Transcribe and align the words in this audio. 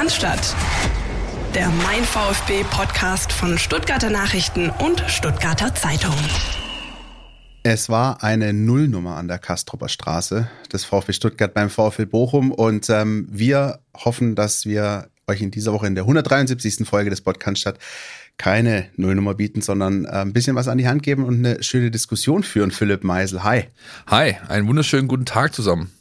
Cannstatt. 0.00 0.56
Der 1.54 1.68
Mein 1.84 2.02
VfB 2.04 2.64
Podcast 2.70 3.34
von 3.34 3.58
Stuttgarter 3.58 4.08
Nachrichten 4.08 4.70
und 4.70 5.04
Stuttgarter 5.08 5.74
Zeitung. 5.74 6.14
Es 7.64 7.90
war 7.90 8.22
eine 8.22 8.54
Nullnummer 8.54 9.16
an 9.16 9.28
der 9.28 9.38
Kastropper 9.38 9.90
Straße 9.90 10.48
des 10.72 10.86
VfB 10.86 11.12
Stuttgart 11.12 11.52
beim 11.52 11.68
VfL 11.68 12.06
Bochum 12.06 12.50
und 12.50 12.88
ähm, 12.88 13.28
wir 13.30 13.80
hoffen, 13.94 14.36
dass 14.36 14.64
wir 14.64 15.10
euch 15.26 15.42
in 15.42 15.50
dieser 15.50 15.74
Woche 15.74 15.86
in 15.86 15.94
der 15.94 16.04
173. 16.04 16.88
Folge 16.88 17.10
des 17.10 17.20
Podcasts 17.20 17.74
keine 18.38 18.86
Nullnummer 18.96 19.34
bieten, 19.34 19.60
sondern 19.60 20.06
äh, 20.06 20.12
ein 20.12 20.32
bisschen 20.32 20.56
was 20.56 20.68
an 20.68 20.78
die 20.78 20.88
Hand 20.88 21.02
geben 21.02 21.24
und 21.24 21.44
eine 21.44 21.62
schöne 21.62 21.90
Diskussion 21.90 22.42
führen. 22.42 22.70
Philipp 22.70 23.04
Meisel, 23.04 23.44
hi. 23.44 23.64
Hi, 24.06 24.36
einen 24.48 24.66
wunderschönen 24.66 25.08
guten 25.08 25.26
Tag 25.26 25.52
zusammen. 25.52 25.92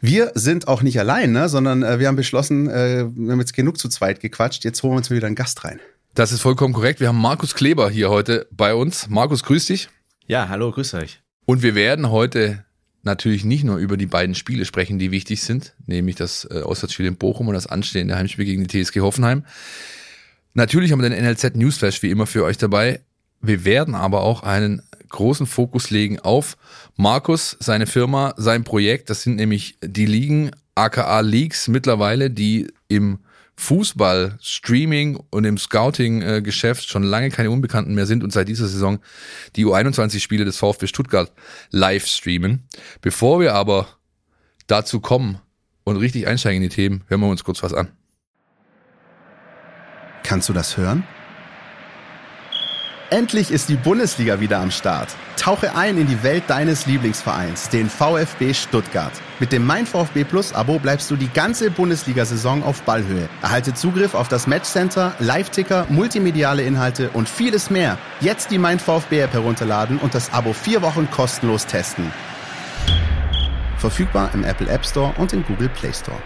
Wir 0.00 0.32
sind 0.34 0.68
auch 0.68 0.82
nicht 0.82 0.98
allein, 0.98 1.32
ne? 1.32 1.48
sondern 1.48 1.82
äh, 1.82 1.98
wir 1.98 2.08
haben 2.08 2.16
beschlossen, 2.16 2.68
äh, 2.68 3.06
wir 3.14 3.32
haben 3.32 3.40
jetzt 3.40 3.54
genug 3.54 3.78
zu 3.78 3.88
zweit 3.88 4.20
gequatscht, 4.20 4.64
jetzt 4.64 4.82
holen 4.82 4.92
wir 4.92 4.98
uns 4.98 5.10
wieder 5.10 5.26
einen 5.26 5.36
Gast 5.36 5.64
rein. 5.64 5.80
Das 6.14 6.32
ist 6.32 6.40
vollkommen 6.40 6.72
korrekt. 6.72 7.00
Wir 7.00 7.08
haben 7.08 7.20
Markus 7.20 7.54
Kleber 7.54 7.90
hier 7.90 8.08
heute 8.08 8.46
bei 8.50 8.74
uns. 8.74 9.08
Markus, 9.08 9.42
grüß 9.42 9.66
dich. 9.66 9.90
Ja, 10.26 10.48
hallo, 10.48 10.72
grüß 10.72 10.94
euch. 10.94 11.20
Und 11.44 11.62
wir 11.62 11.74
werden 11.74 12.10
heute 12.10 12.64
natürlich 13.02 13.44
nicht 13.44 13.64
nur 13.64 13.76
über 13.76 13.96
die 13.96 14.06
beiden 14.06 14.34
Spiele 14.34 14.64
sprechen, 14.64 14.98
die 14.98 15.10
wichtig 15.10 15.42
sind, 15.42 15.74
nämlich 15.86 16.16
das 16.16 16.46
äh, 16.50 16.62
Auswärtsspiel 16.62 17.06
in 17.06 17.16
Bochum 17.16 17.48
und 17.48 17.54
das 17.54 17.66
anstehende 17.66 18.16
Heimspiel 18.16 18.44
gegen 18.44 18.66
die 18.66 18.84
TSG 18.84 19.00
Hoffenheim. 19.00 19.44
Natürlich 20.54 20.90
haben 20.90 21.00
wir 21.00 21.08
den 21.08 21.22
NLZ 21.22 21.54
Newsflash 21.54 22.02
wie 22.02 22.10
immer 22.10 22.26
für 22.26 22.44
euch 22.44 22.58
dabei. 22.58 23.00
Wir 23.40 23.64
werden 23.64 23.94
aber 23.94 24.22
auch 24.22 24.42
einen 24.42 24.82
großen 25.08 25.46
Fokus 25.46 25.90
legen 25.90 26.18
auf 26.18 26.56
Markus, 26.96 27.56
seine 27.60 27.86
Firma, 27.86 28.34
sein 28.36 28.64
Projekt. 28.64 29.10
Das 29.10 29.22
sind 29.22 29.36
nämlich 29.36 29.78
die 29.82 30.06
Ligen, 30.06 30.50
aka 30.74 31.20
Leagues 31.20 31.68
mittlerweile, 31.68 32.30
die 32.30 32.72
im 32.88 33.18
Fußball, 33.58 34.38
Streaming 34.40 35.18
und 35.30 35.44
im 35.44 35.56
Scouting-Geschäft 35.56 36.88
schon 36.88 37.02
lange 37.02 37.30
keine 37.30 37.50
Unbekannten 37.50 37.94
mehr 37.94 38.06
sind 38.06 38.22
und 38.22 38.32
seit 38.32 38.48
dieser 38.48 38.68
Saison 38.68 38.98
die 39.56 39.64
U21-Spiele 39.64 40.44
des 40.44 40.58
VfB 40.58 40.86
Stuttgart 40.86 41.32
live 41.70 42.06
streamen. 42.06 42.64
Bevor 43.00 43.40
wir 43.40 43.54
aber 43.54 43.88
dazu 44.66 45.00
kommen 45.00 45.38
und 45.84 45.96
richtig 45.96 46.26
einsteigen 46.26 46.62
in 46.62 46.68
die 46.68 46.74
Themen, 46.74 47.04
hören 47.08 47.20
wir 47.20 47.28
uns 47.28 47.44
kurz 47.44 47.62
was 47.62 47.72
an. 47.72 47.88
Kannst 50.22 50.48
du 50.48 50.52
das 50.52 50.76
hören? 50.76 51.04
Endlich 53.10 53.52
ist 53.52 53.68
die 53.68 53.76
Bundesliga 53.76 54.40
wieder 54.40 54.58
am 54.58 54.72
Start. 54.72 55.14
Tauche 55.36 55.76
ein 55.76 55.96
in 55.96 56.08
die 56.08 56.24
Welt 56.24 56.42
deines 56.48 56.86
Lieblingsvereins, 56.86 57.68
den 57.68 57.88
VfB 57.88 58.52
Stuttgart. 58.52 59.12
Mit 59.38 59.52
dem 59.52 59.64
Mein 59.64 59.86
VfB 59.86 60.24
Plus 60.24 60.52
Abo 60.52 60.80
bleibst 60.80 61.08
du 61.12 61.14
die 61.14 61.28
ganze 61.28 61.70
Bundesliga-Saison 61.70 62.64
auf 62.64 62.82
Ballhöhe. 62.82 63.28
Erhalte 63.42 63.74
Zugriff 63.74 64.14
auf 64.14 64.26
das 64.26 64.48
Matchcenter, 64.48 65.14
Live-Ticker, 65.20 65.86
multimediale 65.88 66.64
Inhalte 66.64 67.10
und 67.10 67.28
vieles 67.28 67.70
mehr. 67.70 67.96
Jetzt 68.20 68.50
die 68.50 68.58
Mein 68.58 68.80
VfB 68.80 69.20
App 69.20 69.34
herunterladen 69.34 69.98
und 69.98 70.12
das 70.12 70.32
Abo 70.32 70.52
vier 70.52 70.82
Wochen 70.82 71.08
kostenlos 71.08 71.64
testen. 71.64 72.10
Verfügbar 73.78 74.30
im 74.34 74.42
Apple 74.42 74.68
App 74.68 74.84
Store 74.84 75.14
und 75.16 75.32
im 75.32 75.44
Google 75.44 75.68
Play 75.68 75.92
Store. 75.92 76.20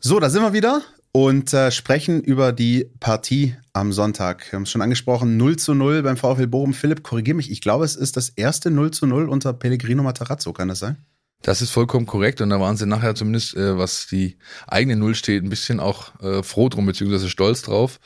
So, 0.00 0.20
da 0.20 0.28
sind 0.28 0.42
wir 0.42 0.52
wieder 0.52 0.82
und 1.16 1.54
äh, 1.54 1.70
sprechen 1.70 2.22
über 2.22 2.52
die 2.52 2.90
Partie 2.98 3.54
am 3.72 3.92
Sonntag. 3.92 4.50
Wir 4.50 4.56
haben 4.56 4.64
es 4.64 4.70
schon 4.70 4.82
angesprochen, 4.82 5.36
0 5.36 5.56
zu 5.56 5.72
0 5.72 6.02
beim 6.02 6.16
VfL 6.16 6.48
Bochum. 6.48 6.74
Philipp, 6.74 7.04
korrigier 7.04 7.36
mich, 7.36 7.52
ich 7.52 7.60
glaube, 7.60 7.84
es 7.84 7.94
ist 7.94 8.16
das 8.16 8.30
erste 8.30 8.68
0 8.72 8.90
zu 8.90 9.06
0 9.06 9.28
unter 9.28 9.52
Pellegrino 9.52 10.02
Matarazzo, 10.02 10.52
kann 10.52 10.66
das 10.66 10.80
sein? 10.80 10.96
Das 11.40 11.62
ist 11.62 11.70
vollkommen 11.70 12.06
korrekt 12.06 12.40
und 12.40 12.50
da 12.50 12.58
waren 12.58 12.76
sie 12.76 12.86
nachher 12.86 13.14
zumindest, 13.14 13.54
äh, 13.54 13.78
was 13.78 14.08
die 14.08 14.38
eigene 14.66 14.96
Null 14.96 15.14
steht, 15.14 15.44
ein 15.44 15.50
bisschen 15.50 15.78
auch 15.78 16.20
äh, 16.20 16.42
froh 16.42 16.68
drum, 16.68 16.84
beziehungsweise 16.84 17.30
stolz 17.30 17.62
drauf. 17.62 18.00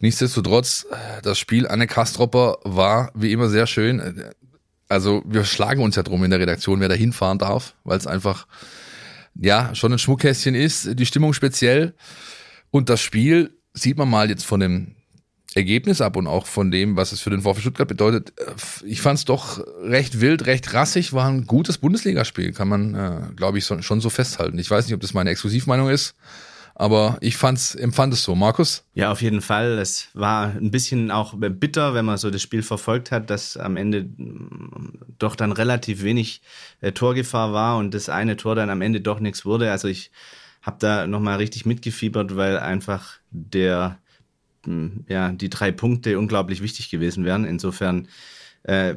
Nichtsdestotrotz, 0.00 0.86
äh, 0.88 1.22
das 1.22 1.40
Spiel 1.40 1.66
Anne 1.66 1.88
Kastropper 1.88 2.58
war 2.62 3.10
wie 3.16 3.32
immer 3.32 3.48
sehr 3.48 3.66
schön. 3.66 3.98
Äh, 3.98 4.30
also 4.88 5.24
wir 5.26 5.44
schlagen 5.44 5.82
uns 5.82 5.96
ja 5.96 6.04
drum 6.04 6.22
in 6.22 6.30
der 6.30 6.38
Redaktion, 6.38 6.78
wer 6.78 6.88
da 6.88 6.94
hinfahren 6.94 7.38
darf, 7.38 7.74
weil 7.82 7.98
es 7.98 8.06
einfach 8.06 8.46
ja 9.34 9.74
schon 9.74 9.92
ein 9.92 9.98
Schmuckkästchen 9.98 10.54
ist, 10.54 10.96
die 10.96 11.06
Stimmung 11.06 11.32
speziell. 11.32 11.92
Und 12.70 12.88
das 12.88 13.00
Spiel 13.00 13.58
sieht 13.72 13.98
man 13.98 14.08
mal 14.08 14.28
jetzt 14.28 14.44
von 14.44 14.60
dem 14.60 14.96
Ergebnis 15.56 16.00
ab 16.02 16.16
und 16.16 16.26
auch 16.26 16.46
von 16.46 16.70
dem, 16.70 16.96
was 16.96 17.12
es 17.12 17.20
für 17.20 17.30
den 17.30 17.40
VfB 17.40 17.62
Stuttgart 17.62 17.88
bedeutet. 17.88 18.32
Ich 18.84 19.00
fand 19.00 19.18
es 19.18 19.24
doch 19.24 19.64
recht 19.82 20.20
wild, 20.20 20.46
recht 20.46 20.74
rassig, 20.74 21.14
war 21.14 21.26
ein 21.26 21.46
gutes 21.46 21.78
Bundesligaspiel, 21.78 22.52
kann 22.52 22.68
man, 22.68 22.94
äh, 22.94 23.20
glaube 23.34 23.58
ich, 23.58 23.64
so, 23.64 23.80
schon 23.80 24.00
so 24.00 24.10
festhalten. 24.10 24.58
Ich 24.58 24.70
weiß 24.70 24.86
nicht, 24.86 24.94
ob 24.94 25.00
das 25.00 25.14
meine 25.14 25.30
Exklusivmeinung 25.30 25.88
ist, 25.88 26.14
aber 26.74 27.16
ich 27.22 27.38
fand's, 27.38 27.74
empfand 27.74 28.12
es 28.12 28.22
so. 28.22 28.34
Markus? 28.34 28.84
Ja, 28.92 29.10
auf 29.10 29.22
jeden 29.22 29.40
Fall. 29.40 29.78
Es 29.78 30.08
war 30.12 30.48
ein 30.48 30.70
bisschen 30.70 31.10
auch 31.10 31.34
bitter, 31.38 31.94
wenn 31.94 32.04
man 32.04 32.18
so 32.18 32.30
das 32.30 32.42
Spiel 32.42 32.62
verfolgt 32.62 33.10
hat, 33.10 33.30
dass 33.30 33.56
am 33.56 33.78
Ende 33.78 34.02
mm, 34.02 34.98
doch 35.18 35.36
dann 35.36 35.52
relativ 35.52 36.02
wenig 36.02 36.42
äh, 36.82 36.92
Torgefahr 36.92 37.54
war 37.54 37.78
und 37.78 37.94
das 37.94 38.10
eine 38.10 38.36
Tor 38.36 38.56
dann 38.56 38.68
am 38.68 38.82
Ende 38.82 39.00
doch 39.00 39.20
nichts 39.20 39.46
wurde. 39.46 39.70
Also 39.70 39.88
ich 39.88 40.10
habe 40.66 40.76
da 40.80 41.06
nochmal 41.06 41.36
richtig 41.36 41.64
mitgefiebert, 41.64 42.36
weil 42.36 42.58
einfach 42.58 43.14
der, 43.30 43.98
hm, 44.64 45.04
ja, 45.08 45.30
die 45.30 45.48
drei 45.48 45.70
Punkte 45.70 46.18
unglaublich 46.18 46.60
wichtig 46.60 46.90
gewesen 46.90 47.24
wären. 47.24 47.44
Insofern, 47.44 48.08
äh, 48.64 48.96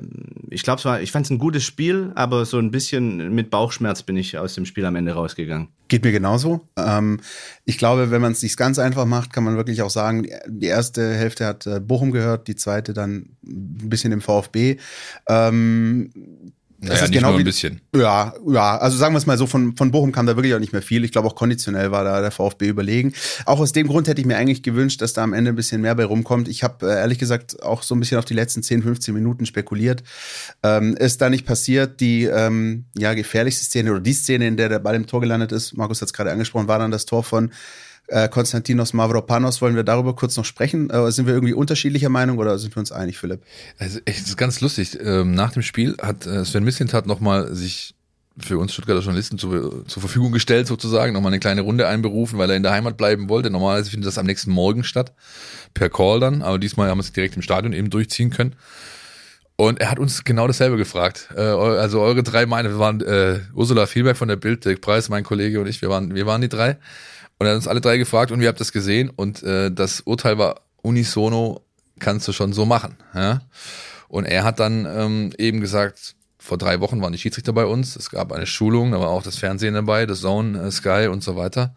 ich 0.50 0.64
glaube, 0.64 0.84
war, 0.84 1.00
ich 1.00 1.12
fand 1.12 1.28
es 1.28 1.30
ein 1.30 1.38
gutes 1.38 1.64
Spiel, 1.64 2.12
aber 2.16 2.44
so 2.46 2.58
ein 2.58 2.72
bisschen 2.72 3.36
mit 3.36 3.52
Bauchschmerz 3.52 4.02
bin 4.02 4.18
ich 4.18 4.36
aus 4.40 4.56
dem 4.56 4.66
Spiel 4.66 4.84
am 4.84 4.96
Ende 4.96 5.14
rausgegangen. 5.14 5.68
Geht 5.90 6.04
mir 6.04 6.12
genauso. 6.12 6.68
Ähm, 6.76 7.22
ich 7.66 7.78
glaube, 7.78 8.10
wenn 8.10 8.22
man 8.22 8.32
es 8.32 8.40
sich 8.40 8.58
ganz 8.58 8.80
einfach 8.80 9.06
macht, 9.06 9.32
kann 9.32 9.44
man 9.44 9.56
wirklich 9.56 9.84
auch 9.84 9.92
sagen, 9.92 10.28
die 10.48 10.66
erste 10.66 11.14
Hälfte 11.14 11.46
hat 11.46 11.68
äh, 11.68 11.80
Bochum 11.80 12.10
gehört, 12.10 12.48
die 12.48 12.56
zweite 12.56 12.94
dann 12.94 13.38
ein 13.44 13.90
bisschen 13.90 14.12
im 14.12 14.22
VfB. 14.22 14.78
Ähm, 15.28 16.10
naja, 16.82 17.04
ist 17.04 17.12
genau 17.12 17.34
wie, 17.34 17.40
ein 17.40 17.44
bisschen. 17.44 17.82
Ja, 17.94 18.34
ja, 18.48 18.78
also 18.78 18.98
sagen 18.98 19.14
wir 19.14 19.18
es 19.18 19.26
mal 19.26 19.38
so, 19.38 19.48
von, 19.48 19.76
von 19.76 19.92
Bochum 19.92 20.12
kam 20.12 20.26
da 20.26 20.36
wirklich 20.36 20.54
auch 20.54 20.60
nicht 20.60 20.72
mehr 20.72 20.82
viel. 20.82 21.04
Ich 21.04 21.12
glaube 21.12 21.28
auch 21.28 21.36
konditionell 21.36 21.92
war 21.92 22.04
da 22.04 22.22
der 22.22 22.32
VfB 22.32 22.68
überlegen. 22.68 23.14
Auch 23.46 23.60
aus 23.60 23.74
dem 23.74 23.88
Grund 23.88 24.08
hätte 24.08 24.22
ich 24.22 24.28
mir 24.28 24.38
eigentlich 24.38 24.64
gewünscht, 24.64 25.02
dass 25.02 25.14
da 25.14 25.24
am 25.24 25.34
Ende 25.34 25.52
ein 25.52 25.56
bisschen 25.56 25.82
mehr 25.82 25.96
bei 25.96 26.06
rumkommt. 26.06 26.48
Ich 26.48 26.64
habe 26.64 26.90
äh, 26.90 27.00
ehrlich 27.00 27.20
gesagt 27.20 27.62
auch 27.64 27.84
so 27.84 27.96
ein 27.96 28.00
bisschen 28.00 28.18
auf 28.18 28.26
die 28.26 28.34
letzten 28.34 28.64
10, 28.64 28.84
15 28.84 29.14
Minuten 29.14 29.46
spekuliert. 29.46 30.04
Ähm, 30.64 30.96
ist 30.96 31.22
da 31.22 31.30
nicht 31.30 31.46
passiert, 31.46 32.00
die 32.00 32.24
ähm, 32.24 32.86
ja, 32.98 33.14
gefährlichste 33.14 33.66
Szene 33.66 33.92
oder 33.92 34.02
die 34.02 34.14
Szene, 34.14 34.48
in 34.48 34.56
der 34.56 34.70
der 34.70 34.80
Ball 34.80 34.96
im 34.96 35.06
Tor 35.06 35.20
gelandet 35.20 35.52
ist, 35.52 35.76
Markus 35.76 36.02
hat 36.02 36.08
es 36.08 36.14
gerade 36.14 36.32
angesprochen, 36.32 36.68
war 36.68 36.80
dann 36.80 36.92
das 36.92 37.06
Tor 37.06 37.24
von 37.24 37.52
äh, 38.10 38.28
Konstantinos 38.30 38.94
Mavropanos. 38.94 39.62
Wollen 39.62 39.76
wir 39.76 39.84
darüber 39.84 40.16
kurz 40.16 40.36
noch 40.38 40.46
sprechen? 40.46 40.90
Äh, 40.90 41.12
sind 41.12 41.26
wir 41.26 41.34
irgendwie 41.34 41.54
unterschiedlicher 41.54 42.10
Meinung 42.10 42.38
oder 42.38 42.58
sind 42.60 42.76
wir 42.76 42.80
uns 42.80 42.92
einig, 42.92 43.18
Philipp? 43.18 43.42
Also, 43.78 44.00
es 44.06 44.20
ist 44.22 44.38
ganz 44.38 44.62
lustig. 44.62 44.98
Ähm, 45.02 45.34
nach 45.34 45.52
dem 45.52 45.62
Spiel 45.62 45.96
hat 46.02 46.26
äh, 46.26 46.44
Sven 46.46 46.64
Mislintat 46.64 47.06
nochmal 47.06 47.54
sich 47.56 47.96
für 48.42 48.58
uns 48.58 48.74
Stuttgarter 48.74 49.02
Journalisten 49.02 49.38
zu, 49.38 49.84
zur 49.84 50.02
Verfügung 50.02 50.32
gestellt, 50.32 50.68
sozusagen, 50.68 51.14
nochmal 51.14 51.32
eine 51.32 51.40
kleine 51.40 51.62
Runde 51.62 51.88
einberufen, 51.88 52.40
weil 52.40 52.50
er 52.50 52.56
in 52.56 52.64
der 52.64 52.72
Heimat 52.72 52.98
bleiben 52.98 53.30
wollte. 53.30 53.50
Normalerweise 53.50 53.92
findet 53.92 54.08
das 54.08 54.18
am 54.18 54.26
nächsten 54.26 54.52
Morgen 54.52 54.84
statt, 54.84 55.14
per 55.74 55.90
Call 55.90 56.20
dann, 56.20 56.42
aber 56.42 56.58
diesmal 56.58 56.90
haben 56.90 57.00
wir 57.00 57.04
es 57.04 57.12
direkt 57.12 57.36
im 57.36 57.42
Stadion 57.42 57.74
eben 57.74 57.90
durchziehen 57.90 58.30
können. 58.30 58.56
Und 59.56 59.82
er 59.82 59.92
hat 59.92 60.00
uns 60.00 60.24
genau 60.24 60.48
dasselbe 60.48 60.78
gefragt. 60.78 61.28
Äh, 61.36 61.42
also 61.42 62.00
eure 62.00 62.24
drei 62.24 62.46
meine, 62.46 62.70
wir 62.70 62.80
waren 62.80 63.02
äh, 63.02 63.40
Ursula 63.54 63.88
Vielberg 63.88 64.16
von 64.16 64.30
der 64.30 64.38
Bild, 64.38 64.64
Dirk 64.64 64.80
Preis, 64.80 65.10
mein 65.10 65.24
Kollege 65.26 65.60
und 65.60 65.68
ich, 65.68 65.82
wir 65.82 65.90
waren, 65.90 66.16
wir 66.16 66.26
waren 66.26 66.42
die 66.42 66.48
drei. 66.48 66.78
Und 67.40 67.46
er 67.46 67.52
hat 67.52 67.58
uns 67.58 67.68
alle 67.68 67.82
drei 67.82 67.98
gefragt 67.98 68.32
und 68.32 68.42
wir 68.42 68.50
habt 68.50 68.60
das 68.60 68.74
gesehen 68.74 69.10
und 69.10 69.42
äh, 69.44 69.72
das 69.72 70.02
Urteil 70.02 70.38
war 70.38 70.62
unisono, 70.82 71.62
kannst 71.98 72.28
du 72.28 72.34
schon 72.34 72.52
so 72.52 72.66
machen. 72.66 72.98
Ja? 73.14 73.42
Und 74.10 74.26
er 74.26 74.44
hat 74.44 74.60
dann 74.60 74.86
ähm, 74.86 75.34
eben 75.38 75.62
gesagt, 75.62 76.16
vor 76.38 76.58
drei 76.58 76.82
Wochen 76.82 77.02
waren 77.02 77.14
die 77.14 77.18
Schiedsrichter 77.18 77.54
bei 77.54 77.66
uns, 77.66 77.96
es 77.96 78.10
gab 78.10 78.34
eine 78.34 78.46
Schulung, 78.46 78.92
da 78.92 79.00
war 79.00 79.10
auch 79.10 79.24
das 79.24 79.38
Fernsehen 79.38 79.74
dabei, 79.74 80.06
das 80.06 80.20
Zone, 80.22 80.62
äh, 80.62 80.72
Sky 80.72 81.08
und 81.10 81.24
so 81.24 81.38
weiter. 81.38 81.74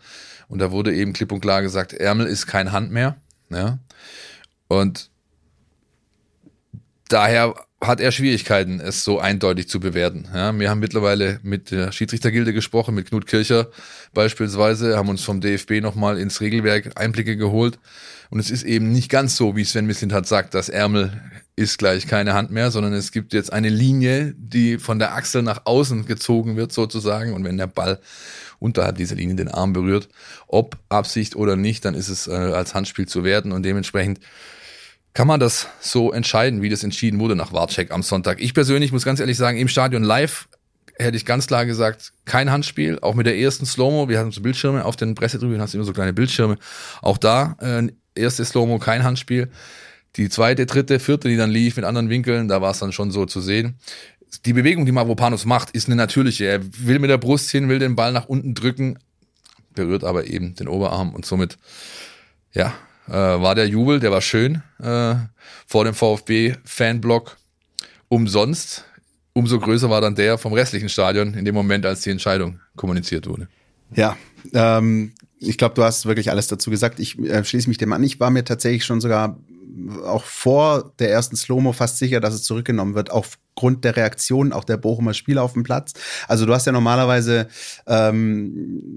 Und 0.48 0.58
da 0.58 0.72
wurde 0.72 0.94
eben 0.94 1.12
klipp 1.12 1.30
und 1.30 1.40
klar 1.40 1.62
gesagt, 1.62 1.92
Ärmel 1.92 2.26
ist 2.26 2.46
kein 2.46 2.72
Hand 2.72 2.90
mehr. 2.90 3.16
Ja? 3.48 3.78
Und 4.66 5.11
daher 7.12 7.54
hat 7.80 8.00
er 8.00 8.12
Schwierigkeiten, 8.12 8.80
es 8.80 9.02
so 9.02 9.18
eindeutig 9.18 9.68
zu 9.68 9.80
bewerten. 9.80 10.28
Ja, 10.32 10.56
wir 10.58 10.70
haben 10.70 10.78
mittlerweile 10.78 11.40
mit 11.42 11.70
der 11.70 11.90
Schiedsrichtergilde 11.90 12.52
gesprochen, 12.52 12.94
mit 12.94 13.08
Knut 13.08 13.26
Kircher 13.26 13.68
beispielsweise, 14.14 14.96
haben 14.96 15.08
uns 15.08 15.24
vom 15.24 15.40
DFB 15.40 15.80
nochmal 15.80 16.18
ins 16.18 16.40
Regelwerk 16.40 16.92
Einblicke 16.96 17.36
geholt. 17.36 17.78
Und 18.30 18.38
es 18.38 18.50
ist 18.50 18.62
eben 18.62 18.92
nicht 18.92 19.10
ganz 19.10 19.36
so, 19.36 19.56
wie 19.56 19.64
Sven 19.64 19.86
Mislint 19.86 20.12
hat 20.12 20.26
sagt, 20.26 20.54
das 20.54 20.68
Ärmel 20.68 21.12
ist 21.54 21.76
gleich 21.76 22.06
keine 22.06 22.32
Hand 22.32 22.50
mehr, 22.50 22.70
sondern 22.70 22.94
es 22.94 23.12
gibt 23.12 23.34
jetzt 23.34 23.52
eine 23.52 23.68
Linie, 23.68 24.34
die 24.38 24.78
von 24.78 24.98
der 24.98 25.14
Achsel 25.14 25.42
nach 25.42 25.62
außen 25.64 26.06
gezogen 26.06 26.56
wird 26.56 26.72
sozusagen. 26.72 27.34
Und 27.34 27.44
wenn 27.44 27.58
der 27.58 27.66
Ball 27.66 28.00
unterhalb 28.58 28.96
dieser 28.96 29.16
Linie 29.16 29.34
den 29.34 29.48
Arm 29.48 29.72
berührt, 29.72 30.08
ob 30.46 30.78
Absicht 30.88 31.36
oder 31.36 31.56
nicht, 31.56 31.84
dann 31.84 31.94
ist 31.94 32.08
es 32.08 32.26
äh, 32.26 32.30
als 32.30 32.74
Handspiel 32.74 33.06
zu 33.06 33.24
werten 33.24 33.52
und 33.52 33.64
dementsprechend 33.64 34.20
kann 35.14 35.26
man 35.26 35.40
das 35.40 35.68
so 35.80 36.12
entscheiden, 36.12 36.62
wie 36.62 36.68
das 36.68 36.84
entschieden 36.84 37.20
wurde 37.20 37.36
nach 37.36 37.52
Warcheck 37.52 37.90
am 37.90 38.02
Sonntag? 38.02 38.40
Ich 38.40 38.54
persönlich 38.54 38.92
muss 38.92 39.04
ganz 39.04 39.20
ehrlich 39.20 39.36
sagen, 39.36 39.58
im 39.58 39.68
Stadion 39.68 40.02
live 40.02 40.48
hätte 40.96 41.16
ich 41.16 41.26
ganz 41.26 41.46
klar 41.46 41.66
gesagt, 41.66 42.12
kein 42.24 42.50
Handspiel, 42.50 42.98
auch 43.00 43.14
mit 43.14 43.26
der 43.26 43.36
ersten 43.36 43.66
Slow-Mo, 43.66 44.08
wir 44.08 44.18
hatten 44.18 44.30
so 44.30 44.40
Bildschirme 44.40 44.84
auf 44.84 44.96
den 44.96 45.14
Pressetribünen, 45.14 45.60
hast 45.60 45.74
du 45.74 45.78
immer 45.78 45.84
so 45.84 45.92
kleine 45.92 46.12
Bildschirme, 46.12 46.58
auch 47.00 47.18
da, 47.18 47.56
äh, 47.60 47.88
erste 48.14 48.44
Slow-Mo, 48.44 48.78
kein 48.78 49.02
Handspiel. 49.02 49.50
Die 50.16 50.28
zweite, 50.28 50.66
dritte, 50.66 51.00
vierte, 51.00 51.28
die 51.28 51.36
dann 51.36 51.50
lief 51.50 51.76
mit 51.76 51.84
anderen 51.84 52.10
Winkeln, 52.10 52.48
da 52.48 52.60
war 52.60 52.70
es 52.70 52.78
dann 52.78 52.92
schon 52.92 53.10
so 53.10 53.24
zu 53.24 53.40
sehen. 53.40 53.78
Die 54.44 54.52
Bewegung, 54.52 54.84
die 54.86 54.92
Mavropanos 54.92 55.44
macht, 55.46 55.70
ist 55.70 55.86
eine 55.86 55.96
natürliche. 55.96 56.44
Er 56.44 56.60
will 56.86 56.98
mit 56.98 57.10
der 57.10 57.18
Brust 57.18 57.50
hin, 57.50 57.68
will 57.68 57.78
den 57.78 57.96
Ball 57.96 58.12
nach 58.12 58.26
unten 58.26 58.54
drücken, 58.54 58.98
berührt 59.74 60.04
aber 60.04 60.26
eben 60.26 60.54
den 60.54 60.68
Oberarm 60.68 61.14
und 61.14 61.24
somit, 61.24 61.56
ja, 62.52 62.74
äh, 63.08 63.12
war 63.12 63.54
der 63.54 63.68
Jubel, 63.68 64.00
der 64.00 64.10
war 64.10 64.20
schön 64.20 64.62
äh, 64.82 65.14
vor 65.66 65.84
dem 65.84 65.94
VfB-Fanblock 65.94 67.36
umsonst. 68.08 68.84
Umso 69.34 69.58
größer 69.58 69.88
war 69.88 70.00
dann 70.00 70.14
der 70.14 70.36
vom 70.36 70.52
restlichen 70.52 70.88
Stadion 70.88 71.34
in 71.34 71.44
dem 71.44 71.54
Moment, 71.54 71.86
als 71.86 72.02
die 72.02 72.10
Entscheidung 72.10 72.60
kommuniziert 72.76 73.26
wurde. 73.26 73.48
Ja, 73.94 74.16
ähm, 74.52 75.12
ich 75.38 75.58
glaube, 75.58 75.74
du 75.74 75.82
hast 75.82 76.06
wirklich 76.06 76.30
alles 76.30 76.46
dazu 76.46 76.70
gesagt. 76.70 77.00
Ich 77.00 77.18
äh, 77.18 77.44
schließe 77.44 77.68
mich 77.68 77.78
dem 77.78 77.92
an. 77.92 78.02
Ich 78.02 78.20
war 78.20 78.30
mir 78.30 78.44
tatsächlich 78.44 78.84
schon 78.84 79.00
sogar 79.00 79.38
auch 80.04 80.24
vor 80.24 80.92
der 80.98 81.10
ersten 81.10 81.36
Slow-Mo 81.36 81.72
fast 81.72 81.98
sicher, 81.98 82.20
dass 82.20 82.34
es 82.34 82.42
zurückgenommen 82.42 82.94
wird, 82.94 83.10
aufgrund 83.10 83.84
der 83.84 83.96
Reaktion 83.96 84.52
auch 84.52 84.64
der 84.64 84.76
Bochumer 84.76 85.14
Spieler 85.14 85.42
auf 85.42 85.54
dem 85.54 85.62
Platz. 85.62 85.92
Also 86.28 86.46
du 86.46 86.54
hast 86.54 86.66
ja 86.66 86.72
normalerweise 86.72 87.48
ähm, 87.86 88.52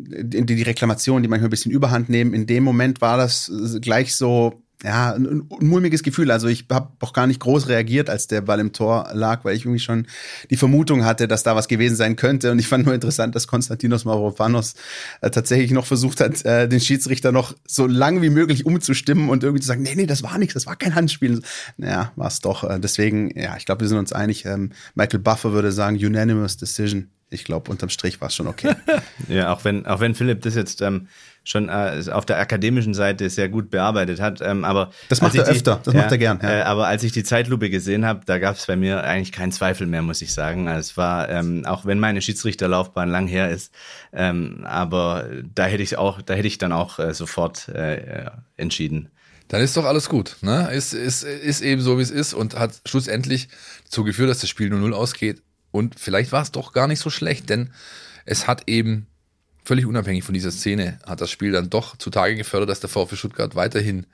die, 0.08 0.46
die 0.46 0.64
Reklamation, 0.64 1.22
die 1.22 1.30
manchmal 1.30 1.48
ein 1.48 1.52
bisschen 1.52 1.72
Überhand 1.72 2.10
nehmen. 2.10 2.34
In 2.34 2.48
dem 2.48 2.64
Moment 2.64 3.02
war 3.02 3.18
das 3.18 3.52
gleich 3.82 4.16
so, 4.16 4.65
ja, 4.84 5.14
ein, 5.14 5.48
ein 5.50 5.68
mulmiges 5.68 6.04
Gefühl. 6.04 6.32
Also 6.32 6.48
ich 6.48 6.66
habe 6.72 6.90
auch 7.00 7.14
gar 7.14 7.28
nicht 7.28 7.40
groß 7.40 7.68
reagiert, 7.68 8.10
als 8.10 8.28
der 8.28 8.42
Ball 8.42 8.60
im 8.60 8.74
Tor 8.74 9.10
lag, 9.14 9.46
weil 9.46 9.56
ich 9.56 9.64
irgendwie 9.64 9.80
schon 9.80 10.08
die 10.50 10.58
Vermutung 10.58 11.06
hatte, 11.06 11.28
dass 11.28 11.44
da 11.44 11.56
was 11.56 11.68
gewesen 11.68 11.96
sein 11.96 12.16
könnte. 12.16 12.52
Und 12.52 12.60
ich 12.60 12.68
fand 12.68 12.86
nur 12.86 12.94
interessant, 12.94 13.36
dass 13.36 13.48
Konstantinos 13.48 14.06
Mavropanos 14.06 14.76
äh, 15.22 15.30
tatsächlich 15.30 15.72
noch 15.72 15.86
versucht 15.86 16.20
hat, 16.20 16.44
äh, 16.46 16.68
den 16.68 16.80
Schiedsrichter 16.80 17.32
noch 17.32 17.56
so 17.66 17.88
lang 17.88 18.22
wie 18.22 18.30
möglich 18.30 18.66
umzustimmen 18.66 19.30
und 19.30 19.44
irgendwie 19.44 19.62
zu 19.62 19.68
sagen, 19.68 19.84
nee, 19.84 19.96
nee, 19.96 20.06
das 20.06 20.24
war 20.24 20.38
nichts, 20.38 20.54
das 20.54 20.66
war 20.66 20.76
kein 20.76 20.96
Handspiel. 20.96 21.42
Ja, 21.78 22.12
war 22.16 22.28
es 22.28 22.40
doch. 22.42 22.64
Äh, 22.64 22.80
deswegen, 22.80 23.38
ja, 23.40 23.56
ich 23.58 23.66
glaube, 23.66 23.82
wir 23.82 23.88
sind 23.88 23.98
uns 23.98 24.14
einig. 24.14 24.46
Ähm, 24.46 24.72
Michael 24.94 25.20
Buffer 25.20 25.54
würde 25.54 25.72
sagen, 25.72 25.98
unanimous 25.98 26.58
decision. 26.58 27.10
Ich 27.30 27.44
glaube, 27.44 27.72
unterm 27.72 27.90
Strich 27.90 28.22
war 28.22 28.28
es 28.28 28.36
schon 28.36 28.48
okay. 28.48 28.76
ja, 29.28 29.52
auch 29.54 29.64
wenn, 29.66 29.86
auch 29.86 30.00
wenn 30.00 30.14
Philipp 30.14 30.42
das 30.42 30.56
jetzt 30.56 30.82
ähm, 30.82 31.08
schon 31.44 31.70
äh, 31.70 32.04
auf 32.12 32.26
der 32.26 32.40
akademischen 32.40 32.94
Seite 32.94 33.30
sehr 33.30 33.50
gut 33.50 33.70
bearbeitet 33.70 34.20
hat. 34.20 34.42
Ähm, 34.42 34.66
aber 34.66 34.92
das 35.10 35.22
macht 35.22 35.36
er 35.36 35.44
die, 35.44 35.52
öfter, 35.52 35.80
das 35.84 35.94
ja, 35.94 36.02
macht 36.02 36.12
er 36.12 36.18
gern. 36.18 36.40
Ja. 36.42 36.50
Äh, 36.50 36.62
aber 36.64 36.88
als 36.88 37.04
ich 37.04 37.12
die 37.12 37.24
Zeitlupe 37.24 37.70
gesehen 37.70 38.06
habe, 38.06 38.22
da 38.26 38.40
gab 38.40 38.56
es 38.56 38.66
bei 38.66 38.76
mir 38.76 39.04
eigentlich 39.04 39.32
keinen 39.32 39.52
Zweifel 39.52 39.88
mehr, 39.88 40.02
muss 40.02 40.22
ich 40.22 40.34
sagen. 40.34 40.68
Also 40.68 40.80
es 40.80 40.98
war, 40.98 41.30
ähm, 41.30 41.66
auch 41.66 41.86
wenn 41.86 42.00
meine 42.00 42.22
Schiedsrichterlaufbahn 42.22 43.10
lang 43.10 43.28
her 43.28 43.50
ist, 43.50 43.74
ähm, 44.14 44.66
aber 44.68 45.30
da 45.54 45.66
hätte 45.66 45.84
ich 45.84 45.98
auch, 45.98 46.22
da 46.22 46.34
hätte 46.34 46.48
ich 46.48 46.58
dann 46.58 46.72
auch 46.72 47.00
äh, 47.00 47.14
sofort 47.14 47.70
äh, 47.70 48.30
entschieden. 48.58 49.10
Dann 49.48 49.62
ist 49.62 49.78
doch 49.78 49.86
alles 49.86 50.10
gut. 50.10 50.38
Ne? 50.42 50.72
Ist, 50.74 50.94
ist, 50.94 51.24
ist 51.24 51.62
eben 51.62 51.82
so, 51.82 52.00
wie 52.00 52.02
es 52.02 52.12
ist 52.12 52.34
und 52.34 52.58
hat 52.58 52.82
schlussendlich 52.86 53.50
dazu 53.86 54.04
geführt, 54.04 54.30
dass 54.30 54.40
das 54.40 54.50
Spiel 54.50 54.74
0-0 54.74 54.92
ausgeht. 54.94 55.44
Und 55.76 56.00
vielleicht 56.00 56.32
war 56.32 56.42
es 56.42 56.52
doch 56.52 56.72
gar 56.72 56.88
nicht 56.88 57.00
so 57.00 57.10
schlecht, 57.10 57.50
denn 57.50 57.70
es 58.24 58.48
hat 58.48 58.64
eben 58.68 59.08
völlig 59.66 59.86
unabhängig 59.86 60.24
von 60.24 60.34
dieser 60.34 60.52
Szene 60.52 61.00
hat 61.06 61.20
das 61.20 61.30
Spiel 61.30 61.52
dann 61.52 61.70
doch 61.70 61.98
zutage 61.98 62.36
gefördert, 62.36 62.70
dass 62.70 62.80
der 62.80 62.90
VfB 62.90 63.18
Stuttgart 63.18 63.56
weiterhin 63.56 64.06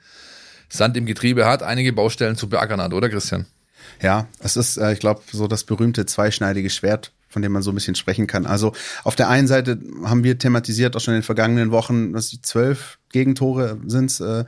Sand 0.68 0.96
im 0.96 1.06
Getriebe 1.06 1.46
hat, 1.46 1.62
einige 1.62 1.92
Baustellen 1.92 2.36
zu 2.36 2.48
beackern 2.48 2.80
hat, 2.80 2.92
oder 2.94 3.08
Christian? 3.08 3.46
Ja, 4.00 4.26
es 4.40 4.56
ist, 4.56 4.76
äh, 4.76 4.92
ich 4.92 4.98
glaube, 4.98 5.22
so 5.30 5.46
das 5.46 5.62
berühmte 5.62 6.04
zweischneidige 6.04 6.68
Schwert, 6.68 7.12
von 7.28 7.42
dem 7.42 7.52
man 7.52 7.62
so 7.62 7.70
ein 7.70 7.74
bisschen 7.76 7.94
sprechen 7.94 8.26
kann. 8.26 8.44
Also 8.44 8.72
auf 9.04 9.14
der 9.14 9.28
einen 9.28 9.46
Seite 9.46 9.78
haben 10.04 10.24
wir 10.24 10.38
thematisiert, 10.38 10.96
auch 10.96 11.00
schon 11.00 11.14
in 11.14 11.20
den 11.20 11.24
vergangenen 11.24 11.70
Wochen, 11.70 12.12
dass 12.12 12.28
die 12.28 12.42
zwölf 12.42 12.98
Gegentore 13.10 13.78
sind, 13.86 14.18
äh, 14.20 14.44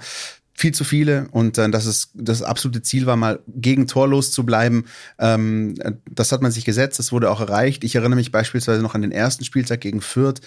viel 0.57 0.73
zu 0.73 0.85
viele 0.85 1.27
und 1.33 1.59
äh, 1.59 1.69
dass 1.69 1.85
es 1.85 2.11
das 2.15 2.43
absolute 2.43 2.81
Ziel 2.81 3.07
war, 3.07 3.17
mal 3.17 3.41
gegen 3.49 3.89
torlos 3.89 4.31
zu 4.31 4.47
bleiben. 4.47 4.85
Ähm, 5.19 5.75
das 6.09 6.31
hat 6.31 6.43
man 6.43 6.53
sich 6.53 6.65
gesetzt, 6.65 6.99
das 7.01 7.11
wurde 7.11 7.31
auch 7.31 7.41
erreicht. 7.41 7.83
Ich 7.83 7.97
erinnere 7.97 8.17
mich 8.17 8.31
beispielsweise 8.31 8.81
noch 8.81 8.95
an 8.95 9.03
den 9.03 9.11
ersten 9.11 9.45
Spieltag 9.45 9.81
gegen 9.81 10.01
Fürth, 10.01 10.41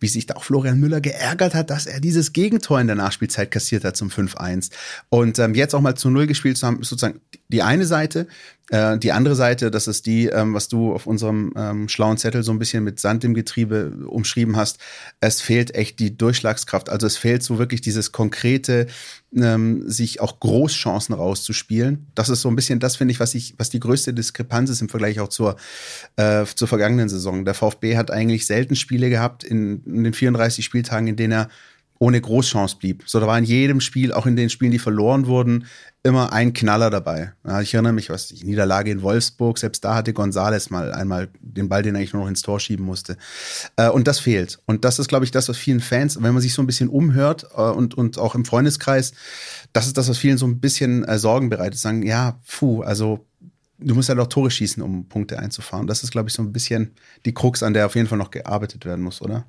wie 0.00 0.08
sich 0.08 0.26
da 0.26 0.34
auch 0.34 0.44
Florian 0.44 0.80
Müller 0.80 1.00
geärgert 1.00 1.54
hat, 1.54 1.70
dass 1.70 1.86
er 1.86 2.00
dieses 2.00 2.32
Gegentor 2.32 2.80
in 2.80 2.88
der 2.88 2.96
Nachspielzeit 2.96 3.50
kassiert 3.52 3.84
hat 3.84 3.96
zum 3.96 4.08
5-1. 4.08 4.70
Und 5.08 5.38
ähm, 5.38 5.54
jetzt 5.54 5.74
auch 5.74 5.80
mal 5.80 5.94
zu 5.94 6.10
Null 6.10 6.26
gespielt 6.26 6.58
zu 6.58 6.66
haben, 6.66 6.80
ist 6.80 6.88
sozusagen 6.88 7.20
die 7.48 7.62
eine 7.62 7.86
Seite. 7.86 8.26
Äh, 8.72 8.98
die 8.98 9.12
andere 9.12 9.36
Seite, 9.36 9.70
das 9.70 9.86
ist 9.86 10.06
die, 10.06 10.28
ähm, 10.28 10.54
was 10.54 10.66
du 10.66 10.94
auf 10.94 11.06
unserem 11.06 11.52
ähm, 11.56 11.88
schlauen 11.90 12.16
Zettel 12.16 12.42
so 12.42 12.52
ein 12.52 12.58
bisschen 12.58 12.82
mit 12.82 12.98
Sand 13.00 13.22
im 13.22 13.34
Getriebe 13.34 13.92
umschrieben 14.06 14.56
hast. 14.56 14.78
Es 15.20 15.42
fehlt 15.42 15.74
echt 15.74 15.98
die 15.98 16.16
Durchschlagskraft. 16.16 16.88
Also 16.88 17.06
es 17.06 17.18
fehlt 17.18 17.42
so 17.42 17.58
wirklich 17.58 17.82
dieses 17.82 18.12
konkrete, 18.12 18.86
ähm, 19.36 19.90
sich 19.90 20.22
auch 20.22 20.40
Großchancen 20.40 21.14
rauszuspielen. 21.14 22.06
Das 22.14 22.30
ist 22.30 22.40
so 22.40 22.48
ein 22.48 22.56
bisschen 22.56 22.80
das, 22.80 22.96
finde 22.96 23.12
ich, 23.12 23.20
was 23.20 23.34
ich, 23.34 23.54
was 23.58 23.68
die 23.68 23.80
größte 23.80 24.14
Diskrepanz 24.14 24.70
ist 24.70 24.80
im 24.80 24.88
Vergleich 24.88 25.20
auch 25.20 25.28
zur, 25.28 25.56
äh, 26.16 26.46
zur 26.46 26.66
vergangenen 26.66 27.10
Saison. 27.10 27.44
Der 27.44 27.52
VfB 27.52 27.98
hat 27.98 28.10
eigentlich 28.10 28.46
selten 28.46 28.74
Spiele 28.74 29.10
gehabt 29.10 29.44
in, 29.44 29.84
in 29.84 30.02
den 30.02 30.14
34 30.14 30.64
Spieltagen, 30.64 31.08
in 31.08 31.16
denen 31.16 31.32
er 31.32 31.48
ohne 32.02 32.20
Großchance 32.20 32.78
blieb. 32.78 33.04
So, 33.06 33.20
da 33.20 33.28
war 33.28 33.38
in 33.38 33.44
jedem 33.44 33.80
Spiel, 33.80 34.12
auch 34.12 34.26
in 34.26 34.34
den 34.34 34.50
Spielen, 34.50 34.72
die 34.72 34.80
verloren 34.80 35.28
wurden, 35.28 35.66
immer 36.02 36.32
ein 36.32 36.52
Knaller 36.52 36.90
dabei. 36.90 37.32
Ja, 37.46 37.60
ich 37.60 37.74
erinnere 37.74 37.92
mich, 37.92 38.10
was 38.10 38.26
die 38.26 38.44
Niederlage 38.44 38.90
in 38.90 39.02
Wolfsburg, 39.02 39.56
selbst 39.56 39.84
da 39.84 39.94
hatte 39.94 40.12
Gonzales 40.12 40.68
mal 40.68 40.92
einmal 40.92 41.28
den 41.40 41.68
Ball, 41.68 41.84
den 41.84 41.94
er 41.94 42.00
eigentlich 42.00 42.12
nur 42.12 42.22
noch 42.22 42.28
ins 42.28 42.42
Tor 42.42 42.58
schieben 42.58 42.84
musste. 42.84 43.16
Äh, 43.76 43.88
und 43.88 44.08
das 44.08 44.18
fehlt. 44.18 44.58
Und 44.66 44.84
das 44.84 44.98
ist, 44.98 45.06
glaube 45.06 45.24
ich, 45.24 45.30
das, 45.30 45.48
was 45.48 45.56
vielen 45.56 45.78
Fans, 45.78 46.20
wenn 46.20 46.32
man 46.32 46.42
sich 46.42 46.54
so 46.54 46.62
ein 46.62 46.66
bisschen 46.66 46.88
umhört 46.88 47.46
äh, 47.56 47.60
und, 47.60 47.94
und 47.94 48.18
auch 48.18 48.34
im 48.34 48.44
Freundeskreis, 48.44 49.12
das 49.72 49.86
ist 49.86 49.96
das, 49.96 50.08
was 50.08 50.18
vielen 50.18 50.38
so 50.38 50.46
ein 50.46 50.58
bisschen 50.58 51.04
äh, 51.04 51.20
Sorgen 51.20 51.50
bereitet. 51.50 51.78
Sagen, 51.78 52.02
ja, 52.02 52.40
puh, 52.48 52.82
also 52.82 53.24
du 53.78 53.94
musst 53.94 54.08
ja 54.08 54.16
doch 54.16 54.26
Tore 54.26 54.50
schießen, 54.50 54.82
um 54.82 55.08
Punkte 55.08 55.38
einzufahren. 55.38 55.86
Das 55.86 56.02
ist, 56.02 56.10
glaube 56.10 56.28
ich, 56.28 56.34
so 56.34 56.42
ein 56.42 56.52
bisschen 56.52 56.96
die 57.26 57.32
Krux, 57.32 57.62
an 57.62 57.74
der 57.74 57.86
auf 57.86 57.94
jeden 57.94 58.08
Fall 58.08 58.18
noch 58.18 58.32
gearbeitet 58.32 58.84
werden 58.86 59.04
muss, 59.04 59.22
oder? 59.22 59.46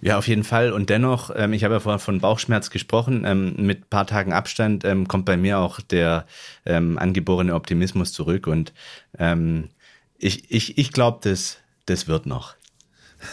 Ja, 0.00 0.16
auf 0.18 0.28
jeden 0.28 0.44
Fall. 0.44 0.72
Und 0.72 0.90
dennoch, 0.90 1.30
ähm, 1.34 1.52
ich 1.52 1.64
habe 1.64 1.74
ja 1.74 1.80
vorhin 1.80 1.98
von 1.98 2.20
Bauchschmerz 2.20 2.70
gesprochen, 2.70 3.24
ähm, 3.24 3.54
mit 3.56 3.90
paar 3.90 4.06
Tagen 4.06 4.32
Abstand 4.32 4.84
ähm, 4.84 5.08
kommt 5.08 5.24
bei 5.24 5.36
mir 5.36 5.58
auch 5.58 5.80
der 5.80 6.26
ähm, 6.64 6.98
angeborene 6.98 7.54
Optimismus 7.54 8.12
zurück. 8.12 8.46
Und 8.46 8.72
ähm, 9.18 9.70
ich, 10.18 10.50
ich, 10.50 10.78
ich 10.78 10.92
glaube, 10.92 11.18
das, 11.22 11.58
das 11.86 12.06
wird 12.06 12.26
noch. 12.26 12.54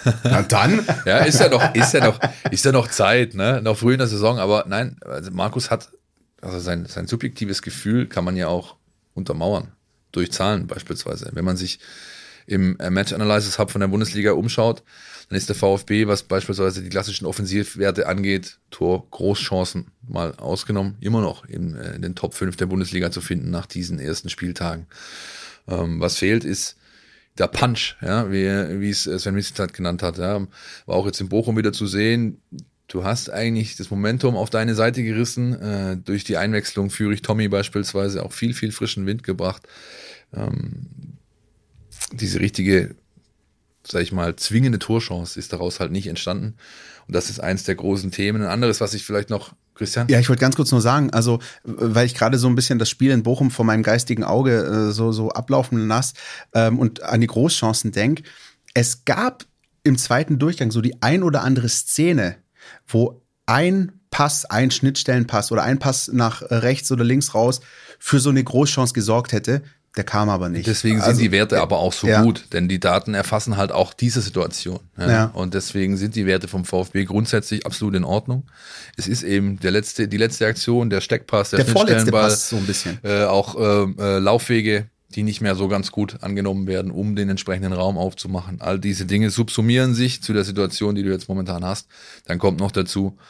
Na 0.23 0.41
dann. 0.41 0.85
ja, 1.05 1.19
ist 1.19 1.39
ja 1.39 1.49
noch, 1.49 1.75
ist 1.75 1.93
ja 1.93 2.03
noch, 2.03 2.19
ist 2.49 2.65
ja 2.65 2.71
noch 2.71 2.87
Zeit, 2.87 3.35
ne? 3.35 3.61
Noch 3.61 3.77
früh 3.77 3.93
in 3.93 3.99
der 3.99 4.07
Saison, 4.07 4.39
aber 4.39 4.65
nein, 4.67 4.97
also 5.05 5.29
Markus 5.31 5.69
hat, 5.69 5.89
also 6.41 6.59
sein, 6.59 6.87
sein 6.87 7.05
subjektives 7.05 7.61
Gefühl 7.61 8.07
kann 8.07 8.23
man 8.23 8.35
ja 8.35 8.47
auch 8.47 8.75
untermauern. 9.13 9.71
Durch 10.11 10.31
Zahlen 10.31 10.65
beispielsweise. 10.65 11.29
Wenn 11.33 11.45
man 11.45 11.57
sich 11.57 11.79
im 12.45 12.77
äh, 12.79 12.89
Match 12.89 13.13
Analysis 13.13 13.59
Hub 13.59 13.71
von 13.71 13.81
der 13.81 13.87
Bundesliga 13.87 14.31
umschaut, 14.33 14.83
dann 15.29 15.37
ist 15.37 15.49
der 15.49 15.55
VfB, 15.55 16.07
was 16.07 16.23
beispielsweise 16.23 16.83
die 16.83 16.89
klassischen 16.89 17.25
Offensivwerte 17.25 18.07
angeht, 18.07 18.59
Tor, 18.69 19.07
Großchancen 19.09 19.87
mal 20.07 20.35
ausgenommen, 20.35 20.97
immer 21.01 21.21
noch 21.21 21.45
in, 21.45 21.75
äh, 21.75 21.95
in 21.95 22.01
den 22.01 22.15
Top 22.15 22.33
5 22.33 22.55
der 22.55 22.67
Bundesliga 22.67 23.11
zu 23.11 23.21
finden 23.21 23.49
nach 23.49 23.65
diesen 23.65 23.99
ersten 23.99 24.29
Spieltagen. 24.29 24.87
Ähm, 25.67 25.99
was 25.99 26.17
fehlt 26.17 26.43
ist 26.43 26.77
der 27.37 27.47
Punch, 27.47 27.95
ja, 28.01 28.31
wie, 28.31 28.79
wie 28.79 28.89
es 28.89 29.03
Sven 29.03 29.35
Mislintat 29.35 29.73
genannt 29.73 30.03
hat, 30.03 30.17
ja, 30.17 30.39
war 30.85 30.95
auch 30.95 31.05
jetzt 31.05 31.19
in 31.19 31.29
Bochum 31.29 31.57
wieder 31.57 31.73
zu 31.73 31.85
sehen. 31.85 32.41
Du 32.87 33.03
hast 33.03 33.29
eigentlich 33.29 33.75
das 33.75 33.89
Momentum 33.89 34.35
auf 34.35 34.49
deine 34.49 34.75
Seite 34.75 35.03
gerissen, 35.03 35.59
äh, 35.59 35.97
durch 35.97 36.23
die 36.23 36.37
Einwechslung 36.37 36.89
Führig 36.89 37.23
Tommy 37.23 37.47
beispielsweise 37.47 38.23
auch 38.23 38.31
viel, 38.31 38.53
viel 38.53 38.71
frischen 38.71 39.05
Wind 39.05 39.23
gebracht. 39.23 39.63
Ähm, 40.33 40.87
diese 42.11 42.39
richtige 42.39 42.95
sag 43.91 44.01
ich 44.01 44.11
mal, 44.11 44.35
zwingende 44.35 44.79
Torchance 44.79 45.39
ist 45.39 45.53
daraus 45.53 45.79
halt 45.79 45.91
nicht 45.91 46.07
entstanden. 46.07 46.55
Und 47.07 47.15
das 47.15 47.29
ist 47.29 47.39
eins 47.39 47.63
der 47.63 47.75
großen 47.75 48.11
Themen. 48.11 48.41
Ein 48.41 48.49
anderes, 48.49 48.81
was 48.81 48.93
ich 48.93 49.03
vielleicht 49.03 49.29
noch, 49.29 49.53
Christian? 49.75 50.07
Ja, 50.07 50.19
ich 50.19 50.29
wollte 50.29 50.41
ganz 50.41 50.55
kurz 50.55 50.71
nur 50.71 50.81
sagen, 50.81 51.11
also, 51.11 51.39
weil 51.63 52.05
ich 52.05 52.15
gerade 52.15 52.37
so 52.37 52.47
ein 52.47 52.55
bisschen 52.55 52.79
das 52.79 52.89
Spiel 52.89 53.11
in 53.11 53.23
Bochum 53.23 53.51
vor 53.51 53.65
meinem 53.65 53.83
geistigen 53.83 54.23
Auge 54.23 54.63
äh, 54.63 54.91
so, 54.91 55.11
so 55.11 55.29
ablaufen 55.29 55.87
lasse 55.87 56.13
ähm, 56.53 56.79
und 56.79 57.03
an 57.03 57.21
die 57.21 57.27
Großchancen 57.27 57.91
denke. 57.91 58.23
Es 58.73 59.05
gab 59.05 59.45
im 59.83 59.97
zweiten 59.97 60.39
Durchgang 60.39 60.71
so 60.71 60.81
die 60.81 61.01
ein 61.01 61.23
oder 61.23 61.43
andere 61.43 61.69
Szene, 61.69 62.37
wo 62.87 63.21
ein 63.45 63.91
Pass, 64.09 64.45
ein 64.45 64.71
Schnittstellenpass 64.71 65.51
oder 65.51 65.63
ein 65.63 65.77
Pass 65.77 66.07
nach 66.07 66.41
rechts 66.41 66.91
oder 66.91 67.03
links 67.03 67.35
raus 67.35 67.59
für 67.99 68.19
so 68.19 68.29
eine 68.29 68.43
Großchance 68.43 68.93
gesorgt 68.93 69.33
hätte, 69.33 69.61
der 69.97 70.03
kam 70.03 70.29
aber 70.29 70.49
nicht. 70.49 70.67
Deswegen 70.67 70.97
sind 70.97 71.07
also, 71.07 71.21
die 71.21 71.31
Werte 71.31 71.61
aber 71.61 71.79
auch 71.79 71.93
so 71.93 72.07
ja. 72.07 72.21
gut, 72.21 72.47
denn 72.53 72.67
die 72.67 72.79
Daten 72.79 73.13
erfassen 73.13 73.57
halt 73.57 73.71
auch 73.71 73.93
diese 73.93 74.21
Situation. 74.21 74.79
Ja? 74.97 75.09
ja. 75.09 75.25
Und 75.33 75.53
deswegen 75.53 75.97
sind 75.97 76.15
die 76.15 76.25
Werte 76.25 76.47
vom 76.47 76.65
VfB 76.65 77.05
grundsätzlich 77.05 77.65
absolut 77.65 77.95
in 77.95 78.03
Ordnung. 78.03 78.43
Es 78.97 79.07
ist 79.07 79.23
eben 79.23 79.59
der 79.59 79.71
letzte, 79.71 80.07
die 80.07 80.17
letzte 80.17 80.47
Aktion, 80.47 80.89
der 80.89 81.01
Steckpass, 81.01 81.51
der, 81.51 81.63
der 81.63 81.67
vorletzte 81.67 82.11
Pass 82.11 82.49
so 82.49 82.57
ein 82.57 82.65
bisschen. 82.65 82.99
Äh, 83.03 83.23
auch 83.23 83.55
äh, 83.55 83.83
äh, 83.99 84.19
Laufwege 84.19 84.89
die 85.15 85.23
nicht 85.23 85.39
mehr 85.39 85.55
so 85.55 85.67
ganz 85.67 85.91
gut 85.91 86.17
angenommen 86.21 86.67
werden, 86.67 86.91
um 86.91 87.15
den 87.15 87.29
entsprechenden 87.29 87.73
Raum 87.73 87.97
aufzumachen. 87.97 88.59
All 88.59 88.79
diese 88.79 89.05
Dinge 89.05 89.29
subsumieren 89.29 89.93
sich 89.93 90.21
zu 90.21 90.33
der 90.33 90.43
Situation, 90.43 90.95
die 90.95 91.03
du 91.03 91.11
jetzt 91.11 91.29
momentan 91.29 91.63
hast. 91.63 91.87
Dann 92.25 92.37
kommt 92.37 92.59
noch 92.59 92.71
dazu, 92.71 93.17
ähm, 93.17 93.23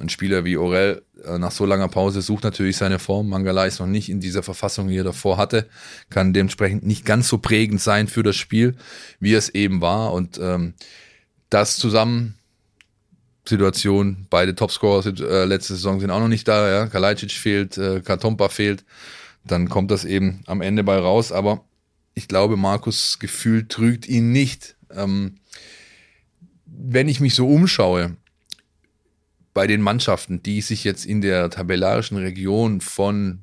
ein 0.00 0.08
Spieler 0.08 0.44
wie 0.44 0.56
Orel 0.56 1.02
äh, 1.24 1.38
nach 1.38 1.52
so 1.52 1.66
langer 1.66 1.88
Pause 1.88 2.22
sucht 2.22 2.44
natürlich 2.44 2.76
seine 2.76 2.98
Form. 2.98 3.28
Mangala 3.28 3.66
ist 3.66 3.80
noch 3.80 3.86
nicht 3.86 4.08
in 4.08 4.20
dieser 4.20 4.42
Verfassung, 4.42 4.88
die 4.88 4.96
er 4.96 5.04
davor 5.04 5.36
hatte, 5.36 5.66
kann 6.08 6.32
dementsprechend 6.32 6.86
nicht 6.86 7.04
ganz 7.04 7.28
so 7.28 7.38
prägend 7.38 7.80
sein 7.80 8.08
für 8.08 8.22
das 8.22 8.36
Spiel, 8.36 8.74
wie 9.18 9.34
es 9.34 9.50
eben 9.50 9.80
war. 9.80 10.12
Und 10.12 10.38
ähm, 10.38 10.74
das 11.50 11.76
zusammen 11.76 12.36
Situation, 13.46 14.26
beide 14.30 14.54
Topscorer 14.54 15.04
äh, 15.06 15.44
letzte 15.44 15.74
Saison 15.74 16.00
sind 16.00 16.10
auch 16.10 16.20
noch 16.20 16.28
nicht 16.28 16.46
da, 16.46 16.70
ja. 16.70 16.86
Kalajdzic 16.86 17.32
fehlt, 17.32 17.78
äh, 17.78 18.00
Katompa 18.00 18.48
fehlt, 18.48 18.84
dann 19.44 19.68
kommt 19.68 19.90
das 19.90 20.04
eben 20.04 20.42
am 20.46 20.60
Ende 20.60 20.84
bei 20.84 20.98
raus, 20.98 21.32
aber 21.32 21.64
ich 22.14 22.28
glaube, 22.28 22.56
Markus 22.56 23.18
Gefühl 23.18 23.66
trügt 23.66 24.06
ihn 24.08 24.32
nicht. 24.32 24.76
Ähm, 24.90 25.36
wenn 26.66 27.08
ich 27.08 27.20
mich 27.20 27.34
so 27.34 27.48
umschaue, 27.48 28.16
bei 29.52 29.66
den 29.66 29.80
Mannschaften, 29.80 30.42
die 30.42 30.60
sich 30.60 30.84
jetzt 30.84 31.04
in 31.04 31.20
der 31.20 31.50
tabellarischen 31.50 32.16
Region 32.16 32.80
von 32.80 33.40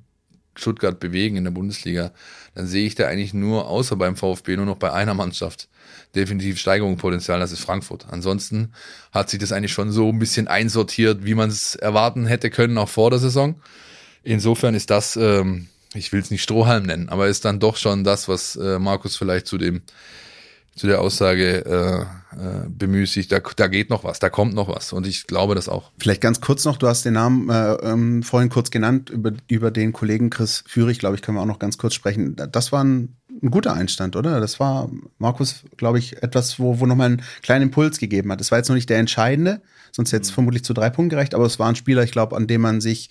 Stuttgart 0.55 0.99
bewegen 0.99 1.35
in 1.35 1.43
der 1.43 1.51
Bundesliga, 1.51 2.11
dann 2.55 2.67
sehe 2.67 2.87
ich 2.87 2.95
da 2.95 3.07
eigentlich 3.07 3.33
nur, 3.33 3.67
außer 3.67 3.95
beim 3.95 4.15
VfB, 4.15 4.57
nur 4.57 4.65
noch 4.65 4.77
bei 4.77 4.91
einer 4.91 5.13
Mannschaft 5.13 5.69
definitiv 6.15 6.57
Steigerungspotenzial, 6.57 7.39
das 7.39 7.51
ist 7.51 7.61
Frankfurt. 7.61 8.07
Ansonsten 8.09 8.73
hat 9.11 9.29
sich 9.29 9.39
das 9.39 9.51
eigentlich 9.51 9.73
schon 9.73 9.91
so 9.91 10.09
ein 10.09 10.19
bisschen 10.19 10.47
einsortiert, 10.47 11.25
wie 11.25 11.35
man 11.35 11.49
es 11.49 11.75
erwarten 11.75 12.25
hätte 12.25 12.49
können, 12.49 12.77
auch 12.77 12.89
vor 12.89 13.09
der 13.09 13.19
Saison. 13.19 13.61
Insofern 14.23 14.73
ist 14.73 14.89
das, 14.89 15.15
ähm, 15.15 15.67
ich 15.93 16.11
will 16.11 16.19
es 16.19 16.31
nicht 16.31 16.43
Strohhalm 16.43 16.83
nennen, 16.83 17.09
aber 17.09 17.27
ist 17.27 17.45
dann 17.45 17.59
doch 17.59 17.77
schon 17.77 18.03
das, 18.03 18.27
was 18.27 18.55
äh, 18.55 18.79
Markus 18.79 19.15
vielleicht 19.15 19.47
zu 19.47 19.57
dem 19.57 19.81
zu 20.77 20.87
der 20.87 21.01
Aussage 21.01 21.65
äh, 21.65 22.01
äh, 22.37 22.69
bemüßigt, 22.69 23.31
da, 23.31 23.39
da 23.39 23.67
geht 23.67 23.89
noch 23.89 24.03
was, 24.03 24.19
da 24.19 24.29
kommt 24.29 24.53
noch 24.53 24.67
was 24.67 24.93
und 24.93 25.07
ich 25.07 25.25
glaube 25.27 25.55
das 25.55 25.67
auch. 25.67 25.91
Vielleicht 25.97 26.21
ganz 26.21 26.39
kurz 26.39 26.65
noch, 26.65 26.77
du 26.77 26.87
hast 26.87 27.03
den 27.03 27.13
Namen 27.13 27.49
äh, 27.49 27.73
ähm, 27.83 28.21
vorhin 28.21 28.49
kurz 28.49 28.69
genannt, 28.69 29.09
über, 29.09 29.31
über 29.47 29.71
den 29.71 29.91
Kollegen 29.91 30.29
Chris 30.29 30.63
Führig, 30.67 30.99
glaube 30.99 31.15
ich, 31.15 31.21
können 31.21 31.37
wir 31.37 31.41
auch 31.41 31.47
noch 31.47 31.59
ganz 31.59 31.77
kurz 31.77 31.95
sprechen. 31.95 32.35
Das 32.51 32.71
war 32.71 32.83
ein, 32.83 33.15
ein 33.41 33.49
guter 33.49 33.73
Einstand, 33.73 34.15
oder? 34.15 34.39
Das 34.39 34.59
war, 34.59 34.89
Markus, 35.17 35.63
glaube 35.77 35.99
ich, 35.99 36.21
etwas, 36.21 36.59
wo, 36.59 36.79
wo 36.79 36.85
nochmal 36.85 37.07
einen 37.07 37.21
kleinen 37.41 37.63
Impuls 37.63 37.97
gegeben 37.97 38.31
hat. 38.31 38.39
Das 38.39 38.51
war 38.51 38.59
jetzt 38.59 38.69
noch 38.69 38.75
nicht 38.75 38.89
der 38.89 38.99
entscheidende, 38.99 39.61
sonst 39.91 40.11
hätte 40.13 40.23
es 40.23 40.31
mhm. 40.31 40.35
vermutlich 40.35 40.63
zu 40.63 40.73
drei 40.73 40.89
Punkten 40.89 41.09
gereicht, 41.09 41.33
aber 41.33 41.45
es 41.45 41.59
war 41.59 41.69
ein 41.69 41.75
Spieler, 41.75 42.03
ich 42.03 42.11
glaube, 42.11 42.35
an 42.35 42.45
dem 42.45 42.61
man 42.61 42.81
sich 42.81 43.09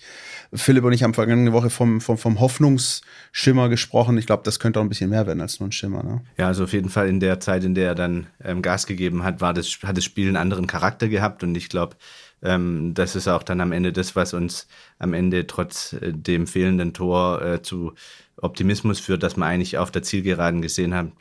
Philipp 0.53 0.83
und 0.83 0.93
ich 0.93 1.03
haben 1.03 1.13
vergangene 1.13 1.53
Woche 1.53 1.69
vom, 1.69 2.01
vom, 2.01 2.17
vom 2.17 2.39
Hoffnungsschimmer 2.39 3.69
gesprochen. 3.69 4.17
Ich 4.17 4.25
glaube, 4.25 4.43
das 4.43 4.59
könnte 4.59 4.79
auch 4.79 4.83
ein 4.83 4.89
bisschen 4.89 5.09
mehr 5.09 5.27
werden 5.27 5.41
als 5.41 5.59
nur 5.59 5.69
ein 5.69 5.73
Schimmer. 5.73 6.03
Ne? 6.03 6.21
Ja, 6.37 6.47
also 6.47 6.63
auf 6.63 6.73
jeden 6.73 6.89
Fall 6.89 7.09
in 7.09 7.19
der 7.19 7.39
Zeit, 7.39 7.63
in 7.63 7.75
der 7.75 7.89
er 7.89 7.95
dann 7.95 8.27
ähm, 8.43 8.61
Gas 8.61 8.87
gegeben 8.87 9.23
hat, 9.23 9.41
war 9.41 9.53
das, 9.53 9.77
hat 9.83 9.97
das 9.97 10.05
Spiel 10.05 10.27
einen 10.27 10.37
anderen 10.37 10.67
Charakter 10.67 11.07
gehabt 11.07 11.43
und 11.43 11.55
ich 11.55 11.69
glaube, 11.69 11.95
ähm, 12.41 12.93
das 12.93 13.15
ist 13.15 13.27
auch 13.27 13.43
dann 13.43 13.61
am 13.61 13.71
Ende 13.71 13.91
das, 13.91 14.15
was 14.15 14.33
uns 14.33 14.67
am 14.99 15.13
Ende 15.13 15.47
trotz 15.47 15.93
äh, 15.93 16.13
dem 16.13 16.47
fehlenden 16.47 16.93
Tor 16.93 17.41
äh, 17.41 17.61
zu 17.61 17.93
Optimismus 18.39 18.99
führt, 18.99 19.23
dass 19.23 19.37
man 19.37 19.49
eigentlich 19.49 19.77
auf 19.77 19.91
der 19.91 20.03
Zielgeraden 20.03 20.61
gesehen 20.61 20.93
hat, 20.93 21.11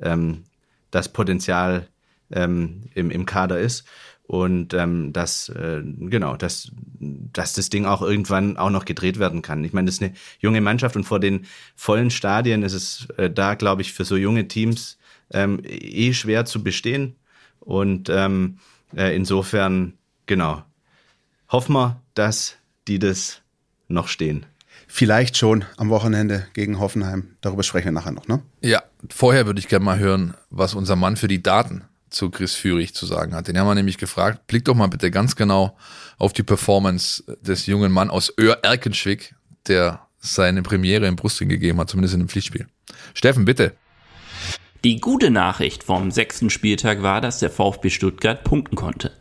ähm, 0.00 0.44
das 0.90 1.08
Potenzial 1.08 1.88
ähm, 2.30 2.90
im, 2.94 3.10
im 3.10 3.26
Kader 3.26 3.60
ist 3.60 3.84
und 4.26 4.72
ähm, 4.72 5.12
dass 5.12 5.50
äh, 5.50 5.82
genau, 5.84 6.36
dass, 6.36 6.72
dass 6.98 7.52
das 7.52 7.68
Ding 7.68 7.84
auch 7.84 8.00
irgendwann 8.00 8.56
auch 8.56 8.70
noch 8.70 8.86
gedreht 8.86 9.18
werden 9.18 9.42
kann. 9.42 9.62
Ich 9.64 9.72
meine, 9.72 9.86
das 9.86 9.96
ist 9.96 10.02
eine 10.02 10.14
junge 10.40 10.60
Mannschaft 10.60 10.96
und 10.96 11.04
vor 11.04 11.20
den 11.20 11.46
vollen 11.76 12.10
Stadien 12.10 12.62
ist 12.62 12.72
es 12.72 13.08
äh, 13.18 13.30
da, 13.30 13.54
glaube 13.54 13.82
ich, 13.82 13.92
für 13.92 14.04
so 14.04 14.16
junge 14.16 14.48
Teams 14.48 14.98
ähm, 15.30 15.60
eh 15.64 16.14
schwer 16.14 16.46
zu 16.46 16.62
bestehen. 16.62 17.16
Und 17.60 18.08
ähm, 18.08 18.58
äh, 18.96 19.14
insofern, 19.14 19.94
genau, 20.26 20.62
hoffen 21.50 21.74
wir, 21.74 22.00
dass 22.14 22.56
die 22.88 22.98
das 22.98 23.42
noch 23.88 24.08
stehen. 24.08 24.46
Vielleicht 24.86 25.36
schon 25.36 25.64
am 25.76 25.90
Wochenende 25.90 26.46
gegen 26.54 26.78
Hoffenheim. 26.78 27.36
Darüber 27.40 27.62
sprechen 27.62 27.86
wir 27.86 27.92
nachher 27.92 28.12
noch, 28.12 28.28
ne? 28.28 28.42
Ja, 28.60 28.82
vorher 29.10 29.46
würde 29.46 29.60
ich 29.60 29.68
gerne 29.68 29.84
mal 29.84 29.98
hören, 29.98 30.34
was 30.50 30.74
unser 30.74 30.96
Mann 30.96 31.16
für 31.16 31.28
die 31.28 31.42
Daten 31.42 31.84
zu 32.10 32.30
Chris 32.30 32.54
Führig 32.54 32.94
zu 32.94 33.06
sagen 33.06 33.34
hat. 33.34 33.48
Den 33.48 33.58
haben 33.58 33.66
wir 33.66 33.74
nämlich 33.74 33.98
gefragt, 33.98 34.46
blick 34.46 34.64
doch 34.64 34.74
mal 34.74 34.86
bitte 34.86 35.10
ganz 35.10 35.36
genau 35.36 35.76
auf 36.18 36.32
die 36.32 36.42
Performance 36.42 37.24
des 37.40 37.66
jungen 37.66 37.92
Mann 37.92 38.10
aus 38.10 38.32
Öhr 38.38 38.58
Erkenschwick, 38.62 39.34
der 39.66 40.06
seine 40.18 40.62
Premiere 40.62 41.06
im 41.06 41.16
Brustring 41.16 41.48
gegeben 41.48 41.78
hat, 41.80 41.90
zumindest 41.90 42.14
in 42.14 42.20
einem 42.20 42.28
Pflichtspiel. 42.28 42.66
Steffen, 43.14 43.44
bitte. 43.44 43.74
Die 44.84 45.00
gute 45.00 45.30
Nachricht 45.30 45.82
vom 45.82 46.10
sechsten 46.10 46.50
Spieltag 46.50 47.02
war, 47.02 47.22
dass 47.22 47.38
der 47.38 47.48
VfB 47.48 47.88
Stuttgart 47.88 48.44
punkten 48.44 48.76
konnte. 48.76 49.12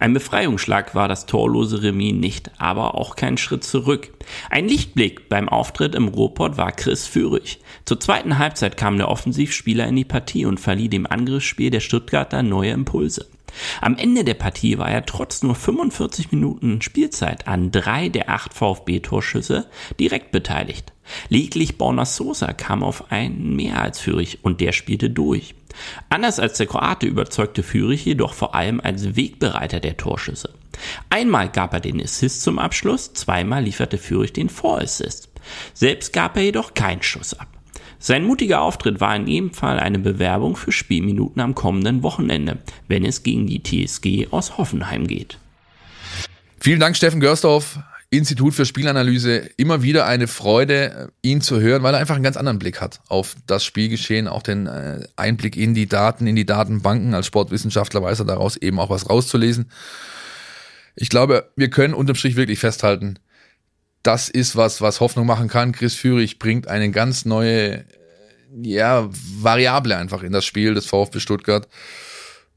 Ein 0.00 0.14
Befreiungsschlag 0.14 0.96
war 0.96 1.06
das 1.06 1.26
torlose 1.26 1.80
Remis 1.80 2.14
nicht, 2.14 2.50
aber 2.58 2.96
auch 2.96 3.14
kein 3.14 3.38
Schritt 3.38 3.62
zurück. 3.62 4.10
Ein 4.50 4.66
Lichtblick 4.66 5.28
beim 5.28 5.48
Auftritt 5.48 5.94
im 5.94 6.08
Ruhrpott 6.08 6.56
war 6.56 6.72
Chris 6.72 7.06
Führig. 7.06 7.60
Zur 7.84 8.00
zweiten 8.00 8.38
Halbzeit 8.38 8.76
kam 8.76 8.96
der 8.96 9.08
Offensivspieler 9.08 9.86
in 9.86 9.94
die 9.94 10.04
Partie 10.04 10.44
und 10.44 10.58
verlieh 10.58 10.88
dem 10.88 11.06
Angriffsspiel 11.06 11.70
der 11.70 11.78
Stuttgarter 11.78 12.42
neue 12.42 12.72
Impulse. 12.72 13.28
Am 13.80 13.96
Ende 13.96 14.24
der 14.24 14.34
Partie 14.34 14.78
war 14.78 14.90
er 14.90 15.06
trotz 15.06 15.44
nur 15.44 15.54
45 15.54 16.32
Minuten 16.32 16.82
Spielzeit 16.82 17.46
an 17.46 17.70
drei 17.70 18.08
der 18.08 18.28
acht 18.28 18.54
VfB-Torschüsse 18.54 19.66
direkt 20.00 20.32
beteiligt. 20.32 20.91
Lediglich 21.28 21.78
Borna 21.78 22.04
Sosa 22.04 22.52
kam 22.52 22.82
auf 22.82 23.10
einen 23.10 23.56
mehr 23.56 23.80
als 23.80 23.98
Führig 23.98 24.38
und 24.42 24.60
der 24.60 24.72
spielte 24.72 25.10
durch. 25.10 25.54
Anders 26.08 26.38
als 26.38 26.58
der 26.58 26.66
Kroate 26.66 27.06
überzeugte 27.06 27.62
Führig 27.62 28.04
jedoch 28.04 28.34
vor 28.34 28.54
allem 28.54 28.80
als 28.80 29.16
Wegbereiter 29.16 29.80
der 29.80 29.96
Torschüsse. 29.96 30.50
Einmal 31.10 31.48
gab 31.48 31.74
er 31.74 31.80
den 31.80 32.00
Assist 32.00 32.42
zum 32.42 32.58
Abschluss, 32.58 33.12
zweimal 33.14 33.64
lieferte 33.64 33.98
Führig 33.98 34.32
den 34.32 34.48
Vorassist. 34.48 35.28
Selbst 35.74 36.12
gab 36.12 36.36
er 36.36 36.44
jedoch 36.44 36.74
keinen 36.74 37.02
Schuss 37.02 37.34
ab. 37.34 37.48
Sein 37.98 38.24
mutiger 38.24 38.62
Auftritt 38.62 39.00
war 39.00 39.14
in 39.14 39.28
jedem 39.28 39.52
Fall 39.52 39.78
eine 39.78 40.00
Bewerbung 40.00 40.56
für 40.56 40.72
Spielminuten 40.72 41.40
am 41.40 41.54
kommenden 41.54 42.02
Wochenende, 42.02 42.58
wenn 42.88 43.04
es 43.04 43.22
gegen 43.22 43.46
die 43.46 43.62
TSG 43.62 44.28
aus 44.32 44.58
Hoffenheim 44.58 45.06
geht. 45.06 45.38
Vielen 46.58 46.80
Dank, 46.80 46.96
Steffen 46.96 47.20
Görsdorf. 47.20 47.78
Institut 48.12 48.52
für 48.52 48.66
Spielanalyse 48.66 49.38
immer 49.56 49.82
wieder 49.82 50.04
eine 50.04 50.28
Freude, 50.28 51.12
ihn 51.22 51.40
zu 51.40 51.60
hören, 51.60 51.82
weil 51.82 51.94
er 51.94 52.00
einfach 52.00 52.14
einen 52.14 52.22
ganz 52.24 52.36
anderen 52.36 52.58
Blick 52.58 52.78
hat 52.82 53.00
auf 53.08 53.34
das 53.46 53.64
Spielgeschehen, 53.64 54.28
auch 54.28 54.42
den 54.42 54.66
äh, 54.66 55.06
Einblick 55.16 55.56
in 55.56 55.72
die 55.72 55.86
Daten, 55.86 56.26
in 56.26 56.36
die 56.36 56.44
Datenbanken. 56.44 57.14
Als 57.14 57.26
Sportwissenschaftler 57.26 58.02
weiß 58.02 58.18
er 58.18 58.26
daraus 58.26 58.58
eben 58.58 58.78
auch 58.80 58.90
was 58.90 59.08
rauszulesen. 59.08 59.70
Ich 60.94 61.08
glaube, 61.08 61.50
wir 61.56 61.70
können 61.70 61.94
unterm 61.94 62.14
Strich 62.16 62.36
wirklich 62.36 62.58
festhalten, 62.58 63.18
das 64.02 64.28
ist 64.28 64.56
was, 64.56 64.82
was 64.82 65.00
Hoffnung 65.00 65.26
machen 65.26 65.48
kann. 65.48 65.72
Chris 65.72 65.94
Führig 65.94 66.38
bringt 66.38 66.68
eine 66.68 66.90
ganz 66.90 67.24
neue, 67.24 67.86
ja, 68.60 69.08
Variable 69.10 69.96
einfach 69.96 70.22
in 70.22 70.32
das 70.32 70.44
Spiel 70.44 70.74
des 70.74 70.84
VfB 70.84 71.18
Stuttgart. 71.18 71.66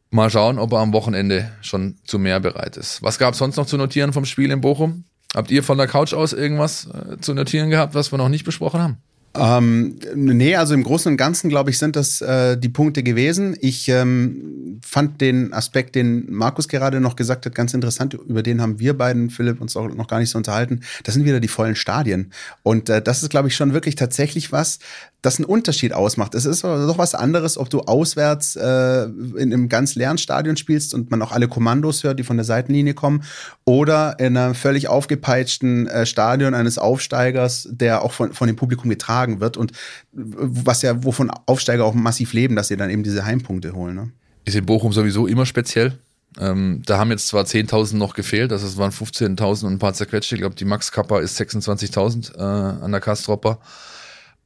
Mal 0.10 0.30
schauen, 0.30 0.60
ob 0.60 0.74
er 0.74 0.80
am 0.80 0.92
Wochenende 0.92 1.54
schon 1.62 1.98
zu 2.04 2.20
mehr 2.20 2.42
bereit 2.42 2.76
ist. 2.76 3.02
Was 3.04 3.20
gab 3.20 3.34
es 3.34 3.40
sonst 3.40 3.56
noch 3.56 3.68
zu 3.68 3.78
notieren 3.78 4.12
vom 4.12 4.26
Spiel 4.26 4.52
in 4.52 4.60
Bochum? 4.60 5.06
Habt 5.36 5.52
ihr 5.52 5.64
von 5.64 5.78
der 5.78 5.88
Couch 5.88 6.14
aus 6.14 6.32
irgendwas 6.32 6.88
äh, 6.88 7.18
zu 7.20 7.34
notieren 7.34 7.70
gehabt, 7.70 7.94
was 7.94 8.12
wir 8.12 8.18
noch 8.18 8.30
nicht 8.30 8.46
besprochen 8.46 8.82
haben? 8.82 8.98
Ähm, 9.38 10.00
nee, 10.16 10.56
also 10.56 10.74
im 10.74 10.84
Großen 10.84 11.12
und 11.12 11.18
Ganzen, 11.18 11.50
glaube 11.50 11.70
ich, 11.70 11.78
sind 11.78 11.98
das 11.98 12.22
äh, 12.22 12.58
die 12.58 12.70
Punkte 12.70 13.04
gewesen. 13.04 13.58
Ich 13.60 13.90
ähm, 13.90 14.80
fand 14.82 15.20
den 15.20 15.52
Aspekt, 15.52 15.96
den 15.96 16.32
Markus 16.32 16.70
gerade 16.70 17.02
noch 17.02 17.18
gesagt 17.18 17.46
hat, 17.46 17.54
ganz 17.54 17.74
interessant. 17.74 18.14
Über 18.14 18.44
den 18.44 18.62
haben 18.62 18.80
wir 18.80 18.98
beiden, 18.98 19.30
Philipp, 19.30 19.60
uns 19.60 19.76
auch 19.76 19.94
noch 19.94 20.08
gar 20.08 20.20
nicht 20.20 20.30
so 20.30 20.38
unterhalten. 20.38 20.82
Das 21.04 21.16
sind 21.16 21.26
wieder 21.26 21.42
die 21.42 21.50
vollen 21.50 21.76
Stadien. 21.76 22.32
Und 22.64 22.90
äh, 22.90 23.02
das 23.02 23.24
ist, 23.24 23.30
glaube 23.30 23.50
ich, 23.50 23.56
schon 23.56 23.74
wirklich 23.74 23.96
tatsächlich 23.96 24.54
was, 24.54 24.80
das 25.26 25.38
einen 25.38 25.46
Unterschied 25.46 25.94
ausmacht. 25.94 26.36
Es 26.36 26.46
ist 26.46 26.64
doch 26.64 26.98
was 26.98 27.16
anderes, 27.16 27.58
ob 27.58 27.70
du 27.70 27.82
auswärts 27.82 28.56
äh, 28.56 29.04
in 29.04 29.54
einem 29.54 29.70
ganz 29.70 29.96
leeren 29.96 30.18
Stadion 30.18 30.56
spielst 30.58 30.94
und 30.94 31.10
man 31.10 31.22
auch 31.22 31.32
alle 31.32 31.48
Kommandos 31.48 32.04
hört, 32.04 32.20
die 32.20 32.24
von 32.24 32.38
der 32.38 32.44
Seitenlinie 32.44 32.94
kommen, 32.94 33.24
oder 33.66 34.20
in 34.20 34.38
einem 34.38 34.56
völlig 34.56 34.88
aufgepeitschten 34.88 35.88
äh, 35.88 36.06
Stadion 36.06 36.54
eines 36.54 36.78
Aufsteigers, 36.78 37.68
der 37.72 38.04
auch 38.04 38.12
von, 38.12 38.34
von 38.34 38.48
dem 38.48 38.56
Publikum 38.56 38.90
getragen 38.90 39.40
wird 39.40 39.58
und 39.58 39.72
was 40.12 40.82
ja, 40.82 41.04
wovon 41.04 41.32
Aufsteiger 41.46 41.86
auch 41.86 41.94
massiv 41.94 42.34
leben, 42.34 42.56
dass 42.56 42.68
sie 42.68 42.78
dann 42.78 42.90
eben 42.90 43.04
diese 43.04 43.26
Heimpunkte 43.26 43.74
holen. 43.74 43.96
Ne? 43.96 44.12
Ist 44.46 44.56
in 44.56 44.66
Bochum 44.66 44.94
sowieso 44.94 45.28
immer 45.28 45.46
speziell. 45.46 45.98
Ähm, 46.38 46.82
da 46.86 46.98
haben 46.98 47.12
jetzt 47.12 47.28
zwar 47.28 47.46
10.000 47.46 47.96
noch 47.96 48.14
gefehlt, 48.14 48.52
also 48.52 48.68
es 48.68 48.78
waren 48.78 48.92
15.000 48.92 49.66
und 49.66 49.74
ein 49.74 49.80
paar 49.80 49.94
zerquetschte. 49.94 50.36
Ich 50.36 50.42
glaube, 50.42 50.56
die 50.56 50.66
Max 50.66 50.92
Kappa 50.92 51.20
ist 51.20 51.40
26.000 51.40 52.38
äh, 52.38 52.42
an 52.42 52.92
der 52.92 53.02
Kastropper. 53.02 53.60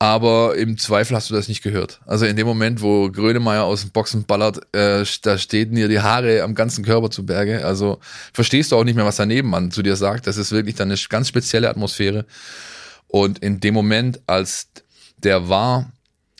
Aber 0.02 0.56
im 0.56 0.78
Zweifel 0.78 1.18
hast 1.18 1.30
du 1.30 1.34
das 1.34 1.50
nicht 1.50 1.62
gehört. 1.62 2.00
Also 2.06 2.26
in 2.26 2.38
dem 2.38 2.48
Moment, 2.48 2.82
wo 2.82 3.12
Grönemeyer 3.12 3.66
aus 3.66 3.82
dem 3.82 3.92
Boxen 3.92 4.24
ballert, 4.24 4.62
äh, 4.74 5.04
da 5.24 5.38
steht 5.38 5.76
dir 5.76 5.90
die 5.90 6.00
Haare 6.00 6.42
am 6.42 6.56
ganzen 6.56 6.86
Körper 6.86 7.12
zu 7.12 7.26
Berge. 7.26 7.66
Also 7.66 8.00
verstehst 8.32 8.72
du 8.72 8.78
auch 8.78 8.86
nicht 8.86 8.96
mehr, 8.96 9.06
was 9.06 9.18
der 9.18 9.26
Nebenmann 9.26 9.72
zu 9.72 9.84
dir 9.84 9.98
sagt. 9.98 10.26
Das 10.26 10.38
ist 10.38 10.54
wirklich 10.54 10.76
dann 10.76 10.90
eine 10.90 10.98
ganz 11.10 11.28
spezielle 11.28 11.70
Atmosphäre. 11.70 12.26
Und 13.08 13.40
in 13.40 13.60
dem 13.60 13.74
Moment, 13.74 14.22
als 14.26 14.70
der 15.18 15.50
war 15.50 15.92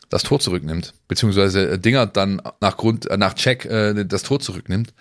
das 0.08 0.22
Tor 0.22 0.40
zurücknimmt, 0.40 0.94
beziehungsweise 1.06 1.78
Dinger 1.78 2.06
dann 2.06 2.40
nach 2.60 2.78
Grund, 2.78 3.10
äh, 3.10 3.18
nach 3.18 3.34
Check 3.34 3.66
äh, 3.66 4.04
das 4.06 4.22
Tor 4.22 4.40
zurücknimmt, 4.40 4.94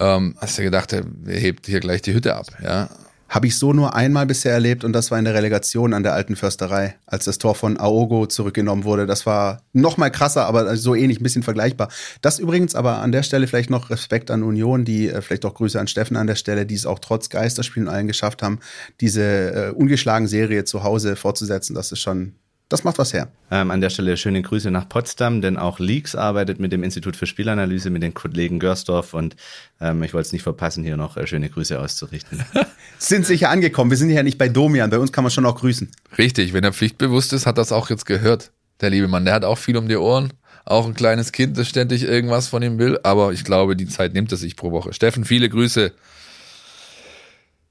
ähm, 0.00 0.34
hast 0.38 0.56
du 0.56 0.62
gedacht, 0.62 0.94
er 0.94 1.04
hebt 1.26 1.66
hier 1.66 1.80
gleich 1.80 2.00
die 2.00 2.14
Hütte 2.14 2.36
ab, 2.36 2.46
ja. 2.62 2.88
Habe 3.32 3.46
ich 3.46 3.56
so 3.56 3.72
nur 3.72 3.94
einmal 3.94 4.26
bisher 4.26 4.52
erlebt 4.52 4.84
und 4.84 4.92
das 4.92 5.10
war 5.10 5.18
in 5.18 5.24
der 5.24 5.32
Relegation 5.32 5.94
an 5.94 6.02
der 6.02 6.12
alten 6.12 6.36
Försterei, 6.36 6.96
als 7.06 7.24
das 7.24 7.38
Tor 7.38 7.54
von 7.54 7.80
Aogo 7.80 8.26
zurückgenommen 8.26 8.84
wurde. 8.84 9.06
Das 9.06 9.24
war 9.24 9.62
noch 9.72 9.96
mal 9.96 10.10
krasser, 10.10 10.44
aber 10.44 10.76
so 10.76 10.94
ähnlich, 10.94 11.18
ein 11.18 11.22
bisschen 11.22 11.42
vergleichbar. 11.42 11.88
Das 12.20 12.38
übrigens 12.38 12.74
aber 12.74 12.98
an 12.98 13.10
der 13.10 13.22
Stelle 13.22 13.46
vielleicht 13.46 13.70
noch 13.70 13.88
Respekt 13.88 14.30
an 14.30 14.42
Union, 14.42 14.84
die 14.84 15.08
äh, 15.08 15.22
vielleicht 15.22 15.46
auch 15.46 15.54
Grüße 15.54 15.80
an 15.80 15.86
Steffen 15.86 16.18
an 16.18 16.26
der 16.26 16.34
Stelle, 16.34 16.66
die 16.66 16.74
es 16.74 16.84
auch 16.84 16.98
trotz 16.98 17.30
Geisterspielen 17.30 17.88
allen 17.88 18.06
geschafft 18.06 18.42
haben, 18.42 18.58
diese 19.00 19.22
äh, 19.22 19.70
ungeschlagen 19.70 20.28
Serie 20.28 20.66
zu 20.66 20.82
Hause 20.82 21.16
fortzusetzen. 21.16 21.74
Das 21.74 21.90
ist 21.90 22.00
schon 22.00 22.34
das 22.72 22.84
macht 22.84 22.98
was 22.98 23.12
her. 23.12 23.28
Ähm, 23.50 23.70
an 23.70 23.80
der 23.82 23.90
Stelle 23.90 24.16
schöne 24.16 24.40
Grüße 24.40 24.70
nach 24.70 24.88
Potsdam, 24.88 25.42
denn 25.42 25.58
auch 25.58 25.78
Leaks 25.78 26.14
arbeitet 26.14 26.58
mit 26.58 26.72
dem 26.72 26.82
Institut 26.82 27.16
für 27.16 27.26
Spielanalyse, 27.26 27.90
mit 27.90 28.02
den 28.02 28.14
Kollegen 28.14 28.58
Görsdorf 28.58 29.12
und 29.12 29.36
ähm, 29.80 30.02
ich 30.02 30.14
wollte 30.14 30.26
es 30.26 30.32
nicht 30.32 30.42
verpassen, 30.42 30.82
hier 30.82 30.96
noch 30.96 31.16
äh, 31.16 31.26
schöne 31.26 31.50
Grüße 31.50 31.78
auszurichten. 31.78 32.42
Sind 32.98 33.26
sicher 33.26 33.50
angekommen. 33.50 33.90
Wir 33.90 33.98
sind 33.98 34.10
ja 34.10 34.22
nicht 34.22 34.38
bei 34.38 34.48
Domian, 34.48 34.88
bei 34.88 34.98
uns 34.98 35.12
kann 35.12 35.22
man 35.22 35.30
schon 35.30 35.44
auch 35.44 35.56
grüßen. 35.56 35.90
Richtig, 36.16 36.52
wenn 36.54 36.64
er 36.64 36.72
pflichtbewusst 36.72 37.32
ist, 37.32 37.46
hat 37.46 37.58
das 37.58 37.72
auch 37.72 37.90
jetzt 37.90 38.06
gehört, 38.06 38.52
der 38.80 38.90
liebe 38.90 39.08
Mann. 39.08 39.24
Der 39.24 39.34
hat 39.34 39.44
auch 39.44 39.58
viel 39.58 39.76
um 39.76 39.88
die 39.88 39.96
Ohren. 39.96 40.32
Auch 40.64 40.86
ein 40.86 40.94
kleines 40.94 41.32
Kind, 41.32 41.58
das 41.58 41.68
ständig 41.68 42.04
irgendwas 42.04 42.48
von 42.48 42.62
ihm 42.62 42.78
will, 42.78 42.98
aber 43.02 43.32
ich 43.32 43.44
glaube, 43.44 43.74
die 43.76 43.88
Zeit 43.88 44.14
nimmt 44.14 44.30
er 44.30 44.38
sich 44.38 44.56
pro 44.56 44.70
Woche. 44.70 44.92
Steffen, 44.92 45.24
viele 45.24 45.48
Grüße. 45.48 45.92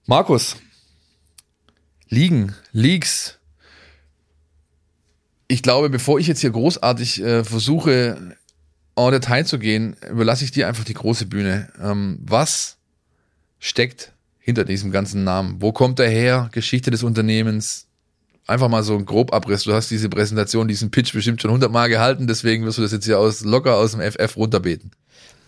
Markus, 0.05 0.57
Liegen, 2.09 2.53
Leaks, 2.73 3.39
ich 5.51 5.61
glaube, 5.61 5.89
bevor 5.89 6.17
ich 6.17 6.27
jetzt 6.27 6.39
hier 6.39 6.51
großartig 6.51 7.21
äh, 7.21 7.43
versuche, 7.43 8.35
en 8.95 9.11
Detail 9.11 9.45
zu 9.45 9.59
gehen, 9.59 9.97
überlasse 10.09 10.45
ich 10.45 10.51
dir 10.51 10.67
einfach 10.67 10.85
die 10.85 10.93
große 10.93 11.25
Bühne. 11.25 11.67
Ähm, 11.81 12.19
was 12.21 12.77
steckt 13.59 14.13
hinter 14.39 14.63
diesem 14.63 14.91
ganzen 14.91 15.25
Namen? 15.25 15.57
Wo 15.59 15.73
kommt 15.73 15.99
er 15.99 16.09
her? 16.09 16.49
Geschichte 16.53 16.89
des 16.89 17.03
Unternehmens? 17.03 17.87
Einfach 18.47 18.69
mal 18.69 18.83
so 18.83 18.95
ein 18.95 19.05
Grobabriss. 19.05 19.63
Du 19.63 19.73
hast 19.73 19.91
diese 19.91 20.07
Präsentation, 20.07 20.69
diesen 20.69 20.89
Pitch 20.89 21.11
bestimmt 21.11 21.41
schon 21.41 21.51
hundertmal 21.51 21.89
gehalten, 21.89 22.27
deswegen 22.27 22.65
wirst 22.65 22.77
du 22.77 22.81
das 22.81 22.93
jetzt 22.93 23.05
hier 23.05 23.19
aus, 23.19 23.41
locker 23.41 23.75
aus 23.75 23.91
dem 23.91 23.99
FF 23.99 24.37
runterbeten. 24.37 24.91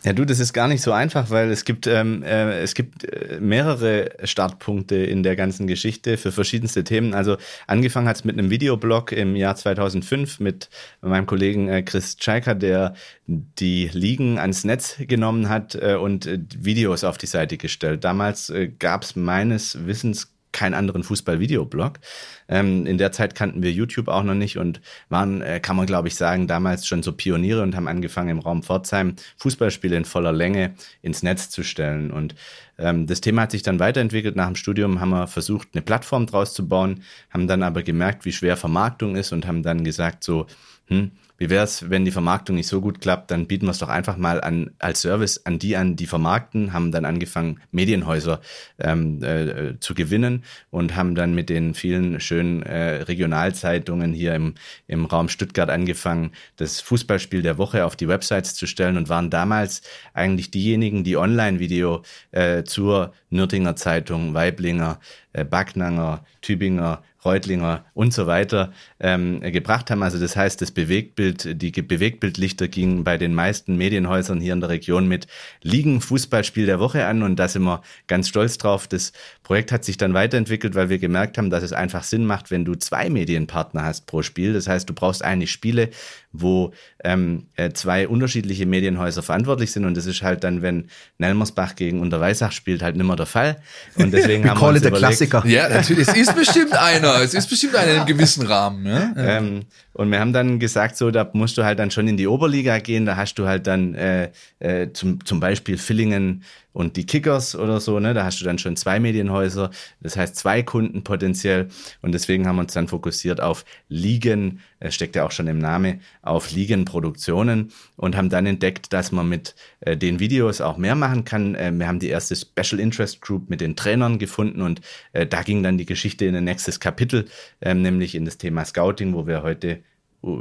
Ja, 0.05 0.12
du, 0.12 0.25
das 0.25 0.39
ist 0.39 0.51
gar 0.51 0.67
nicht 0.67 0.81
so 0.81 0.91
einfach, 0.91 1.29
weil 1.29 1.50
es 1.50 1.63
gibt 1.63 1.88
ähm, 1.88 2.24
äh, 2.24 2.60
es 2.60 2.74
gibt 2.74 3.05
äh, 3.05 3.39
mehrere 3.39 4.12
Startpunkte 4.25 4.98
in 4.98 5.24
der 5.24 5.38
ganzen 5.38 5.65
Geschichte 5.65 6.17
für 6.17 6.33
verschiedenste 6.33 6.83
Themen. 6.83 7.13
Also 7.13 7.38
angefangen 7.67 8.10
hat 8.10 8.17
es 8.17 8.25
mit 8.25 8.38
einem 8.38 8.50
Videoblog 8.50 9.13
im 9.13 9.38
Jahr 9.38 9.55
2005 9.55 10.41
mit 10.41 10.69
meinem 11.00 11.25
Kollegen 11.25 11.69
äh, 11.69 11.83
Chris 11.83 12.17
Tschaika, 12.17 12.53
der 12.53 12.95
die 13.27 13.89
Ligen 13.93 14.39
ans 14.39 14.65
Netz 14.65 14.98
genommen 15.00 15.48
hat 15.48 15.75
äh, 15.75 15.95
und 15.95 16.25
äh, 16.25 16.39
Videos 16.57 17.05
auf 17.05 17.17
die 17.17 17.27
Seite 17.27 17.57
gestellt. 17.57 18.03
Damals 18.03 18.50
äh, 18.50 18.67
gab 18.67 19.03
es 19.03 19.15
meines 19.15 19.86
Wissens 19.86 20.32
keinen 20.53 20.74
anderen 20.74 21.03
Fußball-Videoblog. 21.03 22.00
Ähm, 22.48 22.86
in 22.86 22.98
der 22.98 23.12
Zeit 23.12 23.36
kannten 23.36 23.62
wir 23.63 23.72
YouTube 23.72 24.07
auch 24.07 24.24
noch 24.24 24.33
nicht 24.33 24.57
und 24.57 24.79
waren, 25.10 25.41
äh, 25.41 25.60
kann 25.60 25.75
man 25.75 25.86
glaube 25.86 26.07
ich 26.07 26.15
sagen, 26.15 26.48
damals 26.48 26.88
schon 26.88 27.03
so 27.03 27.12
Pioniere 27.12 27.62
und 27.62 27.75
haben 27.75 27.88
angefangen 27.88 28.29
im 28.29 28.39
Raum 28.39 28.63
Pforzheim 28.63 29.15
Fußballspiele 29.38 29.98
in 29.98 30.05
voller 30.05 30.31
Länge 30.31 30.75
ins 31.01 31.24
Netz 31.24 31.50
zu 31.50 31.63
stellen. 31.63 32.12
Und 32.12 32.36
ähm, 32.77 33.07
das 33.07 33.22
Thema 33.22 33.43
hat 33.43 33.51
sich 33.51 33.63
dann 33.63 33.79
weiterentwickelt. 33.79 34.36
Nach 34.36 34.48
dem 34.48 34.55
Studium 34.55 35.00
haben 35.01 35.10
wir 35.10 35.27
versucht, 35.27 35.69
eine 35.74 35.81
Plattform 35.81 36.25
draus 36.25 36.53
zu 36.53 36.67
bauen, 36.67 37.03
haben 37.29 37.48
dann 37.48 37.63
aber 37.63 37.83
gemerkt, 37.83 38.25
wie 38.25 38.31
schwer 38.31 38.57
Vermarktung 38.57 39.15
ist 39.15 39.31
und 39.33 39.45
haben 39.45 39.63
dann 39.63 39.83
gesagt 39.83 40.24
so, 40.24 40.48
hm, 40.88 41.12
wie 41.43 41.50
wäre 41.50 41.65
es, 41.65 41.89
wenn 41.89 42.05
die 42.05 42.12
Vermarktung 42.12 42.55
nicht 42.55 42.67
so 42.67 42.79
gut 42.79 43.01
klappt, 43.01 43.29
dann 43.29 43.47
bieten 43.47 43.65
wir 43.65 43.71
es 43.71 43.79
doch 43.79 43.89
einfach 43.89 44.15
mal 44.15 44.39
an 44.39 44.71
als 44.79 45.01
Service 45.01 45.45
an 45.45 45.59
die 45.59 45.75
an, 45.75 45.97
die 45.97 46.05
vermarkten, 46.05 46.71
haben 46.71 46.93
dann 46.93 47.03
angefangen, 47.03 47.59
Medienhäuser 47.71 48.39
ähm, 48.79 49.21
äh, 49.21 49.77
zu 49.81 49.93
gewinnen 49.93 50.45
und 50.69 50.95
haben 50.95 51.15
dann 51.15 51.35
mit 51.35 51.50
den 51.50 51.73
vielen 51.73 52.21
schönen 52.21 52.63
äh, 52.63 53.01
Regionalzeitungen 53.03 54.13
hier 54.13 54.35
im, 54.35 54.53
im 54.87 55.03
Raum 55.03 55.27
Stuttgart 55.27 55.70
angefangen, 55.70 56.31
das 56.55 56.79
Fußballspiel 56.79 57.41
der 57.41 57.57
Woche 57.57 57.83
auf 57.83 57.98
die 57.98 58.07
Websites 58.07 58.55
zu 58.55 58.65
stellen 58.65 58.96
und 58.96 59.09
waren 59.09 59.29
damals 59.29 59.81
eigentlich 60.13 60.50
diejenigen, 60.50 61.03
die 61.03 61.18
Online-Video 61.18 62.03
äh, 62.31 62.63
zur 62.63 63.11
Nürtinger 63.29 63.75
Zeitung, 63.75 64.33
Weiblinger, 64.33 65.01
äh, 65.33 65.44
Backnanger, 65.44 66.24
Tübinger, 66.41 67.03
Reutlinger 67.25 67.86
und 67.94 68.14
so 68.14 68.27
weiter 68.27 68.72
ähm, 69.00 69.42
gebracht 69.42 69.92
haben. 69.92 70.03
Also 70.03 70.20
das 70.20 70.36
heißt, 70.36 70.62
das 70.62 70.72
Bewegtbild, 70.72 71.62
die 71.62 71.72
Bewegtbildlichter 71.72 72.68
gingen 72.68 73.03
bei 73.03 73.18
den 73.18 73.33
meisten 73.33 73.77
Medienhäusern 73.77 74.40
hier 74.40 74.53
in 74.53 74.59
der 74.59 74.70
Region 74.70 75.07
mit 75.07 75.27
Liegen 75.62 76.01
Fußballspiel 76.01 76.66
der 76.66 76.79
Woche 76.79 77.05
an 77.05 77.24
und 77.24 77.38
da 77.38 77.48
sind 77.48 77.64
wir 77.64 77.81
ganz 78.07 78.29
stolz 78.29 78.57
drauf. 78.57 78.88
Das 78.88 79.14
Projekt 79.44 79.72
hat 79.72 79.86
sich 79.86 79.98
dann 79.98 80.14
weiterentwickelt, 80.14 80.75
weil 80.75 80.90
wir 80.90 81.00
gemerkt 81.00 81.38
haben, 81.38 81.50
dass 81.50 81.64
es 81.64 81.74
einfach 81.74 82.03
Sinn 82.03 82.25
macht, 82.25 82.51
wenn 82.51 82.66
du 82.66 82.75
zwei 82.75 83.09
Medienpartner 83.09 83.83
hast 83.83 84.05
pro 84.05 84.22
Spiel. 84.22 84.53
Das 84.53 84.68
heißt, 84.68 84.90
du 84.90 84.94
brauchst 84.94 85.24
eigentlich 85.24 85.51
Spiele, 85.51 85.90
wo 86.33 86.74
ähm, 87.03 87.46
äh, 87.55 87.72
zwei 87.72 88.07
unterschiedliche 88.07 88.65
Medienhäuser 88.65 89.22
verantwortlich 89.22 89.72
sind 89.72 89.85
und 89.85 89.96
das 89.96 90.07
ist 90.07 90.24
halt 90.24 90.43
dann, 90.43 90.61
wenn 90.61 90.89
Nelmersbach 91.19 91.75
gegen 91.75 92.01
Unterweisach 92.01 92.51
spielt, 92.51 92.81
halt 92.81 92.96
nimmer 92.96 93.15
der 93.15 93.27
Fall. 93.27 93.57
Und 93.96 94.11
deswegen 94.11 94.50
haben 94.50 94.59
wir 94.59 94.67
uns 94.67 94.79
überlegt, 94.79 94.98
Klassiker. 94.98 95.46
Ja, 95.46 95.69
natürlich. 95.69 96.07
Es 96.07 96.17
ist 96.17 96.35
bestimmt 96.35 96.74
einer. 96.74 97.22
Es 97.22 97.33
ist 97.35 97.50
bestimmt 97.50 97.75
einer 97.75 97.91
in 97.91 97.98
einem 97.98 98.07
gewissen 98.07 98.46
Rahmen. 98.46 98.85
Ja? 98.85 99.13
Ähm, 99.15 99.61
und 99.93 100.11
wir 100.11 100.19
haben 100.19 100.33
dann 100.33 100.59
gesagt, 100.59 100.98
so, 100.98 101.11
da 101.11 101.29
musst 101.33 101.57
du 101.57 101.63
halt 101.63 101.77
dann 101.77 101.91
schon 101.91 102.07
in 102.07 102.17
die 102.17 102.27
Oberliga 102.27 102.79
gehen. 102.79 103.05
Da 103.05 103.15
hast 103.15 103.35
du 103.35 103.48
halt 103.48 103.67
dann 103.67 103.93
äh, 103.93 104.31
äh, 104.59 104.91
zum, 104.91 105.24
zum 105.24 105.39
Beispiel 105.39 105.77
Villingen 105.77 106.43
und 106.74 106.98
die 106.98 107.05
Kickers 107.05 107.55
oder 107.55 107.79
so, 107.79 108.00
ne? 108.00 108.14
Da 108.14 108.25
hast 108.25 108.42
du 108.42 108.46
dann 108.46 108.57
schon 108.57 108.75
zwei 108.75 109.00
Medienhäuser, 109.00 109.70
das 110.01 110.18
heißt 110.18 110.36
zwei 110.36 110.64
Kunden 110.64 111.03
potenziell. 111.03 111.70
Und 112.01 112.14
deswegen 112.14 112.48
haben 112.48 112.57
wir 112.57 112.64
uns 112.64 112.74
dann 112.74 112.88
fokussiert 112.88 113.42
auf 113.42 113.64
Ligen, 113.88 114.59
steckt 114.90 115.16
ja 115.16 115.25
auch 115.25 115.31
schon 115.31 115.48
im 115.48 115.59
Namen, 115.59 116.01
auf 116.22 116.51
Ligenproduktionen 116.51 117.72
und 117.96 118.18
haben 118.18 118.29
dann 118.29 118.46
entdeckt, 118.46 118.92
dass 118.92 119.12
man 119.12 119.29
mit 119.29 119.55
äh, 119.81 119.96
den 119.96 120.20
Videos 120.20 120.62
auch 120.62 120.77
mehr 120.77 120.96
machen 120.96 121.24
kann. 121.24 121.55
Äh, 121.55 121.72
wir 121.74 121.88
haben 121.88 122.00
die 122.00 122.09
erste 122.09 122.36
Special 122.36 122.79
Interest 122.79 123.22
Group 123.22 123.50
mit 123.50 123.62
den 123.62 123.75
Trainern 123.75 124.18
gefunden 124.18 124.62
und 124.62 124.81
äh, 125.14 125.25
da 125.25 125.44
ging 125.44 125.64
dann 125.64 125.77
die 125.77 125.86
Geschichte 125.86 126.25
in 126.25 126.36
ein 126.36 126.44
nächstes 126.44 126.79
Kapitel, 126.79 127.25
ähm, 127.62 127.81
nämlich 127.81 128.16
in 128.16 128.25
das 128.25 128.38
Thema 128.38 128.66
Scouting, 128.66 129.14
wo 129.14 129.27
wir 129.27 129.44
heute 129.44 129.83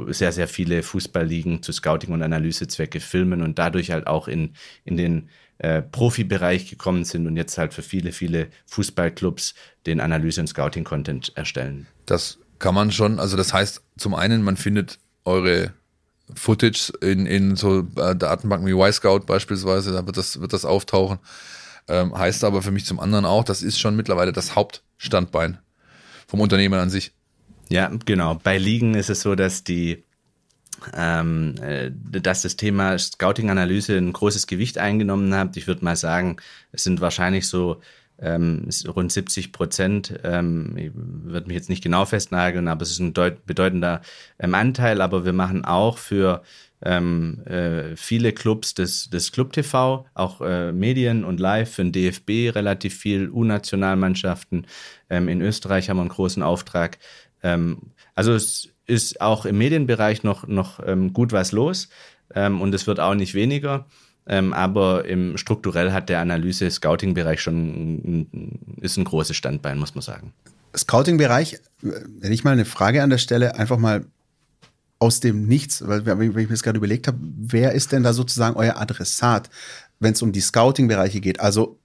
sehr, 0.07 0.31
sehr 0.31 0.47
viele 0.47 0.81
Fußballligen 0.81 1.61
zu 1.61 1.73
Scouting- 1.73 2.13
und 2.13 2.23
Analysezwecke 2.23 3.01
filmen 3.01 3.41
und 3.41 3.59
dadurch 3.59 3.91
halt 3.91 4.07
auch 4.07 4.29
in, 4.29 4.53
in 4.85 4.95
den 4.95 5.29
äh, 5.63 5.81
Profibereich 5.81 6.69
gekommen 6.69 7.05
sind 7.05 7.25
und 7.25 7.37
jetzt 7.37 7.57
halt 7.57 7.73
für 7.73 7.83
viele, 7.83 8.11
viele 8.11 8.49
Fußballclubs 8.65 9.55
den 9.85 10.01
Analyse- 10.01 10.41
und 10.41 10.47
Scouting-Content 10.47 11.31
erstellen. 11.35 11.87
Das 12.05 12.37
kann 12.59 12.75
man 12.75 12.91
schon, 12.91 13.17
also 13.17 13.37
das 13.37 13.53
heißt, 13.53 13.81
zum 13.97 14.13
einen, 14.13 14.43
man 14.43 14.57
findet 14.57 14.99
eure 15.23 15.73
Footage 16.35 16.91
in, 16.99 17.25
in 17.25 17.55
so 17.55 17.87
äh, 17.95 18.13
Datenbanken 18.13 18.67
wie 18.67 18.73
Y-Scout 18.73 19.21
beispielsweise, 19.25 19.93
da 19.93 20.05
wird 20.05 20.17
das, 20.17 20.41
wird 20.41 20.51
das 20.51 20.65
auftauchen. 20.65 21.19
Ähm, 21.87 22.13
heißt 22.17 22.43
aber 22.43 22.61
für 22.61 22.71
mich 22.71 22.85
zum 22.85 22.99
anderen 22.99 23.23
auch, 23.23 23.45
das 23.45 23.63
ist 23.63 23.79
schon 23.79 23.95
mittlerweile 23.95 24.33
das 24.33 24.57
Hauptstandbein 24.57 25.59
vom 26.27 26.41
Unternehmen 26.41 26.77
an 26.77 26.89
sich. 26.89 27.13
Ja, 27.69 27.89
genau. 28.05 28.35
Bei 28.35 28.57
Ligen 28.57 28.95
ist 28.95 29.09
es 29.09 29.21
so, 29.21 29.35
dass 29.35 29.63
die 29.63 30.03
ähm, 30.95 31.55
äh, 31.61 31.91
dass 31.91 32.41
das 32.41 32.55
Thema 32.55 32.97
Scouting-Analyse 32.97 33.97
ein 33.97 34.13
großes 34.13 34.47
Gewicht 34.47 34.77
eingenommen 34.77 35.33
hat. 35.35 35.57
Ich 35.57 35.67
würde 35.67 35.85
mal 35.85 35.95
sagen, 35.95 36.37
es 36.71 36.83
sind 36.83 37.01
wahrscheinlich 37.01 37.47
so 37.47 37.81
ähm, 38.19 38.69
rund 38.87 39.11
70 39.11 39.51
Prozent. 39.51 40.19
Ähm, 40.23 40.75
ich 40.77 40.91
würde 40.93 41.47
mich 41.47 41.55
jetzt 41.55 41.69
nicht 41.69 41.83
genau 41.83 42.05
festnageln, 42.05 42.67
aber 42.67 42.83
es 42.83 42.91
ist 42.91 42.99
ein 42.99 43.13
bedeutender 43.13 44.01
ähm, 44.39 44.55
Anteil. 44.55 45.01
Aber 45.01 45.25
wir 45.25 45.33
machen 45.33 45.65
auch 45.65 45.97
für 45.97 46.43
ähm, 46.81 47.41
äh, 47.45 47.95
viele 47.95 48.33
Clubs 48.33 48.73
des, 48.73 49.09
des 49.09 49.31
Club 49.31 49.53
TV, 49.53 50.05
auch 50.13 50.41
äh, 50.41 50.71
Medien 50.71 51.23
und 51.23 51.39
Live 51.39 51.75
für 51.75 51.83
den 51.83 51.91
DFB 51.91 52.55
relativ 52.55 52.97
viel, 52.97 53.29
U-Nationalmannschaften. 53.29 54.67
Ähm, 55.09 55.27
in 55.29 55.41
Österreich 55.41 55.89
haben 55.89 55.97
wir 55.97 56.01
einen 56.01 56.09
großen 56.09 56.43
Auftrag. 56.43 56.97
Ähm, 57.41 57.91
also 58.15 58.33
es 58.33 58.72
ist 58.85 59.21
auch 59.21 59.45
im 59.45 59.57
Medienbereich 59.57 60.23
noch, 60.23 60.47
noch 60.47 60.79
ähm, 60.85 61.13
gut 61.13 61.31
was 61.31 61.51
los 61.51 61.89
ähm, 62.35 62.61
und 62.61 62.73
es 62.73 62.87
wird 62.87 62.99
auch 62.99 63.15
nicht 63.15 63.33
weniger. 63.33 63.85
Ähm, 64.25 64.53
aber 64.53 65.05
im 65.05 65.37
strukturell 65.37 65.91
hat 65.91 66.07
der 66.07 66.19
Analyse-Scouting-Bereich 66.19 67.41
schon 67.41 68.65
ist 68.79 68.97
ein 68.97 69.03
großes 69.03 69.35
Standbein, 69.35 69.77
muss 69.77 69.95
man 69.95 70.01
sagen. 70.01 70.33
Scouting-Bereich, 70.75 71.59
wenn 71.81 72.31
ich 72.31 72.43
mal 72.43 72.51
eine 72.51 72.65
Frage 72.65 73.03
an 73.03 73.09
der 73.09 73.17
Stelle 73.17 73.55
einfach 73.55 73.77
mal 73.77 74.05
aus 74.99 75.19
dem 75.19 75.47
Nichts, 75.47 75.85
weil 75.85 76.05
wenn 76.05 76.21
ich 76.21 76.33
mir 76.33 76.47
das 76.47 76.63
gerade 76.63 76.77
überlegt 76.77 77.07
habe, 77.07 77.17
wer 77.21 77.73
ist 77.73 77.91
denn 77.91 78.03
da 78.03 78.13
sozusagen 78.13 78.55
euer 78.55 78.77
Adressat, 78.77 79.49
wenn 79.99 80.13
es 80.13 80.21
um 80.21 80.31
die 80.31 80.39
Scouting-Bereiche 80.39 81.19
geht? 81.19 81.41
Also 81.41 81.77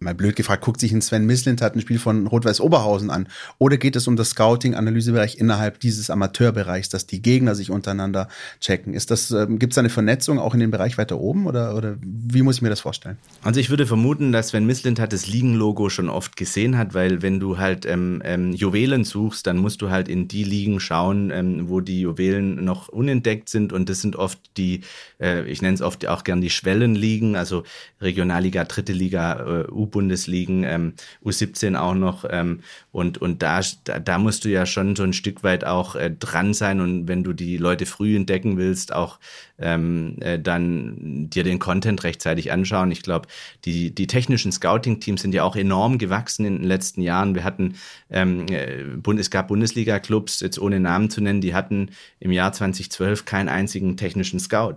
mal 0.00 0.14
blöd 0.14 0.36
gefragt, 0.36 0.62
guckt 0.62 0.80
sich 0.80 0.92
ein 0.92 1.02
Sven 1.02 1.26
Mislintat 1.26 1.74
ein 1.74 1.80
Spiel 1.80 1.98
von 1.98 2.26
Rot-Weiß 2.26 2.60
Oberhausen 2.60 3.10
an? 3.10 3.28
Oder 3.58 3.76
geht 3.76 3.96
es 3.96 4.06
um 4.06 4.16
das 4.16 4.30
Scouting-Analysebereich 4.30 5.38
innerhalb 5.38 5.80
dieses 5.80 6.10
Amateurbereichs, 6.10 6.88
dass 6.88 7.06
die 7.06 7.20
Gegner 7.20 7.54
sich 7.54 7.70
untereinander 7.70 8.28
checken? 8.60 8.94
Ist 8.94 9.10
das, 9.10 9.30
ähm, 9.30 9.58
gibt 9.58 9.72
es 9.72 9.78
eine 9.78 9.88
Vernetzung 9.88 10.38
auch 10.38 10.54
in 10.54 10.60
dem 10.60 10.70
Bereich 10.70 10.98
weiter 10.98 11.18
oben 11.18 11.46
oder, 11.46 11.76
oder 11.76 11.96
wie 12.00 12.42
muss 12.42 12.56
ich 12.56 12.62
mir 12.62 12.70
das 12.70 12.80
vorstellen? 12.80 13.18
Also 13.42 13.60
ich 13.60 13.70
würde 13.70 13.86
vermuten, 13.86 14.32
dass 14.32 14.48
Sven 14.48 14.66
Mislintat 14.66 15.12
das 15.12 15.26
Ligenlogo 15.26 15.88
schon 15.88 16.08
oft 16.08 16.36
gesehen 16.36 16.78
hat, 16.78 16.94
weil 16.94 17.22
wenn 17.22 17.40
du 17.40 17.58
halt 17.58 17.86
ähm, 17.86 18.22
ähm, 18.24 18.52
Juwelen 18.52 19.04
suchst, 19.04 19.46
dann 19.46 19.58
musst 19.58 19.82
du 19.82 19.90
halt 19.90 20.08
in 20.08 20.28
die 20.28 20.44
Ligen 20.44 20.80
schauen, 20.80 21.30
ähm, 21.30 21.68
wo 21.68 21.80
die 21.80 22.00
Juwelen 22.00 22.64
noch 22.64 22.88
unentdeckt 22.88 23.48
sind 23.48 23.72
und 23.72 23.88
das 23.88 24.00
sind 24.00 24.16
oft 24.16 24.38
die, 24.56 24.82
äh, 25.20 25.48
ich 25.50 25.62
nenne 25.62 25.74
es 25.74 25.82
oft 25.82 26.06
auch 26.06 26.24
gern 26.24 26.40
die 26.40 26.50
Schwellenligen, 26.50 27.36
also 27.36 27.64
Regionalliga, 28.00 28.64
Dritte 28.64 28.92
Liga, 28.92 29.62
äh, 29.62 29.64
U-Bundesligen, 29.88 30.64
ähm, 30.64 30.92
U17 31.24 31.76
auch 31.76 31.94
noch. 31.94 32.24
Ähm, 32.28 32.60
und 32.92 33.18
und 33.18 33.42
da, 33.42 33.60
da, 33.84 33.98
da 33.98 34.18
musst 34.18 34.44
du 34.44 34.48
ja 34.48 34.66
schon 34.66 34.96
so 34.96 35.02
ein 35.02 35.12
Stück 35.12 35.42
weit 35.42 35.64
auch 35.64 35.96
äh, 35.96 36.10
dran 36.10 36.54
sein 36.54 36.80
und 36.80 37.08
wenn 37.08 37.24
du 37.24 37.32
die 37.32 37.56
Leute 37.56 37.86
früh 37.86 38.16
entdecken 38.16 38.56
willst, 38.56 38.92
auch 38.92 39.18
ähm, 39.58 40.16
äh, 40.20 40.38
dann 40.38 41.28
dir 41.30 41.42
den 41.42 41.58
Content 41.58 42.04
rechtzeitig 42.04 42.52
anschauen. 42.52 42.90
Ich 42.90 43.02
glaube, 43.02 43.28
die, 43.64 43.94
die 43.94 44.06
technischen 44.06 44.52
Scouting-Teams 44.52 45.22
sind 45.22 45.34
ja 45.34 45.42
auch 45.42 45.56
enorm 45.56 45.98
gewachsen 45.98 46.44
in 46.46 46.58
den 46.58 46.64
letzten 46.64 47.02
Jahren. 47.02 47.34
Wir 47.34 47.44
hatten, 47.44 47.74
ähm, 48.10 48.46
äh, 48.48 48.84
es 49.18 49.30
gab 49.30 49.48
Bundesliga-Clubs, 49.48 50.40
jetzt 50.40 50.58
ohne 50.58 50.78
Namen 50.78 51.10
zu 51.10 51.20
nennen, 51.20 51.40
die 51.40 51.54
hatten 51.54 51.90
im 52.20 52.30
Jahr 52.30 52.52
2012 52.52 53.24
keinen 53.24 53.48
einzigen 53.48 53.96
technischen 53.96 54.38
Scout. 54.38 54.76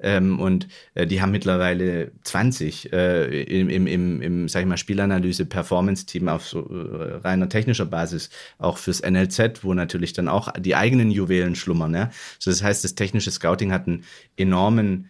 Ähm, 0.00 0.40
und 0.40 0.66
äh, 0.94 1.06
die 1.06 1.20
haben 1.20 1.30
mittlerweile 1.30 2.12
20 2.24 2.92
äh, 2.92 3.42
im, 3.42 3.68
im, 3.68 3.86
im, 3.86 4.22
im, 4.22 4.48
sag 4.52 4.60
ich 4.60 4.66
mal, 4.66 4.76
Spielanalyse, 4.76 5.46
Performance-Team 5.46 6.28
auf 6.28 6.46
so 6.46 6.60
äh, 6.60 7.16
reiner 7.16 7.48
technischer 7.48 7.86
Basis, 7.86 8.30
auch 8.58 8.78
fürs 8.78 9.02
NLZ, 9.02 9.64
wo 9.64 9.74
natürlich 9.74 10.12
dann 10.12 10.28
auch 10.28 10.52
die 10.58 10.76
eigenen 10.76 11.10
Juwelen 11.10 11.54
schlummern. 11.54 11.94
Ja? 11.94 12.10
So, 12.38 12.50
das 12.50 12.62
heißt, 12.62 12.84
das 12.84 12.94
technische 12.94 13.30
Scouting 13.30 13.72
hat 13.72 13.86
einen 13.86 14.04
enormen 14.36 15.08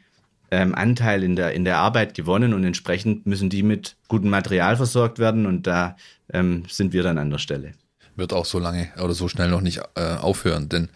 ähm, 0.53 0.75
Anteil 0.75 1.25
in 1.25 1.35
der, 1.35 1.53
in 1.53 1.65
der 1.65 1.79
Arbeit 1.79 2.15
gewonnen 2.15 2.53
und 2.53 2.63
entsprechend 2.65 3.27
müssen 3.27 3.49
die 3.49 3.63
mit 3.63 3.97
gutem 4.09 4.31
Material 4.31 4.77
versorgt 4.77 5.19
werden 5.19 5.47
und 5.47 5.67
da 5.67 5.97
ähm, 6.33 6.65
sind 6.69 6.93
wir 6.93 7.03
dann 7.03 7.19
an 7.19 7.31
der 7.31 7.39
Stelle. 7.39 7.73
Wird 8.17 8.35
auch 8.35 8.45
so 8.45 8.59
lange 8.59 8.89
oder 9.03 9.15
so 9.15 9.29
schnell 9.29 9.49
noch 9.49 9.63
nicht 9.63 9.81
äh, 9.95 10.17
aufhören, 10.17 10.69
denn 10.69 10.91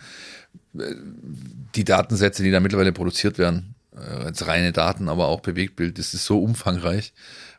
äh, 0.78 0.94
die 1.74 1.84
Datensätze, 1.84 2.42
die 2.42 2.50
da 2.50 2.60
mittlerweile 2.60 2.92
produziert 2.92 3.38
werden, 3.38 3.74
äh, 3.96 4.00
als 4.00 4.46
reine 4.46 4.72
Daten, 4.72 5.08
aber 5.08 5.28
auch 5.28 5.40
Bewegtbild, 5.40 5.98
das 5.98 6.12
ist 6.12 6.26
so 6.26 6.38
umfangreich 6.42 7.14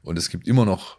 und 0.08 0.18
es 0.18 0.30
gibt 0.30 0.48
immer 0.48 0.66
noch, 0.66 0.98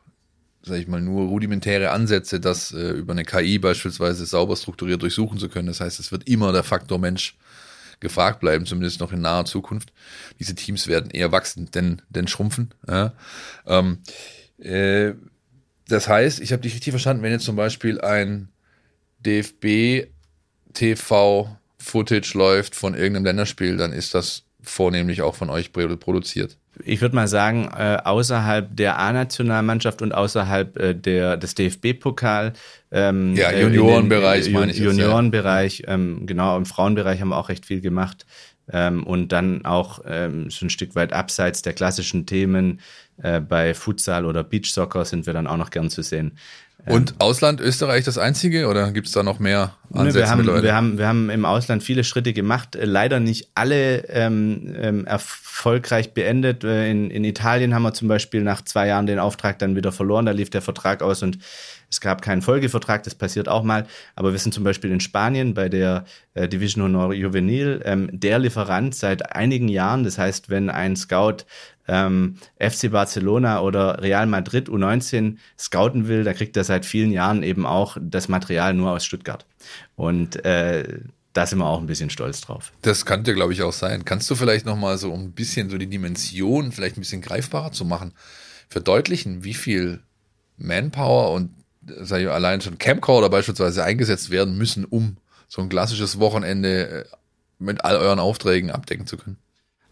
sage 0.63 0.81
ich 0.81 0.87
mal, 0.87 1.01
nur 1.01 1.29
rudimentäre 1.29 1.91
Ansätze, 1.91 2.41
das 2.41 2.73
äh, 2.73 2.91
über 2.91 3.13
eine 3.13 3.25
KI 3.25 3.59
beispielsweise 3.59 4.27
sauber 4.27 4.55
strukturiert 4.55 5.01
durchsuchen 5.01 5.39
zu 5.39 5.49
können. 5.49 5.69
Das 5.69 5.81
heißt, 5.81 5.99
es 5.99 6.13
wird 6.13 6.29
immer 6.29 6.53
der 6.53 6.63
Faktor 6.63 6.99
Mensch 6.99 7.37
gefragt 8.01 8.41
bleiben, 8.41 8.67
zumindest 8.67 9.01
noch 9.01 9.11
in 9.11 9.23
naher 9.23 9.47
Zukunft. 9.47 9.93
Diese 10.39 10.55
Teams 10.55 10.87
werden 10.87 11.11
eher 11.11 11.33
wachsen, 11.33 11.71
denn, 11.71 12.03
denn 12.11 12.29
schrumpfen. 12.29 12.75
Ja. 12.87 13.15
Ähm, 13.67 13.99
äh, 14.59 15.15
das 15.89 16.07
heißt, 16.07 16.41
ich 16.41 16.53
habe 16.53 16.63
dich 16.63 16.75
richtig 16.75 16.93
verstanden, 16.93 17.23
wenn 17.23 17.33
jetzt 17.33 17.47
zum 17.47 17.57
Beispiel 17.57 18.01
ein 18.03 18.51
DFB 19.21 20.11
TV 20.75 21.57
Footage 21.79 22.37
läuft 22.37 22.75
von 22.75 22.95
irgendeinem 22.95 23.25
Länderspiel, 23.25 23.79
dann 23.79 23.93
ist 23.93 24.15
das 24.15 24.45
vornehmlich 24.61 25.23
auch 25.23 25.35
von 25.35 25.49
euch 25.49 25.73
produziert. 25.73 26.59
Ich 26.85 27.01
würde 27.01 27.15
mal 27.15 27.29
sagen, 27.29 27.71
äh, 27.77 27.99
außerhalb 28.05 28.77
der 28.77 28.99
A-Nationalmannschaft 28.99 30.03
und 30.03 30.13
außerhalb 30.13 30.77
äh, 30.79 30.95
der, 30.95 31.37
des 31.37 31.55
DFB-Pokal. 31.55 32.53
Ähm, 32.91 33.35
ja, 33.35 33.51
äh, 33.51 33.63
Juniorenbereich 33.63 34.49
äh, 34.49 34.51
meine 34.51 34.73
ich. 34.73 34.79
Juniorenbereich, 34.79 35.81
ja. 35.81 35.95
ähm, 35.95 36.27
genau, 36.27 36.57
im 36.57 36.67
Frauenbereich 36.67 37.21
haben 37.21 37.29
wir 37.29 37.37
auch 37.37 37.49
recht 37.49 37.67
viel 37.67 37.81
gemacht. 37.81 38.27
Ähm, 38.71 39.05
und 39.05 39.33
dann 39.33 39.65
auch 39.65 40.01
ähm, 40.07 40.51
so 40.51 40.67
ein 40.67 40.71
Stück 40.71 40.95
weit 40.95 41.13
abseits 41.13 41.63
der 41.63 41.73
klassischen 41.73 42.27
Themen 42.27 42.81
äh, 43.23 43.41
bei 43.41 43.75
Futsal 43.75 44.27
oder 44.27 44.45
Beachsoccer 44.45 45.05
sind 45.05 45.27
wir 45.27 45.33
dann 45.33 45.47
auch 45.47 45.57
noch 45.57 45.71
gern 45.71 45.91
zu 45.91 46.03
sehen. 46.03 46.39
Und 46.87 47.15
Ausland, 47.19 47.61
Österreich 47.61 48.05
das 48.05 48.19
einzige 48.19 48.67
oder 48.67 48.93
gibt 48.93 49.09
es 49.09 49.13
da 49.13 49.23
noch 49.23 49.41
mehr 49.41 49.75
Ansätze 49.93 50.19
wir, 50.19 50.31
haben, 50.31 50.63
wir, 50.63 50.75
haben, 50.75 50.99
wir 50.99 51.09
haben 51.09 51.29
im 51.29 51.45
Ausland 51.45 51.83
viele 51.83 52.05
Schritte 52.05 52.33
gemacht, 52.33 52.77
äh, 52.77 52.85
leider 52.85 53.21
nicht 53.21 53.51
alle 53.55 54.09
ähm, 54.09 54.75
ähm, 54.79 55.07
erfolgreich 55.07 56.15
beendet. 56.15 56.65
Äh, 56.65 56.91
in, 56.91 57.11
in 57.11 57.25
Italien 57.25 57.75
haben 57.75 57.83
wir 57.83 57.95
zum 57.95 58.09
Beispiel 58.09 58.43
nach 58.43 58.63
zwei 58.63 58.87
Jahren 58.87 59.07
den 59.07 59.19
Auftrag 59.19 59.59
dann 59.59 59.77
wieder 59.77 59.93
verloren, 59.93 60.27
da 60.27 60.33
lief 60.33 60.51
der 60.51 60.63
Vertrag 60.63 61.03
aus 61.03 61.23
und 61.23 61.39
es 61.91 62.01
gab 62.01 62.21
keinen 62.21 62.43
Folgevertrag, 62.43 63.03
das 63.03 63.15
passiert 63.15 63.49
auch 63.49 63.63
mal. 63.63 63.87
Aber 64.15 64.33
wir 64.33 64.39
sind 64.39 64.53
zum 64.53 64.63
Beispiel 64.63 64.93
in 64.93 65.01
Spanien 65.01 65.55
bei 65.55 65.69
der 65.69 66.05
äh, 66.35 66.47
Division 66.47 66.85
Honor 66.85 67.15
Juvenil 67.15 67.81
ähm, 67.85 68.11
der 68.13 68.39
Lieferant 68.39 68.95
seit 68.95 69.35
einigen 69.35 69.69
Jahren. 69.69 70.05
Das 70.05 70.19
heißt, 70.19 70.51
wenn 70.51 70.69
ein 70.69 70.97
Scout 70.97 71.45
ähm, 71.89 72.37
FC 72.59 72.91
Barcelona 72.91 73.61
oder 73.61 74.03
Real 74.03 74.27
Madrid 74.27 74.69
U19 74.69 75.37
scouten 75.59 76.07
will, 76.07 76.25
da 76.25 76.33
kriegt 76.35 76.57
er 76.57 76.65
seit 76.65 76.87
vielen 76.87 77.11
Jahren 77.11 77.43
eben 77.43 77.67
auch 77.67 77.97
das 78.01 78.29
Material 78.29 78.75
nur 78.75 78.93
aus 78.93 79.05
Stuttgart. 79.05 79.47
Und 79.97 80.45
äh, 80.45 81.01
da 81.33 81.47
sind 81.47 81.59
wir 81.59 81.67
auch 81.67 81.81
ein 81.81 81.87
bisschen 81.87 82.11
stolz 82.11 82.41
drauf. 82.41 82.73
Das 82.83 83.07
könnte, 83.07 83.35
glaube 83.35 83.53
ich, 83.53 83.63
auch 83.63 83.73
sein. 83.73 84.05
Kannst 84.05 84.31
du 84.31 84.35
vielleicht 84.35 84.67
nochmal 84.67 84.99
so 84.99 85.13
ein 85.13 85.33
bisschen 85.33 85.71
so 85.71 85.79
die 85.79 85.87
Dimension 85.87 86.73
vielleicht 86.73 86.97
ein 86.97 87.01
bisschen 87.01 87.23
greifbarer 87.23 87.73
zu 87.73 87.85
machen, 87.85 88.13
verdeutlichen, 88.69 89.45
wie 89.45 89.55
viel 89.55 90.01
Manpower 90.57 91.33
und 91.33 91.51
sag 92.01 92.21
ich, 92.21 92.29
allein 92.29 92.61
schon 92.61 92.79
Camcorder 92.79 93.31
beispielsweise 93.31 93.85
eingesetzt 93.85 94.31
werden 94.31 94.59
müssen, 94.59 94.85
um 94.85 95.17
so 95.49 95.63
ein 95.63 95.69
klassisches 95.69 96.19
Wochenende 96.19 96.89
äh, 96.89 97.05
mit 97.59 97.85
all 97.85 97.97
euren 97.97 98.19
Aufträgen 98.19 98.71
abdecken 98.71 99.07
zu 99.07 99.17
können? 99.17 99.39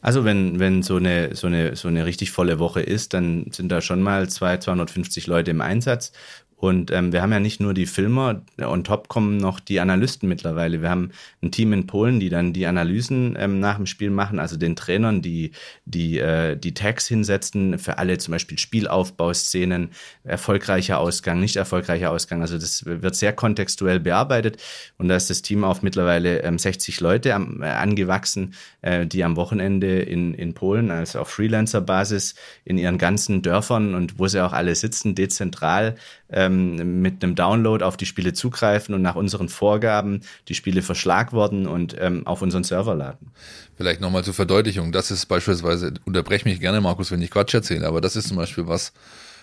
Also 0.00 0.24
wenn, 0.24 0.58
wenn 0.58 0.82
so 0.82 0.96
eine, 0.96 1.34
so 1.34 1.46
eine, 1.46 1.74
so 1.74 1.88
eine 1.88 2.04
richtig 2.06 2.30
volle 2.30 2.58
Woche 2.58 2.80
ist, 2.80 3.14
dann 3.14 3.46
sind 3.50 3.70
da 3.70 3.80
schon 3.80 4.02
mal 4.02 4.28
zwei, 4.28 4.58
250 4.58 5.26
Leute 5.26 5.50
im 5.50 5.60
Einsatz 5.60 6.12
und 6.56 6.90
ähm, 6.90 7.12
wir 7.12 7.20
haben 7.20 7.32
ja 7.32 7.38
nicht 7.38 7.60
nur 7.60 7.74
die 7.74 7.84
Filmer, 7.84 8.42
on 8.62 8.82
top 8.82 9.08
kommen 9.08 9.36
noch 9.36 9.60
die 9.60 9.78
Analysten 9.78 10.26
mittlerweile. 10.26 10.80
Wir 10.80 10.88
haben 10.88 11.10
ein 11.42 11.50
Team 11.50 11.74
in 11.74 11.86
Polen, 11.86 12.18
die 12.18 12.30
dann 12.30 12.54
die 12.54 12.66
Analysen 12.66 13.36
ähm, 13.38 13.60
nach 13.60 13.76
dem 13.76 13.84
Spiel 13.84 14.08
machen, 14.08 14.38
also 14.38 14.56
den 14.56 14.74
Trainern, 14.74 15.20
die 15.20 15.50
die, 15.84 16.18
äh, 16.18 16.56
die 16.56 16.72
Tags 16.72 17.06
hinsetzen 17.06 17.78
für 17.78 17.98
alle 17.98 18.16
zum 18.16 18.32
Beispiel 18.32 18.58
Spielaufbauszenen, 18.58 19.90
erfolgreicher 20.24 20.98
Ausgang, 20.98 21.40
nicht 21.40 21.56
erfolgreicher 21.56 22.10
Ausgang. 22.10 22.40
Also 22.40 22.56
das 22.56 22.86
wird 22.86 23.16
sehr 23.16 23.34
kontextuell 23.34 24.00
bearbeitet 24.00 24.56
und 24.96 25.08
da 25.08 25.16
ist 25.16 25.28
das 25.28 25.42
Team 25.42 25.62
auf 25.62 25.82
mittlerweile 25.82 26.42
ähm, 26.42 26.58
60 26.58 27.00
Leute 27.00 27.34
am, 27.34 27.62
äh, 27.62 27.66
angewachsen, 27.66 28.54
äh, 28.80 29.06
die 29.06 29.24
am 29.24 29.36
Wochenende 29.36 30.00
in, 30.00 30.32
in 30.32 30.54
Polen, 30.54 30.90
also 30.90 31.20
auf 31.20 31.28
Freelancer-Basis 31.28 32.34
in 32.64 32.78
ihren 32.78 32.96
ganzen 32.96 33.42
Dörfern 33.42 33.94
und 33.94 34.18
wo 34.18 34.26
sie 34.26 34.42
auch 34.42 34.54
alle 34.54 34.74
sitzen, 34.74 35.14
dezentral 35.14 35.96
ähm, 36.30 37.00
mit 37.02 37.22
einem 37.22 37.34
Download 37.34 37.84
auf 37.84 37.96
die 37.96 38.06
Spiele 38.06 38.32
zugreifen 38.32 38.94
und 38.94 39.02
nach 39.02 39.16
unseren 39.16 39.48
Vorgaben 39.48 40.20
die 40.48 40.54
Spiele 40.54 40.82
verschlagworten 40.82 41.66
und 41.66 41.96
ähm, 41.98 42.26
auf 42.26 42.42
unseren 42.42 42.64
Server 42.64 42.94
laden. 42.94 43.30
Vielleicht 43.76 44.00
nochmal 44.00 44.24
zur 44.24 44.34
Verdeutlichung. 44.34 44.92
Das 44.92 45.10
ist 45.10 45.26
beispielsweise, 45.26 45.94
unterbrech 46.04 46.44
mich 46.44 46.60
gerne, 46.60 46.80
Markus, 46.80 47.10
wenn 47.10 47.22
ich 47.22 47.30
Quatsch 47.30 47.54
erzähle, 47.54 47.86
aber 47.86 48.00
das 48.00 48.16
ist 48.16 48.28
zum 48.28 48.36
Beispiel 48.36 48.66
was, 48.66 48.92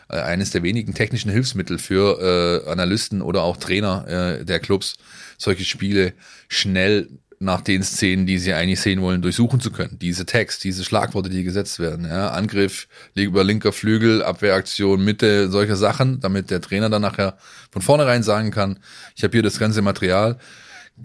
äh, 0.09 0.15
eines 0.17 0.51
der 0.51 0.63
wenigen 0.63 0.93
technischen 0.93 1.31
Hilfsmittel 1.31 1.79
für 1.79 2.63
äh, 2.65 2.69
Analysten 2.69 3.21
oder 3.21 3.43
auch 3.43 3.57
Trainer 3.57 4.07
äh, 4.07 4.45
der 4.45 4.59
Clubs, 4.59 4.95
solche 5.37 5.63
Spiele 5.63 6.13
schnell 6.47 7.09
nach 7.39 7.61
den 7.61 7.83
Szenen, 7.83 8.25
die 8.25 8.37
sie 8.37 8.53
eigentlich 8.53 8.81
sehen 8.81 9.01
wollen, 9.01 9.21
durchsuchen 9.21 9.59
zu 9.59 9.71
können. 9.71 9.97
Diese 9.99 10.25
Text, 10.25 10.63
diese 10.63 10.83
Schlagworte, 10.83 11.29
die 11.29 11.43
gesetzt 11.43 11.79
werden. 11.79 12.05
Ja, 12.05 12.29
Angriff 12.29 12.87
über 13.15 13.43
linker 13.43 13.71
Flügel, 13.71 14.23
Abwehraktion, 14.23 15.03
Mitte, 15.03 15.49
solche 15.49 15.75
Sachen, 15.75 16.19
damit 16.19 16.51
der 16.51 16.61
Trainer 16.61 16.89
dann 16.89 17.01
nachher 17.01 17.37
von 17.71 17.81
vornherein 17.81 18.23
sagen 18.23 18.51
kann, 18.51 18.79
ich 19.15 19.23
habe 19.23 19.31
hier 19.31 19.43
das 19.43 19.59
ganze 19.59 19.81
Material, 19.81 20.37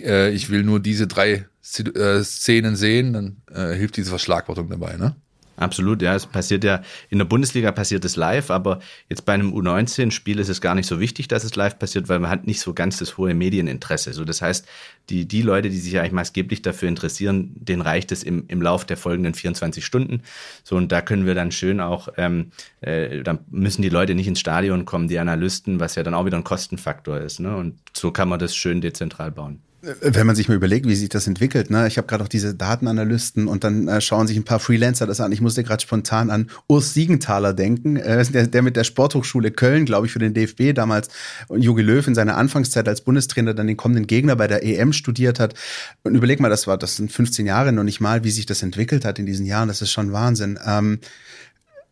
äh, 0.01 0.31
ich 0.31 0.51
will 0.51 0.63
nur 0.63 0.81
diese 0.81 1.07
drei 1.07 1.47
äh, 1.95 2.23
Szenen 2.23 2.77
sehen, 2.77 3.13
dann 3.13 3.37
äh, 3.53 3.77
hilft 3.77 3.97
diese 3.97 4.11
Verschlagwortung 4.11 4.69
dabei. 4.69 4.97
Ne? 4.97 5.17
Absolut, 5.59 6.03
ja. 6.03 6.15
Es 6.15 6.27
passiert 6.27 6.63
ja, 6.63 6.83
in 7.11 7.19
der 7.19 7.25
Bundesliga 7.25 7.73
passiert 7.73 8.05
es 8.05 8.15
live, 8.15 8.51
aber 8.51 8.79
jetzt 9.09 9.25
bei 9.25 9.35
einem 9.35 9.53
U19-Spiel 9.53 10.39
ist 10.39 10.49
es 10.49 10.61
gar 10.61 10.77
nicht 10.77 10.87
so 10.87 11.01
wichtig, 11.01 11.27
dass 11.27 11.43
es 11.43 11.57
live 11.57 11.79
passiert, 11.79 12.09
weil 12.09 12.21
man 12.21 12.31
hat 12.31 12.47
nicht 12.47 12.61
so 12.61 12.75
ganz 12.75 12.99
das 12.99 13.19
hohe 13.19 13.35
Medieninteresse. 13.35 14.13
So, 14.13 14.25
das 14.25 14.41
heißt, 14.41 14.67
die, 15.11 15.27
die 15.27 15.43
Leute, 15.43 15.69
die 15.69 15.79
sich 15.79 15.99
eigentlich 15.99 16.13
maßgeblich 16.13 16.63
dafür 16.63 16.89
interessieren, 16.89 17.51
denen 17.57 17.83
reicht 17.83 18.13
es 18.13 18.23
im, 18.23 18.45
im 18.47 18.63
Lauf 18.63 18.85
der 18.85 18.97
folgenden 18.97 19.35
24 19.35 19.85
Stunden. 19.85 20.23
So, 20.63 20.77
und 20.77 20.93
da 20.93 21.01
können 21.01 21.27
wir 21.27 21.35
dann 21.35 21.51
schön 21.51 21.81
auch, 21.81 22.09
ähm, 22.17 22.53
äh, 22.81 23.23
da 23.25 23.39
müssen 23.51 23.83
die 23.83 23.89
Leute 23.89 24.15
nicht 24.15 24.29
ins 24.29 24.41
Stadion 24.41 24.85
kommen, 24.85 25.09
die 25.09 25.19
Analysten, 25.19 25.81
was 25.81 25.97
ja 25.97 26.05
dann 26.05 26.15
auch 26.15 26.25
wieder 26.25 26.37
ein 26.37 26.45
Kostenfaktor 26.45 27.19
ist. 27.19 27.41
Ne? 27.41 27.57
Und 27.57 27.81
so 27.97 28.13
kann 28.13 28.29
man 28.29 28.39
das 28.39 28.55
schön 28.55 28.81
dezentral 28.81 29.33
bauen. 29.33 29.61
Wenn 29.81 30.27
man 30.27 30.35
sich 30.35 30.49
mal 30.49 30.57
überlegt, 30.57 30.89
wie 30.89 30.97
sich 30.97 31.09
das 31.09 31.29
entwickelt, 31.29 31.71
ne? 31.71 31.87
Ich 31.87 31.99
habe 31.99 32.09
gerade 32.09 32.25
auch 32.25 32.29
diese 32.29 32.53
Datenanalysten 32.53 33.47
und 33.47 33.63
dann 33.63 33.87
äh, 33.87 34.01
schauen 34.01 34.27
sich 34.27 34.37
ein 34.37 34.45
paar 34.45 34.59
Freelancer 34.59 35.07
das 35.07 35.21
an. 35.21 35.31
Ich 35.31 35.41
musste 35.41 35.63
gerade 35.63 35.81
spontan 35.81 36.31
an 36.31 36.51
Urs 36.67 36.95
Siegenthaler 36.95 37.55
denken, 37.55 37.97
äh, 37.97 38.25
der, 38.25 38.49
der 38.49 38.63
mit 38.63 38.77
der 38.77 38.83
Sporthochschule 38.83 39.53
Köln, 39.53 39.85
glaube 39.85 40.07
ich, 40.07 40.13
für 40.13 40.19
den 40.19 40.35
DFB 40.35 40.75
damals 40.75 41.09
und 41.47 41.63
Jogi 41.63 41.83
Löw 41.83 42.05
in 42.05 42.17
seiner 42.17 42.37
Anfangszeit 42.37 42.89
als 42.89 43.03
Bundestrainer 43.03 43.55
dann 43.55 43.69
den 43.69 43.77
kommenden 43.77 44.09
Gegner 44.09 44.35
bei 44.35 44.49
der 44.49 44.65
EM 44.65 44.93
studiert 44.93 45.39
hat. 45.39 45.55
Und 46.03 46.17
überleg 46.17 46.41
mal, 46.41 46.51
das 46.51 46.67
war, 46.67 46.77
das 46.77 46.97
sind 46.97 47.13
15 47.13 47.47
Jahre 47.47 47.71
noch 47.71 47.85
nicht 47.85 48.01
mal, 48.01 48.25
wie 48.25 48.31
sich 48.33 48.47
das 48.47 48.65
entwickelt 48.65 49.05
hat 49.05 49.21
in 49.21 49.27
diesen 49.27 49.47
Jahren. 49.47 49.69
Das 49.69 49.81
ist 49.81 49.93
schon 49.93 50.13
Wahnsinn. 50.13 50.59
Ähm, 50.67 50.99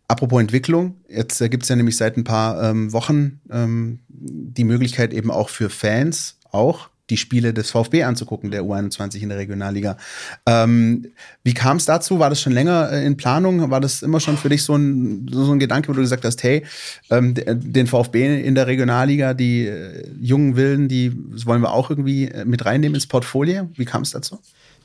Apropos 0.08 0.40
Entwicklung, 0.40 1.00
jetzt 1.08 1.40
äh, 1.40 1.48
gibt 1.48 1.64
es 1.64 1.68
ja 1.68 1.74
nämlich 1.74 1.96
seit 1.96 2.16
ein 2.16 2.22
paar 2.22 2.62
ähm, 2.62 2.92
Wochen 2.92 3.40
ähm, 3.50 3.98
die 4.08 4.62
Möglichkeit 4.62 5.12
eben 5.12 5.32
auch 5.32 5.48
für 5.48 5.68
Fans 5.68 6.36
auch 6.52 6.90
die 7.10 7.16
Spiele 7.16 7.54
des 7.54 7.70
VfB 7.70 8.02
anzugucken, 8.02 8.50
der 8.50 8.62
U21 8.62 9.20
in 9.20 9.28
der 9.28 9.38
Regionalliga. 9.38 9.96
Ähm, 10.44 11.12
wie 11.44 11.54
kam 11.54 11.76
es 11.76 11.84
dazu? 11.84 12.18
War 12.18 12.30
das 12.30 12.40
schon 12.40 12.52
länger 12.52 12.90
äh, 12.90 13.06
in 13.06 13.16
Planung? 13.16 13.70
War 13.70 13.80
das 13.80 14.02
immer 14.02 14.20
schon 14.20 14.36
für 14.36 14.48
dich 14.48 14.64
so 14.64 14.74
ein, 14.74 15.28
so 15.30 15.52
ein 15.52 15.58
Gedanke, 15.58 15.88
wo 15.88 15.92
du 15.92 16.00
gesagt 16.00 16.24
hast, 16.24 16.42
hey, 16.42 16.64
ähm, 17.10 17.34
den 17.34 17.86
VfB 17.86 18.42
in 18.42 18.54
der 18.54 18.66
Regionalliga, 18.66 19.34
die 19.34 19.66
äh, 19.66 20.08
jungen 20.20 20.56
Willen, 20.56 20.88
die 20.88 21.12
wollen 21.44 21.62
wir 21.62 21.72
auch 21.72 21.90
irgendwie 21.90 22.28
äh, 22.28 22.44
mit 22.44 22.64
reinnehmen 22.64 22.96
ins 22.96 23.06
Portfolio? 23.06 23.68
Wie 23.74 23.84
kam 23.84 24.02
es 24.02 24.10
dazu? 24.10 24.40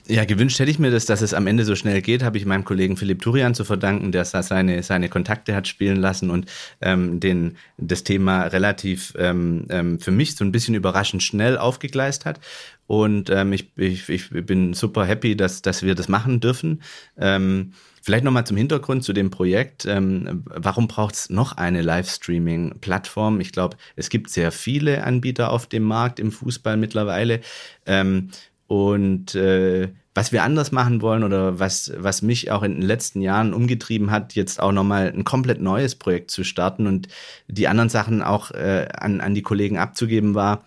Ja, 0.08 0.26
gewünscht 0.26 0.60
hätte 0.60 0.72
ich 0.72 0.80
mir 0.80 0.92
das, 0.92 1.06
dass 1.06 1.22
es 1.22 1.34
am 1.34 1.48
Ende 1.48 1.64
so 1.64 1.76
schnell 1.76 2.02
geht, 2.02 2.24
habe 2.24 2.38
ich 2.38 2.46
meinem 2.46 2.66
Kollegen 2.66 2.98
Philipp 2.98 3.22
Turian 3.22 3.54
zu 3.54 3.64
verdanken, 3.64 4.12
der 4.12 4.26
seine, 4.26 4.84
seine 4.84 5.10
Kontakte 5.10 5.56
hat 5.56 5.68
spielen 5.68 5.98
lassen 5.98 6.30
und 6.30 6.52
ähm, 6.82 7.20
den, 7.20 7.58
das 7.78 8.04
Thema 8.04 8.44
relativ 8.44 9.14
ähm, 9.18 9.68
ähm, 9.70 10.00
für 10.00 10.12
mich 10.12 10.36
so 10.36 10.44
ein 10.44 10.52
bisschen 10.52 10.76
überraschend 10.76 11.24
schnell 11.24 11.58
aufgegleist 11.58 12.26
hat. 12.26 12.40
Und 12.88 13.30
ähm, 13.30 13.54
ich, 13.54 13.72
ich, 13.78 14.10
ich 14.10 14.30
bin 14.30 14.74
super 14.74 15.06
happy, 15.06 15.38
dass, 15.38 15.62
dass 15.62 15.84
wir 15.84 15.96
das 15.96 16.10
machen 16.10 16.40
dürfen. 16.40 16.82
Ähm, 17.18 17.74
Vielleicht 18.04 18.24
nochmal 18.24 18.48
zum 18.48 18.58
Hintergrund 18.58 19.04
zu 19.04 19.14
dem 19.14 19.30
Projekt. 19.30 19.86
Ähm, 19.86 20.44
warum 20.46 20.88
braucht 20.88 21.14
es 21.14 21.30
noch 21.30 21.58
eine 21.58 21.84
Livestreaming-Plattform? 21.84 23.40
Ich 23.40 23.52
glaube, 23.52 23.78
es 23.96 24.10
gibt 24.10 24.32
sehr 24.32 24.52
viele 24.52 25.04
Anbieter 25.04 25.52
auf 25.52 25.68
dem 25.68 25.84
Markt 25.84 26.20
im 26.20 26.32
Fußball 26.32 26.78
mittlerweile. 26.78 27.42
Ähm, 27.86 28.32
und 28.72 29.36
äh, 29.36 29.90
was 30.16 30.32
wir 30.32 30.44
anders 30.44 30.72
machen 30.72 31.02
wollen 31.02 31.26
oder 31.26 31.60
was, 31.60 31.92
was 31.98 32.22
mich 32.22 32.52
auch 32.52 32.64
in 32.64 32.76
den 32.76 32.82
letzten 32.82 33.20
Jahren 33.20 33.54
umgetrieben 33.54 34.12
hat, 34.12 34.34
jetzt 34.34 34.62
auch 34.62 34.72
nochmal 34.72 35.12
ein 35.12 35.26
komplett 35.26 35.60
neues 35.60 35.96
Projekt 35.96 36.32
zu 36.32 36.46
starten 36.46 36.88
und 36.88 37.10
die 37.50 37.68
anderen 37.68 37.90
Sachen 37.90 38.22
auch 38.22 38.52
äh, 38.52 38.88
an, 38.98 39.20
an 39.20 39.36
die 39.36 39.42
Kollegen 39.42 39.78
abzugeben, 39.78 40.36
war, 40.36 40.64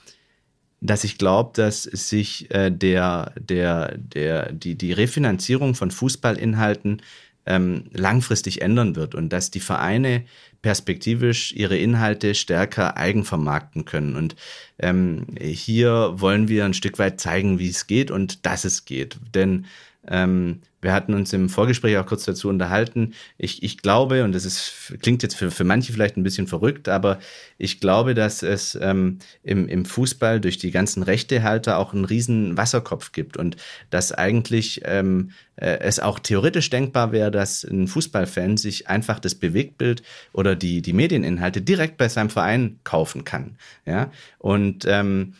dass 0.82 1.02
ich 1.04 1.16
glaube, 1.16 1.52
dass 1.54 1.84
sich 1.84 2.54
äh, 2.54 2.68
der, 2.68 3.32
der, 3.40 3.96
der, 3.96 4.52
die, 4.52 4.76
die 4.76 4.92
Refinanzierung 4.92 5.74
von 5.74 5.90
Fußballinhalten 5.90 7.00
ähm, 7.46 7.84
langfristig 7.92 8.62
ändern 8.62 8.96
wird 8.96 9.14
und 9.14 9.32
dass 9.32 9.50
die 9.50 9.60
Vereine 9.60 10.24
perspektivisch 10.62 11.52
ihre 11.52 11.76
Inhalte 11.76 12.34
stärker 12.34 12.96
eigenvermarkten 12.96 13.84
können. 13.84 14.16
Und 14.16 14.34
ähm, 14.78 15.26
hier 15.38 16.14
wollen 16.16 16.48
wir 16.48 16.64
ein 16.64 16.74
Stück 16.74 16.98
weit 16.98 17.20
zeigen, 17.20 17.58
wie 17.58 17.68
es 17.68 17.86
geht 17.86 18.10
und 18.10 18.46
dass 18.46 18.64
es 18.64 18.86
geht. 18.86 19.18
Denn 19.34 19.66
ähm, 20.08 20.62
wir 20.84 20.92
hatten 20.92 21.14
uns 21.14 21.32
im 21.32 21.48
Vorgespräch 21.48 21.96
auch 21.96 22.04
kurz 22.04 22.24
dazu 22.26 22.50
unterhalten. 22.50 23.14
Ich, 23.38 23.62
ich 23.62 23.78
glaube, 23.78 24.22
und 24.22 24.32
das 24.32 24.44
ist, 24.44 24.94
klingt 25.00 25.22
jetzt 25.22 25.34
für, 25.34 25.50
für 25.50 25.64
manche 25.64 25.94
vielleicht 25.94 26.18
ein 26.18 26.22
bisschen 26.22 26.46
verrückt, 26.46 26.90
aber 26.90 27.18
ich 27.56 27.80
glaube, 27.80 28.14
dass 28.14 28.42
es 28.42 28.78
ähm, 28.80 29.18
im, 29.42 29.66
im 29.66 29.86
Fußball 29.86 30.40
durch 30.40 30.58
die 30.58 30.70
ganzen 30.70 31.02
Rechtehalter 31.02 31.78
auch 31.78 31.94
einen 31.94 32.04
riesen 32.04 32.58
Wasserkopf 32.58 33.12
gibt 33.12 33.38
und 33.38 33.56
dass 33.88 34.12
eigentlich 34.12 34.82
ähm, 34.84 35.30
äh, 35.56 35.78
es 35.80 36.00
auch 36.00 36.18
theoretisch 36.18 36.68
denkbar 36.68 37.12
wäre, 37.12 37.30
dass 37.30 37.64
ein 37.64 37.88
Fußballfan 37.88 38.58
sich 38.58 38.88
einfach 38.88 39.18
das 39.20 39.34
Bewegtbild 39.34 40.02
oder 40.34 40.54
die, 40.54 40.82
die 40.82 40.92
Medieninhalte 40.92 41.62
direkt 41.62 41.96
bei 41.96 42.10
seinem 42.10 42.28
Verein 42.28 42.78
kaufen 42.84 43.24
kann. 43.24 43.56
Ja, 43.86 44.10
und 44.38 44.84
ähm, 44.86 45.32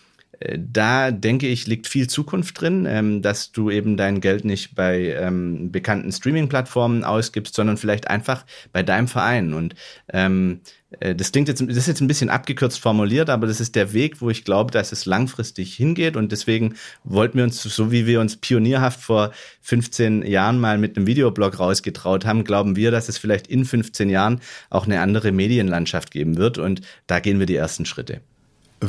da 0.58 1.10
denke 1.10 1.46
ich, 1.46 1.66
liegt 1.66 1.86
viel 1.86 2.08
Zukunft 2.08 2.60
drin, 2.60 2.86
ähm, 2.88 3.22
dass 3.22 3.52
du 3.52 3.70
eben 3.70 3.96
dein 3.96 4.20
Geld 4.20 4.44
nicht 4.44 4.74
bei 4.74 5.14
ähm, 5.18 5.70
bekannten 5.70 6.12
Streaming-Plattformen 6.12 7.04
ausgibst, 7.04 7.54
sondern 7.54 7.76
vielleicht 7.76 8.08
einfach 8.08 8.44
bei 8.72 8.82
deinem 8.82 9.08
Verein. 9.08 9.54
Und 9.54 9.74
ähm, 10.12 10.60
äh, 11.00 11.14
das 11.14 11.32
klingt 11.32 11.48
jetzt, 11.48 11.60
das 11.60 11.76
ist 11.76 11.86
jetzt 11.86 12.00
ein 12.00 12.08
bisschen 12.08 12.30
abgekürzt 12.30 12.80
formuliert, 12.80 13.30
aber 13.30 13.46
das 13.46 13.60
ist 13.60 13.74
der 13.74 13.92
Weg, 13.92 14.20
wo 14.20 14.30
ich 14.30 14.44
glaube, 14.44 14.70
dass 14.70 14.92
es 14.92 15.06
langfristig 15.06 15.74
hingeht. 15.74 16.16
Und 16.16 16.32
deswegen 16.32 16.74
wollten 17.04 17.38
wir 17.38 17.44
uns, 17.44 17.62
so 17.62 17.92
wie 17.92 18.06
wir 18.06 18.20
uns 18.20 18.36
pionierhaft 18.36 19.00
vor 19.00 19.32
15 19.62 20.26
Jahren 20.26 20.58
mal 20.58 20.78
mit 20.78 20.96
einem 20.96 21.06
Videoblog 21.06 21.58
rausgetraut 21.58 22.24
haben, 22.24 22.44
glauben 22.44 22.76
wir, 22.76 22.90
dass 22.90 23.08
es 23.08 23.18
vielleicht 23.18 23.46
in 23.46 23.64
15 23.64 24.10
Jahren 24.10 24.40
auch 24.70 24.86
eine 24.86 25.00
andere 25.00 25.32
Medienlandschaft 25.32 26.10
geben 26.10 26.36
wird. 26.36 26.58
Und 26.58 26.80
da 27.06 27.20
gehen 27.20 27.38
wir 27.38 27.46
die 27.46 27.56
ersten 27.56 27.86
Schritte 27.86 28.20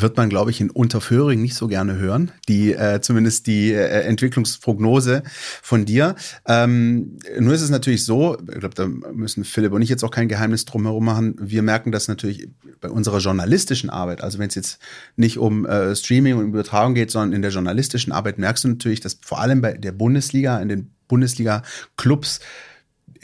wird 0.02 0.18
man, 0.18 0.30
glaube 0.30 0.52
ich, 0.52 0.62
in 0.62 0.70
Unterföhring 0.70 1.42
nicht 1.42 1.56
so 1.56 1.68
gerne 1.68 1.98
hören. 1.98 2.32
Die, 2.48 2.74
äh, 2.74 3.02
zumindest 3.02 3.48
die 3.48 3.72
äh, 3.72 4.02
Entwicklungsprognose 4.02 5.24
von 5.62 5.86
dir. 5.86 6.16
Ähm, 6.48 7.18
nur 7.40 7.54
ist 7.54 7.62
es 7.62 7.70
natürlich 7.70 8.06
so, 8.06 8.38
ich 8.40 8.60
glaube, 8.60 8.76
da 8.76 8.88
müssen 8.88 9.44
Philipp 9.44 9.74
und 9.74 9.82
ich 9.82 9.90
jetzt 9.90 10.04
auch 10.04 10.12
kein 10.12 10.28
Geheimnis 10.28 10.66
drumherum 10.66 11.06
machen. 11.06 11.36
Wir 11.40 11.62
merken 11.62 11.92
das 11.92 12.08
natürlich 12.08 12.50
bei 12.82 12.90
unserer 12.90 13.20
journalistischen 13.20 13.90
Arbeit. 13.90 14.22
Also 14.22 14.40
wenn 14.40 14.50
es 14.50 14.56
jetzt 14.56 14.80
nicht 15.16 15.38
um 15.38 15.66
äh, 15.66 15.96
Streaming 15.96 16.38
und 16.38 16.48
Übertragung 16.50 16.94
geht, 16.94 17.12
sondern 17.12 17.34
in 17.34 17.42
der 17.42 17.52
journalistischen 17.52 18.12
Arbeit 18.12 18.38
merkst 18.38 18.64
du 18.64 18.70
natürlich, 18.70 19.00
dass 19.00 19.18
vor 19.22 19.40
allem 19.40 19.62
bei 19.62 19.74
der 19.74 19.92
Bundesliga, 19.92 20.60
in 20.60 20.70
den 20.70 20.92
Bundesliga-Clubs, 21.08 22.40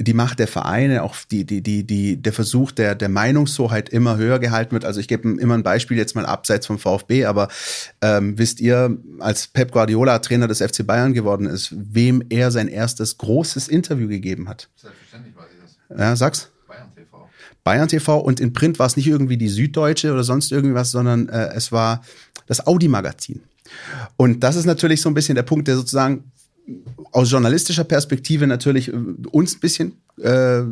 die 0.04 0.14
Macht 0.14 0.40
der 0.40 0.48
Vereine, 0.48 1.04
auch 1.04 1.16
die, 1.30 1.46
die, 1.46 1.62
die, 1.62 1.84
die, 1.84 2.18
der 2.18 2.34
Versuch 2.34 2.72
der, 2.72 2.96
der 2.96 3.10
Meinungshoheit 3.10 3.90
immer 3.90 4.18
höher 4.18 4.40
gehalten 4.40 4.72
wird. 4.72 4.86
Also 4.86 5.00
ich 5.00 5.08
gebe 5.08 5.30
immer 5.30 5.56
ein 5.56 5.64
Beispiel 5.64 5.98
jetzt 5.98 6.16
mal 6.16 6.26
abseits 6.26 6.68
vom 6.68 6.80
VfB, 6.80 7.26
aber 7.26 7.50
ähm, 8.02 8.38
wisst 8.38 8.60
ihr, 8.60 8.98
als 9.20 9.48
Pep 9.48 9.72
Guardiola 9.72 10.20
Trainer 10.20 10.48
des 10.48 10.60
FC 10.60 10.86
Bayern 10.86 11.14
geworden 11.14 11.46
ist, 11.46 11.74
wem 11.76 12.24
er 12.30 12.52
sein 12.52 12.68
erstes 12.68 13.18
großes 13.18 13.68
Interview 13.68 14.08
gegeben 14.08 14.48
hat? 14.50 14.70
Selbstverständlich 14.76 15.36
weiß 15.36 15.46
ich 15.54 15.88
das. 15.90 16.00
Ja, 16.00 16.16
sag's. 16.16 16.50
Bayern 16.68 16.90
TV. 16.96 17.30
Bayern 17.64 17.88
TV 17.88 18.20
und 18.20 18.40
in 18.40 18.54
Print 18.54 18.80
war 18.80 18.88
es 18.88 18.96
nicht 18.96 19.08
irgendwie 19.08 19.38
die 19.38 19.50
Süddeutsche 19.50 20.14
oder 20.14 20.24
sonst 20.24 20.52
irgendwas, 20.52 20.92
sondern 20.92 21.30
äh, 21.30 21.50
es 21.54 21.72
war 21.72 22.02
das 22.48 22.66
Audi-Magazin. 22.66 23.42
Und 24.18 24.42
das 24.42 24.56
ist 24.56 24.66
natürlich 24.66 25.02
so 25.02 25.10
ein 25.10 25.14
bisschen 25.14 25.36
der 25.36 25.44
Punkt, 25.44 25.68
der 25.68 25.76
sozusagen 25.76 26.32
aus 27.12 27.32
journalistischer 27.32 27.84
Perspektive 27.84 28.47
natürlich 28.47 28.89
äh, 28.89 28.97
uns 29.32 29.56
ein 29.56 29.60
bisschen 29.60 29.93
äh, 30.19 30.63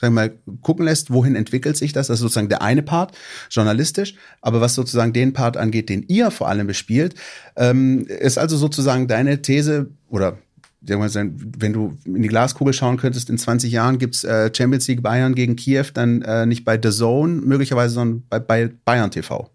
sagen 0.00 0.14
wir 0.14 0.28
mal, 0.28 0.32
gucken 0.62 0.84
lässt, 0.84 1.12
wohin 1.12 1.34
entwickelt 1.34 1.76
sich 1.76 1.92
das. 1.92 2.06
Das 2.06 2.16
ist 2.16 2.20
sozusagen 2.20 2.48
der 2.48 2.62
eine 2.62 2.82
Part, 2.82 3.16
journalistisch. 3.50 4.14
Aber 4.40 4.60
was 4.60 4.74
sozusagen 4.74 5.12
den 5.12 5.32
Part 5.32 5.56
angeht, 5.56 5.88
den 5.88 6.04
ihr 6.08 6.30
vor 6.30 6.48
allem 6.48 6.66
bespielt, 6.66 7.14
ähm, 7.56 8.06
ist 8.06 8.38
also 8.38 8.56
sozusagen 8.56 9.08
deine 9.08 9.42
These 9.42 9.90
oder 10.08 10.38
wenn 10.80 11.72
du 11.72 11.96
in 12.04 12.22
die 12.22 12.28
Glaskugel 12.28 12.72
schauen 12.72 12.98
könntest, 12.98 13.30
in 13.30 13.36
20 13.36 13.72
Jahren 13.72 13.98
gibt's 13.98 14.22
äh, 14.22 14.50
Champions 14.54 14.86
League 14.86 15.02
Bayern 15.02 15.34
gegen 15.34 15.56
Kiew, 15.56 15.86
dann 15.92 16.22
äh, 16.22 16.46
nicht 16.46 16.64
bei 16.64 16.78
The 16.80 16.90
Zone 16.90 17.40
möglicherweise, 17.42 17.94
sondern 17.94 18.22
bei 18.28 18.70
Bayern 18.84 19.10
TV. 19.10 19.50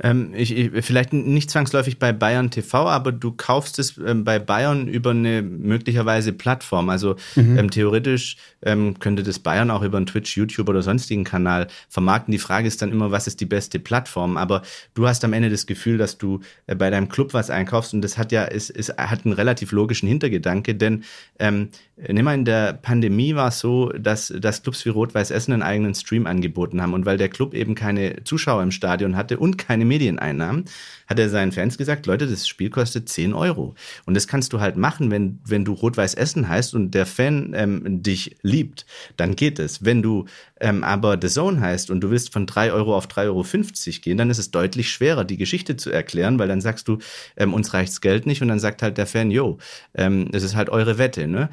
Ähm, 0.00 0.32
ich, 0.34 0.56
ich, 0.56 0.84
vielleicht 0.84 1.12
nicht 1.12 1.50
zwangsläufig 1.50 1.98
bei 1.98 2.12
Bayern 2.12 2.50
TV, 2.50 2.88
aber 2.88 3.12
du 3.12 3.32
kaufst 3.32 3.78
es 3.78 3.98
ähm, 3.98 4.24
bei 4.24 4.38
Bayern 4.38 4.88
über 4.88 5.10
eine 5.10 5.42
möglicherweise 5.42 6.32
Plattform. 6.32 6.88
Also 6.88 7.16
mhm. 7.34 7.58
ähm, 7.58 7.70
theoretisch 7.70 8.36
ähm, 8.62 8.98
könnte 8.98 9.22
das 9.22 9.38
Bayern 9.38 9.70
auch 9.70 9.82
über 9.82 9.96
einen 9.96 10.06
Twitch, 10.06 10.36
YouTube 10.36 10.68
oder 10.68 10.82
sonstigen 10.82 11.24
Kanal 11.24 11.68
vermarkten. 11.88 12.32
Die 12.32 12.38
Frage 12.38 12.68
ist 12.68 12.82
dann 12.82 12.92
immer, 12.92 13.10
was 13.10 13.26
ist 13.26 13.40
die 13.40 13.46
beste 13.46 13.78
Plattform? 13.78 14.36
Aber 14.36 14.62
du 14.94 15.06
hast 15.08 15.24
am 15.24 15.32
Ende 15.32 15.50
das 15.50 15.66
Gefühl, 15.66 15.98
dass 15.98 16.18
du 16.18 16.40
äh, 16.66 16.74
bei 16.74 16.90
deinem 16.90 17.08
Club 17.08 17.34
was 17.34 17.50
einkaufst 17.50 17.94
und 17.94 18.02
das 18.02 18.18
hat 18.18 18.32
ja, 18.32 18.44
ist, 18.44 18.70
ist, 18.70 18.96
hat 18.96 19.24
einen 19.24 19.34
relativ 19.34 19.72
logischen 19.72 20.08
Hintergedanke, 20.08 20.74
denn 20.74 21.04
ähm, 21.38 21.70
nimm 22.06 22.24
mal 22.24 22.34
in 22.34 22.44
der 22.44 22.74
Pandemie 22.74 23.34
war 23.34 23.48
es 23.48 23.58
so, 23.58 23.90
dass, 23.90 24.32
dass 24.38 24.62
Clubs 24.62 24.84
wie 24.84 24.90
Rot-Weiß 24.90 25.30
Essen 25.30 25.52
einen 25.52 25.62
eigenen 25.62 25.94
Stream 25.94 26.26
angeboten 26.26 26.80
haben 26.80 26.94
und 26.94 27.06
weil 27.06 27.18
der 27.18 27.28
Club 27.28 27.54
eben 27.54 27.74
keine 27.74 28.22
Zuschauer 28.24 28.62
im 28.62 28.70
Stadion 28.70 29.16
hatte 29.16 29.38
und 29.38 29.58
keine 29.58 29.84
Medieneinnahmen, 29.84 30.66
hat 31.06 31.18
er 31.18 31.28
seinen 31.28 31.52
Fans 31.52 31.78
gesagt, 31.78 32.06
Leute, 32.06 32.26
das 32.26 32.46
Spiel 32.46 32.70
kostet 32.70 33.08
10 33.08 33.34
Euro. 33.34 33.74
Und 34.04 34.14
das 34.14 34.28
kannst 34.28 34.52
du 34.52 34.60
halt 34.60 34.76
machen, 34.76 35.10
wenn, 35.10 35.40
wenn 35.44 35.64
du 35.64 35.72
Rot-Weiß 35.72 36.14
Essen 36.14 36.48
heißt 36.48 36.74
und 36.74 36.92
der 36.92 37.06
Fan 37.06 37.52
ähm, 37.56 38.02
dich 38.02 38.36
liebt, 38.42 38.86
dann 39.16 39.34
geht 39.34 39.58
es. 39.58 39.84
Wenn 39.84 40.02
du 40.02 40.26
ähm, 40.60 40.84
aber 40.84 41.18
The 41.20 41.28
Zone 41.28 41.60
heißt 41.60 41.90
und 41.90 42.00
du 42.00 42.10
willst 42.10 42.32
von 42.32 42.46
3 42.46 42.72
Euro 42.72 42.96
auf 42.96 43.06
3,50 43.06 43.26
Euro 43.28 44.00
gehen, 44.02 44.18
dann 44.18 44.30
ist 44.30 44.38
es 44.38 44.50
deutlich 44.50 44.90
schwerer, 44.90 45.24
die 45.24 45.36
Geschichte 45.36 45.76
zu 45.76 45.90
erklären, 45.90 46.38
weil 46.38 46.48
dann 46.48 46.60
sagst 46.60 46.88
du, 46.88 46.98
ähm, 47.36 47.54
uns 47.54 47.74
reicht's 47.74 48.00
Geld 48.00 48.26
nicht 48.26 48.42
und 48.42 48.48
dann 48.48 48.58
sagt 48.58 48.82
halt 48.82 48.98
der 48.98 49.06
Fan, 49.06 49.30
yo, 49.30 49.58
ähm, 49.94 50.30
das 50.30 50.42
ist 50.42 50.56
halt 50.56 50.68
eure 50.70 50.98
Wette. 50.98 51.26
Ne? 51.26 51.48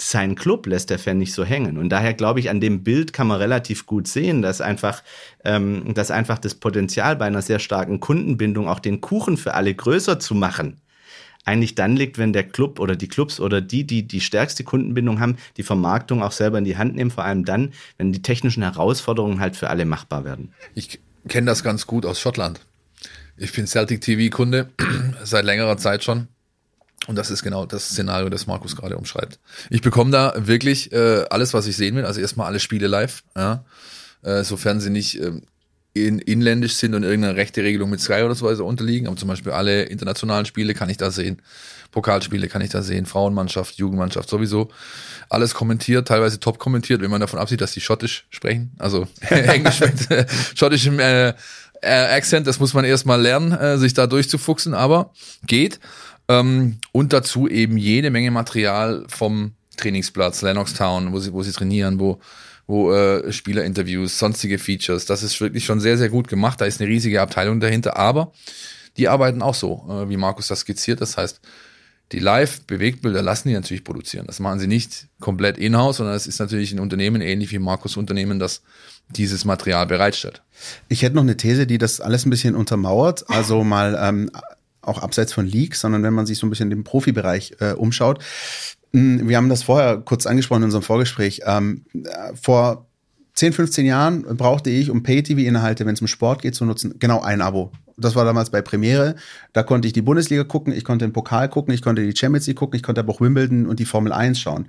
Sein 0.00 0.34
Club 0.34 0.66
lässt 0.66 0.90
der 0.90 0.98
Fan 0.98 1.18
nicht 1.18 1.32
so 1.32 1.44
hängen. 1.44 1.78
Und 1.78 1.90
daher 1.90 2.14
glaube 2.14 2.40
ich, 2.40 2.50
an 2.50 2.60
dem 2.60 2.82
Bild 2.82 3.12
kann 3.12 3.26
man 3.26 3.38
relativ 3.38 3.86
gut 3.86 4.08
sehen, 4.08 4.42
dass 4.42 4.60
einfach, 4.60 5.02
ähm, 5.44 5.94
dass 5.94 6.10
einfach 6.10 6.38
das 6.38 6.54
Potenzial 6.54 7.16
bei 7.16 7.26
einer 7.26 7.42
sehr 7.42 7.58
starken 7.58 8.00
Kundenbindung, 8.00 8.68
auch 8.68 8.80
den 8.80 9.00
Kuchen 9.00 9.36
für 9.36 9.54
alle 9.54 9.74
größer 9.74 10.18
zu 10.18 10.34
machen, 10.34 10.80
eigentlich 11.44 11.74
dann 11.74 11.96
liegt, 11.96 12.18
wenn 12.18 12.32
der 12.32 12.44
Club 12.44 12.78
oder 12.78 12.96
die 12.96 13.08
Clubs 13.08 13.40
oder 13.40 13.60
die, 13.60 13.84
die 13.84 14.06
die 14.06 14.20
stärkste 14.20 14.64
Kundenbindung 14.64 15.20
haben, 15.20 15.36
die 15.56 15.62
Vermarktung 15.62 16.22
auch 16.22 16.32
selber 16.32 16.58
in 16.58 16.64
die 16.64 16.76
Hand 16.76 16.94
nehmen, 16.94 17.10
vor 17.10 17.24
allem 17.24 17.44
dann, 17.44 17.72
wenn 17.98 18.12
die 18.12 18.22
technischen 18.22 18.62
Herausforderungen 18.62 19.40
halt 19.40 19.56
für 19.56 19.68
alle 19.68 19.84
machbar 19.84 20.24
werden. 20.24 20.52
Ich 20.74 21.00
kenne 21.28 21.46
das 21.46 21.64
ganz 21.64 21.86
gut 21.86 22.06
aus 22.06 22.20
Schottland. 22.20 22.60
Ich 23.36 23.52
bin 23.52 23.66
Celtic 23.66 24.02
TV-Kunde 24.02 24.70
seit 25.24 25.44
längerer 25.44 25.76
Zeit 25.78 26.04
schon. 26.04 26.28
Und 27.08 27.16
das 27.16 27.30
ist 27.30 27.42
genau 27.42 27.66
das 27.66 27.90
Szenario, 27.90 28.28
das 28.28 28.46
Markus 28.46 28.76
gerade 28.76 28.96
umschreibt. 28.96 29.40
Ich 29.70 29.82
bekomme 29.82 30.10
da 30.10 30.34
wirklich 30.36 30.92
äh, 30.92 31.24
alles, 31.30 31.52
was 31.52 31.66
ich 31.66 31.76
sehen 31.76 31.96
will. 31.96 32.04
Also 32.04 32.20
erstmal 32.20 32.46
alle 32.46 32.60
Spiele 32.60 32.86
live, 32.86 33.24
ja. 33.36 33.64
Äh, 34.22 34.44
sofern 34.44 34.80
sie 34.80 34.90
nicht 34.90 35.20
ähm, 35.20 35.42
in, 35.94 36.20
inländisch 36.20 36.76
sind 36.76 36.94
und 36.94 37.02
irgendeine 37.02 37.36
rechte 37.36 37.62
Regelung 37.62 37.90
mit 37.90 38.00
Sky 38.00 38.22
oder 38.22 38.36
so 38.36 38.46
weiter 38.46 38.64
unterliegen. 38.64 39.08
Aber 39.08 39.16
zum 39.16 39.28
Beispiel 39.28 39.52
alle 39.52 39.82
internationalen 39.82 40.46
Spiele 40.46 40.74
kann 40.74 40.88
ich 40.90 40.96
da 40.96 41.10
sehen. 41.10 41.42
Pokalspiele 41.90 42.48
kann 42.48 42.62
ich 42.62 42.70
da 42.70 42.82
sehen. 42.82 43.04
Frauenmannschaft, 43.04 43.76
Jugendmannschaft 43.76 44.28
sowieso. 44.28 44.70
Alles 45.28 45.54
kommentiert, 45.54 46.08
teilweise 46.08 46.40
top 46.40 46.58
kommentiert, 46.58 47.02
wenn 47.02 47.10
man 47.10 47.20
davon 47.20 47.38
absieht, 47.38 47.60
dass 47.60 47.72
die 47.72 47.80
Schottisch 47.80 48.26
sprechen. 48.30 48.72
Also 48.78 49.06
Englisch 49.28 49.80
mit 49.80 50.10
äh, 50.10 50.26
schottischem 50.54 51.00
äh, 51.00 51.34
äh, 51.82 52.16
Accent, 52.16 52.46
das 52.46 52.60
muss 52.60 52.74
man 52.74 52.84
erstmal 52.84 53.20
lernen, 53.20 53.52
äh, 53.52 53.76
sich 53.76 53.92
da 53.92 54.06
durchzufuchsen, 54.06 54.72
aber 54.72 55.12
geht. 55.46 55.80
Ähm, 56.40 56.78
und 56.92 57.12
dazu 57.12 57.48
eben 57.48 57.76
jede 57.76 58.10
Menge 58.10 58.30
Material 58.30 59.04
vom 59.08 59.52
Trainingsplatz, 59.76 60.42
Lennox 60.42 60.74
Town, 60.74 61.12
wo 61.12 61.18
sie, 61.18 61.32
wo 61.32 61.42
sie 61.42 61.52
trainieren, 61.52 61.98
wo 61.98 62.20
wo 62.66 62.92
äh, 62.92 63.32
Spielerinterviews, 63.32 64.18
sonstige 64.18 64.58
Features. 64.58 65.04
Das 65.04 65.22
ist 65.22 65.40
wirklich 65.40 65.64
schon 65.64 65.80
sehr, 65.80 65.98
sehr 65.98 66.08
gut 66.08 66.28
gemacht. 66.28 66.60
Da 66.60 66.64
ist 66.64 66.80
eine 66.80 66.88
riesige 66.88 67.20
Abteilung 67.20 67.60
dahinter, 67.60 67.96
aber 67.96 68.32
die 68.96 69.08
arbeiten 69.08 69.42
auch 69.42 69.54
so, 69.54 69.86
äh, 69.90 70.08
wie 70.08 70.16
Markus 70.16 70.46
das 70.46 70.60
skizziert. 70.60 71.00
Das 71.00 71.16
heißt, 71.16 71.40
die 72.12 72.18
Live-Bewegtbilder 72.18 73.22
lassen 73.22 73.48
die 73.48 73.54
natürlich 73.54 73.84
produzieren. 73.84 74.26
Das 74.26 74.38
machen 74.38 74.58
sie 74.58 74.66
nicht 74.66 75.08
komplett 75.20 75.56
in-house, 75.58 75.96
sondern 75.96 76.14
es 76.14 76.26
ist 76.26 76.38
natürlich 76.38 76.72
ein 76.72 76.80
Unternehmen, 76.80 77.22
ähnlich 77.22 77.52
wie 77.52 77.58
Markus 77.58 77.96
Unternehmen, 77.96 78.38
das 78.38 78.62
dieses 79.08 79.44
Material 79.44 79.86
bereitstellt. 79.86 80.42
Ich 80.88 81.02
hätte 81.02 81.16
noch 81.16 81.22
eine 81.22 81.36
These, 81.36 81.66
die 81.66 81.78
das 81.78 82.00
alles 82.00 82.26
ein 82.26 82.30
bisschen 82.30 82.54
untermauert. 82.54 83.28
Also 83.28 83.64
mal 83.64 83.98
ähm, 84.00 84.30
auch 84.82 85.02
abseits 85.02 85.32
von 85.32 85.46
Leaks, 85.46 85.80
sondern 85.80 86.02
wenn 86.02 86.14
man 86.14 86.26
sich 86.26 86.38
so 86.38 86.46
ein 86.46 86.50
bisschen 86.50 86.70
im 86.70 86.84
Profibereich 86.84 87.56
äh, 87.60 87.72
umschaut. 87.72 88.22
Hm, 88.92 89.28
wir 89.28 89.36
haben 89.36 89.48
das 89.48 89.62
vorher 89.62 89.98
kurz 89.98 90.26
angesprochen 90.26 90.62
in 90.62 90.66
unserem 90.66 90.82
Vorgespräch. 90.82 91.42
Ähm, 91.46 91.84
vor 92.40 92.86
10, 93.34 93.54
15 93.54 93.86
Jahren 93.86 94.22
brauchte 94.36 94.70
ich, 94.70 94.90
um 94.90 95.02
Pay-TV-Inhalte, 95.02 95.86
wenn 95.86 95.94
es 95.94 96.00
um 96.00 96.06
Sport 96.06 96.42
geht, 96.42 96.54
zu 96.54 96.64
nutzen, 96.64 96.96
genau 96.98 97.22
ein 97.22 97.40
Abo. 97.40 97.72
Das 97.96 98.14
war 98.14 98.24
damals 98.24 98.50
bei 98.50 98.60
Premiere. 98.62 99.16
Da 99.52 99.62
konnte 99.62 99.86
ich 99.86 99.92
die 99.92 100.02
Bundesliga 100.02 100.44
gucken, 100.44 100.72
ich 100.72 100.84
konnte 100.84 101.06
den 101.06 101.12
Pokal 101.12 101.48
gucken, 101.48 101.72
ich 101.72 101.82
konnte 101.82 102.04
die 102.04 102.16
Champions 102.16 102.46
League 102.46 102.58
gucken, 102.58 102.76
ich 102.76 102.82
konnte 102.82 103.00
aber 103.00 103.12
auch 103.12 103.20
Wimbledon 103.20 103.66
und 103.66 103.78
die 103.78 103.84
Formel 103.84 104.12
1 104.12 104.38
schauen. 104.38 104.66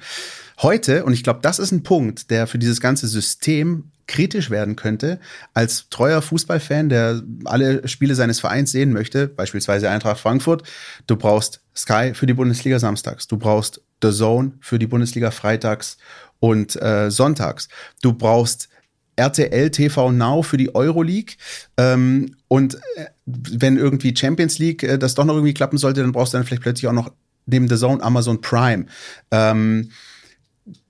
Heute, 0.62 1.04
und 1.04 1.13
ich 1.13 1.23
glaube, 1.23 1.39
das 1.41 1.60
ist 1.60 1.71
ein 1.71 1.84
Punkt, 1.84 2.30
der 2.30 2.47
für 2.47 2.60
dieses 2.60 2.80
ganze 2.80 3.08
System 3.08 3.91
kritisch 4.07 4.49
werden 4.49 4.75
könnte, 4.75 5.19
als 5.53 5.89
treuer 5.89 6.21
Fußballfan, 6.21 6.89
der 6.89 7.21
alle 7.45 7.87
Spiele 7.87 8.15
seines 8.15 8.39
Vereins 8.39 8.71
sehen 8.71 8.91
möchte, 8.91 9.27
beispielsweise 9.27 9.89
Eintracht 9.89 10.19
Frankfurt, 10.19 10.63
du 11.07 11.15
brauchst 11.15 11.61
Sky 11.75 12.13
für 12.13 12.25
die 12.25 12.33
Bundesliga 12.33 12.79
samstags, 12.79 13.27
du 13.27 13.37
brauchst 13.37 13.81
The 14.01 14.11
Zone 14.11 14.53
für 14.59 14.79
die 14.79 14.87
Bundesliga 14.87 15.31
freitags 15.31 15.97
und 16.39 16.81
äh, 16.81 17.09
sonntags, 17.09 17.69
du 18.01 18.13
brauchst 18.13 18.69
RTL 19.15 19.69
TV 19.69 20.11
Now 20.11 20.41
für 20.41 20.57
die 20.57 20.73
Euroleague. 20.73 21.35
Ähm, 21.77 22.35
und 22.47 22.75
äh, 22.95 23.05
wenn 23.25 23.77
irgendwie 23.77 24.15
Champions 24.15 24.59
League 24.59 24.83
äh, 24.83 24.97
das 24.97 25.15
doch 25.15 25.25
noch 25.25 25.35
irgendwie 25.35 25.53
klappen 25.53 25.77
sollte, 25.77 26.01
dann 26.01 26.11
brauchst 26.11 26.33
du 26.33 26.37
dann 26.37 26.45
vielleicht 26.45 26.63
plötzlich 26.63 26.87
auch 26.87 26.93
noch 26.93 27.11
neben 27.45 27.67
The 27.67 27.77
Zone 27.77 28.01
Amazon 28.01 28.41
Prime. 28.41 28.85
Ähm, 29.31 29.91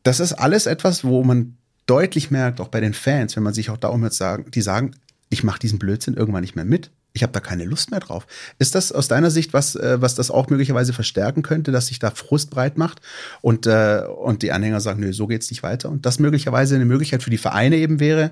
das 0.03 0.19
ist 0.19 0.33
alles 0.33 0.65
etwas, 0.65 1.03
wo 1.03 1.23
man 1.23 1.57
deutlich 1.85 2.31
merkt, 2.31 2.61
auch 2.61 2.69
bei 2.69 2.81
den 2.81 2.93
Fans, 2.93 3.35
wenn 3.35 3.43
man 3.43 3.53
sich 3.53 3.69
auch 3.69 3.77
da 3.77 3.89
umhört, 3.89 4.13
sagen, 4.13 4.49
die 4.51 4.61
sagen, 4.61 4.91
ich 5.29 5.43
mache 5.43 5.59
diesen 5.59 5.79
Blödsinn 5.79 6.13
irgendwann 6.13 6.41
nicht 6.41 6.55
mehr 6.55 6.65
mit. 6.65 6.91
Ich 7.15 7.21
habe 7.21 7.33
da 7.33 7.39
keine 7.39 7.65
Lust 7.65 7.91
mehr 7.91 7.99
drauf. 7.99 8.25
Ist 8.57 8.73
das 8.73 8.91
aus 8.91 9.07
deiner 9.07 9.29
Sicht 9.29 9.53
was, 9.53 9.75
äh, 9.75 10.01
was 10.01 10.15
das 10.15 10.31
auch 10.31 10.49
möglicherweise 10.49 10.93
verstärken 10.93 11.43
könnte, 11.43 11.71
dass 11.71 11.87
sich 11.87 11.99
da 11.99 12.09
Frust 12.11 12.49
breit 12.49 12.77
macht 12.77 13.01
und, 13.41 13.67
äh, 13.67 14.03
und 14.23 14.41
die 14.41 14.51
Anhänger 14.51 14.79
sagen, 14.79 14.99
nö, 14.99 15.13
so 15.13 15.27
geht's 15.27 15.51
nicht 15.51 15.61
weiter? 15.61 15.89
Und 15.89 16.05
das 16.05 16.19
möglicherweise 16.19 16.75
eine 16.75 16.85
Möglichkeit 16.85 17.21
für 17.21 17.29
die 17.29 17.37
Vereine 17.37 17.77
eben 17.77 17.99
wäre, 17.99 18.31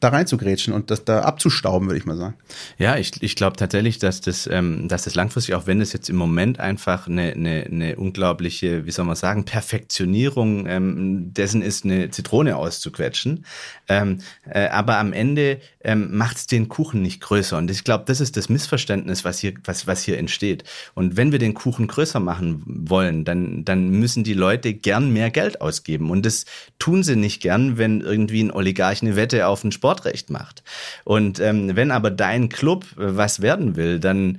da 0.00 0.10
reinzugrätschen 0.10 0.72
und 0.72 0.92
das 0.92 1.04
da 1.04 1.22
abzustauben, 1.22 1.88
würde 1.88 1.98
ich 1.98 2.06
mal 2.06 2.16
sagen. 2.16 2.34
Ja, 2.78 2.96
ich, 2.96 3.20
ich 3.20 3.34
glaube 3.34 3.56
tatsächlich, 3.56 3.98
dass 3.98 4.20
das, 4.20 4.46
ähm, 4.46 4.86
dass 4.86 5.02
das 5.02 5.16
langfristig, 5.16 5.56
auch 5.56 5.66
wenn 5.66 5.80
es 5.80 5.92
jetzt 5.92 6.08
im 6.08 6.14
Moment 6.14 6.60
einfach 6.60 7.08
eine, 7.08 7.32
eine, 7.32 7.64
eine 7.64 7.96
unglaubliche, 7.96 8.86
wie 8.86 8.92
soll 8.92 9.06
man 9.06 9.16
sagen, 9.16 9.44
Perfektionierung 9.44 10.66
ähm, 10.66 11.34
dessen 11.34 11.62
ist, 11.62 11.84
eine 11.84 12.10
Zitrone 12.10 12.56
auszuquetschen. 12.56 13.44
Ähm, 13.88 14.18
äh, 14.48 14.68
aber 14.68 14.98
am 14.98 15.12
Ende 15.12 15.58
ähm, 15.80 16.16
macht 16.16 16.36
es 16.36 16.46
den 16.46 16.68
Kuchen 16.68 17.02
nicht 17.02 17.20
größer. 17.20 17.58
Und 17.58 17.68
ich 17.68 17.82
glaube, 17.82 18.04
das 18.06 18.20
ist 18.20 18.36
das 18.36 18.48
Missverständnis, 18.48 19.24
was 19.24 19.40
hier, 19.40 19.54
was, 19.64 19.88
was 19.88 20.04
hier 20.04 20.18
entsteht. 20.18 20.62
Und 20.94 21.16
wenn 21.16 21.32
wir 21.32 21.40
den 21.40 21.54
Kuchen 21.54 21.88
größer 21.88 22.20
machen 22.20 22.62
wollen, 22.66 23.24
dann, 23.24 23.64
dann 23.64 23.88
müssen 23.90 24.22
die 24.22 24.34
Leute 24.34 24.74
gern 24.74 25.12
mehr 25.12 25.30
Geld 25.30 25.60
ausgeben. 25.60 26.10
Und 26.10 26.24
das 26.24 26.44
tun 26.78 27.02
sie 27.02 27.16
nicht 27.16 27.42
gern, 27.42 27.78
wenn 27.78 28.00
irgendwie 28.00 28.44
ein 28.44 28.52
Oligarch 28.52 29.02
eine 29.02 29.16
Wette 29.16 29.48
auf 29.48 29.62
den 29.62 29.72
Sport 29.72 29.87
Sportrecht 29.88 30.28
macht. 30.28 30.62
Und 31.04 31.40
ähm, 31.40 31.74
wenn 31.74 31.90
aber 31.90 32.10
dein 32.10 32.50
Club 32.50 32.84
äh, 32.98 33.16
was 33.16 33.40
werden 33.40 33.76
will, 33.76 33.98
dann 33.98 34.38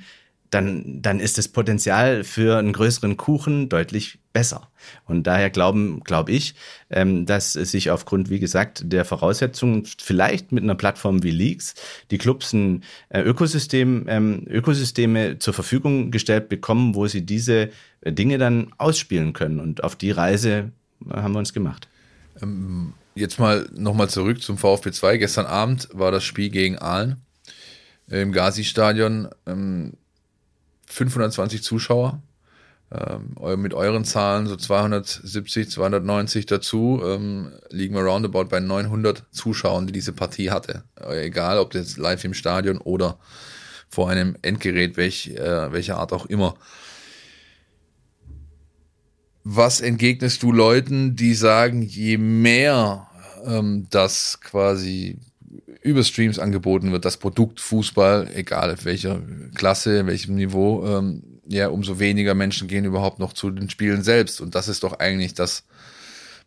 dann, 0.51 0.99
dann 1.03 1.19
ist 1.19 1.37
das 1.37 1.47
Potenzial 1.47 2.23
für 2.23 2.57
einen 2.57 2.73
größeren 2.73 3.17
Kuchen 3.17 3.69
deutlich 3.69 4.17
besser. 4.33 4.71
Und 5.05 5.27
daher 5.27 5.51
glauben, 5.51 5.99
glaube 6.03 6.31
ich, 6.31 6.55
ähm, 6.89 7.27
dass 7.27 7.53
sich 7.53 7.91
aufgrund, 7.91 8.31
wie 8.31 8.39
gesagt, 8.39 8.81
der 8.91 9.05
Voraussetzungen 9.05 9.83
vielleicht 9.99 10.51
mit 10.51 10.63
einer 10.63 10.73
Plattform 10.73 11.21
wie 11.21 11.29
Leaks 11.29 11.75
die 12.09 12.17
Clubs 12.17 12.51
ein 12.53 12.83
äh, 13.09 13.21
Ökosystem, 13.21 14.05
ähm, 14.07 14.47
Ökosysteme 14.49 15.37
zur 15.37 15.53
Verfügung 15.53 16.09
gestellt 16.09 16.49
bekommen, 16.49 16.95
wo 16.95 17.05
sie 17.05 17.23
diese 17.23 17.69
Dinge 18.03 18.39
dann 18.39 18.73
ausspielen 18.79 19.33
können. 19.33 19.59
Und 19.59 19.83
auf 19.83 19.95
die 19.95 20.09
Reise 20.09 20.71
äh, 21.07 21.13
haben 21.13 21.33
wir 21.33 21.39
uns 21.39 21.53
gemacht. 21.53 21.87
Ähm, 22.41 22.93
jetzt 23.19 23.39
mal 23.39 23.69
nochmal 23.73 24.09
zurück 24.09 24.41
zum 24.41 24.57
VfB 24.57 24.91
2. 24.91 25.17
Gestern 25.17 25.45
Abend 25.45 25.89
war 25.93 26.11
das 26.11 26.23
Spiel 26.23 26.49
gegen 26.49 26.77
Aalen 26.77 27.21
im 28.07 28.31
Gazi-Stadion. 28.31 29.29
520 30.87 31.59
ähm, 31.59 31.63
Zuschauer. 31.63 32.21
Ähm, 32.91 33.61
mit 33.61 33.75
euren 33.75 34.03
Zahlen 34.03 34.47
so 34.47 34.55
270, 34.55 35.69
290 35.69 36.47
dazu, 36.47 36.99
ähm, 37.05 37.51
liegen 37.69 37.93
wir 37.93 38.01
roundabout 38.01 38.45
bei 38.45 38.59
900 38.59 39.25
Zuschauern, 39.29 39.85
die 39.85 39.93
diese 39.93 40.11
Partie 40.11 40.49
hatte. 40.49 40.83
Äh, 40.99 41.27
egal, 41.27 41.59
ob 41.59 41.75
jetzt 41.75 41.97
live 41.97 42.23
im 42.23 42.33
Stadion 42.33 42.79
oder 42.79 43.19
vor 43.89 44.09
einem 44.09 44.35
Endgerät, 44.41 44.97
welch, 44.97 45.27
äh, 45.27 45.71
welcher 45.71 45.97
Art 45.97 46.13
auch 46.13 46.25
immer. 46.25 46.55
Was 49.43 49.81
entgegnest 49.81 50.41
du 50.41 50.51
Leuten, 50.51 51.15
die 51.15 51.35
sagen, 51.35 51.83
je 51.83 52.17
mehr 52.17 53.08
ähm, 53.45 53.87
das 53.89 54.39
quasi 54.41 55.17
über 55.81 56.03
Streams 56.03 56.39
angeboten 56.39 56.91
wird, 56.91 57.05
das 57.05 57.17
Produkt 57.17 57.59
Fußball, 57.59 58.29
egal 58.35 58.71
auf 58.71 58.85
welcher 58.85 59.21
Klasse, 59.55 60.05
welchem 60.05 60.35
Niveau, 60.35 60.85
ähm, 60.85 61.23
ja, 61.47 61.69
umso 61.69 61.99
weniger 61.99 62.35
Menschen 62.35 62.67
gehen 62.67 62.85
überhaupt 62.85 63.19
noch 63.19 63.33
zu 63.33 63.49
den 63.49 63.69
Spielen 63.69 64.03
selbst. 64.03 64.39
Und 64.39 64.53
das 64.55 64.67
ist 64.67 64.83
doch 64.83 64.99
eigentlich 64.99 65.33
das, 65.33 65.63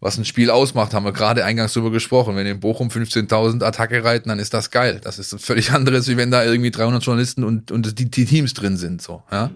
was 0.00 0.16
ein 0.16 0.24
Spiel 0.24 0.50
ausmacht, 0.50 0.94
haben 0.94 1.05
wir 1.05 1.12
gerade 1.12 1.44
eingangs 1.44 1.72
drüber 1.72 1.90
gesprochen. 1.90 2.37
Wenn 2.37 2.46
in 2.46 2.61
Bochum 2.61 2.88
15.000 2.88 3.64
Attacke 3.64 4.05
reiten, 4.05 4.28
dann 4.28 4.38
ist 4.38 4.55
das 4.55 4.70
geil. 4.70 5.00
Das 5.02 5.18
ist 5.18 5.35
völlig 5.40 5.72
anderes, 5.72 6.09
wie 6.09 6.16
wenn 6.16 6.31
da 6.31 6.44
irgendwie 6.44 6.70
300 6.70 7.02
Journalisten 7.02 7.42
und, 7.42 7.72
und 7.72 7.98
die, 7.98 8.11
die 8.11 8.24
Teams 8.24 8.55
drin 8.55 8.76
sind, 8.76 9.02
so, 9.02 9.22
ja. 9.33 9.50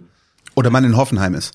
Oder 0.56 0.70
man 0.70 0.84
in 0.84 0.96
Hoffenheim 0.96 1.34
ist. 1.34 1.52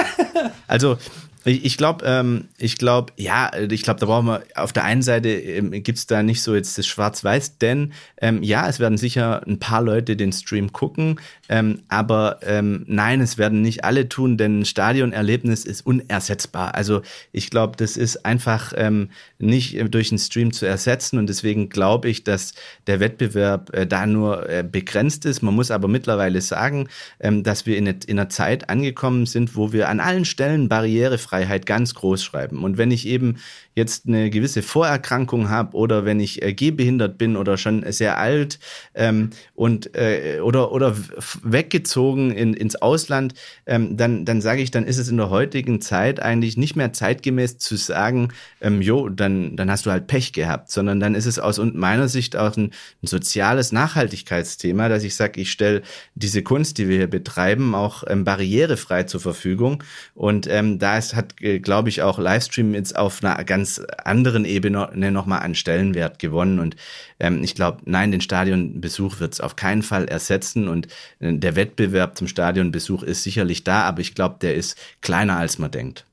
also 0.66 0.98
ich, 1.44 1.64
ich 1.64 1.76
glaube, 1.76 2.04
ähm, 2.06 2.48
ich 2.58 2.78
glaube, 2.78 3.12
ja, 3.16 3.50
ich 3.70 3.82
glaube, 3.82 4.00
da 4.00 4.06
brauchen 4.06 4.26
wir 4.26 4.42
auf 4.54 4.72
der 4.72 4.84
einen 4.84 5.02
Seite 5.02 5.28
ähm, 5.28 5.70
gibt's 5.82 6.06
da 6.06 6.22
nicht 6.22 6.42
so 6.42 6.54
jetzt 6.54 6.78
das 6.78 6.86
Schwarz-Weiß, 6.86 7.58
denn 7.58 7.92
ähm, 8.20 8.42
ja, 8.42 8.68
es 8.68 8.80
werden 8.80 8.96
sicher 8.96 9.46
ein 9.46 9.58
paar 9.58 9.82
Leute 9.82 10.16
den 10.16 10.32
Stream 10.32 10.72
gucken, 10.72 11.20
ähm, 11.48 11.82
aber 11.88 12.38
ähm, 12.42 12.84
nein, 12.86 13.20
es 13.20 13.36
werden 13.36 13.60
nicht 13.60 13.84
alle 13.84 14.08
tun, 14.08 14.38
denn 14.38 14.60
ein 14.60 14.64
Stadionerlebnis 14.64 15.64
ist 15.64 15.86
unersetzbar. 15.86 16.74
Also 16.74 17.02
ich 17.32 17.50
glaube, 17.50 17.76
das 17.76 17.96
ist 17.96 18.24
einfach 18.24 18.72
ähm, 18.76 19.10
nicht 19.38 19.76
durch 19.92 20.10
einen 20.10 20.18
Stream 20.18 20.52
zu 20.52 20.64
ersetzen 20.64 21.18
und 21.18 21.28
deswegen 21.28 21.68
glaube 21.68 22.08
ich, 22.08 22.24
dass 22.24 22.54
der 22.86 23.00
Wettbewerb 23.00 23.74
äh, 23.74 23.86
da 23.86 24.06
nur 24.06 24.48
äh, 24.48 24.64
begrenzt 24.64 25.26
ist. 25.26 25.42
Man 25.42 25.54
muss 25.54 25.70
aber 25.70 25.88
mittlerweile 25.88 26.40
sagen, 26.40 26.88
ähm, 27.20 27.42
dass 27.42 27.66
wir 27.66 27.76
in, 27.76 27.86
in 27.86 28.18
einer 28.18 28.30
Zeit 28.30 28.70
angekommen 28.70 29.26
sind, 29.26 29.56
wo 29.56 29.72
wir 29.72 29.90
an 29.90 30.00
allen 30.00 30.24
Stellen 30.24 30.68
barrierefrei 30.68 31.33
Barrierefreiheit 31.34 31.66
ganz 31.66 31.94
groß 31.94 32.22
schreiben. 32.22 32.62
Und 32.62 32.78
wenn 32.78 32.90
ich 32.90 33.06
eben 33.06 33.36
jetzt 33.74 34.06
eine 34.06 34.30
gewisse 34.30 34.62
Vorerkrankung 34.62 35.50
habe 35.50 35.76
oder 35.76 36.04
wenn 36.04 36.20
ich 36.20 36.42
äh, 36.42 36.52
gehbehindert 36.54 37.18
bin 37.18 37.36
oder 37.36 37.56
schon 37.56 37.84
sehr 37.92 38.18
alt 38.18 38.58
ähm, 38.94 39.30
und 39.54 39.96
äh, 39.96 40.40
oder 40.40 40.72
oder 40.72 40.94
weggezogen 41.42 42.30
in, 42.30 42.54
ins 42.54 42.76
Ausland, 42.76 43.34
ähm, 43.66 43.96
dann 43.96 44.24
dann 44.24 44.40
sage 44.40 44.62
ich, 44.62 44.70
dann 44.70 44.84
ist 44.84 44.98
es 44.98 45.08
in 45.08 45.16
der 45.16 45.30
heutigen 45.30 45.80
Zeit 45.80 46.20
eigentlich 46.20 46.56
nicht 46.56 46.76
mehr 46.76 46.92
zeitgemäß 46.92 47.58
zu 47.58 47.76
sagen, 47.76 48.28
ähm, 48.60 48.80
jo, 48.80 49.08
dann 49.08 49.56
dann 49.56 49.70
hast 49.70 49.86
du 49.86 49.90
halt 49.90 50.06
Pech 50.06 50.32
gehabt, 50.32 50.70
sondern 50.70 51.00
dann 51.00 51.14
ist 51.14 51.26
es 51.26 51.38
aus 51.38 51.58
meiner 51.58 52.08
Sicht 52.08 52.36
auch 52.36 52.56
ein, 52.56 52.72
ein 53.02 53.06
soziales 53.06 53.72
Nachhaltigkeitsthema, 53.72 54.88
dass 54.88 55.02
ich 55.02 55.16
sage, 55.16 55.40
ich 55.40 55.50
stelle 55.50 55.82
diese 56.14 56.42
Kunst, 56.42 56.78
die 56.78 56.88
wir 56.88 56.96
hier 56.96 57.10
betreiben, 57.10 57.74
auch 57.74 58.04
ähm, 58.06 58.24
barrierefrei 58.24 59.04
zur 59.04 59.20
Verfügung. 59.20 59.82
Und 60.14 60.46
ähm, 60.46 60.78
da 60.78 60.98
ist, 60.98 61.14
hat, 61.14 61.40
äh, 61.40 61.58
glaube 61.58 61.88
ich, 61.88 62.02
auch 62.02 62.18
Livestream 62.18 62.74
jetzt 62.74 62.96
auf 62.96 63.22
einer 63.22 63.42
ganz 63.44 63.63
ganz 63.64 63.80
anderen 64.04 64.44
Ebene 64.44 65.10
nochmal 65.10 65.40
an 65.40 65.54
Stellenwert 65.54 66.18
gewonnen. 66.18 66.58
Und 66.58 66.76
ähm, 67.18 67.42
ich 67.42 67.54
glaube, 67.54 67.78
nein, 67.86 68.10
den 68.12 68.20
Stadionbesuch 68.20 69.20
wird 69.20 69.32
es 69.32 69.40
auf 69.40 69.56
keinen 69.56 69.82
Fall 69.82 70.04
ersetzen. 70.04 70.68
Und 70.68 70.88
äh, 71.20 71.32
der 71.32 71.56
Wettbewerb 71.56 72.16
zum 72.18 72.28
Stadionbesuch 72.28 73.02
ist 73.02 73.22
sicherlich 73.22 73.64
da, 73.64 73.82
aber 73.82 74.00
ich 74.00 74.14
glaube, 74.14 74.36
der 74.40 74.54
ist 74.54 74.76
kleiner, 75.00 75.38
als 75.38 75.58
man 75.58 75.70
denkt. 75.70 76.04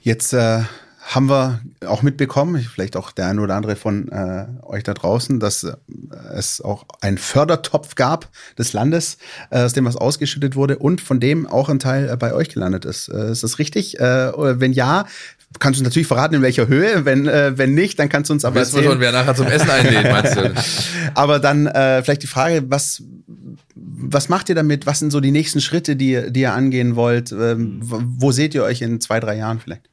Jetzt 0.00 0.32
äh, 0.32 0.62
haben 1.08 1.30
wir 1.30 1.60
auch 1.86 2.02
mitbekommen, 2.02 2.60
vielleicht 2.60 2.96
auch 2.96 3.12
der 3.12 3.28
eine 3.28 3.40
oder 3.40 3.54
andere 3.54 3.76
von 3.76 4.08
äh, 4.08 4.46
euch 4.62 4.82
da 4.82 4.92
draußen, 4.92 5.40
dass 5.40 5.64
äh, 5.64 5.74
es 6.34 6.60
auch 6.60 6.84
einen 7.00 7.16
Fördertopf 7.16 7.94
gab 7.94 8.28
des 8.58 8.74
Landes, 8.74 9.16
äh, 9.50 9.62
aus 9.62 9.72
dem 9.72 9.86
was 9.86 9.96
ausgeschüttet 9.96 10.54
wurde 10.54 10.78
und 10.78 11.00
von 11.00 11.18
dem 11.18 11.46
auch 11.46 11.68
ein 11.68 11.78
Teil 11.78 12.10
äh, 12.10 12.16
bei 12.16 12.34
euch 12.34 12.50
gelandet 12.50 12.84
ist. 12.84 13.08
Ist 13.08 13.42
das 13.42 13.58
richtig? 13.58 13.96
Wenn 13.98 14.72
ja, 14.72 15.06
kannst 15.58 15.80
du 15.80 15.84
natürlich 15.84 16.06
verraten, 16.06 16.34
in 16.34 16.42
welcher 16.42 16.68
Höhe. 16.68 17.04
Wenn, 17.04 17.26
äh, 17.26 17.56
wenn 17.56 17.74
nicht, 17.74 17.98
dann 17.98 18.08
kannst 18.08 18.30
du 18.30 18.34
uns 18.34 18.44
aber 18.44 18.60
erzählen. 18.60 18.84
schon, 18.84 19.00
wer 19.00 19.12
nachher 19.12 19.34
zum 19.34 19.46
Essen 19.46 19.70
einlädt, 19.70 20.04
meinst 20.04 20.36
du? 20.36 20.54
aber 21.14 21.38
dann 21.38 21.66
äh, 21.66 22.02
vielleicht 22.02 22.22
die 22.22 22.28
Frage, 22.28 22.64
was, 22.68 23.02
was 23.74 24.28
macht 24.28 24.48
ihr 24.48 24.54
damit? 24.54 24.86
Was 24.86 24.98
sind 24.98 25.10
so 25.10 25.20
die 25.20 25.30
nächsten 25.30 25.60
Schritte, 25.60 25.96
die, 25.96 26.30
die 26.30 26.40
ihr 26.40 26.52
angehen 26.52 26.96
wollt? 26.96 27.32
Ähm, 27.32 27.80
wo 27.82 28.30
seht 28.32 28.54
ihr 28.54 28.62
euch 28.62 28.82
in 28.82 29.00
zwei, 29.00 29.20
drei 29.20 29.36
Jahren 29.36 29.60
vielleicht? 29.60 29.88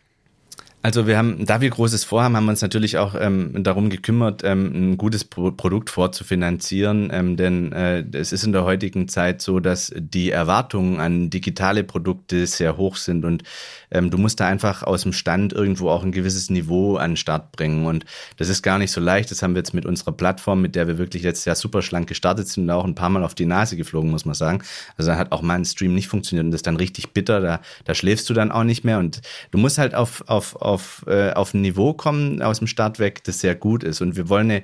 Also 0.86 1.08
wir 1.08 1.18
haben, 1.18 1.48
da 1.48 1.62
wir 1.62 1.70
Großes 1.72 2.04
vorhaben, 2.04 2.38
haben 2.38 2.46
wir 2.46 2.52
uns 2.52 2.62
natürlich 2.62 3.00
auch 3.00 3.16
ähm, 3.20 3.64
darum 3.64 3.90
gekümmert, 3.90 4.44
ähm, 4.44 4.92
ein 4.92 4.98
gutes 5.00 5.24
Pro 5.24 5.50
Produkt 5.50 5.90
vorzufinanzieren, 5.90 7.10
ähm, 7.12 7.38
denn 7.38 7.72
äh, 7.72 8.06
es 8.14 8.32
ist 8.32 8.44
in 8.44 8.52
der 8.52 8.66
heutigen 8.66 9.08
Zeit 9.08 9.42
so, 9.42 9.60
dass 9.60 9.92
die 9.98 10.30
Erwartungen 10.30 11.00
an 11.00 11.32
digitale 11.32 11.84
Produkte 11.84 12.46
sehr 12.46 12.78
hoch 12.78 12.98
sind 12.98 13.26
und 13.26 13.42
ähm, 13.90 14.12
du 14.12 14.20
musst 14.20 14.40
da 14.40 14.46
einfach 14.46 14.84
aus 14.84 15.02
dem 15.02 15.12
Stand 15.12 15.54
irgendwo 15.54 15.90
auch 15.90 16.04
ein 16.04 16.12
gewisses 16.12 16.52
Niveau 16.52 16.98
an 16.98 17.12
den 17.12 17.18
Start 17.18 17.52
bringen 17.54 17.88
und 17.88 18.06
das 18.38 18.50
ist 18.50 18.62
gar 18.62 18.78
nicht 18.78 18.92
so 18.92 19.02
leicht. 19.02 19.32
Das 19.32 19.42
haben 19.42 19.56
wir 19.56 19.62
jetzt 19.62 19.74
mit 19.74 19.88
unserer 19.88 20.12
Plattform, 20.12 20.62
mit 20.62 20.76
der 20.76 20.88
wir 20.88 21.00
wirklich 21.00 21.24
jetzt 21.24 21.46
ja 21.46 21.56
super 21.56 21.82
schlank 21.82 22.08
gestartet 22.08 22.48
sind, 22.48 22.70
auch 22.70 22.86
ein 22.86 22.94
paar 22.94 23.10
Mal 23.10 23.24
auf 23.24 23.34
die 23.34 23.48
Nase 23.48 23.76
geflogen, 23.76 24.12
muss 24.12 24.26
man 24.26 24.36
sagen. 24.36 24.62
Also 24.98 25.10
da 25.10 25.18
hat 25.18 25.32
auch 25.32 25.42
mal 25.42 25.56
ein 25.56 25.66
Stream 25.66 25.96
nicht 25.96 26.10
funktioniert 26.10 26.46
und 26.46 26.52
das 26.52 26.60
ist 26.60 26.68
dann 26.68 26.78
richtig 26.78 27.12
bitter. 27.12 27.42
Da, 27.42 27.62
da 27.86 27.96
schläfst 27.96 28.30
du 28.30 28.36
dann 28.36 28.52
auch 28.52 28.64
nicht 28.64 28.84
mehr 28.84 29.00
und 29.00 29.22
du 29.50 29.58
musst 29.58 29.80
halt 29.80 29.96
auf, 29.96 30.24
auf, 30.28 30.56
auf 30.58 30.75
auf, 30.76 31.06
äh, 31.08 31.32
auf 31.32 31.54
ein 31.54 31.62
Niveau 31.62 31.94
kommen 31.94 32.42
aus 32.42 32.60
dem 32.60 32.68
Start 32.68 33.00
weg, 33.00 33.24
das 33.24 33.40
sehr 33.40 33.56
gut 33.56 33.84
ist. 33.84 34.02
Und 34.02 34.16
wir 34.16 34.30
wollen 34.30 34.52
eine, 34.52 34.64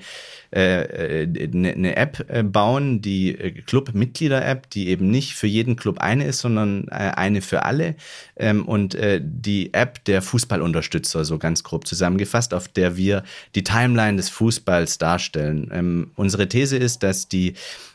äh, 0.51 1.23
eine, 1.23 1.71
eine 1.71 1.95
App 1.95 2.25
äh, 2.27 2.43
bauen, 2.43 3.01
die 3.01 3.29
äh, 3.29 3.51
Club-Mitglieder-App, 3.51 4.69
die 4.69 4.89
eben 4.89 5.09
nicht 5.09 5.33
für 5.33 5.47
jeden 5.47 5.75
Club 5.77 5.99
eine 5.99 6.25
ist, 6.25 6.39
sondern 6.39 6.87
äh, 6.89 7.13
eine 7.15 7.41
für 7.41 7.63
alle. 7.63 7.95
Ähm, 8.35 8.65
und 8.65 8.93
äh, 8.95 9.21
die 9.23 9.73
App 9.73 10.03
der 10.05 10.21
Fußballunterstützer, 10.21 11.25
so 11.25 11.37
ganz 11.37 11.63
grob 11.63 11.87
zusammengefasst, 11.87 12.53
auf 12.53 12.67
der 12.67 12.97
wir 12.97 13.23
die 13.55 13.63
Timeline 13.63 14.17
des 14.17 14.29
Fußballs 14.29 14.97
darstellen. 14.97 15.71
Ähm, 15.73 16.11
unsere 16.15 16.47
These 16.47 16.77
ist, 16.77 17.03
dass 17.03 17.27
die 17.27 17.53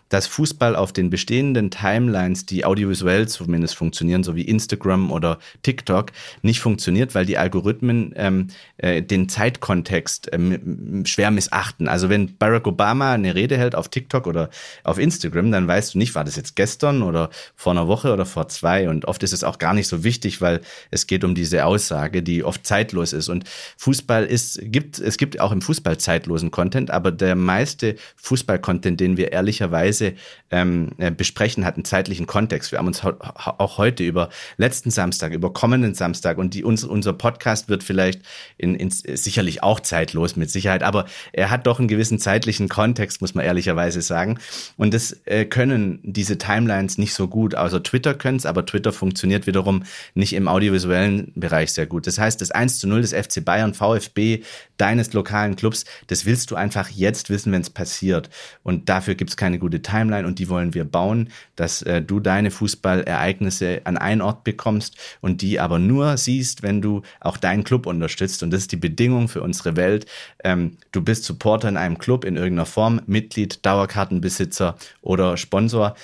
dass 0.08 0.26
Fußball 0.26 0.76
auf 0.76 0.92
den 0.92 1.10
bestehenden 1.10 1.70
Timelines, 1.70 2.46
die 2.46 2.64
audiovisuell 2.64 3.28
zumindest 3.28 3.74
funktionieren, 3.74 4.22
so 4.22 4.36
wie 4.36 4.42
Instagram 4.42 5.10
oder 5.10 5.38
TikTok, 5.62 6.12
nicht 6.42 6.60
funktioniert, 6.60 7.14
weil 7.14 7.26
die 7.26 7.38
Algorithmen 7.38 8.12
ähm, 8.16 8.48
äh, 8.78 9.02
den 9.02 9.28
Zeitkontext 9.28 10.30
ähm, 10.32 11.04
schwer 11.06 11.30
missachten. 11.30 11.88
Also 11.88 12.08
wenn 12.08 12.36
Barack 12.36 12.66
Obama 12.66 13.12
eine 13.12 13.34
Rede 13.34 13.56
hält 13.58 13.74
auf 13.74 13.88
TikTok 13.88 14.26
oder 14.26 14.50
auf 14.84 14.98
Instagram, 14.98 15.50
dann 15.50 15.66
weißt 15.66 15.94
du 15.94 15.98
nicht, 15.98 16.14
war 16.14 16.24
das 16.24 16.36
jetzt 16.36 16.56
gestern 16.56 17.02
oder 17.02 17.30
vor 17.54 17.72
einer 17.72 17.88
Woche 17.88 18.12
oder 18.12 18.26
vor 18.26 18.48
zwei. 18.48 18.88
Und 18.88 19.06
oft 19.06 19.22
ist 19.22 19.32
es 19.32 19.44
auch 19.44 19.58
gar 19.58 19.74
nicht 19.74 19.88
so 19.88 20.04
wichtig, 20.04 20.40
weil 20.40 20.60
es 20.90 21.06
geht 21.06 21.24
um 21.24 21.34
diese 21.34 21.64
Aussage, 21.64 22.22
die 22.22 22.44
oft 22.44 22.66
zeitlos 22.66 23.12
ist. 23.12 23.28
Und 23.28 23.44
Fußball 23.76 24.24
ist, 24.24 24.60
gibt, 24.62 24.98
es 24.98 25.18
gibt 25.18 25.40
auch 25.40 25.52
im 25.52 25.62
Fußball 25.62 25.98
zeitlosen 25.98 26.50
Content, 26.50 26.90
aber 26.90 27.10
der 27.10 27.34
meiste 27.34 27.96
Fußball-Content, 28.16 29.00
den 29.00 29.16
wir 29.16 29.32
ehrlicherweise 29.32 29.95
Weise 29.96 30.14
ähm, 30.50 30.90
äh, 30.98 31.10
besprechen 31.10 31.64
hat, 31.64 31.74
einen 31.74 31.84
zeitlichen 31.84 32.26
Kontext. 32.26 32.70
Wir 32.70 32.78
haben 32.78 32.86
uns 32.86 33.02
auch 33.04 33.78
heute 33.78 34.04
über 34.04 34.28
letzten 34.58 34.90
Samstag, 34.90 35.32
über 35.32 35.52
kommenden 35.52 35.94
Samstag 35.94 36.38
und 36.38 36.54
die, 36.54 36.62
uns, 36.62 36.84
unser 36.84 37.12
Podcast 37.12 37.68
wird 37.68 37.82
vielleicht 37.82 38.20
in, 38.56 38.76
in, 38.76 38.90
sicherlich 38.90 39.62
auch 39.62 39.80
zeitlos 39.80 40.36
mit 40.36 40.50
Sicherheit, 40.50 40.82
aber 40.82 41.06
er 41.32 41.50
hat 41.50 41.66
doch 41.66 41.78
einen 41.78 41.88
gewissen 41.88 42.18
zeitlichen 42.18 42.68
Kontext, 42.68 43.20
muss 43.20 43.34
man 43.34 43.44
ehrlicherweise 43.44 44.02
sagen. 44.02 44.38
Und 44.76 44.94
das 44.94 45.20
äh, 45.24 45.44
können 45.46 45.98
diese 46.04 46.38
Timelines 46.38 46.96
nicht 46.96 47.14
so 47.14 47.26
gut. 47.26 47.54
Also 47.56 47.80
Twitter 47.80 48.14
können 48.14 48.36
es, 48.36 48.46
aber 48.46 48.64
Twitter 48.66 48.92
funktioniert 48.92 49.46
wiederum 49.46 49.82
nicht 50.14 50.32
im 50.32 50.46
audiovisuellen 50.46 51.32
Bereich 51.34 51.72
sehr 51.72 51.86
gut. 51.86 52.06
Das 52.06 52.18
heißt, 52.18 52.40
das 52.40 52.52
1 52.52 52.78
zu 52.78 52.86
0 52.86 53.00
des 53.00 53.12
FC 53.12 53.44
Bayern, 53.44 53.74
VfB, 53.74 54.42
deines 54.76 55.12
lokalen 55.12 55.56
Clubs, 55.56 55.84
das 56.06 56.24
willst 56.24 56.50
du 56.50 56.54
einfach 56.54 56.88
jetzt 56.90 57.30
wissen, 57.30 57.50
wenn 57.50 57.62
es 57.62 57.70
passiert. 57.70 58.30
Und 58.62 58.88
dafür 58.88 59.16
gibt 59.16 59.30
es 59.30 59.36
keine 59.36 59.58
gute 59.58 59.82
Timeline 59.86 60.26
und 60.26 60.38
die 60.38 60.48
wollen 60.48 60.74
wir 60.74 60.84
bauen, 60.84 61.30
dass 61.54 61.82
äh, 61.82 62.02
du 62.02 62.20
deine 62.20 62.50
Fußballereignisse 62.50 63.82
an 63.84 63.96
einen 63.96 64.20
Ort 64.20 64.44
bekommst 64.44 64.96
und 65.20 65.42
die 65.42 65.60
aber 65.60 65.78
nur 65.78 66.16
siehst, 66.16 66.62
wenn 66.62 66.82
du 66.82 67.02
auch 67.20 67.36
deinen 67.36 67.64
Club 67.64 67.86
unterstützt. 67.86 68.42
Und 68.42 68.50
das 68.50 68.62
ist 68.62 68.72
die 68.72 68.76
Bedingung 68.76 69.28
für 69.28 69.42
unsere 69.42 69.76
Welt. 69.76 70.06
Ähm, 70.42 70.76
du 70.92 71.02
bist 71.02 71.24
Supporter 71.24 71.68
in 71.68 71.76
einem 71.76 71.98
Club 71.98 72.24
in 72.24 72.36
irgendeiner 72.36 72.66
Form, 72.66 73.00
Mitglied, 73.06 73.64
Dauerkartenbesitzer 73.64 74.76
oder 75.02 75.36
Sponsor. 75.36 75.94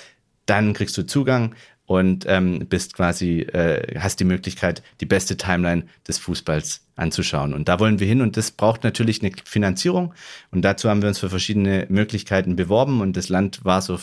Dann 0.45 0.73
kriegst 0.73 0.97
du 0.97 1.05
Zugang 1.05 1.55
und 1.85 2.25
ähm, 2.27 2.67
bist 2.67 2.93
quasi, 2.93 3.41
äh, 3.41 3.99
hast 3.99 4.19
die 4.19 4.25
Möglichkeit, 4.25 4.81
die 5.01 5.05
beste 5.05 5.37
Timeline 5.37 5.83
des 6.07 6.17
Fußballs 6.17 6.82
anzuschauen. 6.95 7.53
Und 7.53 7.67
da 7.67 7.79
wollen 7.79 7.99
wir 7.99 8.07
hin 8.07 8.21
und 8.21 8.37
das 8.37 8.51
braucht 8.51 8.83
natürlich 8.83 9.21
eine 9.21 9.31
Finanzierung 9.45 10.13
und 10.51 10.61
dazu 10.61 10.89
haben 10.89 11.01
wir 11.01 11.09
uns 11.09 11.19
für 11.19 11.29
verschiedene 11.29 11.87
Möglichkeiten 11.89 12.55
beworben 12.55 13.01
und 13.01 13.17
das 13.17 13.29
Land 13.29 13.65
war 13.65 13.81
so, 13.81 13.99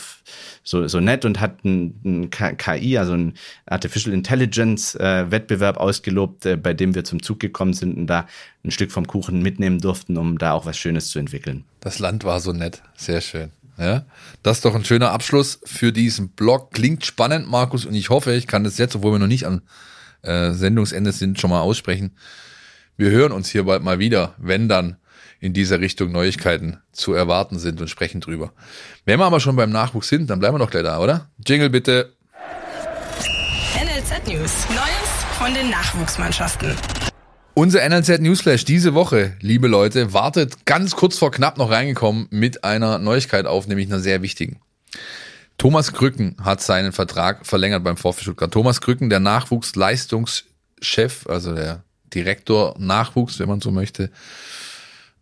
so, 0.63 0.87
so 0.87 0.99
nett 0.99 1.23
und 1.23 1.39
hat 1.39 1.63
ein, 1.63 1.95
ein 2.03 2.29
KI, 2.29 2.97
also 2.97 3.13
ein 3.13 3.33
Artificial 3.65 4.13
Intelligence 4.13 4.95
äh, 4.95 5.31
Wettbewerb 5.31 5.77
ausgelobt, 5.77 6.45
äh, 6.45 6.57
bei 6.57 6.73
dem 6.73 6.93
wir 6.93 7.03
zum 7.03 7.23
Zug 7.23 7.39
gekommen 7.39 7.73
sind 7.73 7.95
und 7.95 8.07
da 8.07 8.27
ein 8.63 8.71
Stück 8.71 8.91
vom 8.91 9.07
Kuchen 9.07 9.41
mitnehmen 9.41 9.79
durften, 9.79 10.17
um 10.17 10.37
da 10.37 10.53
auch 10.53 10.65
was 10.65 10.77
Schönes 10.77 11.09
zu 11.09 11.19
entwickeln. 11.19 11.63
Das 11.79 11.99
Land 11.99 12.25
war 12.25 12.41
so 12.41 12.51
nett, 12.51 12.81
sehr 12.95 13.21
schön. 13.21 13.51
Ja, 13.77 14.05
das 14.43 14.57
ist 14.57 14.65
doch 14.65 14.75
ein 14.75 14.85
schöner 14.85 15.11
Abschluss 15.11 15.59
für 15.63 15.91
diesen 15.91 16.29
Blog. 16.29 16.71
Klingt 16.71 17.05
spannend, 17.05 17.49
Markus, 17.49 17.85
und 17.85 17.95
ich 17.95 18.09
hoffe, 18.09 18.33
ich 18.33 18.45
kann 18.45 18.63
das 18.63 18.77
jetzt, 18.77 18.95
obwohl 18.95 19.13
wir 19.13 19.19
noch 19.19 19.27
nicht 19.27 19.45
am 19.45 19.61
äh, 20.21 20.51
Sendungsende 20.51 21.11
sind, 21.11 21.39
schon 21.39 21.49
mal 21.49 21.61
aussprechen. 21.61 22.11
Wir 23.01 23.09
hören 23.09 23.31
uns 23.31 23.49
hier 23.49 23.63
bald 23.63 23.81
mal 23.81 23.97
wieder, 23.97 24.35
wenn 24.37 24.69
dann 24.69 24.97
in 25.39 25.53
dieser 25.53 25.79
Richtung 25.79 26.11
Neuigkeiten 26.11 26.77
zu 26.91 27.13
erwarten 27.13 27.57
sind 27.57 27.81
und 27.81 27.87
sprechen 27.87 28.21
drüber. 28.21 28.53
Wenn 29.05 29.17
wir 29.17 29.25
aber 29.25 29.39
schon 29.39 29.55
beim 29.55 29.71
Nachwuchs 29.71 30.07
sind, 30.07 30.29
dann 30.29 30.37
bleiben 30.37 30.53
wir 30.53 30.59
doch 30.59 30.69
gleich 30.69 30.83
da, 30.83 30.99
oder? 30.99 31.31
Jingle 31.43 31.71
bitte. 31.71 32.13
NLZ 33.73 34.27
News. 34.27 34.67
Neues 34.69 35.09
von 35.35 35.51
den 35.51 35.71
Nachwuchsmannschaften. 35.71 36.75
Unser 37.55 37.89
NLZ 37.89 38.21
Newsflash 38.21 38.65
diese 38.65 38.93
Woche, 38.93 39.35
liebe 39.39 39.67
Leute, 39.67 40.13
wartet 40.13 40.67
ganz 40.67 40.95
kurz 40.95 41.17
vor 41.17 41.31
knapp 41.31 41.57
noch 41.57 41.71
reingekommen 41.71 42.27
mit 42.29 42.63
einer 42.63 42.99
Neuigkeit 42.99 43.47
auf, 43.47 43.65
nämlich 43.65 43.87
einer 43.87 43.99
sehr 43.99 44.21
wichtigen. 44.21 44.59
Thomas 45.57 45.91
Krücken 45.91 46.37
hat 46.43 46.61
seinen 46.61 46.91
Vertrag 46.91 47.47
verlängert 47.47 47.83
beim 47.83 47.97
VfB 47.97 48.21
Stuttgart. 48.21 48.53
Thomas 48.53 48.79
Krücken, 48.79 49.09
der 49.09 49.21
Nachwuchsleistungschef, 49.21 51.25
also 51.27 51.55
der 51.55 51.83
Direktor 52.13 52.75
Nachwuchs, 52.77 53.39
wenn 53.39 53.47
man 53.47 53.61
so 53.61 53.71
möchte, 53.71 54.11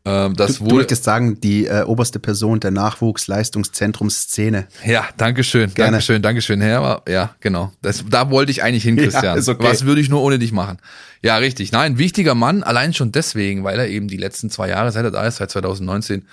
ähm, 0.06 0.34
das 0.36 0.58
du, 0.58 0.62
wohl, 0.62 0.70
du 0.70 0.76
würdest 0.78 1.04
sagen, 1.04 1.40
die 1.42 1.66
äh, 1.66 1.84
oberste 1.84 2.20
Person 2.20 2.60
der 2.60 2.72
Nachwuchsleistungszentrumsszene. 2.72 4.68
Ja, 4.86 5.08
Dankeschön, 5.18 5.74
Gerne. 5.74 5.92
Dankeschön, 5.92 6.22
Dankeschön, 6.22 6.62
Herr. 6.62 7.04
Ja, 7.08 7.36
genau. 7.42 7.72
Das, 7.82 8.06
da 8.10 8.32
wollte 8.32 8.52
ich 8.52 8.64
eigentlich 8.64 8.84
hin, 8.84 8.96
Christian. 8.96 9.42
Ja, 9.42 9.54
okay. 9.54 9.64
Was 9.64 9.86
würde 9.86 10.00
ich 10.02 10.10
nur 10.10 10.22
ohne 10.22 10.40
dich 10.40 10.52
machen? 10.52 10.78
Ja, 11.22 11.38
richtig. 11.38 11.72
Nein, 11.74 11.98
wichtiger 11.98 12.34
Mann, 12.34 12.64
allein 12.64 12.94
schon 12.94 13.12
deswegen, 13.12 13.64
weil 13.64 13.78
er 13.78 13.90
eben 13.90 14.08
die 14.08 14.18
letzten 14.18 14.50
zwei 14.50 14.70
Jahre, 14.70 14.92
seit 14.92 15.04
er 15.04 15.12
da 15.12 15.28
ist, 15.28 15.36
seit 15.38 15.52
2019, 15.52 16.26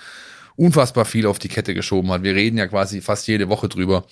unfassbar 0.55 1.05
viel 1.05 1.27
auf 1.27 1.37
die 1.37 1.49
Kette 1.49 1.73
geschoben 1.73 2.09
hat. 2.11 2.23
Wir 2.23 2.35
reden 2.35 2.57
ja 2.57 2.67
quasi 2.67 3.01
fast 3.01 3.27
jede 3.27 3.49
Woche 3.49 3.67
drüber. 3.67 4.05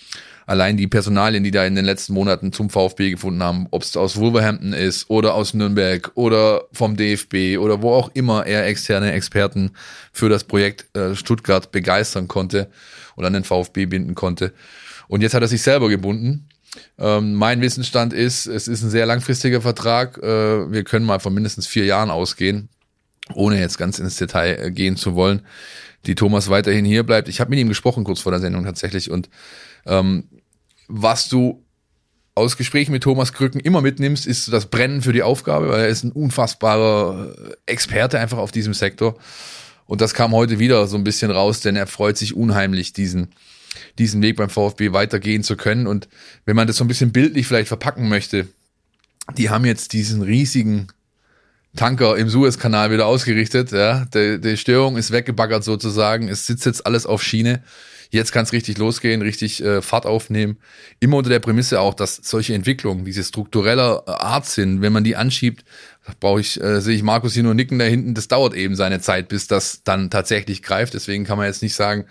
Allein 0.46 0.78
die 0.78 0.88
Personalien, 0.88 1.44
die 1.44 1.52
da 1.52 1.66
in 1.66 1.76
den 1.76 1.86
letzten 1.86 2.14
Monaten 2.14 2.54
zum 2.54 2.70
VfB 2.70 3.12
gefunden 3.12 3.42
haben, 3.42 3.68
ob 3.72 3.82
es 3.82 3.98
aus 3.98 4.18
Wolverhampton 4.18 4.74
ist 4.74 5.10
oder 5.10 5.34
aus 5.34 5.54
Nürnberg 5.54 6.12
oder 6.16 6.66
vom 6.72 6.96
DFB 6.96 7.58
oder 7.60 7.82
wo 7.82 7.94
auch 7.94 8.12
immer 8.14 8.46
er 8.46 8.66
externe 8.68 9.12
Experten 9.12 9.72
für 10.12 10.30
das 10.30 10.44
Projekt 10.44 10.96
äh, 10.96 11.16
Stuttgart 11.16 11.72
begeistern 11.72 12.28
konnte 12.28 12.70
und 13.16 13.26
an 13.26 13.34
den 13.34 13.44
VfB 13.44 13.86
binden 13.86 14.16
konnte. 14.16 14.54
Und 15.08 15.22
jetzt 15.22 15.34
hat 15.34 15.42
er 15.42 15.48
sich 15.48 15.62
selber 15.62 15.90
gebunden. 15.90 16.48
Ähm, 16.98 17.34
mein 17.34 17.62
Wissensstand 17.62 18.14
ist, 18.14 18.46
es 18.48 18.68
ist 18.68 18.84
ein 18.84 18.90
sehr 18.90 19.06
langfristiger 19.06 19.62
Vertrag. 19.62 20.18
Äh, 20.18 20.72
wir 20.72 20.84
können 20.84 21.06
mal 21.06 21.20
von 21.20 21.34
mindestens 21.34 21.68
vier 21.68 21.86
Jahren 21.86 22.10
ausgehen, 22.10 22.70
ohne 23.34 23.60
jetzt 23.60 23.78
ganz 23.78 24.00
ins 24.00 24.18
Detail 24.18 24.60
äh, 24.60 24.72
gehen 24.72 24.98
zu 24.98 25.16
wollen. 25.16 25.42
Die 26.06 26.16
Thomas 26.16 26.50
weiterhin 26.50 26.86
hier 26.86 27.04
bleibt. 27.04 27.30
Ich 27.30 27.40
habe 27.40 27.50
mit 27.50 27.60
ihm 27.60 27.70
gesprochen 27.70 28.04
kurz 28.04 28.22
vor 28.22 28.32
der 28.32 28.42
Sendung 28.42 28.64
tatsächlich 28.64 29.10
und 29.10 29.30
ähm, 29.86 30.30
was 30.88 31.30
du 31.30 31.64
aus 32.36 32.58
Gesprächen 32.58 32.92
mit 32.92 33.04
Thomas 33.04 33.32
Krücken 33.32 33.62
immer 33.62 33.82
mitnimmst, 33.82 34.28
ist 34.28 34.52
das 34.52 34.66
Brennen 34.66 35.02
für 35.02 35.14
die 35.14 35.24
Aufgabe, 35.24 35.70
weil 35.70 35.82
er 35.82 35.88
ist 35.88 36.04
ein 36.04 36.12
unfassbarer 36.12 37.34
Experte 37.66 38.20
einfach 38.20 38.38
auf 38.38 38.52
diesem 38.52 38.74
Sektor. 38.74 39.18
Und 39.86 40.02
das 40.02 40.14
kam 40.14 40.34
heute 40.34 40.60
wieder 40.60 40.86
so 40.88 40.98
ein 40.98 41.04
bisschen 41.04 41.32
raus, 41.32 41.62
denn 41.62 41.76
er 41.76 41.88
freut 41.88 42.18
sich 42.18 42.36
unheimlich, 42.36 42.92
diesen, 42.92 43.30
diesen 43.98 44.22
Weg 44.22 44.36
beim 44.36 44.50
VfB 44.50 44.92
weitergehen 44.92 45.44
zu 45.44 45.56
können. 45.56 45.88
Und 45.88 46.10
wenn 46.46 46.56
man 46.56 46.68
das 46.68 46.78
so 46.78 46.84
ein 46.84 46.90
bisschen 46.90 47.14
bildlich 47.14 47.48
vielleicht 47.48 47.70
verpacken 47.70 48.10
möchte, 48.10 48.48
die 49.38 49.50
haben 49.50 49.64
jetzt 49.64 49.94
diesen 49.94 50.22
riesigen 50.22 50.88
Tanker 51.76 52.18
im 52.18 52.30
Suezkanal 52.30 52.92
wieder 52.92 53.06
ausgerichtet. 53.06 53.72
Ja, 53.72 54.06
die, 54.14 54.40
die 54.40 54.58
Störung 54.58 54.98
ist 54.98 55.12
weggebaggert 55.12 55.64
sozusagen. 55.64 56.30
Es 56.30 56.46
sitzt 56.46 56.66
jetzt 56.66 56.86
alles 56.86 57.06
auf 57.06 57.24
Schiene. 57.24 57.64
Jetzt 58.12 58.32
kann 58.32 58.44
es 58.44 58.54
richtig 58.54 58.78
losgehen, 58.78 59.22
richtig 59.22 59.64
äh, 59.64 59.82
Fahrt 59.82 60.06
aufnehmen. 60.06 60.58
Immer 61.00 61.18
unter 61.18 61.30
der 61.30 61.40
Prämisse 61.40 61.80
auch, 61.80 61.94
dass 61.94 62.16
solche 62.16 62.54
Entwicklungen, 62.54 63.06
diese 63.06 63.24
struktureller 63.24 64.04
äh, 64.08 64.12
Art 64.12 64.46
sind, 64.46 64.82
wenn 64.82 64.94
man 64.94 65.04
die 65.04 65.16
anschiebt, 65.16 65.66
brauche 66.20 66.40
ich, 66.40 66.62
äh, 66.62 66.82
sehe 66.82 66.96
ich 66.96 67.04
Markus 67.04 67.34
hier 67.34 67.44
nur 67.44 67.54
nicken 67.54 67.80
da 67.80 67.86
hinten, 67.86 68.14
das 68.14 68.28
dauert 68.28 68.54
eben 68.54 68.76
seine 68.76 69.02
Zeit, 69.02 69.28
bis 69.28 69.48
das 69.48 69.84
dann 69.84 70.10
tatsächlich 70.10 70.62
greift. 70.62 70.94
Deswegen 70.94 71.26
kann 71.26 71.38
man 71.38 71.48
jetzt 71.48 71.62
nicht 71.62 71.76
sagen, 71.76 72.06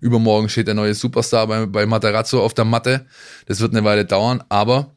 übermorgen 0.00 0.48
steht 0.48 0.66
der 0.66 0.74
neue 0.74 0.94
Superstar 0.94 1.46
bei, 1.46 1.66
bei 1.66 1.86
Materazzo 1.86 2.42
auf 2.42 2.54
der 2.54 2.64
Matte. 2.64 3.06
Das 3.46 3.60
wird 3.60 3.72
eine 3.72 3.84
Weile 3.84 4.04
dauern, 4.04 4.42
aber 4.48 4.94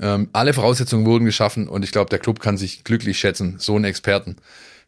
ähm, 0.00 0.28
alle 0.32 0.52
Voraussetzungen 0.52 1.06
wurden 1.06 1.24
geschaffen 1.24 1.68
und 1.68 1.84
ich 1.84 1.92
glaube, 1.92 2.10
der 2.10 2.18
Club 2.18 2.40
kann 2.40 2.56
sich 2.56 2.84
glücklich 2.84 3.18
schätzen, 3.18 3.56
so 3.58 3.76
einen 3.76 3.84
Experten 3.84 4.36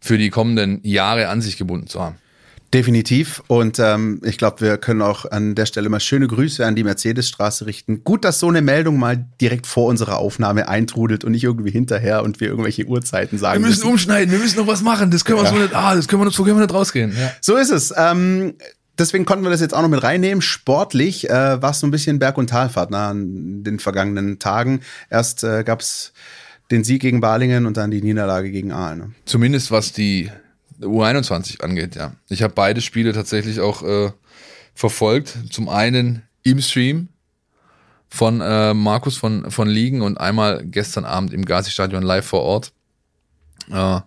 für 0.01 0.19
die 0.19 0.31
kommenden 0.31 0.81
Jahre 0.83 1.29
an 1.29 1.41
sich 1.41 1.57
gebunden 1.57 1.87
zu 1.87 2.01
haben. 2.01 2.17
Definitiv. 2.77 3.43
Und 3.47 3.79
ähm, 3.79 4.21
ich 4.23 4.37
glaube, 4.37 4.61
wir 4.61 4.77
können 4.77 5.01
auch 5.01 5.25
an 5.25 5.55
der 5.55 5.65
Stelle 5.65 5.89
mal 5.89 5.99
schöne 5.99 6.27
Grüße 6.27 6.65
an 6.67 6.77
die 6.77 6.85
Mercedesstraße 6.85 7.65
richten. 7.65 8.05
Gut, 8.05 8.23
dass 8.23 8.39
so 8.39 8.49
eine 8.49 8.61
Meldung 8.61 8.99
mal 8.99 9.25
direkt 9.41 9.67
vor 9.67 9.87
unserer 9.87 10.19
Aufnahme 10.19 10.69
eintrudelt 10.69 11.25
und 11.25 11.33
nicht 11.33 11.45
irgendwie 11.45 11.71
hinterher 11.71 12.23
und 12.23 12.39
wir 12.39 12.49
irgendwelche 12.49 12.85
Uhrzeiten 12.85 13.39
sagen. 13.39 13.63
Wir 13.63 13.69
müssen, 13.69 13.81
müssen. 13.81 13.91
umschneiden, 13.93 14.31
wir 14.31 14.39
müssen 14.39 14.59
noch 14.59 14.67
was 14.67 14.83
machen. 14.83 15.11
Das 15.11 15.25
können 15.25 15.39
wir 15.39 15.45
ja. 15.45 15.53
so 15.53 15.57
nicht, 15.57 15.75
ah, 15.75 15.95
das 15.95 16.07
können 16.07 16.23
wir, 16.23 16.31
so 16.31 16.45
können 16.45 16.59
wir 16.59 16.67
nicht 16.67 16.75
rausgehen. 16.75 17.17
Ja. 17.19 17.33
So 17.41 17.57
ist 17.57 17.71
es. 17.71 17.95
Ähm, 17.97 18.57
deswegen 18.99 19.25
konnten 19.25 19.45
wir 19.45 19.51
das 19.51 19.63
jetzt 19.63 19.73
auch 19.73 19.81
noch 19.81 19.89
mit 19.89 20.03
reinnehmen. 20.03 20.43
Sportlich 20.43 21.31
äh, 21.31 21.63
war 21.63 21.71
es 21.71 21.81
so 21.81 21.87
ein 21.87 21.91
bisschen 21.91 22.19
Berg- 22.19 22.37
und 22.37 22.51
Talfahrt 22.51 22.91
ne, 22.91 22.99
an 22.99 23.65
den 23.65 23.79
vergangenen 23.79 24.39
Tagen. 24.39 24.81
Erst 25.09 25.45
äh, 25.45 25.65
gab 25.65 25.81
es 25.81 26.13
den 26.71 26.85
Sieg 26.85 27.01
gegen 27.01 27.23
Balingen 27.23 27.65
und 27.65 27.79
dann 27.79 27.91
die 27.91 28.03
Niederlage 28.03 28.51
gegen 28.51 28.71
Aalen. 28.71 28.99
Ne? 28.99 29.11
Zumindest 29.25 29.71
was 29.71 29.93
die 29.93 30.31
U21 30.81 31.61
angeht, 31.61 31.97
ja. 31.97 32.13
Ich 32.29 32.43
habe 32.43 32.55
beide 32.55 32.81
Spiele 32.81 33.13
tatsächlich 33.13 33.61
auch 33.61 33.83
äh, 33.83 34.13
verfolgt. 34.75 35.37
Zum 35.51 35.69
einen 35.69 36.23
im 36.43 36.61
Stream 36.61 37.09
von 38.09 38.41
äh, 38.41 38.75
Markus 38.75 39.17
von, 39.17 39.51
von 39.51 39.69
Ligen 39.69 40.03
und 40.03 40.19
einmal 40.19 40.65
gestern 40.65 41.05
Abend 41.05 41.33
im 41.33 41.45
Gazi-Stadion 41.45 42.03
live 42.03 42.27
vor 42.27 42.43
Ort. 42.43 42.73
Äh, 43.71 44.01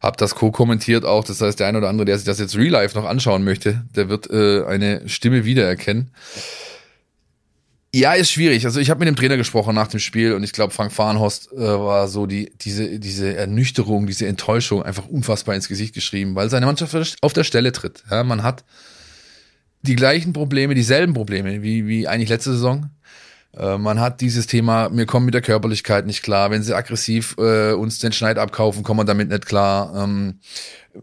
hab 0.00 0.18
das 0.18 0.34
co-kommentiert 0.34 1.04
auch. 1.04 1.24
Das 1.24 1.40
heißt, 1.40 1.58
der 1.58 1.66
eine 1.66 1.78
oder 1.78 1.88
andere, 1.88 2.04
der 2.04 2.18
sich 2.18 2.26
das 2.26 2.38
jetzt 2.38 2.56
real 2.56 2.70
life 2.70 2.96
noch 2.96 3.06
anschauen 3.06 3.42
möchte, 3.42 3.84
der 3.96 4.08
wird 4.08 4.30
äh, 4.30 4.64
eine 4.66 5.08
Stimme 5.08 5.44
wiedererkennen. 5.44 6.10
Ja, 7.96 8.14
ist 8.14 8.32
schwierig. 8.32 8.64
Also 8.64 8.80
ich 8.80 8.90
habe 8.90 8.98
mit 8.98 9.06
dem 9.06 9.14
Trainer 9.14 9.36
gesprochen 9.36 9.72
nach 9.72 9.86
dem 9.86 10.00
Spiel 10.00 10.32
und 10.32 10.42
ich 10.42 10.50
glaube, 10.50 10.74
Frank 10.74 10.92
Fahrenhorst 10.92 11.52
äh, 11.52 11.58
war 11.58 12.08
so 12.08 12.26
die 12.26 12.50
diese 12.60 12.98
diese 12.98 13.36
Ernüchterung, 13.36 14.08
diese 14.08 14.26
Enttäuschung 14.26 14.82
einfach 14.82 15.06
unfassbar 15.06 15.54
ins 15.54 15.68
Gesicht 15.68 15.94
geschrieben, 15.94 16.34
weil 16.34 16.50
seine 16.50 16.66
Mannschaft 16.66 17.16
auf 17.20 17.32
der 17.32 17.44
Stelle 17.44 17.70
tritt. 17.70 18.02
Ja, 18.10 18.24
man 18.24 18.42
hat 18.42 18.64
die 19.82 19.94
gleichen 19.94 20.32
Probleme, 20.32 20.74
dieselben 20.74 21.14
Probleme 21.14 21.62
wie 21.62 21.86
wie 21.86 22.08
eigentlich 22.08 22.30
letzte 22.30 22.54
Saison. 22.54 22.90
Äh, 23.56 23.78
man 23.78 24.00
hat 24.00 24.20
dieses 24.20 24.48
Thema, 24.48 24.90
wir 24.92 25.06
kommen 25.06 25.26
mit 25.26 25.34
der 25.34 25.42
Körperlichkeit 25.42 26.04
nicht 26.04 26.24
klar. 26.24 26.50
Wenn 26.50 26.64
sie 26.64 26.74
aggressiv 26.74 27.36
äh, 27.38 27.74
uns 27.74 28.00
den 28.00 28.10
Schneid 28.10 28.38
abkaufen, 28.38 28.82
kommen 28.82 28.98
wir 28.98 29.04
damit 29.04 29.28
nicht 29.28 29.46
klar. 29.46 29.94
Ähm, 30.02 30.40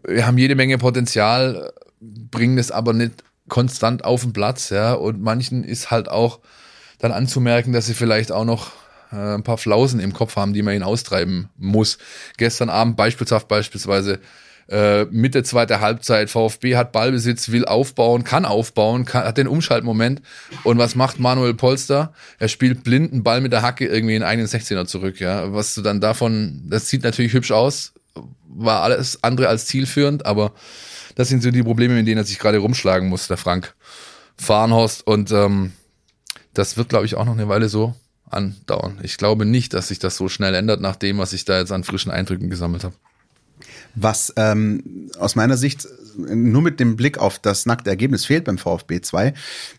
wir 0.06 0.26
haben 0.26 0.36
jede 0.36 0.56
Menge 0.56 0.76
Potenzial, 0.76 1.72
bringen 2.02 2.58
es 2.58 2.70
aber 2.70 2.92
nicht 2.92 3.24
konstant 3.48 4.04
auf 4.04 4.20
den 4.20 4.34
Platz. 4.34 4.68
Ja, 4.68 4.92
und 4.92 5.22
manchen 5.22 5.64
ist 5.64 5.90
halt 5.90 6.10
auch 6.10 6.40
dann 7.02 7.12
anzumerken, 7.12 7.72
dass 7.72 7.86
sie 7.86 7.94
vielleicht 7.94 8.32
auch 8.32 8.44
noch 8.44 8.70
äh, 9.12 9.34
ein 9.34 9.42
paar 9.42 9.58
Flausen 9.58 10.00
im 10.00 10.12
Kopf 10.12 10.36
haben, 10.36 10.52
die 10.54 10.62
man 10.62 10.74
ihn 10.74 10.82
austreiben 10.82 11.50
muss. 11.58 11.98
Gestern 12.38 12.70
Abend 12.70 12.96
beispielshaft 12.96 13.48
beispielsweise 13.48 14.20
äh, 14.68 15.04
Mitte 15.06 15.42
zweiter 15.42 15.80
Halbzeit, 15.80 16.30
VfB 16.30 16.76
hat 16.76 16.92
Ballbesitz, 16.92 17.50
will 17.50 17.64
aufbauen, 17.64 18.22
kann 18.22 18.44
aufbauen, 18.44 19.04
kann, 19.04 19.24
hat 19.24 19.36
den 19.36 19.48
Umschaltmoment. 19.48 20.22
Und 20.62 20.78
was 20.78 20.94
macht 20.94 21.18
Manuel 21.18 21.54
Polster? 21.54 22.14
Er 22.38 22.48
spielt 22.48 22.84
blinden 22.84 23.24
Ball 23.24 23.40
mit 23.40 23.52
der 23.52 23.62
Hacke 23.62 23.86
irgendwie 23.86 24.14
in 24.14 24.22
einen 24.22 24.46
16er 24.46 24.86
zurück. 24.86 25.18
Ja, 25.18 25.52
Was 25.52 25.74
du 25.74 25.82
dann 25.82 26.00
davon, 26.00 26.62
das 26.70 26.88
sieht 26.88 27.02
natürlich 27.02 27.32
hübsch 27.32 27.50
aus, 27.50 27.94
war 28.48 28.82
alles 28.82 29.24
andere 29.24 29.48
als 29.48 29.66
zielführend, 29.66 30.24
aber 30.24 30.52
das 31.16 31.28
sind 31.28 31.42
so 31.42 31.50
die 31.50 31.64
Probleme, 31.64 31.94
mit 31.94 32.06
denen 32.06 32.18
er 32.18 32.24
sich 32.24 32.38
gerade 32.38 32.58
rumschlagen 32.58 33.08
muss, 33.08 33.26
der 33.26 33.36
Frank 33.36 33.74
Fahrenhorst. 34.36 35.04
Und 35.04 35.32
ähm, 35.32 35.72
das 36.54 36.76
wird, 36.76 36.88
glaube 36.88 37.06
ich, 37.06 37.14
auch 37.14 37.24
noch 37.24 37.32
eine 37.32 37.48
Weile 37.48 37.68
so 37.68 37.94
andauern. 38.30 38.98
Ich 39.02 39.16
glaube 39.16 39.44
nicht, 39.44 39.74
dass 39.74 39.88
sich 39.88 39.98
das 39.98 40.16
so 40.16 40.28
schnell 40.28 40.54
ändert, 40.54 40.80
nach 40.80 40.96
dem, 40.96 41.18
was 41.18 41.32
ich 41.32 41.44
da 41.44 41.58
jetzt 41.58 41.72
an 41.72 41.84
frischen 41.84 42.10
Eindrücken 42.10 42.50
gesammelt 42.50 42.84
habe. 42.84 42.94
Was 43.94 44.32
ähm, 44.36 45.10
aus 45.18 45.34
meiner 45.34 45.56
Sicht 45.56 45.86
nur 46.16 46.62
mit 46.62 46.80
dem 46.80 46.96
Blick 46.96 47.18
auf 47.18 47.38
das 47.38 47.66
nackte 47.66 47.90
Ergebnis 47.90 48.24
fehlt 48.24 48.44
beim 48.44 48.58
VfB 48.58 49.00
2, 49.00 49.34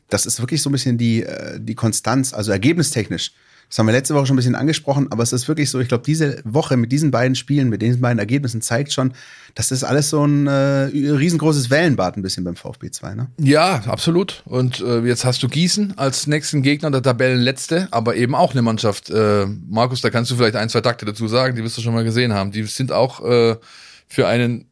das 0.10 0.26
ist 0.26 0.40
wirklich 0.40 0.62
so 0.62 0.70
ein 0.70 0.74
bisschen 0.74 0.98
die, 0.98 1.24
äh, 1.24 1.60
die 1.60 1.76
Konstanz, 1.76 2.34
also 2.34 2.52
ergebnistechnisch 2.52 3.34
das 3.70 3.80
haben 3.80 3.88
wir 3.88 3.93
letzte 3.93 4.14
Woche 4.14 4.28
schon 4.28 4.36
ein 4.36 4.38
bisschen 4.38 4.55
angesprochen, 4.55 5.07
aber 5.11 5.24
es 5.24 5.34
ist 5.34 5.47
wirklich 5.47 5.70
so, 5.70 5.80
ich 5.80 5.88
glaube, 5.88 6.03
diese 6.05 6.41
Woche 6.43 6.78
mit 6.78 6.91
diesen 6.91 7.11
beiden 7.11 7.36
Spielen, 7.36 7.70
mit 7.70 7.82
diesen 7.82 8.01
beiden 8.01 8.20
Ergebnissen 8.20 8.61
zeigt 8.61 8.93
schon, 8.93 9.14
dass 9.55 9.70
das 9.70 9.84
alles 9.84 10.09
so 10.09 10.26
ein 10.26 10.47
äh, 10.47 10.86
riesengroßes 10.91 11.70
Wellenbad 11.70 12.18
ein 12.18 12.22
bisschen 12.22 12.43
beim 12.43 12.55
VfB 12.55 12.91
2, 12.91 13.16
ne? 13.16 13.28
Ja, 13.39 13.84
absolut. 13.86 14.43
Und 14.45 14.82
äh, 14.82 15.01
jetzt 15.01 15.26
hast 15.26 15.43
du 15.43 15.47
Gießen 15.47 15.97
als 15.97 16.28
nächsten 16.28 16.61
Gegner 16.61 16.91
der 16.91 17.01
Tabellenletzte, 17.01 17.88
aber 17.91 18.16
eben 18.16 18.36
auch 18.36 18.51
eine 18.51 18.61
Mannschaft. 18.61 19.09
Äh, 19.09 19.45
Markus, 19.70 20.01
da 20.01 20.09
kannst 20.09 20.32
du 20.32 20.36
vielleicht 20.36 20.55
ein, 20.55 20.70
zwei 20.70 20.82
Takte 20.82 21.05
dazu 21.05 21.28
sagen, 21.28 21.55
die 21.55 21.64
wirst 21.64 21.78
du 21.78 21.82
schon 21.82 21.93
mal 21.93 22.03
gesehen 22.03 22.34
haben. 22.34 22.51
Die 22.51 22.64
sind 22.64 22.91
auch 22.91 23.24
äh, 23.24 23.55
für 24.07 24.28
einen 24.28 24.66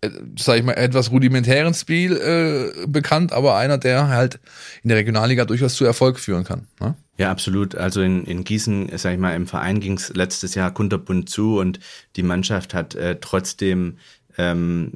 äh, 0.00 0.10
sag 0.38 0.58
ich 0.58 0.64
mal, 0.64 0.74
etwas 0.74 1.10
rudimentären 1.10 1.74
Spiel 1.74 2.16
äh, 2.16 2.86
bekannt, 2.86 3.32
aber 3.32 3.56
einer, 3.56 3.78
der 3.78 4.08
halt 4.08 4.40
in 4.82 4.88
der 4.88 4.98
Regionalliga 4.98 5.44
durchaus 5.44 5.74
zu 5.74 5.84
Erfolg 5.84 6.18
führen 6.18 6.44
kann. 6.44 6.66
Ne? 6.80 6.94
Ja, 7.18 7.30
absolut. 7.30 7.74
Also 7.74 8.02
in, 8.02 8.24
in 8.24 8.44
Gießen, 8.44 8.90
sag 8.96 9.14
ich 9.14 9.18
mal, 9.18 9.34
im 9.34 9.46
Verein 9.46 9.80
ging 9.80 9.94
es 9.94 10.12
letztes 10.14 10.54
Jahr 10.54 10.72
kunterbunt 10.72 11.28
zu 11.30 11.58
und 11.58 11.80
die 12.16 12.22
Mannschaft 12.22 12.74
hat 12.74 12.94
äh, 12.94 13.16
trotzdem 13.20 13.96
ähm, 14.38 14.92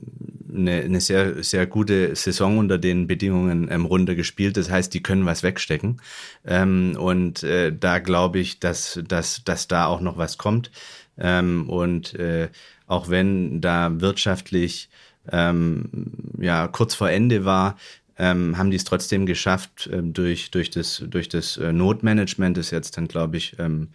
eine, 0.53 0.83
eine 0.83 1.01
sehr, 1.01 1.43
sehr 1.43 1.67
gute 1.67 2.15
Saison 2.15 2.59
unter 2.59 2.79
den 2.79 3.07
Bedingungen 3.07 3.69
ähm, 3.71 3.87
runtergespielt. 3.87 4.57
Das 4.57 4.71
heißt, 4.71 4.93
die 4.93 5.03
können 5.03 5.25
was 5.25 5.43
wegstecken. 5.43 6.01
Ähm, 6.45 6.97
und 6.99 7.43
äh, 7.43 7.73
da 7.75 7.99
glaube 8.01 8.39
ich, 8.39 8.61
dass, 8.61 9.01
dass, 9.07 9.43
dass 9.45 9.69
da 9.69 9.87
auch 9.87 10.01
noch 10.01 10.19
was 10.19 10.37
kommt. 10.37 10.71
Ähm, 11.19 11.69
und 11.71 12.15
äh, 12.15 12.49
auch 12.87 13.09
wenn 13.09 13.61
da 13.61 14.01
wirtschaftlich 14.01 14.91
ähm, 15.31 16.13
ja 16.39 16.67
kurz 16.69 16.95
vor 16.95 17.11
Ende 17.11 17.45
war, 17.45 17.77
ähm, 18.21 18.59
haben 18.59 18.71
die 18.71 18.77
es 18.77 18.85
trotzdem 18.85 19.25
geschafft, 19.25 19.89
ähm, 19.91 20.13
durch, 20.13 20.51
durch 20.51 20.69
das, 20.69 21.03
durch 21.09 21.31
das 21.31 21.57
äh, 21.57 21.73
Notmanagement, 21.73 22.57
das 22.57 22.71
jetzt 22.71 22.99
dann, 22.99 23.09
glaube 23.09 23.39
ich, 23.39 23.59
ähm, 23.59 23.89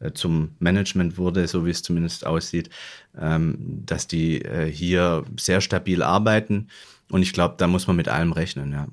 äh, 0.00 0.12
zum 0.12 0.50
Management 0.58 1.16
wurde, 1.16 1.48
so 1.48 1.64
wie 1.64 1.70
es 1.70 1.82
zumindest 1.82 2.26
aussieht, 2.26 2.68
ähm, 3.18 3.82
dass 3.86 4.06
die 4.06 4.42
äh, 4.42 4.70
hier 4.70 5.24
sehr 5.38 5.62
stabil 5.62 6.02
arbeiten. 6.02 6.68
Und 7.10 7.22
ich 7.22 7.32
glaube, 7.32 7.54
da 7.56 7.66
muss 7.66 7.86
man 7.86 7.96
mit 7.96 8.08
allem 8.08 8.32
rechnen, 8.32 8.70
ja. 8.72 8.86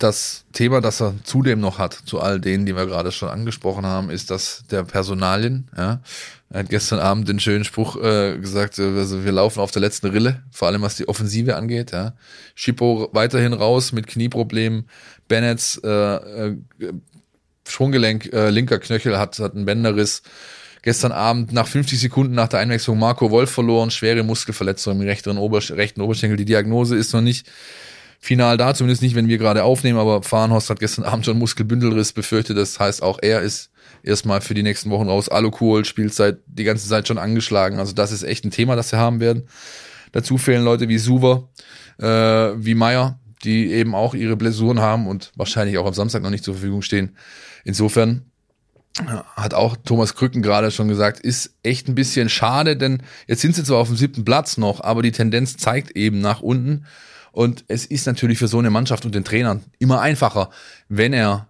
Das 0.00 0.46
Thema, 0.54 0.80
das 0.80 1.02
er 1.02 1.14
zudem 1.24 1.60
noch 1.60 1.78
hat, 1.78 1.92
zu 1.92 2.20
all 2.20 2.40
denen, 2.40 2.64
die 2.64 2.74
wir 2.74 2.86
gerade 2.86 3.12
schon 3.12 3.28
angesprochen 3.28 3.84
haben, 3.84 4.08
ist 4.08 4.30
das 4.30 4.64
der 4.70 4.82
Personalien. 4.82 5.68
Ja. 5.76 6.00
Er 6.48 6.60
hat 6.60 6.70
gestern 6.70 7.00
Abend 7.00 7.28
den 7.28 7.38
schönen 7.38 7.64
Spruch 7.64 8.02
äh, 8.02 8.38
gesagt, 8.38 8.78
äh, 8.78 8.96
also 8.96 9.26
wir 9.26 9.32
laufen 9.32 9.60
auf 9.60 9.72
der 9.72 9.82
letzten 9.82 10.06
Rille, 10.06 10.42
vor 10.52 10.68
allem 10.68 10.80
was 10.80 10.96
die 10.96 11.06
Offensive 11.06 11.54
angeht. 11.54 11.92
Ja. 11.92 12.14
Schippo 12.54 13.10
weiterhin 13.12 13.52
raus 13.52 13.92
mit 13.92 14.06
Knieproblemen, 14.06 14.88
Bennett 15.28 15.78
äh, 15.84 16.14
äh, 16.14 16.56
Sprunggelenk, 17.68 18.32
äh, 18.32 18.48
linker 18.48 18.78
Knöchel 18.78 19.18
hat, 19.18 19.38
hat 19.38 19.54
einen 19.54 19.66
Bänderriss. 19.66 20.22
Gestern 20.80 21.12
Abend 21.12 21.52
nach 21.52 21.68
50 21.68 22.00
Sekunden 22.00 22.34
nach 22.34 22.48
der 22.48 22.60
Einwechslung 22.60 22.98
Marco 22.98 23.30
Wolf 23.30 23.50
verloren, 23.50 23.90
schwere 23.90 24.22
Muskelverletzung 24.22 24.98
im 24.98 25.06
rechten, 25.06 25.36
Ober 25.36 25.60
rechten 25.68 26.00
Oberschenkel. 26.00 26.38
Die 26.38 26.46
Diagnose 26.46 26.96
ist 26.96 27.12
noch 27.12 27.20
nicht 27.20 27.46
final 28.20 28.58
da, 28.58 28.74
zumindest 28.74 29.02
nicht, 29.02 29.14
wenn 29.14 29.28
wir 29.28 29.38
gerade 29.38 29.64
aufnehmen, 29.64 29.98
aber 29.98 30.22
Fahrenhorst 30.22 30.70
hat 30.70 30.78
gestern 30.78 31.04
Abend 31.06 31.24
schon 31.24 31.38
Muskelbündelriss 31.38 32.12
befürchtet. 32.12 32.56
Das 32.56 32.78
heißt, 32.78 33.02
auch 33.02 33.18
er 33.20 33.40
ist 33.40 33.70
erstmal 34.02 34.40
für 34.40 34.54
die 34.54 34.62
nächsten 34.62 34.90
Wochen 34.90 35.08
raus. 35.08 35.28
Alukohol 35.28 35.84
spielt 35.84 36.14
seit 36.14 36.38
die 36.46 36.64
ganze 36.64 36.88
Zeit 36.88 37.08
schon 37.08 37.18
angeschlagen. 37.18 37.78
Also 37.78 37.92
das 37.92 38.12
ist 38.12 38.22
echt 38.22 38.44
ein 38.44 38.50
Thema, 38.50 38.76
das 38.76 38.92
wir 38.92 38.98
haben 38.98 39.20
werden. 39.20 39.48
Dazu 40.12 40.38
fehlen 40.38 40.64
Leute 40.64 40.88
wie 40.88 40.98
Suver, 40.98 41.48
äh, 41.98 42.04
wie 42.04 42.74
Meier, 42.74 43.18
die 43.44 43.72
eben 43.72 43.94
auch 43.94 44.14
ihre 44.14 44.36
Blessuren 44.36 44.80
haben 44.80 45.06
und 45.06 45.32
wahrscheinlich 45.36 45.78
auch 45.78 45.86
am 45.86 45.94
Samstag 45.94 46.22
noch 46.22 46.30
nicht 46.30 46.44
zur 46.44 46.54
Verfügung 46.54 46.82
stehen. 46.82 47.16
Insofern 47.64 48.30
hat 49.36 49.54
auch 49.54 49.76
Thomas 49.76 50.14
Krücken 50.14 50.42
gerade 50.42 50.70
schon 50.70 50.88
gesagt, 50.88 51.20
ist 51.20 51.54
echt 51.62 51.88
ein 51.88 51.94
bisschen 51.94 52.28
schade, 52.28 52.76
denn 52.76 53.02
jetzt 53.26 53.40
sind 53.40 53.54
sie 53.54 53.64
zwar 53.64 53.78
auf 53.78 53.88
dem 53.88 53.96
siebten 53.96 54.24
Platz 54.24 54.56
noch, 54.56 54.80
aber 54.82 55.02
die 55.02 55.12
Tendenz 55.12 55.56
zeigt 55.56 55.96
eben 55.96 56.20
nach 56.20 56.40
unten. 56.40 56.84
Und 57.32 57.64
es 57.68 57.86
ist 57.86 58.06
natürlich 58.06 58.38
für 58.38 58.48
so 58.48 58.58
eine 58.58 58.70
Mannschaft 58.70 59.04
und 59.04 59.14
den 59.14 59.24
Trainern 59.24 59.62
immer 59.78 60.00
einfacher, 60.00 60.50
wenn 60.88 61.12
er 61.12 61.48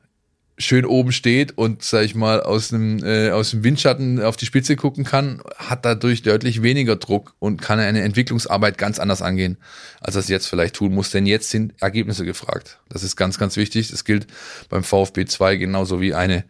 schön 0.60 0.84
oben 0.84 1.12
steht 1.12 1.56
und, 1.56 1.82
sag 1.82 2.04
ich 2.04 2.14
mal, 2.14 2.42
aus 2.42 2.68
dem, 2.68 3.02
äh, 3.02 3.30
aus 3.30 3.50
dem 3.50 3.64
Windschatten 3.64 4.22
auf 4.22 4.36
die 4.36 4.46
Spitze 4.46 4.76
gucken 4.76 5.04
kann, 5.04 5.42
hat 5.56 5.84
dadurch 5.84 6.22
deutlich 6.22 6.62
weniger 6.62 6.96
Druck 6.96 7.34
und 7.38 7.62
kann 7.62 7.78
eine 7.78 8.02
Entwicklungsarbeit 8.02 8.78
ganz 8.78 8.98
anders 8.98 9.22
angehen, 9.22 9.56
als 10.00 10.16
er 10.16 10.20
es 10.20 10.28
jetzt 10.28 10.46
vielleicht 10.46 10.76
tun 10.76 10.92
muss. 10.92 11.10
Denn 11.10 11.26
jetzt 11.26 11.50
sind 11.50 11.74
Ergebnisse 11.80 12.24
gefragt. 12.24 12.78
Das 12.88 13.02
ist 13.02 13.16
ganz, 13.16 13.38
ganz 13.38 13.56
wichtig. 13.56 13.90
Das 13.90 14.04
gilt 14.04 14.26
beim 14.68 14.84
VfB 14.84 15.24
2 15.24 15.56
genauso 15.56 16.00
wie 16.00 16.14
eine, 16.14 16.44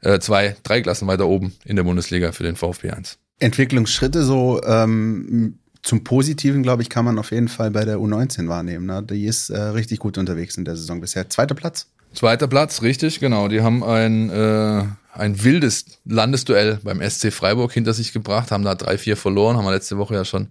äh, 0.00 0.18
zwei, 0.18 0.56
drei 0.62 0.82
Klassen 0.82 1.06
weiter 1.06 1.26
oben 1.26 1.54
in 1.64 1.76
der 1.76 1.84
Bundesliga 1.84 2.32
für 2.32 2.42
den 2.42 2.56
VfB 2.56 2.90
1. 2.90 3.18
Entwicklungsschritte 3.38 4.22
so 4.24 4.62
ähm, 4.64 5.58
zum 5.84 6.02
Positiven, 6.02 6.62
glaube 6.62 6.82
ich, 6.82 6.88
kann 6.88 7.04
man 7.04 7.18
auf 7.18 7.30
jeden 7.30 7.48
Fall 7.48 7.70
bei 7.70 7.84
der 7.84 7.98
U19 7.98 8.48
wahrnehmen. 8.48 8.86
Ne? 8.86 9.02
Die 9.02 9.26
ist 9.26 9.50
äh, 9.50 9.60
richtig 9.60 9.98
gut 9.98 10.16
unterwegs 10.16 10.56
in 10.56 10.64
der 10.64 10.76
Saison 10.76 11.00
bisher. 11.00 11.28
Zweiter 11.28 11.54
Platz. 11.54 11.88
Zweiter 12.14 12.48
Platz, 12.48 12.80
richtig, 12.80 13.20
genau. 13.20 13.48
Die 13.48 13.60
haben 13.60 13.84
ein, 13.84 14.30
äh, 14.30 14.84
ein 15.12 15.44
wildes 15.44 15.84
Landesduell 16.06 16.78
beim 16.82 17.02
SC 17.02 17.30
Freiburg 17.32 17.72
hinter 17.72 17.92
sich 17.92 18.14
gebracht, 18.14 18.50
haben 18.50 18.64
da 18.64 18.74
drei, 18.74 18.96
vier 18.96 19.16
verloren, 19.16 19.58
haben 19.58 19.64
wir 19.64 19.72
letzte 19.72 19.98
Woche 19.98 20.14
ja 20.14 20.24
schon 20.24 20.48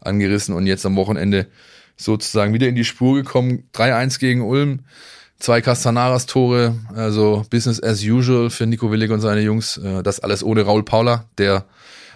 angerissen 0.00 0.54
und 0.54 0.66
jetzt 0.66 0.86
am 0.86 0.96
Wochenende 0.96 1.48
sozusagen 1.96 2.54
wieder 2.54 2.68
in 2.68 2.76
die 2.76 2.84
Spur 2.84 3.16
gekommen. 3.16 3.64
3-1 3.74 4.18
gegen 4.20 4.40
Ulm, 4.40 4.80
zwei 5.38 5.60
Castanaras-Tore, 5.60 6.76
also 6.94 7.44
Business 7.50 7.82
as 7.82 8.02
usual 8.02 8.48
für 8.48 8.66
Nico 8.66 8.90
Willig 8.90 9.10
und 9.10 9.20
seine 9.20 9.42
Jungs. 9.42 9.76
Äh, 9.76 10.02
das 10.02 10.20
alles 10.20 10.42
ohne 10.42 10.62
Raul 10.62 10.82
Paula, 10.82 11.26
der 11.36 11.66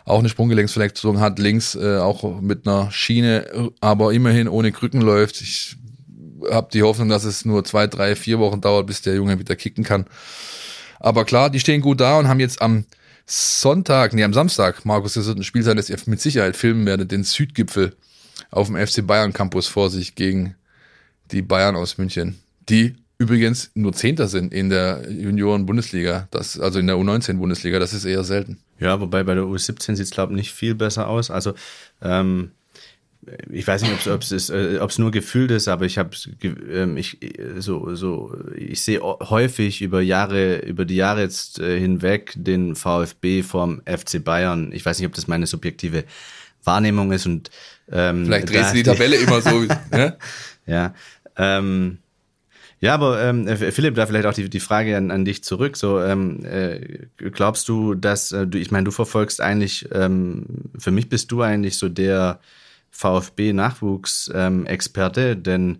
auch 0.05 0.19
eine 0.19 0.29
Sprunggelenksverletzung 0.29 1.21
hat, 1.21 1.39
links 1.39 1.75
äh, 1.75 1.99
auch 1.99 2.41
mit 2.41 2.67
einer 2.67 2.91
Schiene, 2.91 3.71
aber 3.81 4.13
immerhin 4.13 4.49
ohne 4.49 4.73
Krücken 4.73 5.01
läuft. 5.01 5.41
Ich 5.41 5.77
habe 6.51 6.69
die 6.73 6.83
Hoffnung, 6.83 7.09
dass 7.09 7.25
es 7.25 7.45
nur 7.45 7.65
zwei, 7.65 7.87
drei, 7.87 8.17
vier 8.17 8.39
Wochen 8.39 8.61
dauert, 8.61 8.87
bis 8.87 9.03
der 9.03 9.15
Junge 9.15 9.39
wieder 9.39 9.57
kicken 9.57 9.85
kann. 9.85 10.07
Aber 10.99 11.25
klar, 11.25 11.51
die 11.51 11.61
stehen 11.61 11.81
gut 11.81 12.01
da 12.01 12.19
und 12.19 12.29
haben 12.29 12.41
jetzt 12.41 12.61
am 12.63 12.85
Sonntag, 13.27 14.13
nee, 14.13 14.25
am 14.25 14.35
Samstag, 14.35 14.85
Markus, 14.85 15.15
das 15.15 15.27
wird 15.27 15.39
ein 15.39 15.45
Spiel 15.45 15.63
sein, 15.63 15.77
das 15.77 15.89
ihr 15.89 15.99
mit 16.07 16.21
Sicherheit 16.21 16.57
filmen 16.57 16.85
werdet, 16.85 17.13
den 17.13 17.25
Südgipfel 17.25 17.97
auf 18.51 18.67
dem 18.67 18.77
FC 18.77 19.07
Bayern 19.07 19.33
Campus 19.33 19.69
vor 19.69 19.91
sich 19.91 20.15
gegen 20.15 20.57
die 21.31 21.43
Bayern 21.43 21.77
aus 21.77 21.97
München, 21.97 22.41
die 22.69 22.97
übrigens 23.19 23.71
nur 23.75 23.93
Zehnter 23.93 24.29
sind 24.29 24.53
in 24.53 24.69
der 24.71 25.05
Junioren-Bundesliga, 25.09 26.29
also 26.33 26.79
in 26.79 26.87
der 26.87 26.97
U19-Bundesliga, 26.97 27.79
das 27.79 27.93
ist 27.93 28.05
eher 28.05 28.25
selten. 28.25 28.59
Ja, 28.81 29.01
wobei 29.01 29.23
bei 29.23 29.35
der 29.35 29.45
U17 29.45 29.95
sieht 29.95 30.07
es, 30.07 30.11
glaube 30.11 30.33
ich, 30.33 30.37
nicht 30.37 30.53
viel 30.53 30.75
besser 30.75 31.09
aus. 31.09 31.31
Also 31.31 31.55
ähm, 32.03 32.53
ich 33.51 33.67
weiß 33.67 33.83
nicht, 33.83 34.09
ob 34.09 34.23
es 34.23 34.49
äh, 34.49 34.81
nur 34.99 35.11
gefühlt 35.11 35.51
ist, 35.51 35.69
aber 35.69 35.85
ich 35.85 35.99
habe 35.99 36.11
ähm, 36.73 36.97
ich 36.97 37.19
so 37.59 37.95
so 37.95 38.35
ich 38.57 38.81
sehe 38.81 39.03
häufig 39.03 39.83
über 39.83 40.01
Jahre 40.01 40.61
über 40.61 40.87
die 40.87 40.97
Jahre 40.97 41.21
jetzt 41.21 41.59
äh, 41.59 41.79
hinweg 41.79 42.33
den 42.35 42.75
VfB 42.75 43.43
vom 43.43 43.83
FC 43.85 44.25
Bayern. 44.25 44.73
Ich 44.73 44.85
weiß 44.87 44.99
nicht, 44.99 45.07
ob 45.07 45.15
das 45.15 45.29
meine 45.29 45.47
subjektive 45.47 46.05
Wahrnehmung 46.65 47.13
ist 47.13 47.27
und 47.27 47.51
ähm, 47.93 48.25
vielleicht 48.25 48.49
drehst 48.49 48.71
du 48.71 48.77
die 48.77 48.83
Tabelle 48.85 49.17
immer 49.17 49.43
so. 49.43 49.65
ja, 49.93 50.17
ja. 50.67 50.95
Ähm, 51.37 51.99
ja, 52.81 52.95
aber 52.95 53.23
ähm, 53.23 53.47
Philipp, 53.47 53.95
da 53.95 54.07
vielleicht 54.07 54.27
auch 54.27 54.33
die, 54.33 54.49
die 54.49 54.61
Frage 54.61 54.97
an, 54.97 55.11
an 55.11 55.27
dich 55.27 55.45
zurück. 55.45 55.77
So, 55.77 56.01
ähm, 56.01 56.43
äh, 56.45 57.07
glaubst 57.17 57.69
du, 57.69 57.95
dass 57.95 58.33
äh, 58.33 58.47
du, 58.47 58.59
ich 58.59 58.71
meine, 58.71 58.85
du 58.85 58.91
verfolgst 58.91 59.43
eigentlich, 59.43 59.87
ähm, 59.93 60.47
für 60.79 60.91
mich 60.91 61.11
bist 61.11 61.31
du 61.31 61.43
eigentlich 61.43 61.77
so 61.77 61.91
der 61.91 62.41
VfB-Nachwuchsexperte, 62.91 65.21
ähm, 65.21 65.43
denn 65.43 65.79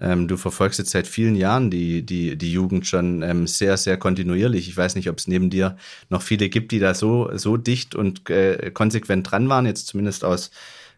ähm, 0.00 0.28
du 0.28 0.38
verfolgst 0.38 0.78
jetzt 0.78 0.92
seit 0.92 1.06
vielen 1.06 1.34
Jahren 1.34 1.70
die, 1.70 2.06
die, 2.06 2.36
die 2.36 2.52
Jugend 2.52 2.86
schon 2.86 3.22
ähm, 3.22 3.46
sehr, 3.46 3.76
sehr 3.76 3.96
kontinuierlich. 3.96 4.68
Ich 4.68 4.76
weiß 4.76 4.94
nicht, 4.94 5.10
ob 5.10 5.18
es 5.18 5.26
neben 5.26 5.50
dir 5.50 5.76
noch 6.08 6.22
viele 6.22 6.48
gibt, 6.48 6.72
die 6.72 6.78
da 6.78 6.94
so, 6.94 7.36
so 7.36 7.56
dicht 7.56 7.94
und 7.94 8.28
äh, 8.30 8.70
konsequent 8.72 9.30
dran 9.30 9.48
waren, 9.48 9.66
jetzt 9.66 9.88
zumindest 9.88 10.24
aus, 10.24 10.50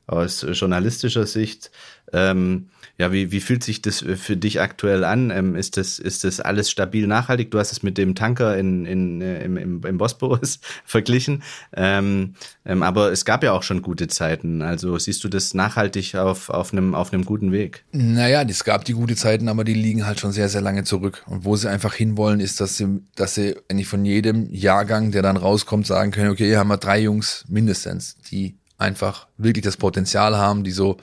aus 0.06 0.46
journalistischer 0.52 1.26
Sicht. 1.26 1.70
Ähm, 2.12 2.68
ja, 3.00 3.12
wie, 3.12 3.32
wie 3.32 3.40
fühlt 3.40 3.64
sich 3.64 3.80
das 3.80 4.00
für 4.00 4.36
dich 4.36 4.60
aktuell 4.60 5.04
an? 5.04 5.30
Ähm, 5.30 5.56
ist, 5.56 5.78
das, 5.78 5.98
ist 5.98 6.22
das 6.22 6.38
alles 6.38 6.70
stabil 6.70 7.06
nachhaltig? 7.06 7.50
Du 7.50 7.58
hast 7.58 7.72
es 7.72 7.82
mit 7.82 7.96
dem 7.96 8.14
Tanker 8.14 8.58
in, 8.58 8.84
in, 8.84 9.22
äh, 9.22 9.42
im, 9.42 9.56
im, 9.56 9.82
im 9.82 9.96
Bosporus 9.96 10.60
verglichen. 10.84 11.42
Ähm, 11.74 12.34
ähm, 12.66 12.82
aber 12.82 13.10
es 13.10 13.24
gab 13.24 13.42
ja 13.42 13.52
auch 13.52 13.62
schon 13.62 13.80
gute 13.80 14.06
Zeiten. 14.08 14.60
Also 14.60 14.98
siehst 14.98 15.24
du 15.24 15.30
das 15.30 15.54
nachhaltig 15.54 16.14
auf, 16.16 16.50
auf, 16.50 16.74
einem, 16.74 16.94
auf 16.94 17.10
einem 17.14 17.24
guten 17.24 17.52
Weg? 17.52 17.86
Naja, 17.90 18.42
es 18.42 18.64
gab 18.64 18.84
die 18.84 18.92
gute 18.92 19.16
Zeiten, 19.16 19.48
aber 19.48 19.64
die 19.64 19.72
liegen 19.72 20.04
halt 20.04 20.20
schon 20.20 20.32
sehr, 20.32 20.50
sehr 20.50 20.60
lange 20.60 20.84
zurück. 20.84 21.24
Und 21.26 21.46
wo 21.46 21.56
sie 21.56 21.70
einfach 21.70 21.94
hinwollen, 21.94 22.40
ist, 22.40 22.60
dass 22.60 22.76
sie, 22.76 23.00
dass 23.14 23.34
sie 23.34 23.56
eigentlich 23.70 23.88
von 23.88 24.04
jedem 24.04 24.52
Jahrgang, 24.52 25.10
der 25.10 25.22
dann 25.22 25.38
rauskommt, 25.38 25.86
sagen 25.86 26.10
können, 26.10 26.28
okay, 26.28 26.44
hier 26.44 26.58
haben 26.58 26.68
wir 26.68 26.76
drei 26.76 27.00
Jungs 27.00 27.46
mindestens, 27.48 28.18
die 28.30 28.58
einfach 28.76 29.26
wirklich 29.38 29.64
das 29.64 29.78
Potenzial 29.78 30.36
haben, 30.36 30.64
die 30.64 30.72
so 30.72 30.98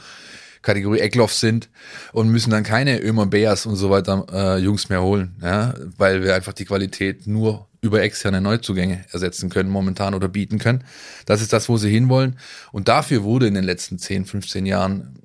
Kategorie 0.62 1.00
Eckloff 1.00 1.34
sind 1.34 1.70
und 2.14 2.30
müssen 2.30 2.52
dann 2.52 2.64
keine 2.64 3.02
Ömer 3.02 3.26
Beas 3.26 3.66
und 3.66 3.76
so 3.76 3.90
weiter 3.90 4.26
äh, 4.32 4.58
Jungs 4.60 4.90
mehr 4.90 5.02
holen, 5.02 5.36
ja, 5.42 5.74
weil 5.98 6.24
wir 6.24 6.36
einfach 6.36 6.54
die 6.54 6.66
Qualität 6.66 7.28
nur 7.28 7.68
über 7.82 8.02
externe 8.02 8.42
Neuzugänge 8.42 9.06
ersetzen 9.12 9.50
können 9.50 9.70
momentan 9.70 10.14
oder 10.14 10.28
bieten 10.28 10.60
können. 10.60 10.84
Das 11.26 11.42
ist 11.42 11.54
das, 11.54 11.70
wo 11.70 11.78
sie 11.78 11.90
hinwollen. 11.90 12.38
Und 12.72 12.88
dafür 12.88 13.24
wurde 13.24 13.48
in 13.48 13.54
den 13.54 13.64
letzten 13.64 14.00
10, 14.00 14.26
15 14.26 14.66
Jahren, 14.66 15.20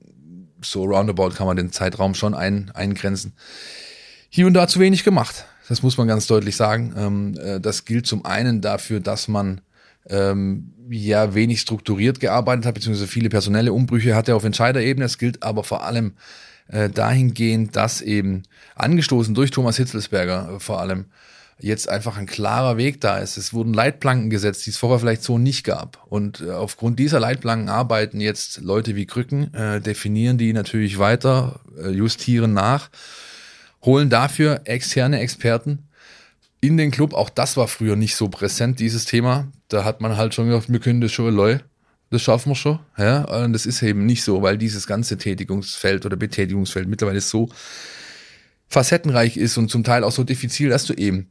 so 0.63 0.85
roundabout 0.85 1.31
kann 1.31 1.47
man 1.47 1.57
den 1.57 1.73
Zeitraum 1.73 2.15
schon 2.15 2.35
ein, 2.35 2.71
eingrenzen, 2.75 3.33
hier 4.29 4.47
und 4.47 4.55
da 4.55 4.69
zu 4.69 4.81
wenig 4.81 5.05
gemacht. 5.05 5.47
Das 5.69 5.83
muss 5.83 5.97
man 5.97 6.09
ganz 6.09 6.27
deutlich 6.27 6.57
sagen. 6.57 6.95
Ähm, 6.97 7.39
äh, 7.39 7.61
das 7.61 7.85
gilt 7.85 8.07
zum 8.07 8.25
einen 8.25 8.61
dafür, 8.61 9.01
dass 9.01 9.29
man 9.29 9.61
ähm, 10.09 10.73
ja 10.91 11.35
wenig 11.35 11.61
strukturiert 11.61 12.21
gearbeitet 12.21 12.67
hat, 12.67 12.75
beziehungsweise 12.75 13.07
viele 13.07 13.29
personelle 13.29 13.73
Umbrüche 13.73 14.15
hatte 14.15 14.35
auf 14.35 14.45
Entscheiderebene. 14.45 15.07
Es 15.07 15.19
gilt 15.19 15.43
aber 15.43 15.65
vor 15.65 15.85
allem 15.85 16.15
äh, 16.69 16.89
dahingehend, 16.89 17.77
dass 17.77 18.01
eben 18.01 18.43
angestoßen 18.75 19.35
durch 19.35 19.51
Thomas 19.51 19.77
Hitzelsberger 19.77 20.55
äh, 20.57 20.61
vor 20.61 20.81
allem 20.81 21.07
jetzt 21.59 21.89
einfach 21.89 22.17
ein 22.17 22.27
klarer 22.27 22.77
Weg 22.77 23.01
da 23.01 23.19
ist. 23.19 23.37
Es 23.37 23.55
wurden 23.55 23.73
Leitplanken 23.73 24.31
gesetzt, 24.31 24.67
die 24.67 24.71
es 24.71 24.79
vorher 24.79 24.99
vielleicht 24.99 25.23
so 25.23 25.39
nicht 25.39 25.65
gab. 25.65 26.05
Und 26.09 26.41
äh, 26.41 26.51
aufgrund 26.51 26.99
dieser 26.99 27.21
Leitplanken 27.21 27.69
arbeiten 27.69 28.21
jetzt 28.21 28.61
Leute 28.61 28.97
wie 28.97 29.07
Krücken, 29.07 29.55
äh, 29.55 29.81
definieren 29.81 30.39
die 30.39 30.53
natürlich 30.53 30.99
weiter, 30.99 31.61
äh, 31.81 31.91
justieren 31.91 32.53
nach, 32.53 32.91
holen 33.85 34.11
dafür 34.11 34.63
externe 34.65 35.21
Experten 35.21 35.89
in 36.63 36.79
den 36.79 36.91
Club. 36.91 37.13
Auch 37.13 37.29
das 37.29 37.59
war 37.59 37.69
früher 37.69 37.97
nicht 37.97 38.17
so 38.17 38.29
präsent, 38.29 38.81
dieses 38.81 39.05
Thema. 39.05 39.49
Da 39.69 39.85
hat 39.85 40.01
man 40.01 40.17
halt 40.17 40.33
schon 40.33 40.49
gedacht, 40.49 40.73
wir 40.73 40.81
können 40.81 41.03
das 41.03 41.13
schon, 41.13 41.35
Leute, 41.35 41.65
das 42.09 42.23
schaffen 42.23 42.51
wir 42.51 42.57
schon. 42.57 42.79
Ja, 42.97 43.25
und 43.25 43.53
das 43.53 43.67
ist 43.67 43.83
eben 43.83 44.07
nicht 44.07 44.23
so, 44.23 44.41
weil 44.41 44.57
dieses 44.57 44.87
ganze 44.87 45.19
Tätigungsfeld 45.19 46.07
oder 46.07 46.17
Betätigungsfeld 46.17 46.89
mittlerweile 46.89 47.21
so 47.21 47.51
facettenreich 48.69 49.37
ist 49.37 49.59
und 49.59 49.71
zum 49.71 49.85
Teil 49.85 50.05
auch 50.05 50.13
so 50.13 50.25
diffizil, 50.25 50.71
dass 50.71 50.87
du 50.87 50.95
eben 50.95 51.29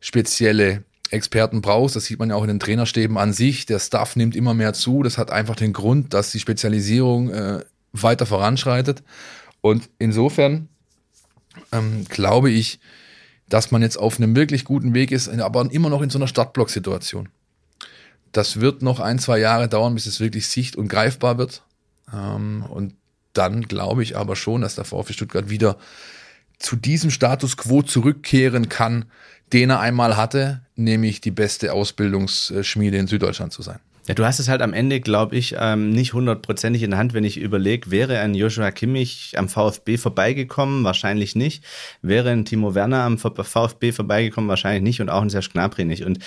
spezielle 0.00 0.84
Experten 1.10 1.62
brauchst. 1.62 1.96
Das 1.96 2.04
sieht 2.04 2.18
man 2.18 2.30
ja 2.30 2.36
auch 2.36 2.42
in 2.42 2.48
den 2.48 2.60
Trainerstäben 2.60 3.16
an 3.16 3.32
sich. 3.32 3.66
Der 3.66 3.78
Staff 3.78 4.16
nimmt 4.16 4.36
immer 4.36 4.54
mehr 4.54 4.74
zu. 4.74 5.02
Das 5.02 5.18
hat 5.18 5.30
einfach 5.30 5.56
den 5.56 5.72
Grund, 5.72 6.12
dass 6.12 6.30
die 6.30 6.40
Spezialisierung 6.40 7.30
äh, 7.30 7.64
weiter 7.92 8.26
voranschreitet. 8.26 9.02
Und 9.60 9.88
insofern 9.98 10.68
ähm, 11.72 12.04
glaube 12.08 12.50
ich, 12.50 12.80
dass 13.48 13.70
man 13.70 13.82
jetzt 13.82 13.98
auf 13.98 14.18
einem 14.18 14.36
wirklich 14.36 14.64
guten 14.64 14.94
Weg 14.94 15.10
ist, 15.10 15.28
aber 15.28 15.70
immer 15.70 15.90
noch 15.90 16.02
in 16.02 16.10
so 16.10 16.18
einer 16.18 16.28
Startblock-Situation. 16.28 17.28
Das 18.32 18.60
wird 18.60 18.82
noch 18.82 19.00
ein, 19.00 19.18
zwei 19.18 19.38
Jahre 19.38 19.68
dauern, 19.68 19.94
bis 19.94 20.06
es 20.06 20.20
wirklich 20.20 20.48
sicht- 20.48 20.76
und 20.76 20.88
greifbar 20.88 21.38
wird. 21.38 21.62
Ähm, 22.12 22.64
und 22.68 22.94
dann 23.32 23.62
glaube 23.62 24.02
ich 24.02 24.16
aber 24.16 24.36
schon, 24.36 24.62
dass 24.62 24.74
der 24.74 24.84
VfB 24.84 25.12
Stuttgart 25.12 25.50
wieder 25.50 25.76
zu 26.58 26.76
diesem 26.76 27.10
Status 27.10 27.56
quo 27.56 27.82
zurückkehren 27.82 28.68
kann, 28.68 29.06
den 29.52 29.70
er 29.70 29.80
einmal 29.80 30.16
hatte, 30.16 30.62
nämlich 30.76 31.20
die 31.20 31.30
beste 31.30 31.72
Ausbildungsschmiede 31.72 32.96
in 32.96 33.06
Süddeutschland 33.06 33.52
zu 33.52 33.62
sein. 33.62 33.80
Ja, 34.06 34.12
du 34.12 34.26
hast 34.26 34.38
es 34.38 34.48
halt 34.48 34.60
am 34.60 34.74
Ende, 34.74 35.00
glaube 35.00 35.34
ich, 35.36 35.56
ähm, 35.58 35.90
nicht 35.90 36.12
hundertprozentig 36.12 36.82
in 36.82 36.90
der 36.90 36.98
Hand, 36.98 37.14
wenn 37.14 37.24
ich 37.24 37.38
überlege, 37.38 37.90
wäre 37.90 38.18
ein 38.18 38.34
Joshua 38.34 38.70
Kimmich 38.70 39.32
am 39.36 39.48
VfB 39.48 39.96
vorbeigekommen? 39.96 40.84
Wahrscheinlich 40.84 41.34
nicht. 41.36 41.64
Wäre 42.02 42.30
ein 42.30 42.44
Timo 42.44 42.74
Werner 42.74 43.04
am 43.04 43.16
VfB 43.16 43.92
vorbeigekommen? 43.92 44.50
Wahrscheinlich 44.50 44.82
nicht 44.82 45.00
und 45.00 45.08
auch 45.08 45.22
ein 45.22 45.30
Serge 45.30 45.48
Gnabry 45.52 45.86
nicht. 45.86 46.04
Und 46.04 46.18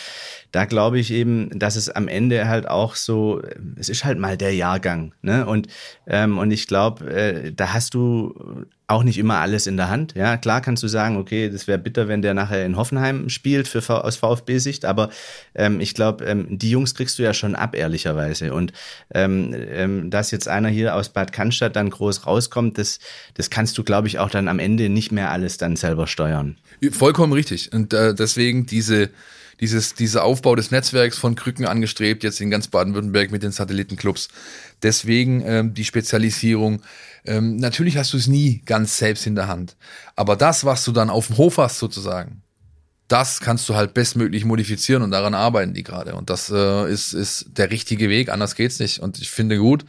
da 0.52 0.66
glaube 0.66 0.98
ich 0.98 1.12
eben, 1.12 1.52
dass 1.60 1.76
es 1.76 1.90
am 1.90 2.08
Ende 2.08 2.48
halt 2.48 2.68
auch 2.68 2.96
so, 2.96 3.44
es 3.76 3.90
ist 3.90 4.06
halt 4.06 4.18
mal 4.18 4.38
der 4.38 4.56
Jahrgang. 4.56 5.14
Ne? 5.22 5.46
Und, 5.46 5.68
ähm, 6.08 6.40
und 6.40 6.50
ich 6.50 6.66
glaube, 6.66 7.06
äh, 7.12 7.54
da 7.54 7.74
hast 7.74 7.94
du 7.94 8.66
auch 8.88 9.04
nicht 9.04 9.18
immer 9.18 9.36
alles 9.40 9.68
in 9.68 9.76
der 9.76 9.90
Hand. 9.90 10.14
Ja, 10.16 10.38
klar 10.38 10.62
kannst 10.62 10.82
du 10.82 10.88
sagen, 10.88 11.18
okay, 11.18 11.50
das 11.50 11.68
wäre 11.68 11.78
bitter, 11.78 12.08
wenn 12.08 12.22
der 12.22 12.34
nachher 12.34 12.66
in 12.66 12.78
Hoffenheim 12.78 13.28
spielt 13.28 13.68
für 13.68 13.88
aus 14.04 14.16
VfB-Sicht, 14.16 14.86
aber 14.86 15.10
ähm, 15.56 15.82
ich 15.82 15.94
glaube, 15.94 16.24
ähm, 16.24 16.58
die 16.58 16.70
Jungs 16.70 16.96
kriegst 16.96 17.20
du 17.20 17.24
ja 17.24 17.34
schon 17.34 17.54
ab, 17.54 17.76
ehrlicherweise. 17.76 18.54
Und 18.54 18.72
ähm, 19.14 19.54
ähm, 19.54 20.10
dass 20.10 20.32
jetzt 20.32 20.48
einer 20.48 20.70
hier 20.70 20.96
aus 20.96 21.10
Bad 21.10 21.34
Cannstatt 21.34 21.76
dann 21.76 21.90
groß 21.90 22.26
rauskommt, 22.26 22.78
das, 22.78 23.00
das 23.34 23.50
kannst 23.50 23.78
du, 23.78 23.84
glaube 23.84 24.08
ich, 24.08 24.20
auch 24.20 24.30
dann 24.30 24.48
am 24.48 24.60
Ende 24.60 24.88
nicht 24.88 25.12
mehr 25.12 25.32
alles 25.32 25.58
dann 25.58 25.76
selber 25.76 26.08
steuern. 26.08 26.56
Vollkommen 26.92 27.34
richtig. 27.34 27.74
Und 27.74 27.94
äh, 27.94 28.16
deswegen 28.16 28.68
diese 28.68 29.10
dieses, 29.60 29.96
dieser 29.96 30.24
Aufbau 30.24 30.56
des 30.56 30.72
Netzwerks 30.72 31.18
von 31.18 31.36
Krücken 31.36 31.66
angestrebt, 31.66 32.24
jetzt 32.24 32.40
in 32.42 32.50
ganz 32.50 32.68
Baden-Württemberg 32.68 33.32
mit 33.32 33.44
den 33.44 33.52
Satellitenclubs. 33.52 34.30
Deswegen 34.84 35.42
ähm, 35.46 35.74
die 35.74 35.86
Spezialisierung. 35.86 36.82
Ähm, 37.26 37.58
natürlich 37.58 37.98
hast 37.98 38.14
du 38.14 38.18
es 38.18 38.28
nie 38.28 38.62
ganz 38.66 38.98
selbst 38.98 39.26
in 39.26 39.36
der 39.36 39.48
Hand. 39.48 39.76
Aber 40.16 40.36
das, 40.36 40.64
was 40.66 40.86
du 40.86 40.92
dann 40.92 41.10
auf 41.10 41.28
dem 41.28 41.38
Hof 41.38 41.58
hast, 41.58 41.80
sozusagen, 41.80 42.44
das 43.08 43.40
kannst 43.40 43.68
du 43.70 43.76
halt 43.76 43.94
bestmöglich 43.94 44.46
modifizieren 44.46 45.02
und 45.02 45.12
daran 45.12 45.34
arbeiten 45.34 45.74
die 45.74 45.84
gerade. 45.84 46.16
Und 46.16 46.30
das 46.30 46.50
äh, 46.50 46.92
ist, 46.92 47.14
ist 47.14 47.46
der 47.58 47.72
richtige 47.72 48.10
Weg, 48.10 48.30
anders 48.30 48.56
geht's 48.56 48.80
nicht. 48.80 49.00
Und 49.00 49.20
ich 49.20 49.30
finde 49.30 49.58
gut, 49.58 49.86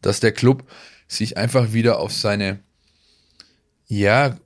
dass 0.00 0.20
der 0.20 0.32
Club 0.32 0.64
sich 1.08 1.36
einfach 1.36 1.72
wieder 1.72 1.98
auf 1.98 2.12
seine 2.12 2.60
ja, 3.98 4.36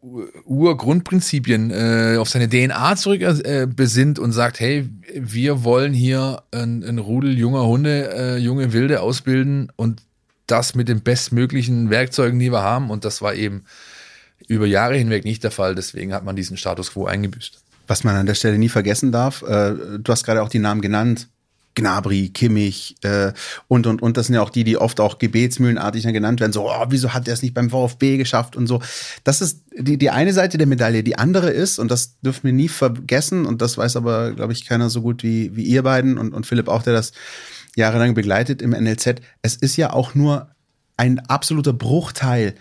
Urgrundprinzipien 0.44 1.70
äh, 1.70 2.16
auf 2.18 2.28
seine 2.28 2.49
DNA 2.49 2.97
zurück 2.97 3.20
äh, 3.22 3.68
besinnt 3.68 4.18
und 4.18 4.32
sagt, 4.32 4.59
hey, 4.59 4.88
wir 5.14 5.62
wollen 5.62 5.92
hier 5.92 6.42
ein, 6.51 6.82
ein 6.82 6.99
Rudel 6.99 7.38
junger 7.38 7.64
Hunde, 7.64 8.12
äh, 8.12 8.36
junge 8.38 8.72
Wilde 8.72 9.03
ausbilden 9.03 9.70
und 9.76 10.03
das 10.49 10.74
mit 10.74 10.88
den 10.88 11.03
bestmöglichen 11.03 11.90
Werkzeugen, 11.90 12.40
die 12.40 12.51
wir 12.51 12.62
haben. 12.62 12.90
Und 12.90 13.05
das 13.05 13.22
war 13.22 13.34
eben 13.34 13.62
über 14.49 14.66
Jahre 14.66 14.97
hinweg 14.97 15.24
nicht 15.24 15.44
der 15.44 15.53
Fall. 15.53 15.76
Deswegen 15.76 16.12
hat 16.12 16.24
man 16.24 16.34
diesen 16.34 16.57
Status 16.57 16.92
quo 16.92 17.07
eingebüßt. 17.07 17.62
Was 17.86 18.03
man 18.03 18.16
an 18.16 18.26
der 18.26 18.34
Stelle 18.34 18.59
nie 18.59 18.68
vergessen 18.68 19.12
darf, 19.12 19.42
äh, 19.42 19.74
du 19.99 20.05
hast 20.09 20.24
gerade 20.24 20.42
auch 20.42 20.49
die 20.49 20.59
Namen 20.59 20.80
genannt, 20.80 21.28
Gnabry, 21.77 22.31
Kimmich 22.31 22.97
äh, 23.03 23.33
und 23.68 23.87
und 23.87 24.03
und 24.03 24.16
das 24.16 24.27
sind 24.27 24.35
ja 24.35 24.43
auch 24.43 24.51
die, 24.51 24.64
die 24.64 24.77
oft 24.77 24.99
auch 24.99 25.18
gebetsmühlenartig 25.18 26.03
genannt 26.05 26.41
werden. 26.41 26.53
So, 26.53 26.68
oh, 26.68 26.87
wieso 26.89 27.14
hat 27.14 27.29
er 27.29 27.35
es 27.35 27.43
nicht 27.43 27.55
beim 27.55 27.70
VfB 27.70 28.16
geschafft 28.16 28.57
und 28.57 28.66
so. 28.66 28.83
Das 29.22 29.41
ist 29.41 29.62
die 29.79 29.99
die 29.99 30.11
eine 30.11 30.33
Seite 30.33 30.59
der 30.59 30.66
Medaille. 30.66 31.05
Die 31.05 31.18
andere 31.18 31.51
ist 31.51 31.79
und 31.79 31.91
das 31.91 32.18
dürfen 32.20 32.45
wir 32.45 32.53
nie 32.53 32.68
vergessen 32.68 33.47
und 33.47 33.62
das 33.62 33.79
weiß 33.79 33.97
aber 33.97 34.33
glaube 34.33 34.53
ich 34.53 34.66
keiner 34.66 34.91
so 34.91 35.03
gut 35.03 35.22
wie 35.22 35.55
wie 35.55 35.64
ihr 35.64 35.85
beiden 35.85 36.18
und 36.18 36.35
und 36.35 36.47
Philipp 36.47 36.66
auch, 36.68 36.83
der 36.83 36.95
das 36.95 37.12
jahrelang 37.77 38.14
begleitet 38.14 38.62
im 38.62 38.70
NLZ. 38.70 39.20
Es 39.43 39.55
ist 39.55 39.77
ja 39.77 39.93
auch 39.93 40.14
nur 40.14 40.49
ein 40.97 41.20
absoluter 41.20 41.74
Bruchteil 41.74 42.55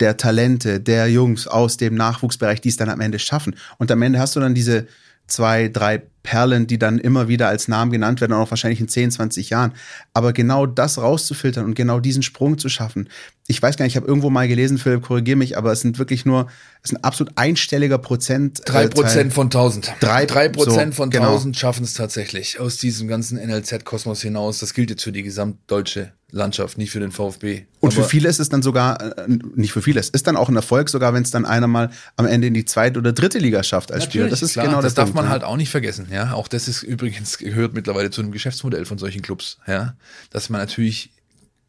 der 0.00 0.16
Talente 0.16 0.80
der 0.80 1.08
Jungs 1.08 1.46
aus 1.46 1.76
dem 1.76 1.94
Nachwuchsbereich, 1.94 2.60
die 2.60 2.70
es 2.70 2.76
dann 2.76 2.88
am 2.88 3.00
Ende 3.00 3.18
schaffen. 3.18 3.54
Und 3.78 3.90
am 3.90 4.02
Ende 4.02 4.18
hast 4.18 4.34
du 4.34 4.40
dann 4.40 4.54
diese 4.54 4.86
zwei, 5.26 5.68
drei 5.68 6.02
Perlen, 6.22 6.66
die 6.68 6.78
dann 6.78 6.98
immer 6.98 7.26
wieder 7.26 7.48
als 7.48 7.66
Namen 7.66 7.90
genannt 7.90 8.20
werden, 8.20 8.32
auch 8.32 8.50
wahrscheinlich 8.50 8.80
in 8.80 8.88
10, 8.88 9.10
20 9.10 9.50
Jahren. 9.50 9.72
Aber 10.14 10.32
genau 10.32 10.66
das 10.66 10.98
rauszufiltern 10.98 11.64
und 11.64 11.74
genau 11.74 11.98
diesen 11.98 12.22
Sprung 12.22 12.58
zu 12.58 12.68
schaffen. 12.68 13.08
Ich 13.48 13.60
weiß 13.60 13.76
gar 13.76 13.84
nicht, 13.84 13.94
ich 13.94 13.96
habe 13.96 14.06
irgendwo 14.06 14.30
mal 14.30 14.46
gelesen, 14.46 14.78
Philipp, 14.78 15.02
korrigier 15.02 15.34
mich, 15.34 15.58
aber 15.58 15.72
es 15.72 15.80
sind 15.80 15.98
wirklich 15.98 16.24
nur, 16.24 16.46
es 16.82 16.92
ist 16.92 16.96
ein 16.96 17.04
absolut 17.04 17.32
einstelliger 17.36 17.98
Prozent. 17.98 18.60
Äh, 18.60 18.64
drei 18.64 18.88
Prozent 18.88 19.32
von 19.32 19.46
1000. 19.46 19.94
Drei, 20.00 20.26
drei 20.26 20.48
Prozent 20.48 20.94
so, 20.94 21.02
von 21.02 21.10
genau. 21.10 21.32
1000 21.32 21.56
schaffen 21.56 21.84
es 21.84 21.94
tatsächlich 21.94 22.60
aus 22.60 22.76
diesem 22.76 23.08
ganzen 23.08 23.36
NLZ-Kosmos 23.38 24.22
hinaus. 24.22 24.60
Das 24.60 24.74
gilt 24.74 24.90
jetzt 24.90 25.02
für 25.02 25.12
die 25.12 25.24
gesamtdeutsche 25.24 26.12
Landschaft, 26.32 26.78
nicht 26.78 26.90
für 26.90 26.98
den 26.98 27.12
VfB. 27.12 27.66
Und 27.80 27.92
für 27.92 28.04
viele 28.04 28.28
ist 28.28 28.40
es 28.40 28.48
dann 28.48 28.62
sogar, 28.62 29.18
äh, 29.18 29.28
nicht 29.54 29.72
für 29.72 29.82
viele, 29.82 30.00
es 30.00 30.08
ist 30.08 30.26
dann 30.26 30.36
auch 30.36 30.48
ein 30.48 30.56
Erfolg, 30.56 30.88
sogar 30.88 31.12
wenn 31.12 31.22
es 31.22 31.30
dann 31.30 31.44
einer 31.44 31.66
mal 31.66 31.90
am 32.16 32.26
Ende 32.26 32.46
in 32.46 32.54
die 32.54 32.64
zweite 32.64 32.98
oder 32.98 33.12
dritte 33.12 33.38
Liga 33.38 33.62
schafft 33.62 33.92
als 33.92 34.04
Spieler. 34.04 34.28
Das 34.28 34.42
ist 34.42 34.54
klar, 34.54 34.66
genau 34.66 34.80
das 34.80 34.94
der 34.94 35.04
darf 35.04 35.10
Punkt, 35.10 35.16
man 35.16 35.24
ja. 35.26 35.30
halt 35.30 35.44
auch 35.44 35.56
nicht 35.56 35.70
vergessen. 35.70 36.08
Ja, 36.10 36.32
auch 36.32 36.48
das 36.48 36.68
ist 36.68 36.82
übrigens 36.82 37.36
gehört 37.38 37.74
mittlerweile 37.74 38.10
zu 38.10 38.22
einem 38.22 38.32
Geschäftsmodell 38.32 38.86
von 38.86 38.96
solchen 38.96 39.20
Clubs. 39.20 39.58
Ja, 39.66 39.94
dass 40.30 40.48
man 40.48 40.60
natürlich 40.60 41.10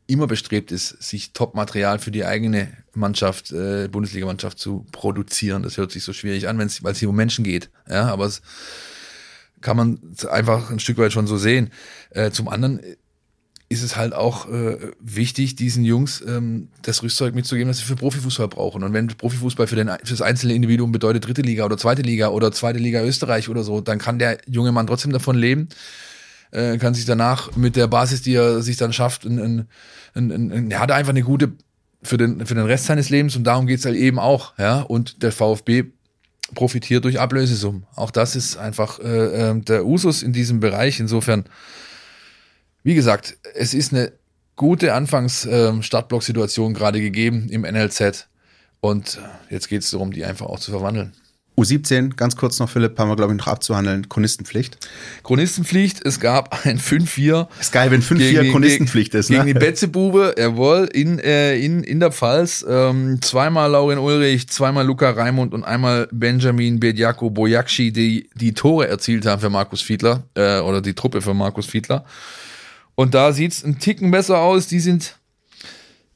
immer 0.07 0.28
bestrebt 0.28 0.72
ist, 0.72 1.01
sich 1.01 1.34
Top-Material 1.34 1.99
für 1.99 2.11
die 2.11 2.26
eigene 2.26 2.70
Mannschaft, 2.93 3.51
äh, 3.51 3.88
Bundesligamannschaft 3.89 4.59
zu 4.59 4.86
produzieren. 4.91 5.64
Das 5.64 5.78
hört 5.78 5.91
sich 5.91 6.03
so 6.03 6.14
schwierig 6.14 6.47
an, 6.47 6.57
weil 6.57 6.91
es 6.91 6.99
hier 6.99 7.09
um 7.09 7.16
Menschen 7.16 7.43
geht. 7.43 7.70
Ja, 7.89 8.07
aber 8.07 8.26
es 8.26 8.41
kann 9.61 9.78
man 9.78 9.99
einfach 10.30 10.70
ein 10.72 10.80
Stück 10.80 10.97
weit 10.97 11.14
schon 11.14 11.28
so 11.28 11.38
sehen. 11.38 11.72
Äh, 12.11 12.32
zum 12.32 12.49
anderen 12.49 12.82
ist 13.74 13.84
es 13.84 13.97
halt 13.97 14.13
auch 14.13 14.49
äh, 14.49 14.78
wichtig, 14.99 15.55
diesen 15.55 15.84
Jungs 15.84 16.24
ähm, 16.26 16.69
das 16.84 17.03
Rüstzeug 17.03 17.36
mitzugeben, 17.36 17.67
das 17.67 17.80
sie 17.80 17.84
für 17.84 17.95
Profifußball 17.95 18.47
brauchen. 18.47 18.84
Und 18.84 18.93
wenn 18.93 19.07
Profifußball 19.07 19.67
für, 19.67 19.76
den, 19.76 19.89
für 19.89 20.11
das 20.11 20.21
einzelne 20.21 20.53
Individuum 20.53 20.91
bedeutet 20.91 21.28
dritte 21.28 21.41
Liga 21.41 21.65
oder 21.65 21.78
zweite 21.78 22.01
Liga 22.01 22.30
oder 22.30 22.51
zweite 22.51 22.80
Liga 22.80 23.03
Österreich 23.03 23.49
oder 23.49 23.63
so, 23.63 23.82
dann 23.82 23.99
kann 23.99 24.19
der 24.19 24.38
junge 24.47 24.71
Mann 24.71 24.88
trotzdem 24.88 25.11
davon 25.11 25.36
leben, 25.36 25.67
äh, 26.51 26.78
kann 26.78 26.93
sich 26.93 27.05
danach 27.05 27.55
mit 27.55 27.76
der 27.76 27.88
Basis, 27.88 28.21
die 28.21 28.36
er 28.36 28.61
sich 28.61 28.78
dann 28.78 28.93
schafft, 28.93 29.26
ein, 29.26 29.39
ein, 29.39 29.67
ein, 30.15 30.51
ein, 30.51 30.71
er 30.71 30.80
hat 30.80 30.91
einfach 30.91 31.11
eine 31.11 31.24
gute 31.24 31.53
für 32.03 32.17
den, 32.17 32.45
für 32.45 32.55
den 32.55 32.65
Rest 32.65 32.86
seines 32.86 33.09
Lebens 33.09 33.36
und 33.36 33.45
darum 33.45 33.65
geht's 33.65 33.86
halt 33.86 33.95
eben 33.95 34.19
auch. 34.19 34.53
Ja? 34.57 34.82
Und 34.82 35.24
der 35.24 35.32
VfB 35.32 35.86
profitiert 36.53 37.05
durch 37.05 37.19
Ablösesummen. 37.19 37.86
Auch 37.95 38.11
das 38.11 38.36
ist 38.36 38.57
einfach 38.57 38.99
äh, 38.99 39.51
äh, 39.51 39.61
der 39.61 39.86
Usus 39.86 40.21
in 40.24 40.34
diesem 40.34 40.59
Bereich. 40.59 40.99
Insofern 40.99 41.45
wie 42.84 42.96
gesagt, 42.96 43.38
es 43.56 43.74
ist 43.74 43.94
eine 43.94 44.12
gute 44.56 44.94
Anfangs-Startblock-Situation 44.94 46.74
gerade 46.74 47.02
gegeben 47.02 47.50
im 47.50 47.62
NLZ. 47.62 48.28
Und 48.82 49.20
jetzt 49.50 49.70
geht 49.70 49.82
es 49.82 49.92
darum, 49.92 50.12
die 50.12 50.26
einfach 50.26 50.46
auch 50.48 50.60
zu 50.60 50.72
verwandeln. 50.72 51.14
U17, 51.56 52.16
ganz 52.16 52.36
kurz 52.36 52.60
noch, 52.60 52.68
Philipp, 52.68 52.98
haben 52.98 53.10
wir, 53.10 53.16
glaube 53.16 53.32
ich, 53.34 53.38
noch 53.38 53.48
abzuhandeln. 53.48 54.10
Chronistenpflicht. 54.10 54.78
Chronistenpflicht, 55.24 56.04
es 56.04 56.20
gab 56.20 56.66
ein 56.66 56.80
5-4. 56.80 57.48
Ist 57.60 57.72
geil, 57.72 57.92
wenn 57.92 58.02
5-4 58.02 58.52
Chronistenpflicht 58.52 59.14
ist, 59.14 59.30
ne? 59.30 59.38
Gegen 59.38 59.48
die 59.48 59.54
Betzebube, 59.54 60.34
jawohl, 60.38 60.90
in, 60.92 61.20
äh, 61.20 61.56
in, 61.58 61.84
in 61.84 62.00
der 62.00 62.12
Pfalz. 62.12 62.66
Ähm, 62.68 63.22
zweimal 63.22 63.70
Lauren 63.70 64.00
Ulrich, 64.00 64.50
zweimal 64.50 64.86
Luca 64.86 65.12
Raimund 65.12 65.54
und 65.54 65.64
einmal 65.64 66.08
Benjamin 66.12 66.80
Bedjako 66.80 67.30
Bojakci, 67.30 67.92
die 67.92 68.30
die 68.34 68.54
Tore 68.54 68.88
erzielt 68.88 69.28
haben 69.28 69.40
für 69.40 69.52
Markus 69.52 69.82
Fiedler, 69.82 70.24
äh, 70.34 70.60
oder 70.60 70.82
die 70.82 70.96
Truppe 70.96 71.22
für 71.22 71.36
Markus 71.36 71.68
Fiedler. 71.68 72.04
Und 72.96 73.14
da 73.14 73.34
sieht's 73.34 73.64
ein 73.64 73.80
Ticken 73.80 74.12
besser 74.12 74.39
aus. 74.39 74.68
Die 74.68 74.80
sind 74.80 75.18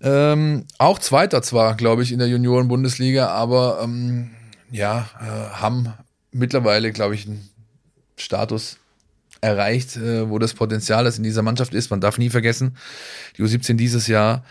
ähm, 0.01 0.65
auch 0.77 0.99
Zweiter 0.99 1.41
zwar, 1.41 1.75
glaube 1.75 2.03
ich, 2.03 2.11
in 2.11 2.19
der 2.19 2.27
Junioren-Bundesliga, 2.27 3.29
aber 3.29 3.79
ähm, 3.83 4.31
ja, 4.71 5.09
äh, 5.19 5.55
haben 5.55 5.93
mittlerweile, 6.31 6.91
glaube 6.91 7.15
ich, 7.15 7.25
einen 7.25 7.49
Status 8.15 8.77
erreicht, 9.41 9.97
äh, 9.97 10.29
wo 10.29 10.39
das 10.39 10.53
Potenzial, 10.53 11.03
das 11.03 11.17
in 11.17 11.23
dieser 11.23 11.41
Mannschaft 11.41 11.73
ist. 11.73 11.89
Man 11.89 12.01
darf 12.01 12.17
nie 12.17 12.29
vergessen, 12.29 12.77
die 13.37 13.43
U17 13.43 13.75
dieses 13.75 14.07
Jahr 14.07 14.43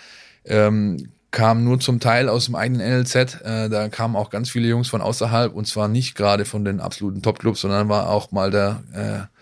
ähm, 0.45 1.11
kam 1.31 1.65
nur 1.65 1.79
zum 1.81 2.01
Teil 2.01 2.29
aus 2.29 2.47
dem 2.47 2.55
eigenen 2.55 2.81
NLZ. 2.81 3.15
Äh, 3.45 3.69
da 3.69 3.89
kamen 3.89 4.17
auch 4.17 4.31
ganz 4.31 4.51
viele 4.51 4.69
Jungs 4.69 4.89
von 4.89 5.01
außerhalb 5.01 5.55
und 5.55 5.67
zwar 5.67 5.89
nicht 5.89 6.15
gerade 6.15 6.45
von 6.45 6.65
den 6.65 6.81
absoluten 6.81 7.23
Top-Clubs, 7.23 7.61
sondern 7.61 7.89
war 7.89 8.09
auch 8.09 8.33
mal 8.33 8.51
der 8.51 8.83
äh, 8.95 9.36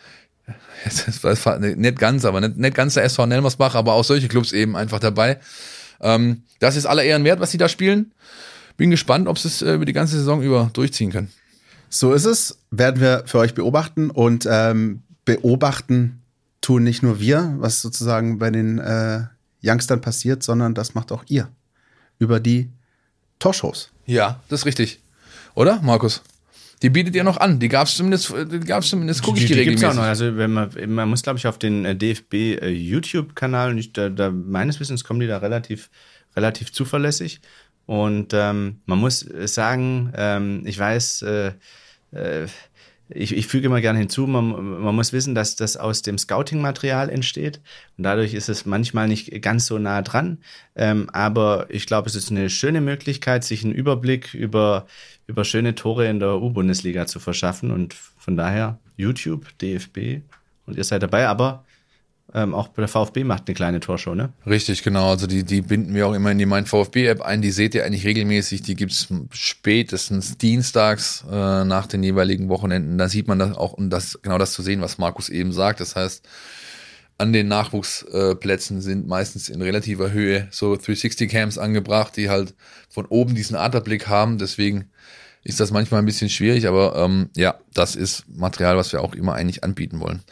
das 1.22 1.46
war 1.46 1.58
nicht 1.58 1.98
ganz, 1.98 2.24
aber 2.24 2.40
nicht, 2.40 2.56
nicht 2.56 2.74
ganz 2.74 2.94
der 2.94 3.04
SV 3.04 3.26
Nelmersbach, 3.26 3.74
aber 3.74 3.94
auch 3.94 4.04
solche 4.04 4.28
Clubs 4.28 4.52
eben 4.52 4.76
einfach 4.76 5.00
dabei. 5.00 5.38
Ähm, 6.00 6.42
das 6.60 6.76
ist 6.76 6.86
aller 6.86 7.02
Ehren 7.02 7.24
wert, 7.24 7.40
was 7.40 7.50
sie 7.50 7.58
da 7.58 7.68
spielen. 7.68 8.12
Bin 8.76 8.90
gespannt, 8.90 9.28
ob 9.28 9.38
sie 9.38 9.48
es 9.48 9.62
äh, 9.62 9.74
über 9.74 9.84
die 9.84 9.92
ganze 9.92 10.16
Saison 10.16 10.42
über 10.42 10.70
durchziehen 10.72 11.12
können. 11.12 11.32
So 11.88 12.12
ist 12.12 12.24
es, 12.24 12.58
werden 12.70 13.00
wir 13.00 13.22
für 13.26 13.38
euch 13.38 13.54
beobachten 13.54 14.10
und 14.10 14.46
ähm, 14.50 15.02
beobachten 15.24 16.22
tun 16.60 16.82
nicht 16.82 17.02
nur 17.02 17.20
wir, 17.20 17.54
was 17.58 17.82
sozusagen 17.82 18.38
bei 18.38 18.50
den 18.50 18.78
äh, 18.78 19.22
Youngstern 19.62 20.00
passiert, 20.00 20.42
sondern 20.42 20.74
das 20.74 20.94
macht 20.94 21.12
auch 21.12 21.24
ihr 21.28 21.48
über 22.18 22.40
die 22.40 22.70
Torshows. 23.38 23.90
Ja, 24.06 24.40
das 24.48 24.60
ist 24.60 24.66
richtig. 24.66 25.00
Oder, 25.54 25.80
Markus? 25.82 26.22
Die 26.84 26.90
bietet 26.90 27.16
ihr 27.16 27.24
noch 27.24 27.38
an. 27.38 27.60
Die 27.60 27.68
gab 27.68 27.86
es 27.86 27.96
zumindest, 27.96 28.34
die 28.52 28.60
gab's 28.60 28.90
zumindest 28.90 29.22
gucke 29.22 29.38
ich 29.38 29.46
die, 29.46 29.48
die, 29.48 29.54
die 29.54 29.60
regelmäßig. 29.60 29.88
Auch 29.88 29.94
noch. 29.94 30.02
Also 30.02 30.36
wenn 30.36 30.52
man, 30.52 30.70
man 30.88 31.08
muss, 31.08 31.22
glaube 31.22 31.38
ich, 31.38 31.46
auf 31.46 31.58
den 31.58 31.86
äh, 31.86 31.96
DFB 31.96 32.34
äh, 32.34 32.68
YouTube-Kanal, 32.68 33.74
da, 33.94 34.10
da, 34.10 34.30
meines 34.30 34.80
Wissens 34.80 35.02
kommen 35.02 35.20
die 35.20 35.26
da 35.26 35.38
relativ, 35.38 35.88
relativ 36.36 36.72
zuverlässig. 36.72 37.40
Und 37.86 38.34
ähm, 38.34 38.82
man 38.84 38.98
muss 38.98 39.20
sagen, 39.20 40.12
ähm, 40.14 40.62
ich 40.66 40.78
weiß, 40.78 41.22
äh, 41.22 41.52
äh, 42.12 42.48
ich, 43.08 43.36
ich 43.36 43.46
füge 43.46 43.66
immer 43.66 43.80
gerne 43.80 43.98
hinzu, 43.98 44.26
man, 44.26 44.80
man 44.80 44.94
muss 44.94 45.12
wissen, 45.12 45.34
dass 45.34 45.56
das 45.56 45.76
aus 45.76 46.02
dem 46.02 46.16
Scouting-Material 46.16 47.10
entsteht. 47.10 47.60
Und 47.98 48.04
dadurch 48.04 48.34
ist 48.34 48.48
es 48.48 48.64
manchmal 48.64 49.08
nicht 49.08 49.42
ganz 49.42 49.66
so 49.66 49.78
nah 49.78 50.02
dran. 50.02 50.38
Ähm, 50.74 51.10
aber 51.12 51.66
ich 51.68 51.86
glaube, 51.86 52.08
es 52.08 52.14
ist 52.14 52.30
eine 52.30 52.48
schöne 52.48 52.80
Möglichkeit, 52.80 53.44
sich 53.44 53.64
einen 53.64 53.74
Überblick 53.74 54.32
über, 54.32 54.86
über 55.26 55.44
schöne 55.44 55.74
Tore 55.74 56.08
in 56.08 56.18
der 56.18 56.40
U-Bundesliga 56.40 57.06
zu 57.06 57.20
verschaffen. 57.20 57.70
Und 57.70 57.94
von 57.94 58.36
daher 58.36 58.78
YouTube, 58.96 59.46
DFB 59.58 60.22
und 60.66 60.76
ihr 60.76 60.84
seid 60.84 61.02
dabei, 61.02 61.26
aber 61.28 61.64
ähm, 62.32 62.54
auch 62.54 62.68
der 62.68 62.88
VfB 62.88 63.22
macht 63.22 63.44
eine 63.46 63.54
kleine 63.54 63.80
Torshow, 63.80 64.14
ne? 64.14 64.32
Richtig, 64.46 64.82
genau. 64.82 65.10
Also 65.10 65.26
die, 65.26 65.44
die 65.44 65.60
binden 65.60 65.94
wir 65.94 66.06
auch 66.08 66.14
immer 66.14 66.32
in 66.32 66.38
die 66.38 66.46
Mein 66.46 66.66
VfB-App 66.66 67.20
ein. 67.20 67.42
Die 67.42 67.50
seht 67.50 67.74
ihr 67.74 67.84
eigentlich 67.84 68.04
regelmäßig. 68.04 68.62
Die 68.62 68.74
gibt's 68.74 69.08
spätestens 69.32 70.36
dienstags 70.38 71.24
äh, 71.30 71.64
nach 71.64 71.86
den 71.86 72.02
jeweiligen 72.02 72.48
Wochenenden. 72.48 72.98
Da 72.98 73.08
sieht 73.08 73.28
man 73.28 73.38
das 73.38 73.56
auch, 73.56 73.74
um 73.74 73.90
das, 73.90 74.18
genau 74.22 74.38
das 74.38 74.52
zu 74.52 74.62
sehen, 74.62 74.80
was 74.80 74.98
Markus 74.98 75.28
eben 75.28 75.52
sagt. 75.52 75.80
Das 75.80 75.94
heißt, 75.94 76.26
an 77.18 77.32
den 77.32 77.46
Nachwuchsplätzen 77.46 78.80
sind 78.80 79.06
meistens 79.06 79.48
in 79.48 79.62
relativer 79.62 80.10
Höhe 80.10 80.48
so 80.50 80.72
360-Cams 80.72 81.58
angebracht, 81.58 82.16
die 82.16 82.30
halt 82.30 82.54
von 82.88 83.06
oben 83.06 83.36
diesen 83.36 83.54
Adlerblick 83.54 84.08
haben. 84.08 84.38
Deswegen 84.38 84.90
ist 85.44 85.60
das 85.60 85.70
manchmal 85.70 86.00
ein 86.00 86.06
bisschen 86.06 86.30
schwierig, 86.30 86.66
aber 86.66 86.96
ähm, 86.96 87.28
ja, 87.36 87.60
das 87.74 87.94
ist 87.94 88.24
Material, 88.28 88.76
was 88.76 88.92
wir 88.92 89.02
auch 89.02 89.14
immer 89.14 89.34
eigentlich 89.34 89.62
anbieten 89.62 90.00
wollen. 90.00 90.22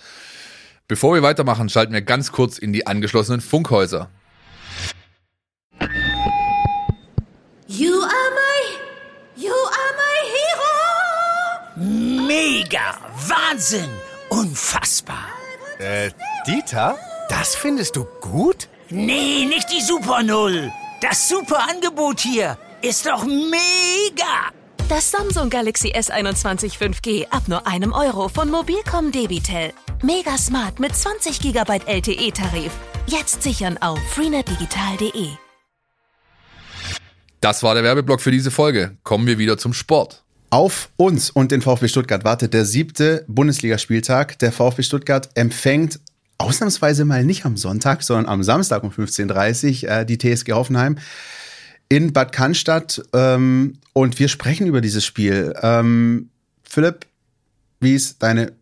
Bevor 0.93 1.15
wir 1.15 1.23
weitermachen, 1.23 1.71
schalten 1.71 1.95
wir 1.95 2.03
ganz 2.03 2.33
kurz 2.33 2.59
in 2.59 2.75
die 2.75 2.87
angeschlossenen 2.87 3.41
Funkhäuser. 3.41 4.11
You 7.67 7.95
are 8.03 8.31
my, 8.37 9.43
you 9.43 9.55
are 9.55 9.95
my 9.97 10.19
hero. 10.37 12.27
Mega, 12.29 12.99
Wahnsinn, 13.27 13.89
unfassbar. 14.29 15.29
Äh, 15.79 16.11
Dieter, 16.47 16.99
das 17.31 17.55
findest 17.55 17.97
du 17.97 18.05
gut? 18.21 18.69
Nee, 18.91 19.47
nicht 19.47 19.73
die 19.73 19.81
Super 19.81 20.23
Null. 20.23 20.71
Das 21.01 21.27
super 21.27 21.71
Angebot 21.71 22.21
hier 22.21 22.59
ist 22.83 23.07
doch 23.07 23.25
mega. 23.25 24.53
Das 24.91 25.11
Samsung 25.11 25.49
Galaxy 25.49 25.95
S21 25.95 26.77
5G 26.77 27.31
ab 27.31 27.45
nur 27.49 27.67
einem 27.67 27.95
Euro 27.95 28.29
von 28.29 28.51
Mobilcom 28.51 29.11
Debitel. 29.11 29.73
Mega 30.05 30.37
smart 30.37 30.81
mit 30.81 30.97
20 30.97 31.39
GB 31.39 31.79
LTE-Tarif. 31.87 32.73
Jetzt 33.07 33.45
sichern 33.45 33.79
auf 33.79 34.01
freenetdigital.de. 34.11 35.29
Das 37.41 37.63
war 37.63 37.75
der 37.75 37.85
Werbeblock 37.85 38.21
für 38.21 38.33
diese 38.33 38.51
Folge. 38.51 38.97
Kommen 39.05 39.29
wir 39.29 39.39
wieder 39.39 39.59
zum 39.59 39.73
Sport. 39.73 40.25
Auf 40.51 40.91
uns 40.97 41.31
und 41.31 41.53
den 41.53 41.63
VfB 41.63 41.87
Stuttgart 41.87 42.25
wartet 42.25 42.53
der 42.53 42.65
siebte 42.65 43.25
Bundesligaspieltag. 43.29 44.41
Der 44.41 44.51
VfB 44.51 44.83
Stuttgart 44.83 45.31
empfängt 45.37 46.01
ausnahmsweise 46.37 47.05
mal 47.05 47.25
nicht 47.25 47.45
am 47.45 47.57
Sonntag, 47.57 48.03
sondern 48.03 48.27
am 48.27 48.43
Samstag 48.43 48.83
um 48.83 48.91
15.30 48.91 49.85
Uhr 49.85 49.91
äh, 49.91 50.05
die 50.05 50.19
TSG 50.19 50.51
Hoffenheim 50.51 50.99
in 51.89 52.13
Bad 52.13 52.33
Cannstatt. 52.33 53.01
Ähm, 53.13 53.79
und 53.93 54.19
wir 54.19 54.27
sprechen 54.27 54.67
über 54.67 54.81
dieses 54.81 55.05
Spiel. 55.05 55.55
Ähm, 55.63 56.31
Philipp, 56.65 57.07
wie 57.79 57.95
ist 57.95 58.21
deine 58.21 58.53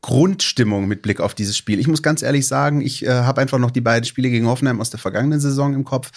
Grundstimmung 0.00 0.86
mit 0.88 1.02
Blick 1.02 1.20
auf 1.20 1.34
dieses 1.34 1.56
Spiel? 1.56 1.78
Ich 1.78 1.88
muss 1.88 2.02
ganz 2.02 2.22
ehrlich 2.22 2.46
sagen, 2.46 2.80
ich 2.80 3.04
äh, 3.04 3.10
habe 3.10 3.40
einfach 3.40 3.58
noch 3.58 3.70
die 3.70 3.80
beiden 3.80 4.04
Spiele 4.04 4.30
gegen 4.30 4.46
Hoffenheim 4.46 4.80
aus 4.80 4.90
der 4.90 5.00
vergangenen 5.00 5.40
Saison 5.40 5.74
im 5.74 5.84
Kopf. 5.84 6.10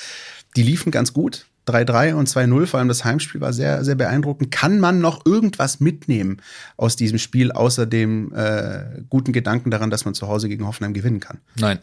Die 0.56 0.64
liefen 0.64 0.92
ganz 0.92 1.14
gut. 1.14 1.46
3-3 1.68 2.16
und 2.16 2.28
2-0, 2.28 2.66
vor 2.66 2.80
allem 2.80 2.88
das 2.88 3.06
Heimspiel 3.06 3.40
war 3.40 3.54
sehr, 3.54 3.86
sehr 3.86 3.96
beeindruckend. 3.96 4.50
Kann 4.52 4.80
man 4.80 5.00
noch 5.00 5.26
irgendwas 5.26 5.80
mitnehmen 5.80 6.42
aus 6.76 6.96
diesem 6.96 7.20
Spiel, 7.20 7.52
außer 7.52 7.86
dem 7.86 8.34
äh, 8.34 9.04
guten 9.10 9.32
Gedanken 9.32 9.70
daran, 9.70 9.92
dass 9.92 10.04
man 10.04 10.16
zu 10.16 10.28
Hause 10.28 10.50
gegen 10.50 10.66
Hoffenheim 10.66 10.94
gewinnen 10.94 11.20
kann? 11.20 11.40
Nein. 11.56 11.80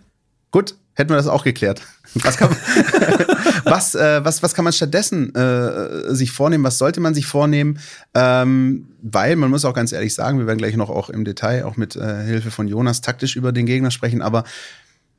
Gut, 0.50 0.74
hätten 0.94 1.10
wir 1.10 1.16
das 1.16 1.26
auch 1.26 1.44
geklärt. 1.44 1.82
Was 2.14 2.36
kann, 2.36 2.50
was, 3.64 3.94
äh, 3.94 4.24
was, 4.24 4.42
was 4.42 4.54
kann 4.54 4.64
man 4.64 4.72
stattdessen 4.72 5.34
äh, 5.34 6.14
sich 6.14 6.32
vornehmen? 6.32 6.64
Was 6.64 6.78
sollte 6.78 7.00
man 7.00 7.14
sich 7.14 7.26
vornehmen? 7.26 7.78
Ähm, 8.14 8.88
weil 9.02 9.36
man 9.36 9.50
muss 9.50 9.64
auch 9.64 9.74
ganz 9.74 9.92
ehrlich 9.92 10.14
sagen, 10.14 10.38
wir 10.38 10.46
werden 10.46 10.58
gleich 10.58 10.76
noch 10.76 10.90
auch 10.90 11.10
im 11.10 11.24
Detail, 11.24 11.64
auch 11.64 11.76
mit 11.76 11.96
äh, 11.96 12.24
Hilfe 12.24 12.50
von 12.50 12.66
Jonas, 12.66 13.00
taktisch 13.00 13.36
über 13.36 13.52
den 13.52 13.66
Gegner 13.66 13.90
sprechen, 13.90 14.22
aber 14.22 14.44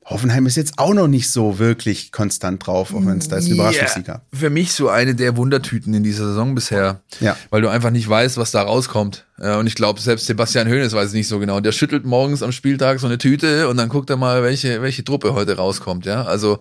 Hoffenheim 0.10 0.48
ist 0.48 0.58
jetzt 0.58 0.80
auch 0.80 0.94
noch 0.94 1.08
nicht 1.08 1.32
so 1.32 1.60
wirklich 1.60 2.12
konstant 2.12 2.66
drauf, 2.66 2.94
auch 2.94 3.06
wenn 3.06 3.20
es 3.20 3.28
da 3.28 3.36
jetzt 3.36 3.46
eine 3.46 3.54
Überraschungssieg 3.56 4.06
gab. 4.06 4.26
Für 4.34 4.50
mich 4.50 4.74
so 4.74 4.90
eine 4.90 5.14
der 5.14 5.38
Wundertüten 5.38 5.94
in 5.94 6.04
dieser 6.04 6.26
Saison 6.26 6.56
bisher. 6.56 7.02
Ja. 7.20 7.38
Weil 7.52 7.62
du 7.62 7.70
einfach 7.70 7.92
nicht 7.92 8.10
weißt, 8.10 8.38
was 8.38 8.52
da 8.52 8.64
rauskommt. 8.64 9.26
Äh, 9.40 9.56
Und 9.56 9.68
ich 9.68 9.76
glaube, 9.76 10.02
selbst 10.02 10.26
Sebastian 10.26 10.68
Hoeneß 10.68 10.94
weiß 10.94 11.10
es 11.10 11.14
nicht 11.14 11.28
so 11.28 11.38
genau. 11.38 11.60
Der 11.60 11.72
schüttelt 11.72 12.06
morgens 12.06 12.42
am 12.42 12.52
Spieltag 12.52 13.00
so 13.00 13.06
eine 13.08 13.20
Tüte 13.20 13.70
und 13.70 13.78
dann 13.78 13.90
guckt 13.90 14.10
er 14.10 14.18
mal, 14.18 14.42
welche, 14.42 14.82
welche 14.82 15.04
Truppe 15.04 15.34
heute 15.34 15.58
rauskommt. 15.58 16.06
Ja, 16.06 16.24
also 16.24 16.60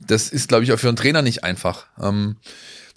das 0.00 0.28
ist, 0.30 0.48
glaube 0.48 0.64
ich, 0.64 0.72
auch 0.72 0.78
für 0.78 0.88
einen 0.88 0.96
Trainer 0.96 1.22
nicht 1.22 1.44
einfach. 1.44 1.86
Ähm, 2.00 2.36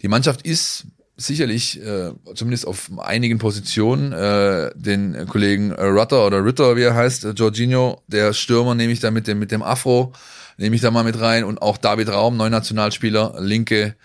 die 0.01 0.07
Mannschaft 0.07 0.41
ist 0.41 0.85
sicherlich, 1.17 1.81
äh, 1.81 2.11
zumindest 2.33 2.67
auf 2.67 2.89
einigen 2.97 3.37
Positionen, 3.37 4.11
äh, 4.11 4.71
den 4.75 5.27
Kollegen 5.27 5.71
Rutter 5.71 6.25
oder 6.25 6.43
Ritter, 6.43 6.75
wie 6.75 6.83
er 6.83 6.95
heißt, 6.95 7.25
äh, 7.25 7.29
Jorginho, 7.31 8.01
der 8.07 8.33
Stürmer 8.33 8.75
nehme 8.75 8.91
ich 8.91 8.99
da 8.99 9.11
mit 9.11 9.27
dem, 9.27 9.39
mit 9.39 9.51
dem 9.51 9.63
Afro, 9.63 10.13
nehme 10.57 10.75
ich 10.75 10.81
da 10.81 10.91
mal 10.91 11.03
mit 11.03 11.19
rein. 11.19 11.43
Und 11.43 11.61
auch 11.61 11.77
David 11.77 12.09
Raum, 12.09 12.37
neuer 12.37 12.49
Nationalspieler, 12.49 13.35
linke 13.39 13.95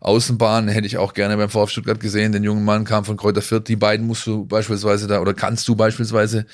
Außenbahn, 0.00 0.68
hätte 0.68 0.86
ich 0.86 0.98
auch 0.98 1.14
gerne 1.14 1.36
beim 1.36 1.50
VfB 1.50 1.72
Stuttgart 1.72 2.00
gesehen, 2.00 2.32
den 2.32 2.42
jungen 2.42 2.64
Mann 2.64 2.84
kam 2.84 3.04
von 3.04 3.16
Kräuter 3.16 3.42
Fürth, 3.42 3.68
die 3.68 3.76
beiden 3.76 4.06
musst 4.06 4.26
du 4.26 4.44
beispielsweise 4.44 5.06
da 5.06 5.20
oder 5.20 5.34
kannst 5.34 5.66
du 5.68 5.76
beispielsweise 5.76 6.46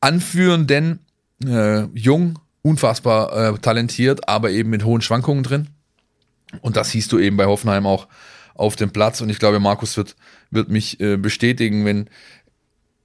anführen, 0.00 0.66
denn 0.66 1.00
äh, 1.44 1.84
jung, 1.94 2.38
unfassbar 2.62 3.54
äh, 3.54 3.58
talentiert, 3.58 4.28
aber 4.28 4.50
eben 4.50 4.70
mit 4.70 4.84
hohen 4.84 5.00
Schwankungen 5.02 5.42
drin. 5.42 5.68
Und 6.60 6.76
das 6.76 6.90
siehst 6.90 7.12
du 7.12 7.18
eben 7.18 7.36
bei 7.36 7.46
Hoffenheim 7.46 7.86
auch 7.86 8.08
auf 8.60 8.76
dem 8.76 8.90
Platz. 8.90 9.20
Und 9.22 9.30
ich 9.30 9.38
glaube, 9.38 9.58
Markus 9.58 9.96
wird, 9.96 10.16
wird 10.50 10.68
mich 10.68 11.00
äh, 11.00 11.16
bestätigen, 11.16 11.84
wenn 11.86 12.10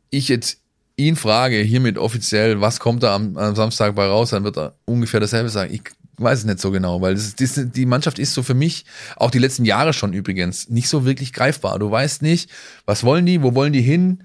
ich 0.10 0.28
jetzt 0.28 0.60
ihn 0.98 1.16
frage, 1.16 1.58
hiermit 1.58 1.98
offiziell, 1.98 2.62
was 2.62 2.80
kommt 2.80 3.04
da 3.04 3.16
am, 3.16 3.38
am 3.38 3.56
Samstag 3.56 3.96
bei 3.96 4.06
raus, 4.06 4.32
dann 4.32 4.44
wird 4.44 4.58
er 4.58 4.76
ungefähr 4.86 5.20
dasselbe 5.20 5.50
sagen. 5.50 5.74
Ich 5.74 5.84
weiß 6.18 6.40
es 6.40 6.46
nicht 6.46 6.60
so 6.60 6.72
genau, 6.72 7.02
weil 7.02 7.16
das, 7.16 7.36
das, 7.36 7.60
die 7.72 7.86
Mannschaft 7.86 8.20
ist 8.20 8.34
so 8.34 8.44
für 8.44 8.54
mich, 8.54 8.86
auch 9.16 9.32
die 9.32 9.40
letzten 9.40 9.66
Jahre 9.66 9.94
schon 9.94 10.14
übrigens, 10.14 10.70
nicht 10.70 10.90
so 10.90 11.06
wirklich 11.06 11.34
greifbar. 11.34 11.80
Du 11.80 11.90
weißt 11.90 12.22
nicht, 12.22 12.50
was 12.86 13.04
wollen 13.04 13.26
die, 13.26 13.42
wo 13.42 13.56
wollen 13.56 13.74
die 13.74 13.82
hin, 13.82 14.24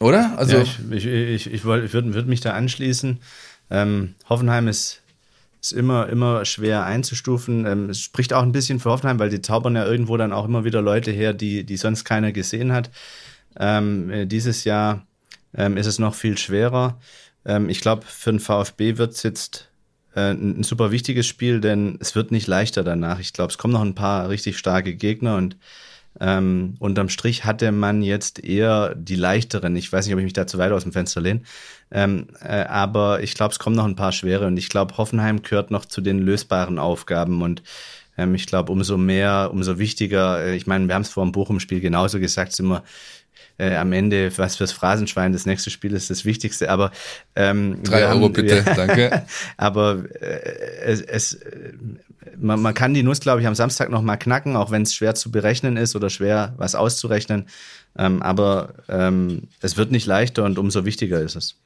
oder? 0.00 0.36
Also 0.38 0.56
ja, 0.56 0.62
ich, 0.62 0.78
ich, 0.90 1.06
ich, 1.06 1.46
ich, 1.46 1.54
ich 1.54 1.64
würde 1.64 2.14
würd 2.14 2.26
mich 2.26 2.40
da 2.40 2.52
anschließen. 2.52 3.18
Ähm, 3.70 4.14
Hoffenheim 4.28 4.68
ist, 4.68 5.01
ist 5.62 5.72
immer, 5.72 6.08
immer 6.08 6.44
schwer 6.44 6.84
einzustufen. 6.84 7.64
Ähm, 7.66 7.90
es 7.90 8.00
spricht 8.00 8.32
auch 8.32 8.42
ein 8.42 8.52
bisschen 8.52 8.80
für 8.80 8.90
Hoffenheim, 8.90 9.20
weil 9.20 9.30
die 9.30 9.40
zaubern 9.40 9.76
ja 9.76 9.86
irgendwo 9.86 10.16
dann 10.16 10.32
auch 10.32 10.44
immer 10.44 10.64
wieder 10.64 10.82
Leute 10.82 11.12
her, 11.12 11.32
die, 11.32 11.64
die 11.64 11.76
sonst 11.76 12.04
keiner 12.04 12.32
gesehen 12.32 12.72
hat. 12.72 12.90
Ähm, 13.58 14.10
äh, 14.10 14.26
dieses 14.26 14.64
Jahr 14.64 15.06
ähm, 15.54 15.76
ist 15.76 15.86
es 15.86 16.00
noch 16.00 16.14
viel 16.14 16.36
schwerer. 16.36 16.98
Ähm, 17.44 17.68
ich 17.68 17.80
glaube, 17.80 18.04
für 18.06 18.32
den 18.32 18.40
VfB 18.40 18.98
wird 18.98 19.12
es 19.12 19.22
jetzt 19.22 19.70
äh, 20.14 20.32
ein, 20.32 20.64
super 20.64 20.90
wichtiges 20.90 21.26
Spiel, 21.26 21.60
denn 21.60 21.96
es 22.00 22.16
wird 22.16 22.32
nicht 22.32 22.48
leichter 22.48 22.82
danach. 22.82 23.20
Ich 23.20 23.32
glaube, 23.32 23.52
es 23.52 23.58
kommen 23.58 23.72
noch 23.72 23.82
ein 23.82 23.94
paar 23.94 24.28
richtig 24.28 24.58
starke 24.58 24.94
Gegner 24.96 25.36
und 25.36 25.56
ähm, 26.20 26.74
unterm 26.78 27.08
Strich 27.08 27.44
hatte 27.44 27.72
man 27.72 28.02
jetzt 28.02 28.42
eher 28.44 28.94
die 28.94 29.16
leichteren. 29.16 29.76
Ich 29.76 29.92
weiß 29.92 30.04
nicht, 30.06 30.14
ob 30.14 30.18
ich 30.18 30.24
mich 30.24 30.34
da 30.34 30.46
zu 30.46 30.58
weit 30.58 30.72
aus 30.72 30.82
dem 30.82 30.92
Fenster 30.92 31.20
lehne. 31.20 31.42
Ähm, 31.92 32.28
äh, 32.42 32.62
aber 32.64 33.22
ich 33.22 33.34
glaube, 33.34 33.52
es 33.52 33.58
kommen 33.58 33.76
noch 33.76 33.84
ein 33.84 33.96
paar 33.96 34.12
schwere 34.12 34.46
und 34.46 34.56
ich 34.56 34.68
glaube, 34.70 34.96
Hoffenheim 34.96 35.42
gehört 35.42 35.70
noch 35.70 35.84
zu 35.84 36.00
den 36.00 36.18
lösbaren 36.20 36.78
Aufgaben 36.78 37.42
und 37.42 37.62
ähm, 38.16 38.34
ich 38.34 38.46
glaube, 38.46 38.72
umso 38.72 38.96
mehr, 38.96 39.50
umso 39.52 39.78
wichtiger, 39.78 40.42
äh, 40.42 40.56
ich 40.56 40.66
meine, 40.66 40.86
wir 40.88 40.94
haben 40.94 41.02
es 41.02 41.10
vor 41.10 41.24
dem 41.24 41.32
Bochum-Spiel 41.32 41.80
genauso 41.80 42.18
gesagt, 42.18 42.52
sind 42.54 42.66
wir 42.68 42.82
äh, 43.58 43.76
am 43.76 43.92
Ende, 43.92 44.36
was 44.38 44.56
fürs 44.56 44.72
Phrasenschwein, 44.72 45.32
das 45.34 45.44
nächste 45.44 45.68
Spiel 45.70 45.92
ist 45.92 46.08
das 46.08 46.24
Wichtigste, 46.24 46.70
aber 46.70 46.92
ähm, 47.36 47.82
Drei 47.82 48.06
Euro 48.06 48.24
haben- 48.24 48.32
bitte, 48.32 48.64
wir- 48.66 48.74
danke. 48.74 49.22
aber 49.58 50.04
äh, 50.20 50.80
es, 50.84 51.02
es 51.02 51.34
äh, 51.34 51.72
man, 52.38 52.60
man 52.62 52.72
kann 52.72 52.94
die 52.94 53.02
Nuss, 53.02 53.20
glaube 53.20 53.40
ich, 53.42 53.46
am 53.46 53.54
Samstag 53.54 53.90
noch 53.90 54.00
mal 54.00 54.16
knacken, 54.16 54.56
auch 54.56 54.70
wenn 54.70 54.82
es 54.82 54.94
schwer 54.94 55.14
zu 55.14 55.30
berechnen 55.30 55.76
ist 55.76 55.94
oder 55.94 56.08
schwer 56.08 56.54
was 56.56 56.74
auszurechnen. 56.74 57.46
Ähm, 57.98 58.22
aber 58.22 58.72
ähm, 58.88 59.48
es 59.60 59.76
wird 59.76 59.90
nicht 59.90 60.06
leichter 60.06 60.44
und 60.44 60.58
umso 60.58 60.86
wichtiger 60.86 61.20
ist 61.20 61.36
es. 61.36 61.56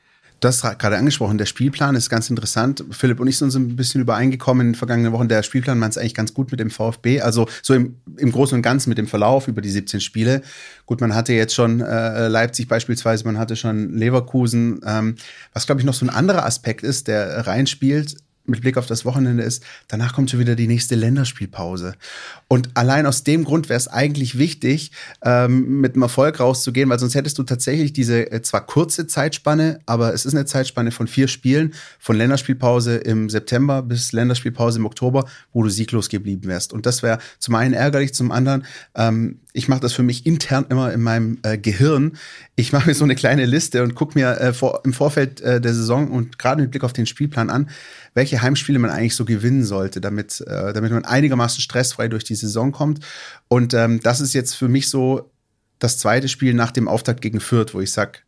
Du 0.40 0.48
hast 0.48 0.60
gerade 0.78 0.98
angesprochen, 0.98 1.38
der 1.38 1.46
Spielplan 1.46 1.94
ist 1.94 2.10
ganz 2.10 2.28
interessant. 2.28 2.84
Philipp 2.90 3.20
und 3.20 3.26
ich 3.26 3.38
sind 3.38 3.50
so 3.50 3.58
ein 3.58 3.74
bisschen 3.74 4.02
übereingekommen 4.02 4.66
in 4.66 4.72
den 4.72 4.78
vergangenen 4.78 5.12
Wochen. 5.12 5.28
Der 5.28 5.42
Spielplan 5.42 5.78
meint 5.78 5.92
es 5.92 5.98
eigentlich 5.98 6.14
ganz 6.14 6.34
gut 6.34 6.50
mit 6.50 6.60
dem 6.60 6.68
VfB. 6.68 7.22
Also 7.22 7.48
so 7.62 7.72
im, 7.72 7.96
im 8.18 8.32
Großen 8.32 8.54
und 8.54 8.60
Ganzen 8.60 8.90
mit 8.90 8.98
dem 8.98 9.06
Verlauf 9.06 9.48
über 9.48 9.62
die 9.62 9.70
17 9.70 10.00
Spiele. 10.00 10.42
Gut, 10.84 11.00
man 11.00 11.14
hatte 11.14 11.32
jetzt 11.32 11.54
schon 11.54 11.80
äh, 11.80 12.28
Leipzig 12.28 12.68
beispielsweise, 12.68 13.24
man 13.24 13.38
hatte 13.38 13.56
schon 13.56 13.94
Leverkusen. 13.94 14.80
Ähm, 14.84 15.16
was, 15.54 15.64
glaube 15.64 15.80
ich, 15.80 15.86
noch 15.86 15.94
so 15.94 16.04
ein 16.04 16.10
anderer 16.10 16.44
Aspekt 16.44 16.82
ist, 16.82 17.08
der 17.08 17.46
reinspielt. 17.46 18.16
Mit 18.46 18.60
Blick 18.60 18.76
auf 18.76 18.86
das 18.86 19.04
Wochenende 19.04 19.42
ist, 19.42 19.64
danach 19.88 20.14
kommt 20.14 20.30
schon 20.30 20.40
wieder 20.40 20.56
die 20.56 20.66
nächste 20.66 20.94
Länderspielpause. 20.94 21.94
Und 22.48 22.70
allein 22.74 23.06
aus 23.06 23.24
dem 23.24 23.44
Grund 23.44 23.68
wäre 23.68 23.78
es 23.78 23.88
eigentlich 23.88 24.38
wichtig, 24.38 24.92
ähm, 25.22 25.80
mit 25.80 25.94
einem 25.94 26.02
Erfolg 26.02 26.40
rauszugehen, 26.40 26.88
weil 26.88 26.98
sonst 26.98 27.14
hättest 27.14 27.38
du 27.38 27.42
tatsächlich 27.42 27.92
diese 27.92 28.30
äh, 28.30 28.42
zwar 28.42 28.66
kurze 28.66 29.06
Zeitspanne, 29.06 29.80
aber 29.86 30.14
es 30.14 30.24
ist 30.26 30.34
eine 30.34 30.46
Zeitspanne 30.46 30.90
von 30.90 31.06
vier 31.06 31.28
Spielen, 31.28 31.74
von 31.98 32.16
Länderspielpause 32.16 32.96
im 32.96 33.28
September 33.30 33.82
bis 33.82 34.12
Länderspielpause 34.12 34.78
im 34.78 34.86
Oktober, 34.86 35.26
wo 35.52 35.62
du 35.62 35.68
sieglos 35.68 36.08
geblieben 36.08 36.48
wärst. 36.48 36.72
Und 36.72 36.86
das 36.86 37.02
wäre 37.02 37.18
zum 37.38 37.54
einen 37.54 37.74
ärgerlich, 37.74 38.14
zum 38.14 38.32
anderen, 38.32 38.64
ähm, 38.94 39.40
ich 39.56 39.68
mache 39.68 39.80
das 39.80 39.94
für 39.94 40.02
mich 40.02 40.26
intern 40.26 40.66
immer 40.68 40.92
in 40.92 41.00
meinem 41.00 41.38
äh, 41.42 41.56
Gehirn. 41.56 42.18
Ich 42.56 42.74
mache 42.74 42.88
mir 42.88 42.94
so 42.94 43.04
eine 43.04 43.14
kleine 43.14 43.46
Liste 43.46 43.82
und 43.82 43.94
gucke 43.94 44.18
mir 44.18 44.38
äh, 44.38 44.52
vor, 44.52 44.82
im 44.84 44.92
Vorfeld 44.92 45.40
äh, 45.40 45.62
der 45.62 45.72
Saison 45.72 46.10
und 46.10 46.38
gerade 46.38 46.60
mit 46.60 46.72
Blick 46.72 46.84
auf 46.84 46.92
den 46.92 47.06
Spielplan 47.06 47.48
an, 47.48 47.70
welche 48.12 48.42
Heimspiele 48.42 48.78
man 48.78 48.90
eigentlich 48.90 49.16
so 49.16 49.24
gewinnen 49.24 49.64
sollte, 49.64 50.02
damit, 50.02 50.42
äh, 50.42 50.74
damit 50.74 50.92
man 50.92 51.06
einigermaßen 51.06 51.62
stressfrei 51.62 52.08
durch 52.08 52.24
die 52.24 52.34
Saison 52.34 52.70
kommt. 52.70 53.00
Und 53.48 53.72
ähm, 53.72 54.00
das 54.02 54.20
ist 54.20 54.34
jetzt 54.34 54.54
für 54.54 54.68
mich 54.68 54.90
so 54.90 55.30
das 55.78 55.96
zweite 55.96 56.28
Spiel 56.28 56.52
nach 56.52 56.70
dem 56.70 56.86
Auftakt 56.86 57.22
gegen 57.22 57.40
Fürth, 57.40 57.72
wo 57.72 57.80
ich 57.80 57.92
sage, 57.92 58.18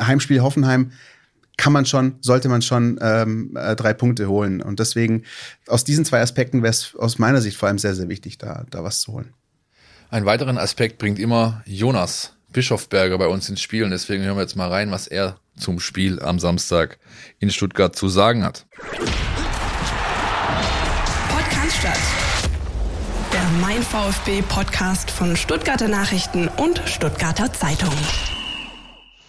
Heimspiel 0.00 0.40
Hoffenheim 0.40 0.90
kann 1.56 1.72
man 1.72 1.86
schon, 1.86 2.16
sollte 2.22 2.48
man 2.48 2.60
schon 2.62 2.98
ähm, 3.00 3.56
äh, 3.56 3.76
drei 3.76 3.94
Punkte 3.94 4.28
holen. 4.28 4.60
Und 4.62 4.80
deswegen, 4.80 5.22
aus 5.68 5.84
diesen 5.84 6.04
zwei 6.04 6.20
Aspekten 6.20 6.64
wäre 6.64 6.72
es 6.72 6.96
aus 6.96 7.20
meiner 7.20 7.40
Sicht 7.40 7.56
vor 7.56 7.68
allem 7.68 7.78
sehr, 7.78 7.94
sehr 7.94 8.08
wichtig, 8.08 8.36
da, 8.38 8.64
da 8.68 8.82
was 8.82 8.98
zu 8.98 9.12
holen. 9.12 9.32
Einen 10.08 10.24
weiteren 10.24 10.56
Aspekt 10.56 10.98
bringt 10.98 11.18
immer 11.18 11.62
Jonas 11.66 12.32
Bischofberger 12.52 13.18
bei 13.18 13.26
uns 13.26 13.48
ins 13.48 13.60
Spiel 13.60 13.82
und 13.82 13.90
deswegen 13.90 14.22
hören 14.22 14.36
wir 14.36 14.42
jetzt 14.42 14.54
mal 14.54 14.68
rein, 14.68 14.92
was 14.92 15.08
er 15.08 15.36
zum 15.58 15.80
Spiel 15.80 16.22
am 16.22 16.38
Samstag 16.38 16.98
in 17.40 17.50
Stuttgart 17.50 17.96
zu 17.96 18.08
sagen 18.08 18.44
hat. 18.44 18.66
Podcast 21.28 21.76
statt. 21.76 21.98
Der 23.32 23.42
Mein 23.60 23.82
VfB 23.82 24.42
Podcast 24.42 25.10
von 25.10 25.34
Stuttgarter 25.34 25.88
Nachrichten 25.88 26.46
und 26.56 26.80
Stuttgarter 26.86 27.52
Zeitung. 27.52 27.92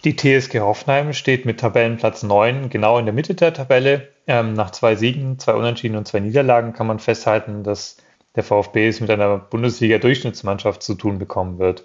Die 0.04 0.16
TSG 0.16 0.60
Hoffenheim 0.60 1.14
steht 1.14 1.48
mit 1.48 1.60
Tabellenplatz 1.60 2.22
9 2.22 2.70
genau 2.70 3.00
in 3.00 3.06
der 3.06 3.16
Mitte 3.16 3.34
der 3.34 3.52
Tabelle. 3.52 4.10
Ähm, 4.28 4.54
nach 4.54 4.70
zwei 4.70 4.96
Siegen, 4.96 5.40
zwei 5.40 5.54
Unentschieden 5.54 5.98
und 5.98 6.08
zwei 6.08 6.20
Niederlagen 6.20 6.74
kann 6.74 6.86
man 6.86 7.00
festhalten, 7.00 7.64
dass 7.64 7.98
der 8.38 8.44
VfB 8.44 8.88
es 8.88 9.02
mit 9.02 9.10
einer 9.10 9.38
Bundesliga-Durchschnittsmannschaft 9.38 10.82
zu 10.82 10.94
tun 10.94 11.20
bekommen 11.20 11.60
wird. 11.60 11.84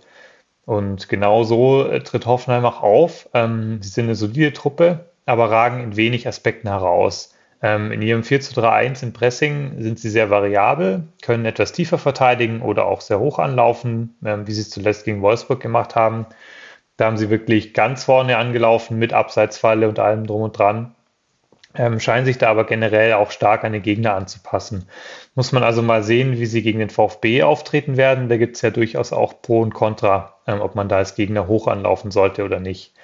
Und 0.64 1.08
genau 1.08 1.42
so 1.42 1.84
äh, 1.86 2.00
tritt 2.00 2.26
Hoffenheim 2.26 2.64
auch 2.64 2.82
auf. 2.82 3.28
Ähm, 3.34 3.82
sie 3.82 3.88
sind 3.88 4.04
eine 4.04 4.14
solide 4.14 4.52
Truppe, 4.52 5.10
aber 5.26 5.50
ragen 5.50 5.82
in 5.82 5.96
wenig 5.96 6.28
Aspekten 6.28 6.68
heraus. 6.68 7.34
Ähm, 7.62 7.90
in 7.90 8.02
ihrem 8.02 8.22
4 8.22 8.40
zu 8.42 8.60
3-1 8.60 9.02
im 9.02 9.12
Pressing 9.12 9.82
sind 9.82 9.98
sie 9.98 10.10
sehr 10.10 10.30
variabel, 10.30 11.04
können 11.22 11.46
etwas 11.46 11.72
tiefer 11.72 11.98
verteidigen 11.98 12.60
oder 12.60 12.86
auch 12.86 13.00
sehr 13.00 13.18
hoch 13.18 13.38
anlaufen, 13.38 14.16
ähm, 14.24 14.46
wie 14.46 14.52
sie 14.52 14.60
es 14.60 14.70
zuletzt 14.70 15.04
gegen 15.04 15.22
Wolfsburg 15.22 15.60
gemacht 15.60 15.96
haben. 15.96 16.26
Da 16.96 17.06
haben 17.06 17.16
sie 17.16 17.30
wirklich 17.30 17.72
ganz 17.72 18.04
vorne 18.04 18.36
angelaufen 18.36 18.98
mit 18.98 19.12
Abseitsfalle 19.12 19.88
und 19.88 19.98
allem 19.98 20.26
drum 20.26 20.42
und 20.42 20.58
dran 20.58 20.94
ähm, 21.74 22.00
scheinen 22.00 22.26
sich 22.26 22.38
da 22.38 22.48
aber 22.50 22.64
generell 22.64 23.14
auch 23.14 23.30
stark 23.30 23.64
an 23.64 23.72
den 23.72 23.82
Gegner 23.82 24.14
anzupassen. 24.14 24.86
Muss 25.34 25.52
man 25.52 25.62
also 25.62 25.82
mal 25.82 26.02
sehen, 26.02 26.38
wie 26.38 26.46
sie 26.46 26.62
gegen 26.62 26.78
den 26.78 26.90
VfB 26.90 27.42
auftreten 27.42 27.96
werden. 27.96 28.28
Da 28.28 28.36
gibt 28.36 28.56
es 28.56 28.62
ja 28.62 28.70
durchaus 28.70 29.12
auch 29.12 29.40
Pro 29.42 29.60
und 29.60 29.74
Contra, 29.74 30.34
ähm, 30.46 30.60
ob 30.60 30.74
man 30.74 30.88
da 30.88 30.96
als 30.96 31.14
Gegner 31.14 31.46
hoch 31.46 31.68
anlaufen 31.68 32.10
sollte 32.10 32.44
oder 32.44 32.60
nicht. 32.60 32.94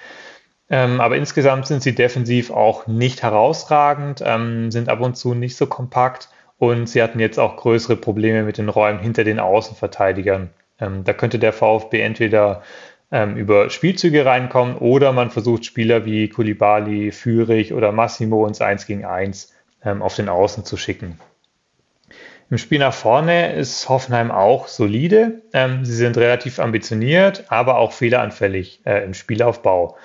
Ähm, 0.69 1.01
aber 1.01 1.17
insgesamt 1.17 1.65
sind 1.65 1.81
sie 1.81 1.95
defensiv 1.95 2.51
auch 2.51 2.85
nicht 2.85 3.23
herausragend, 3.23 4.21
ähm, 4.23 4.69
sind 4.71 4.87
ab 4.87 5.01
und 5.01 5.17
zu 5.17 5.33
nicht 5.33 5.57
so 5.57 5.65
kompakt 5.65 6.29
und 6.59 6.87
sie 6.87 7.01
hatten 7.01 7.19
jetzt 7.19 7.39
auch 7.39 7.57
größere 7.57 7.95
Probleme 7.95 8.43
mit 8.43 8.57
den 8.59 8.69
Räumen 8.69 8.99
hinter 8.99 9.23
den 9.23 9.39
Außenverteidigern. 9.39 10.51
Ähm, 10.79 11.03
da 11.03 11.13
könnte 11.13 11.39
der 11.39 11.53
VfB 11.53 12.01
entweder 12.01 12.61
ähm, 13.11 13.37
über 13.37 13.69
Spielzüge 13.69 14.25
reinkommen 14.25 14.75
oder 14.77 15.11
man 15.11 15.31
versucht 15.31 15.65
Spieler 15.65 16.05
wie 16.05 16.29
Kulibali, 16.29 17.11
Führig 17.11 17.73
oder 17.73 17.91
Massimo 17.91 18.45
ins 18.45 18.61
1 18.61 18.85
gegen 18.85 19.05
1 19.05 19.53
ähm, 19.83 20.01
auf 20.01 20.15
den 20.15 20.29
Außen 20.29 20.65
zu 20.65 20.77
schicken. 20.77 21.19
Im 22.51 22.57
Spiel 22.57 22.79
nach 22.79 22.93
vorne 22.93 23.53
ist 23.53 23.89
Hoffenheim 23.89 24.31
auch 24.31 24.67
solide. 24.67 25.43
Ähm, 25.53 25.85
sie 25.85 25.95
sind 25.95 26.17
relativ 26.17 26.59
ambitioniert, 26.59 27.45
aber 27.49 27.77
auch 27.77 27.91
fehleranfällig 27.91 28.81
äh, 28.85 29.03
im 29.03 29.13
Spielaufbau. 29.13 29.97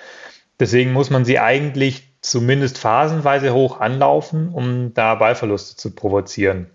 Deswegen 0.60 0.92
muss 0.92 1.10
man 1.10 1.24
sie 1.24 1.38
eigentlich 1.38 2.08
zumindest 2.20 2.78
phasenweise 2.78 3.54
hoch 3.54 3.80
anlaufen, 3.80 4.50
um 4.50 4.92
da 4.94 5.14
Ballverluste 5.14 5.76
zu 5.76 5.94
provozieren. 5.94 6.70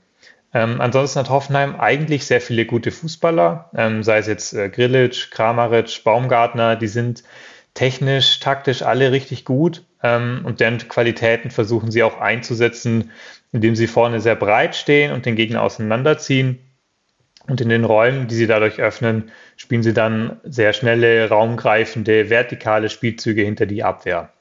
Ähm, 0.54 0.82
ansonsten 0.82 1.20
hat 1.20 1.30
Hoffenheim 1.30 1.76
eigentlich 1.76 2.26
sehr 2.26 2.42
viele 2.42 2.66
gute 2.66 2.92
Fußballer, 2.92 3.70
ähm, 3.76 4.04
sei 4.04 4.18
es 4.18 4.28
jetzt 4.28 4.54
äh, 4.54 4.70
Grilic, 4.70 5.30
Kramaric, 5.32 6.04
Baumgartner, 6.04 6.76
die 6.76 6.88
sind 6.88 7.24
technisch, 7.76 8.40
taktisch 8.40 8.82
alle 8.82 9.12
richtig 9.12 9.46
gut 9.46 9.86
ähm, 10.02 10.42
und 10.44 10.60
deren 10.60 10.80
Qualitäten 10.80 11.52
versuchen 11.52 11.92
sie 11.92 12.02
auch 12.02 12.20
einzusetzen, 12.20 13.12
indem 13.52 13.76
sie 13.76 13.88
vorne 13.88 14.22
sehr 14.22 14.36
breit 14.36 14.76
stehen 14.76 15.12
und 15.12 15.26
den 15.26 15.36
Gegner 15.36 15.62
auseinanderziehen. 15.62 16.60
Und 17.48 17.62
in 17.62 17.70
den 17.70 17.84
Räumen, 17.84 18.28
die 18.28 18.36
sie 18.36 18.46
dadurch 18.46 18.80
öffnen, 18.80 19.32
spielen 19.56 19.82
sie 19.82 19.94
dann 19.94 20.40
sehr 20.44 20.74
schnelle, 20.74 21.30
raumgreifende, 21.30 22.30
vertikale 22.30 22.90
Spielzüge 22.90 23.42
hinter 23.42 23.66
die 23.66 23.84
Abwehr. 23.84 24.34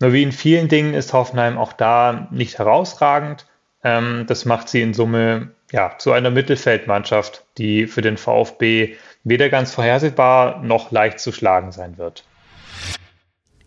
Nur 0.00 0.12
wie 0.12 0.24
in 0.24 0.32
vielen 0.32 0.68
Dingen 0.68 0.94
ist 0.94 1.12
Hoffenheim 1.12 1.58
auch 1.58 1.72
da 1.72 2.28
nicht 2.32 2.58
herausragend 2.58 3.46
ähm, 3.84 4.24
das 4.26 4.46
macht 4.46 4.68
sie 4.68 4.82
in 4.82 4.94
Summe 4.94 5.50
ja, 5.70 5.96
zu 5.98 6.12
einer 6.12 6.30
Mittelfeldmannschaft, 6.30 7.44
die 7.58 7.86
für 7.86 8.00
den 8.00 8.16
VfB 8.16 8.96
weder 9.22 9.50
ganz 9.50 9.72
vorhersehbar 9.72 10.62
noch 10.62 10.90
leicht 10.90 11.20
zu 11.20 11.32
schlagen 11.32 11.70
sein 11.70 11.98
wird. 11.98 12.24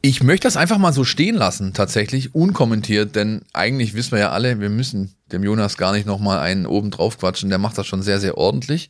Ich 0.02 0.24
möchte 0.24 0.48
das 0.48 0.58
einfach 0.58 0.78
mal 0.78 0.94
so 0.94 1.04
stehen 1.04 1.36
lassen, 1.36 1.74
tatsächlich, 1.74 2.34
unkommentiert, 2.34 3.16
denn 3.16 3.42
eigentlich 3.54 3.94
wissen 3.94 4.12
wir 4.12 4.20
ja 4.20 4.32
alle, 4.32 4.60
wir 4.60 4.70
müssen 4.70 5.16
dem 5.32 5.44
Jonas 5.44 5.78
gar 5.78 5.92
nicht 5.92 6.06
nochmal 6.06 6.40
einen 6.40 6.66
oben 6.66 6.92
drauf 6.92 7.18
quatschen, 7.18 7.50
der 7.50 7.58
macht 7.58 7.78
das 7.78 7.88
schon 7.88 8.04
sehr, 8.04 8.20
sehr 8.20 8.38
ordentlich. 8.38 8.90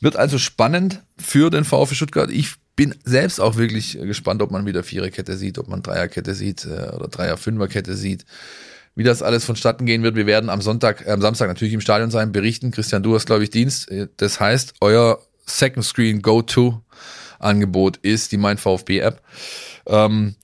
Wird 0.00 0.16
also 0.16 0.38
spannend 0.38 1.02
für 1.16 1.48
den 1.48 1.64
VfB 1.64 1.94
Stuttgart. 1.94 2.30
Ich 2.30 2.54
bin 2.74 2.94
selbst 3.04 3.40
auch 3.40 3.56
wirklich 3.56 3.98
gespannt, 4.02 4.42
ob 4.42 4.50
man 4.50 4.66
wieder 4.66 4.82
Viererkette 4.82 5.36
sieht, 5.36 5.58
ob 5.58 5.68
man 5.68 5.82
Dreierkette 5.82 6.34
sieht 6.34 6.64
äh, 6.66 6.90
oder 6.94 7.08
Dreier-Fünferkette 7.08 7.94
sieht 7.94 8.26
wie 8.94 9.04
das 9.04 9.22
alles 9.22 9.44
vonstatten 9.44 9.86
gehen 9.86 10.02
wird. 10.02 10.16
Wir 10.16 10.26
werden 10.26 10.50
am 10.50 10.60
Sonntag, 10.60 11.06
äh, 11.06 11.10
am 11.10 11.20
Samstag 11.20 11.48
natürlich 11.48 11.74
im 11.74 11.80
Stadion 11.80 12.10
sein, 12.10 12.32
berichten. 12.32 12.70
Christian, 12.70 13.02
du 13.02 13.14
hast, 13.14 13.26
glaube 13.26 13.44
ich, 13.44 13.50
Dienst. 13.50 13.90
Das 14.16 14.40
heißt, 14.40 14.74
euer 14.80 15.18
Second 15.46 15.84
Screen 15.84 16.22
Go-To 16.22 16.82
Angebot 17.38 17.96
ist 17.98 18.32
die 18.32 18.36
Mein 18.36 18.58
VfB 18.58 19.00
App. 19.00 19.22
Ähm, 19.86 20.36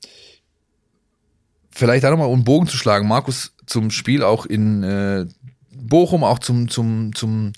vielleicht 1.70 2.05
da 2.05 2.11
nochmal 2.11 2.28
um 2.28 2.44
Bogen 2.44 2.66
zu 2.66 2.76
schlagen, 2.76 3.07
Markus, 3.07 3.55
zum 3.66 3.90
Spiel 3.90 4.22
auch 4.22 4.46
in 4.46 4.82
äh, 4.82 5.26
Bochum, 5.70 6.24
auch 6.24 6.40
zum, 6.40 6.68
zum, 6.68 7.14
zum, 7.14 7.53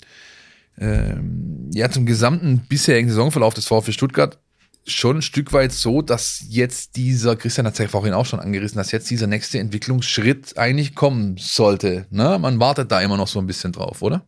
ähm, 0.77 1.69
ja, 1.73 1.89
zum 1.89 2.05
gesamten 2.05 2.59
bisherigen 2.59 3.09
Saisonverlauf 3.09 3.53
des 3.53 3.65
VfB 3.65 3.91
Stuttgart 3.91 4.37
schon 4.85 5.17
ein 5.17 5.21
Stück 5.21 5.53
weit 5.53 5.71
so, 5.71 6.01
dass 6.01 6.43
jetzt 6.47 6.95
dieser, 6.95 7.35
Christian 7.35 7.67
hat 7.67 7.73
es 7.73 7.79
ja 7.79 7.87
vorhin 7.87 8.13
auch 8.13 8.25
schon 8.25 8.39
angerissen, 8.39 8.77
dass 8.77 8.91
jetzt 8.91 9.09
dieser 9.09 9.27
nächste 9.27 9.59
Entwicklungsschritt 9.59 10.57
eigentlich 10.57 10.95
kommen 10.95 11.37
sollte. 11.37 12.07
Ne? 12.09 12.37
Man 12.39 12.59
wartet 12.59 12.91
da 12.91 13.01
immer 13.01 13.17
noch 13.17 13.27
so 13.27 13.39
ein 13.39 13.47
bisschen 13.47 13.71
drauf, 13.71 14.01
oder? 14.01 14.25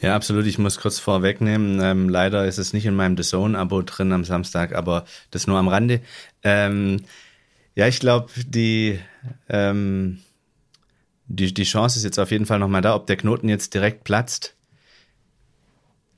Ja, 0.00 0.16
absolut. 0.16 0.46
Ich 0.46 0.58
muss 0.58 0.80
kurz 0.80 0.98
vorwegnehmen. 0.98 1.78
Ähm, 1.80 2.08
leider 2.08 2.46
ist 2.46 2.58
es 2.58 2.72
nicht 2.72 2.86
in 2.86 2.96
meinem 2.96 3.16
The 3.16 3.22
Zone-Abo 3.22 3.82
drin 3.82 4.12
am 4.12 4.24
Samstag, 4.24 4.74
aber 4.74 5.04
das 5.30 5.46
nur 5.46 5.58
am 5.58 5.68
Rande. 5.68 6.00
Ähm, 6.42 7.02
ja, 7.76 7.86
ich 7.86 8.00
glaube, 8.00 8.28
die, 8.44 8.98
ähm, 9.48 10.18
die, 11.26 11.54
die 11.54 11.62
Chance 11.62 11.98
ist 11.98 12.04
jetzt 12.04 12.18
auf 12.18 12.32
jeden 12.32 12.46
Fall 12.46 12.58
nochmal 12.58 12.82
da, 12.82 12.96
ob 12.96 13.06
der 13.06 13.16
Knoten 13.16 13.48
jetzt 13.48 13.74
direkt 13.74 14.02
platzt. 14.02 14.56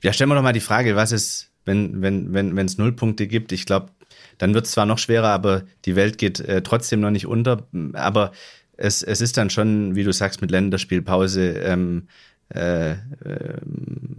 Ja, 0.01 0.13
stellen 0.13 0.31
wir 0.31 0.35
doch 0.35 0.41
mal 0.41 0.51
die 0.51 0.59
Frage, 0.59 0.95
was 0.95 1.11
ist, 1.11 1.51
wenn 1.65 2.01
wenn 2.01 2.33
wenn 2.33 2.55
wenn 2.55 2.65
es 2.65 2.77
Nullpunkte 2.77 3.27
gibt. 3.27 3.51
Ich 3.51 3.65
glaube, 3.65 3.91
dann 4.37 4.53
wird 4.53 4.65
es 4.65 4.71
zwar 4.71 4.85
noch 4.85 4.97
schwerer, 4.97 5.29
aber 5.29 5.63
die 5.85 5.95
Welt 5.95 6.17
geht 6.17 6.39
äh, 6.39 6.61
trotzdem 6.61 7.01
noch 7.01 7.11
nicht 7.11 7.27
unter. 7.27 7.67
Aber 7.93 8.31
es, 8.77 9.03
es 9.03 9.21
ist 9.21 9.37
dann 9.37 9.49
schon, 9.49 9.95
wie 9.95 10.03
du 10.03 10.11
sagst, 10.11 10.41
mit 10.41 10.51
Länderspielpause. 10.51 11.51
Ähm, 11.51 12.07
äh, 12.53 12.91
äh, 12.91 12.95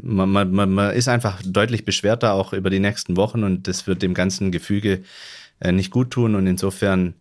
man, 0.03 0.31
man, 0.31 0.71
man 0.73 0.95
ist 0.95 1.09
einfach 1.09 1.41
deutlich 1.45 1.85
beschwerter 1.85 2.33
auch 2.33 2.53
über 2.53 2.71
die 2.71 2.81
nächsten 2.81 3.17
Wochen 3.17 3.45
und 3.45 3.69
das 3.69 3.87
wird 3.87 4.03
dem 4.03 4.15
ganzen 4.15 4.51
Gefüge 4.51 5.03
äh, 5.61 5.71
nicht 5.71 5.91
gut 5.91 6.11
tun 6.11 6.35
und 6.35 6.47
insofern 6.47 7.15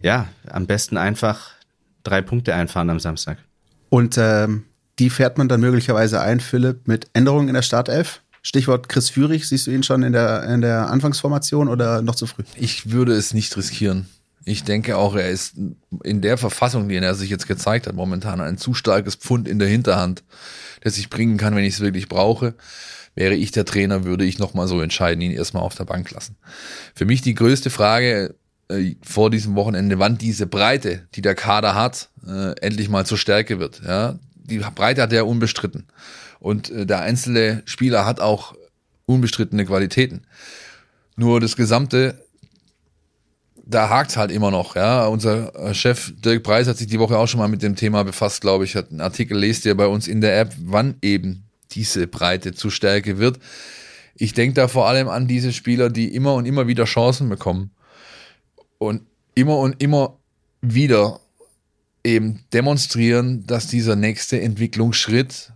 ja 0.00 0.28
am 0.48 0.66
besten 0.66 0.96
einfach 0.96 1.50
drei 2.02 2.22
Punkte 2.22 2.54
einfahren 2.54 2.90
am 2.90 2.98
Samstag. 2.98 3.38
Und 3.90 4.16
ähm, 4.18 4.64
die 4.98 5.10
fährt 5.10 5.36
man 5.36 5.48
dann 5.48 5.60
möglicherweise 5.60 6.20
ein, 6.20 6.40
Philipp, 6.40 6.88
mit 6.88 7.10
Änderungen 7.12 7.48
in 7.48 7.54
der 7.54 7.62
Startelf? 7.62 8.22
Stichwort 8.42 8.88
Chris 8.88 9.08
Führig, 9.08 9.48
siehst 9.48 9.66
du 9.66 9.70
ihn 9.70 9.84
schon 9.84 10.02
in 10.02 10.12
der, 10.12 10.42
in 10.44 10.60
der 10.60 10.90
Anfangsformation 10.90 11.68
oder 11.68 12.02
noch 12.02 12.16
zu 12.16 12.26
früh? 12.26 12.42
Ich 12.56 12.90
würde 12.90 13.12
es 13.12 13.34
nicht 13.34 13.56
riskieren. 13.56 14.06
Ich 14.44 14.64
denke 14.64 14.96
auch, 14.96 15.14
er 15.14 15.30
ist 15.30 15.54
in 16.02 16.20
der 16.20 16.36
Verfassung, 16.36 16.88
die 16.88 16.96
er 16.96 17.14
sich 17.14 17.30
jetzt 17.30 17.46
gezeigt 17.46 17.86
hat, 17.86 17.94
momentan 17.94 18.40
ein 18.40 18.58
zu 18.58 18.74
starkes 18.74 19.14
Pfund 19.14 19.46
in 19.46 19.60
der 19.60 19.68
Hinterhand, 19.68 20.24
das 20.80 20.98
ich 20.98 21.10
bringen 21.10 21.36
kann, 21.36 21.54
wenn 21.54 21.64
ich 21.64 21.74
es 21.74 21.80
wirklich 21.80 22.08
brauche. 22.08 22.54
Wäre 23.14 23.34
ich 23.34 23.52
der 23.52 23.64
Trainer, 23.64 24.04
würde 24.04 24.24
ich 24.24 24.38
nochmal 24.38 24.66
so 24.66 24.80
entscheiden, 24.80 25.20
ihn 25.20 25.32
erstmal 25.32 25.62
auf 25.62 25.76
der 25.76 25.84
Bank 25.84 26.10
lassen. 26.10 26.36
Für 26.94 27.04
mich 27.04 27.22
die 27.22 27.34
größte 27.34 27.70
Frage 27.70 28.34
äh, 28.68 28.96
vor 29.02 29.30
diesem 29.30 29.54
Wochenende, 29.54 30.00
wann 30.00 30.18
diese 30.18 30.46
Breite, 30.46 31.06
die 31.14 31.22
der 31.22 31.36
Kader 31.36 31.74
hat, 31.74 32.08
äh, 32.26 32.52
endlich 32.60 32.88
mal 32.88 33.06
zur 33.06 33.18
Stärke 33.18 33.60
wird. 33.60 33.82
Ja? 33.86 34.18
Die 34.34 34.58
Breite 34.58 35.02
hat 35.02 35.12
er 35.12 35.26
unbestritten. 35.26 35.86
Und 36.42 36.70
äh, 36.70 36.84
der 36.84 37.00
einzelne 37.00 37.62
Spieler 37.64 38.04
hat 38.04 38.20
auch 38.20 38.54
unbestrittene 39.06 39.64
Qualitäten. 39.64 40.22
Nur 41.16 41.40
das 41.40 41.56
gesamte 41.56 42.18
da 43.64 43.88
hakt's 43.88 44.16
halt 44.16 44.30
immer 44.30 44.50
noch. 44.50 44.76
Ja, 44.76 45.06
unser 45.06 45.54
äh, 45.54 45.74
Chef 45.74 46.12
Dirk 46.16 46.42
Preis 46.42 46.66
hat 46.66 46.78
sich 46.78 46.88
die 46.88 46.98
Woche 46.98 47.16
auch 47.16 47.26
schon 47.26 47.38
mal 47.38 47.48
mit 47.48 47.62
dem 47.62 47.76
Thema 47.76 48.02
befasst, 48.04 48.40
glaube 48.40 48.64
ich. 48.64 48.76
Hat 48.76 48.90
einen 48.90 49.00
Artikel 49.00 49.38
lest 49.38 49.64
ihr 49.64 49.76
bei 49.76 49.86
uns 49.86 50.08
in 50.08 50.20
der 50.20 50.38
App, 50.38 50.54
wann 50.58 50.96
eben 51.00 51.44
diese 51.70 52.06
Breite 52.06 52.52
zu 52.52 52.70
Stärke 52.70 53.18
wird. 53.18 53.38
Ich 54.14 54.34
denke 54.34 54.54
da 54.54 54.68
vor 54.68 54.88
allem 54.88 55.08
an 55.08 55.26
diese 55.26 55.52
Spieler, 55.52 55.90
die 55.90 56.14
immer 56.14 56.34
und 56.34 56.44
immer 56.44 56.66
wieder 56.66 56.84
Chancen 56.84 57.28
bekommen 57.28 57.70
und 58.78 59.02
immer 59.34 59.58
und 59.58 59.82
immer 59.82 60.18
wieder 60.60 61.20
eben 62.04 62.44
demonstrieren, 62.52 63.46
dass 63.46 63.68
dieser 63.68 63.96
nächste 63.96 64.40
Entwicklungsschritt, 64.40 65.51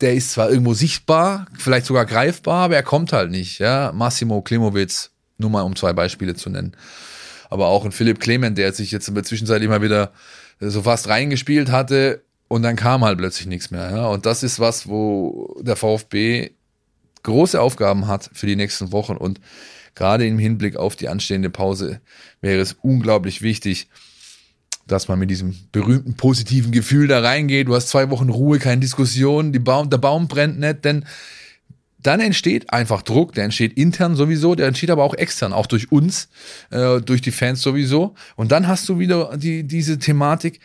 der 0.00 0.14
ist 0.14 0.32
zwar 0.32 0.50
irgendwo 0.50 0.74
sichtbar, 0.74 1.46
vielleicht 1.58 1.86
sogar 1.86 2.06
greifbar, 2.06 2.64
aber 2.64 2.76
er 2.76 2.82
kommt 2.82 3.12
halt 3.12 3.30
nicht. 3.30 3.58
Ja, 3.58 3.92
Massimo 3.92 4.40
Klimowitz, 4.42 5.10
nur 5.38 5.50
mal 5.50 5.62
um 5.62 5.76
zwei 5.76 5.92
Beispiele 5.92 6.34
zu 6.34 6.50
nennen. 6.50 6.72
Aber 7.50 7.66
auch 7.66 7.84
ein 7.84 7.92
Philipp 7.92 8.20
Clement, 8.20 8.56
der 8.56 8.72
sich 8.72 8.90
jetzt 8.90 9.08
in 9.08 9.14
der 9.14 9.24
Zwischenzeit 9.24 9.62
immer 9.62 9.82
wieder 9.82 10.12
so 10.60 10.82
fast 10.82 11.08
reingespielt 11.08 11.70
hatte 11.70 12.22
und 12.48 12.62
dann 12.62 12.76
kam 12.76 13.04
halt 13.04 13.18
plötzlich 13.18 13.46
nichts 13.46 13.70
mehr. 13.70 13.90
Ja? 13.90 14.06
Und 14.06 14.26
das 14.26 14.42
ist 14.42 14.60
was, 14.60 14.88
wo 14.88 15.60
der 15.62 15.76
VfB 15.76 16.50
große 17.22 17.60
Aufgaben 17.60 18.06
hat 18.06 18.30
für 18.32 18.46
die 18.46 18.56
nächsten 18.56 18.92
Wochen 18.92 19.16
und 19.16 19.40
gerade 19.94 20.26
im 20.26 20.38
Hinblick 20.38 20.76
auf 20.76 20.96
die 20.96 21.08
anstehende 21.08 21.50
Pause 21.50 22.00
wäre 22.40 22.60
es 22.60 22.76
unglaublich 22.80 23.42
wichtig, 23.42 23.88
dass 24.90 25.08
man 25.08 25.18
mit 25.18 25.30
diesem 25.30 25.56
berühmten 25.72 26.14
positiven 26.14 26.72
Gefühl 26.72 27.08
da 27.08 27.20
reingeht. 27.20 27.68
Du 27.68 27.74
hast 27.74 27.88
zwei 27.88 28.10
Wochen 28.10 28.28
Ruhe, 28.28 28.58
keine 28.58 28.80
Diskussion, 28.80 29.52
Baum, 29.64 29.90
der 29.90 29.98
Baum 29.98 30.28
brennt 30.28 30.58
nicht, 30.58 30.84
denn 30.84 31.04
dann 32.02 32.20
entsteht 32.20 32.72
einfach 32.72 33.02
Druck, 33.02 33.34
der 33.34 33.44
entsteht 33.44 33.74
intern 33.74 34.16
sowieso, 34.16 34.54
der 34.54 34.68
entsteht 34.68 34.90
aber 34.90 35.04
auch 35.04 35.14
extern, 35.14 35.52
auch 35.52 35.66
durch 35.66 35.92
uns, 35.92 36.28
äh, 36.70 37.00
durch 37.00 37.20
die 37.20 37.30
Fans 37.30 37.60
sowieso. 37.60 38.14
Und 38.36 38.52
dann 38.52 38.68
hast 38.68 38.88
du 38.88 38.98
wieder 38.98 39.36
die, 39.36 39.64
diese 39.64 39.98
Thematik, 39.98 40.60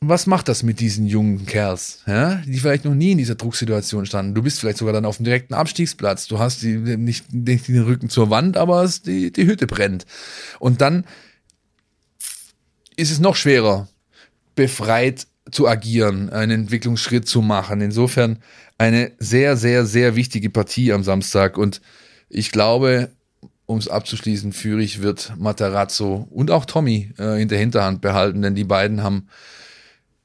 was 0.00 0.26
macht 0.26 0.48
das 0.48 0.62
mit 0.64 0.80
diesen 0.80 1.06
jungen 1.06 1.46
Kerls, 1.46 2.02
ja? 2.06 2.42
die 2.44 2.58
vielleicht 2.58 2.84
noch 2.84 2.94
nie 2.94 3.12
in 3.12 3.18
dieser 3.18 3.36
Drucksituation 3.36 4.04
standen? 4.04 4.34
Du 4.34 4.42
bist 4.42 4.60
vielleicht 4.60 4.78
sogar 4.78 4.92
dann 4.92 5.04
auf 5.04 5.16
dem 5.16 5.24
direkten 5.24 5.54
Abstiegsplatz. 5.54 6.26
Du 6.26 6.38
hast 6.38 6.62
die, 6.62 6.76
nicht, 6.76 7.32
nicht 7.32 7.68
den 7.68 7.82
Rücken 7.82 8.10
zur 8.10 8.28
Wand, 8.28 8.56
aber 8.56 8.82
es, 8.82 9.02
die, 9.02 9.32
die 9.32 9.46
Hütte 9.46 9.66
brennt. 9.66 10.04
Und 10.58 10.80
dann 10.80 11.04
ist 12.96 13.10
es 13.10 13.20
noch 13.20 13.36
schwerer, 13.36 13.88
befreit 14.54 15.26
zu 15.50 15.66
agieren, 15.68 16.30
einen 16.30 16.62
Entwicklungsschritt 16.62 17.26
zu 17.26 17.42
machen. 17.42 17.80
Insofern 17.80 18.38
eine 18.78 19.12
sehr, 19.18 19.56
sehr, 19.56 19.86
sehr 19.86 20.16
wichtige 20.16 20.50
Partie 20.50 20.92
am 20.92 21.02
Samstag. 21.02 21.58
Und 21.58 21.80
ich 22.28 22.52
glaube, 22.52 23.10
um 23.66 23.78
es 23.78 23.88
abzuschließen, 23.88 24.52
Fürich 24.52 25.02
wird 25.02 25.34
Matarazzo 25.38 26.26
und 26.30 26.50
auch 26.50 26.64
Tommy 26.64 27.12
äh, 27.18 27.40
in 27.40 27.48
der 27.48 27.58
Hinterhand 27.58 28.00
behalten, 28.00 28.42
denn 28.42 28.54
die 28.54 28.64
beiden 28.64 29.02
haben 29.02 29.28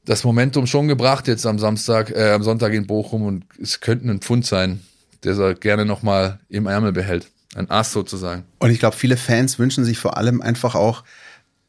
das 0.06 0.24
Momentum 0.24 0.68
schon 0.68 0.88
gebracht 0.88 1.28
jetzt 1.28 1.46
am 1.46 1.60
Samstag, 1.60 2.12
äh, 2.12 2.32
am 2.32 2.44
Sonntag 2.44 2.74
in 2.74 2.88
Bochum 2.88 3.24
und 3.24 3.46
es 3.62 3.82
könnte 3.82 4.10
ein 4.10 4.22
Pfund 4.22 4.46
sein, 4.46 4.82
der 5.24 5.38
er 5.38 5.54
gerne 5.54 5.86
nochmal 5.86 6.40
im 6.50 6.68
Ärmel 6.68 6.94
behält. 6.94 7.30
Ein 7.56 7.70
Ass 7.70 7.92
sozusagen. 7.92 8.44
Und 8.60 8.72
ich 8.72 8.80
glaube, 8.80 8.96
viele 8.96 9.18
Fans 9.18 9.58
wünschen 9.60 9.84
sich 9.84 9.98
vor 9.98 10.18
allem 10.18 10.42
einfach 10.42 10.76
auch 10.76 11.04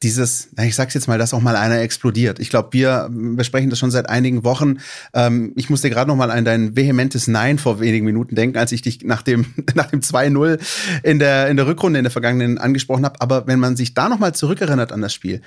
dieses, 0.03 0.51
ich 0.63 0.77
sag's 0.77 0.95
jetzt 0.95 1.09
mal, 1.09 1.19
dass 1.19 1.35
auch 1.35 1.41
mal 1.41 1.57
einer 1.57 1.81
explodiert. 1.81 2.39
Ich 2.39 2.51
glaube, 2.51 2.69
wir 2.73 3.09
besprechen 3.11 3.69
das 3.69 3.81
schon 3.81 3.91
seit 3.91 4.09
einigen 4.09 4.45
Wochen. 4.45 4.79
Ähm, 5.13 5.53
ich 5.57 5.71
musste 5.71 5.91
gerade 5.91 6.09
noch 6.09 6.17
mal 6.17 6.31
an 6.31 6.45
dein 6.45 6.77
vehementes 6.77 7.27
Nein 7.27 7.59
vor 7.59 7.81
wenigen 7.81 8.05
Minuten 8.05 8.37
denken, 8.37 8.59
als 8.59 8.71
ich 8.71 8.83
dich 8.83 9.03
nach 9.03 9.23
dem, 9.23 9.47
nach 9.75 9.87
dem 9.87 10.01
2-0 10.01 10.61
in 11.03 11.19
der, 11.19 11.49
in 11.49 11.57
der 11.57 11.67
Rückrunde 11.67 11.99
in 11.99 12.05
der 12.05 12.13
vergangenen 12.13 12.59
angesprochen 12.59 13.05
habe. 13.05 13.21
Aber 13.21 13.49
wenn 13.49 13.59
man 13.59 13.77
sich 13.77 13.95
da 13.95 14.09
noch 14.09 14.21
mal 14.21 14.35
zurückerinnert 14.35 14.93
an 14.93 15.01
das 15.01 15.13
Spiel, 15.13 15.43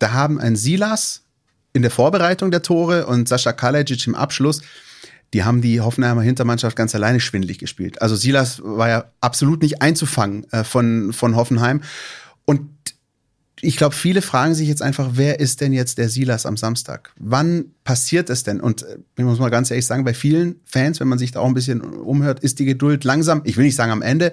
da 0.00 0.12
haben 0.12 0.40
ein 0.40 0.56
Silas 0.56 1.22
in 1.72 1.82
der 1.82 1.92
Vorbereitung 1.92 2.50
der 2.50 2.62
Tore 2.62 3.06
und 3.06 3.28
Sascha 3.28 3.52
Kalajic 3.52 4.06
im 4.08 4.16
Abschluss, 4.16 4.62
die 5.32 5.44
haben 5.44 5.62
die 5.62 5.80
Hoffenheimer 5.80 6.22
Hintermannschaft 6.22 6.76
ganz 6.76 6.94
alleine 6.94 7.20
schwindlig 7.20 7.58
gespielt. 7.58 8.02
Also 8.02 8.16
Silas 8.16 8.60
war 8.64 8.88
ja 8.88 9.04
absolut 9.20 9.62
nicht 9.62 9.82
einzufangen 9.82 10.50
äh, 10.52 10.64
von, 10.64 11.12
von 11.12 11.36
Hoffenheim. 11.36 11.82
Und 12.44 12.68
ich 13.64 13.76
glaube, 13.76 13.94
viele 13.94 14.22
fragen 14.22 14.54
sich 14.54 14.68
jetzt 14.68 14.82
einfach, 14.82 15.10
wer 15.14 15.40
ist 15.40 15.60
denn 15.60 15.72
jetzt 15.72 15.98
der 15.98 16.08
Silas 16.08 16.46
am 16.46 16.56
Samstag? 16.56 17.12
Wann 17.18 17.66
passiert 17.82 18.30
es 18.30 18.44
denn? 18.44 18.60
Und 18.60 18.82
äh, 18.82 18.98
ich 19.16 19.24
muss 19.24 19.38
mal 19.38 19.50
ganz 19.50 19.70
ehrlich 19.70 19.86
sagen, 19.86 20.04
bei 20.04 20.14
vielen 20.14 20.56
Fans, 20.64 21.00
wenn 21.00 21.08
man 21.08 21.18
sich 21.18 21.32
da 21.32 21.40
auch 21.40 21.46
ein 21.46 21.54
bisschen 21.54 21.80
umhört, 21.80 22.40
ist 22.40 22.58
die 22.58 22.64
Geduld 22.64 23.04
langsam, 23.04 23.42
ich 23.44 23.56
will 23.56 23.64
nicht 23.64 23.76
sagen 23.76 23.92
am 23.92 24.02
Ende, 24.02 24.32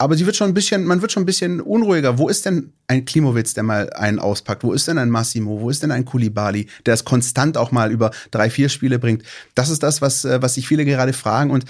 aber 0.00 0.16
sie 0.16 0.26
wird 0.26 0.36
schon 0.36 0.48
ein 0.48 0.54
bisschen, 0.54 0.84
man 0.84 1.02
wird 1.02 1.10
schon 1.10 1.24
ein 1.24 1.26
bisschen 1.26 1.60
unruhiger. 1.60 2.18
Wo 2.18 2.28
ist 2.28 2.46
denn 2.46 2.72
ein 2.86 3.04
Klimowitz, 3.04 3.54
der 3.54 3.64
mal 3.64 3.90
einen 3.90 4.20
auspackt? 4.20 4.62
Wo 4.62 4.72
ist 4.72 4.86
denn 4.86 4.96
ein 4.96 5.10
Massimo? 5.10 5.60
Wo 5.60 5.70
ist 5.70 5.82
denn 5.82 5.90
ein 5.90 6.04
Kulibali, 6.04 6.68
der 6.86 6.94
es 6.94 7.04
konstant 7.04 7.56
auch 7.56 7.72
mal 7.72 7.90
über 7.90 8.12
drei, 8.30 8.48
vier 8.48 8.68
Spiele 8.68 9.00
bringt? 9.00 9.24
Das 9.56 9.70
ist 9.70 9.82
das, 9.82 10.00
was, 10.00 10.24
äh, 10.24 10.40
was 10.40 10.54
sich 10.54 10.68
viele 10.68 10.84
gerade 10.84 11.12
fragen. 11.12 11.50
Und 11.50 11.64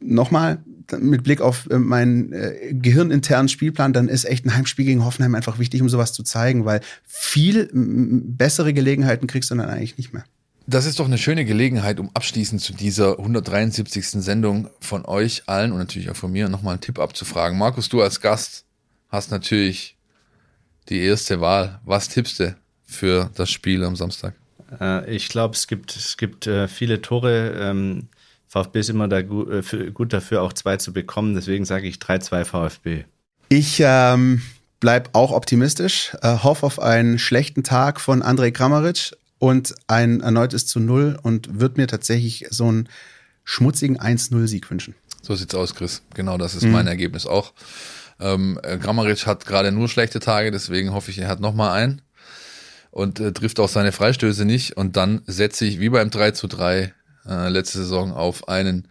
nochmal, 0.00 0.58
mit 0.98 1.22
Blick 1.22 1.40
auf 1.40 1.68
äh, 1.70 1.78
meinen 1.78 2.32
äh, 2.32 2.72
gehirninternen 2.72 3.48
Spielplan, 3.48 3.92
dann 3.92 4.08
ist 4.08 4.24
echt 4.24 4.44
ein 4.46 4.54
Heimspiel 4.54 4.86
gegen 4.86 5.04
Hoffenheim 5.04 5.34
einfach 5.34 5.58
wichtig, 5.58 5.82
um 5.82 5.88
sowas 5.88 6.12
zu 6.12 6.22
zeigen, 6.22 6.64
weil 6.64 6.80
viel 7.04 7.68
bessere 7.72 8.72
Gelegenheiten 8.72 9.26
kriegst 9.26 9.50
du 9.50 9.54
dann 9.54 9.68
eigentlich 9.68 9.98
nicht 9.98 10.12
mehr. 10.12 10.24
Das 10.66 10.84
ist 10.84 10.98
doch 10.98 11.06
eine 11.06 11.16
schöne 11.16 11.46
Gelegenheit, 11.46 11.98
um 11.98 12.10
abschließend 12.12 12.60
zu 12.60 12.74
dieser 12.74 13.18
173. 13.18 14.22
Sendung 14.22 14.68
von 14.80 15.06
euch 15.06 15.44
allen 15.46 15.72
und 15.72 15.78
natürlich 15.78 16.10
auch 16.10 16.16
von 16.16 16.30
mir 16.30 16.48
nochmal 16.50 16.74
einen 16.74 16.82
Tipp 16.82 16.98
abzufragen. 16.98 17.56
Markus, 17.56 17.88
du 17.88 18.02
als 18.02 18.20
Gast 18.20 18.66
hast 19.08 19.30
natürlich 19.30 19.96
die 20.90 21.00
erste 21.00 21.40
Wahl. 21.40 21.80
Was 21.84 22.08
tippst 22.10 22.40
du 22.40 22.54
für 22.84 23.30
das 23.34 23.50
Spiel 23.50 23.82
am 23.82 23.96
Samstag? 23.96 24.34
Äh, 24.78 25.10
ich 25.14 25.28
glaube, 25.28 25.54
es 25.54 25.66
gibt, 25.68 25.96
es 25.96 26.18
gibt 26.18 26.46
äh, 26.46 26.68
viele 26.68 27.00
Tore. 27.00 27.54
Ähm, 27.58 28.08
VfB 28.48 28.80
ist 28.80 28.90
immer 28.90 29.08
da 29.08 29.22
gut, 29.22 29.50
äh, 29.50 29.62
für, 29.62 29.92
gut 29.92 30.12
dafür, 30.12 30.42
auch 30.42 30.52
zwei 30.52 30.76
zu 30.78 30.92
bekommen. 30.92 31.34
Deswegen 31.34 31.64
sage 31.64 31.86
ich 31.86 31.96
3-2 31.96 32.44
VfB. 32.44 33.04
Ich 33.50 33.80
ähm, 33.84 34.42
bleib 34.80 35.10
auch 35.12 35.32
optimistisch, 35.32 36.16
äh, 36.22 36.38
hoffe 36.38 36.66
auf 36.66 36.80
einen 36.80 37.18
schlechten 37.18 37.62
Tag 37.62 38.00
von 38.00 38.22
Andrej 38.22 38.52
Kramaric 38.52 39.12
und 39.38 39.74
ein 39.86 40.20
erneutes 40.20 40.66
zu 40.66 40.80
Null 40.80 41.18
und 41.22 41.60
würde 41.60 41.80
mir 41.80 41.86
tatsächlich 41.86 42.46
so 42.50 42.66
einen 42.68 42.88
schmutzigen 43.44 43.98
1-0-Sieg 43.98 44.70
wünschen. 44.70 44.94
So 45.22 45.34
sieht's 45.34 45.54
aus, 45.54 45.74
Chris. 45.74 46.02
Genau 46.14 46.38
das 46.38 46.54
ist 46.54 46.64
mhm. 46.64 46.72
mein 46.72 46.86
Ergebnis 46.86 47.26
auch. 47.26 47.52
Ähm, 48.20 48.58
äh, 48.62 48.78
Grammaric 48.78 49.26
hat 49.26 49.46
gerade 49.46 49.72
nur 49.72 49.88
schlechte 49.88 50.20
Tage, 50.20 50.50
deswegen 50.50 50.92
hoffe 50.92 51.10
ich, 51.10 51.18
er 51.18 51.28
hat 51.28 51.40
nochmal 51.40 51.70
einen 51.70 52.02
und 52.90 53.20
äh, 53.20 53.32
trifft 53.32 53.60
auch 53.60 53.68
seine 53.68 53.92
Freistöße 53.92 54.44
nicht. 54.44 54.76
Und 54.76 54.96
dann 54.96 55.22
setze 55.26 55.64
ich 55.64 55.80
wie 55.80 55.88
beim 55.88 56.10
3 56.10 56.32
zu 56.32 56.46
3 56.46 56.92
äh, 57.28 57.48
letzte 57.48 57.78
Saison 57.78 58.12
auf 58.12 58.48
einen 58.48 58.88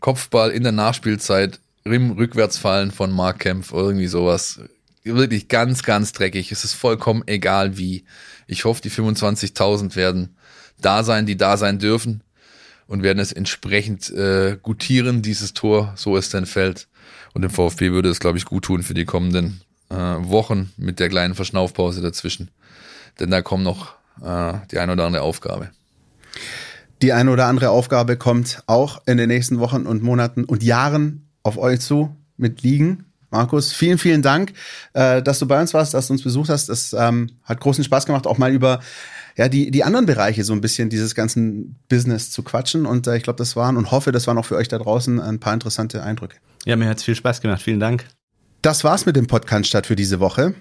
Kopfball 0.00 0.50
in 0.50 0.62
der 0.62 0.72
Nachspielzeit, 0.72 1.60
Rim 1.86 2.12
rückwärts 2.12 2.56
fallen 2.56 2.90
von 2.90 3.10
Mark 3.10 3.40
Kempf, 3.40 3.72
irgendwie 3.72 4.06
sowas. 4.06 4.60
Wirklich 5.02 5.48
ganz, 5.48 5.82
ganz 5.82 6.12
dreckig. 6.12 6.50
Es 6.50 6.64
ist 6.64 6.72
vollkommen 6.72 7.22
egal 7.26 7.76
wie. 7.76 8.04
Ich 8.46 8.64
hoffe, 8.64 8.80
die 8.80 8.90
25.000 8.90 9.96
werden 9.96 10.36
da 10.80 11.04
sein, 11.04 11.26
die 11.26 11.36
da 11.36 11.56
sein 11.56 11.78
dürfen 11.78 12.22
und 12.86 13.02
werden 13.02 13.18
es 13.18 13.32
entsprechend 13.32 14.10
äh, 14.10 14.56
gutieren, 14.62 15.22
dieses 15.22 15.52
Tor, 15.52 15.92
so 15.96 16.16
es 16.16 16.30
denn 16.30 16.46
fällt. 16.46 16.88
Und 17.34 17.42
dem 17.42 17.50
VfB 17.50 17.90
würde 17.90 18.08
es, 18.08 18.20
glaube 18.20 18.38
ich, 18.38 18.44
gut 18.44 18.64
tun 18.64 18.82
für 18.82 18.94
die 18.94 19.04
kommenden 19.04 19.60
äh, 19.90 19.94
Wochen 19.94 20.72
mit 20.76 21.00
der 21.00 21.08
kleinen 21.08 21.34
Verschnaufpause 21.34 22.00
dazwischen. 22.00 22.50
Denn 23.20 23.30
da 23.30 23.42
kommt 23.42 23.64
noch 23.64 23.94
äh, 24.22 24.54
die 24.70 24.78
eine 24.78 24.92
oder 24.92 25.06
andere 25.06 25.22
Aufgabe. 25.22 25.70
Die 27.02 27.12
eine 27.12 27.30
oder 27.30 27.46
andere 27.46 27.70
Aufgabe 27.70 28.16
kommt 28.16 28.62
auch 28.66 29.02
in 29.06 29.16
den 29.16 29.28
nächsten 29.28 29.58
Wochen 29.58 29.86
und 29.86 30.02
Monaten 30.02 30.44
und 30.44 30.62
Jahren 30.62 31.28
auf 31.42 31.58
euch 31.58 31.80
zu 31.80 32.14
mit 32.36 32.62
Liegen. 32.62 33.04
Markus, 33.30 33.72
vielen, 33.72 33.98
vielen 33.98 34.22
Dank, 34.22 34.52
äh, 34.92 35.20
dass 35.20 35.40
du 35.40 35.46
bei 35.46 35.60
uns 35.60 35.74
warst, 35.74 35.92
dass 35.92 36.06
du 36.06 36.12
uns 36.12 36.22
besucht 36.22 36.48
hast. 36.48 36.68
Das 36.68 36.92
ähm, 36.92 37.30
hat 37.42 37.60
großen 37.60 37.82
Spaß 37.82 38.06
gemacht, 38.06 38.28
auch 38.28 38.38
mal 38.38 38.52
über 38.52 38.80
ja, 39.36 39.48
die, 39.48 39.72
die 39.72 39.82
anderen 39.82 40.06
Bereiche 40.06 40.44
so 40.44 40.52
ein 40.52 40.60
bisschen 40.60 40.88
dieses 40.88 41.16
ganzen 41.16 41.76
Business 41.88 42.30
zu 42.30 42.44
quatschen. 42.44 42.86
Und 42.86 43.08
äh, 43.08 43.16
ich 43.16 43.24
glaube, 43.24 43.38
das 43.38 43.56
waren 43.56 43.76
und 43.76 43.90
hoffe, 43.90 44.12
das 44.12 44.28
waren 44.28 44.38
auch 44.38 44.44
für 44.44 44.56
euch 44.56 44.68
da 44.68 44.78
draußen 44.78 45.20
ein 45.20 45.40
paar 45.40 45.52
interessante 45.52 46.02
Eindrücke. 46.02 46.36
Ja, 46.64 46.76
mir 46.76 46.88
hat 46.88 46.98
es 46.98 47.02
viel 47.02 47.16
Spaß 47.16 47.40
gemacht. 47.40 47.60
Vielen 47.60 47.80
Dank. 47.80 48.06
Das 48.62 48.84
war's 48.84 49.04
mit 49.04 49.16
dem 49.16 49.26
Podcast 49.26 49.66
statt 49.66 49.86
für 49.86 49.96
diese 49.96 50.20
Woche. 50.20 50.54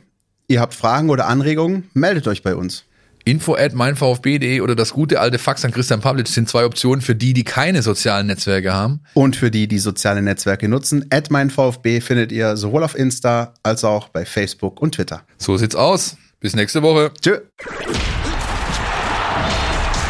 Ihr 0.47 0.60
habt 0.60 0.73
Fragen 0.73 1.10
oder 1.10 1.27
Anregungen? 1.27 1.89
Meldet 1.93 2.27
euch 2.27 2.41
bei 2.43 2.55
uns. 2.55 2.85
Info 3.25 3.55
at 3.55 3.73
meinvfb.de 3.73 4.61
oder 4.61 4.75
das 4.75 4.91
gute 4.91 5.19
alte 5.19 5.39
Fax 5.39 5.63
an 5.63 5.71
Christian 5.71 6.01
Pavlic 6.01 6.27
sind 6.27 6.49
zwei 6.49 6.65
Optionen 6.65 7.01
für 7.01 7.15
die, 7.15 7.33
die 7.33 7.43
keine 7.43 7.81
sozialen 7.81 8.27
Netzwerke 8.27 8.73
haben. 8.73 9.01
Und 9.13 9.35
für 9.35 9.49
die, 9.49 9.67
die 9.67 9.79
soziale 9.79 10.21
Netzwerke 10.21 10.67
nutzen, 10.67 11.05
at 11.09 11.31
meinvfb 11.31 12.01
findet 12.01 12.31
ihr 12.31 12.57
sowohl 12.57 12.83
auf 12.83 12.95
Insta 12.95 13.53
als 13.63 13.83
auch 13.83 14.09
bei 14.09 14.25
Facebook 14.25 14.81
und 14.81 14.95
Twitter. 14.95 15.23
So 15.37 15.57
sieht's 15.57 15.75
aus. 15.75 16.17
Bis 16.39 16.55
nächste 16.55 16.81
Woche. 16.81 17.11
Tschö. 17.21 17.39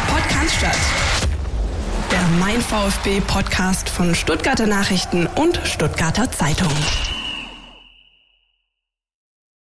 Podcast 0.08 0.54
statt. 0.58 0.76
Der 2.10 2.26
Mein 2.40 2.60
VfB 2.60 3.20
Podcast 3.20 3.88
von 3.88 4.14
Stuttgarter 4.16 4.66
Nachrichten 4.66 5.28
und 5.36 5.60
Stuttgarter 5.64 6.32
Zeitung. 6.32 6.72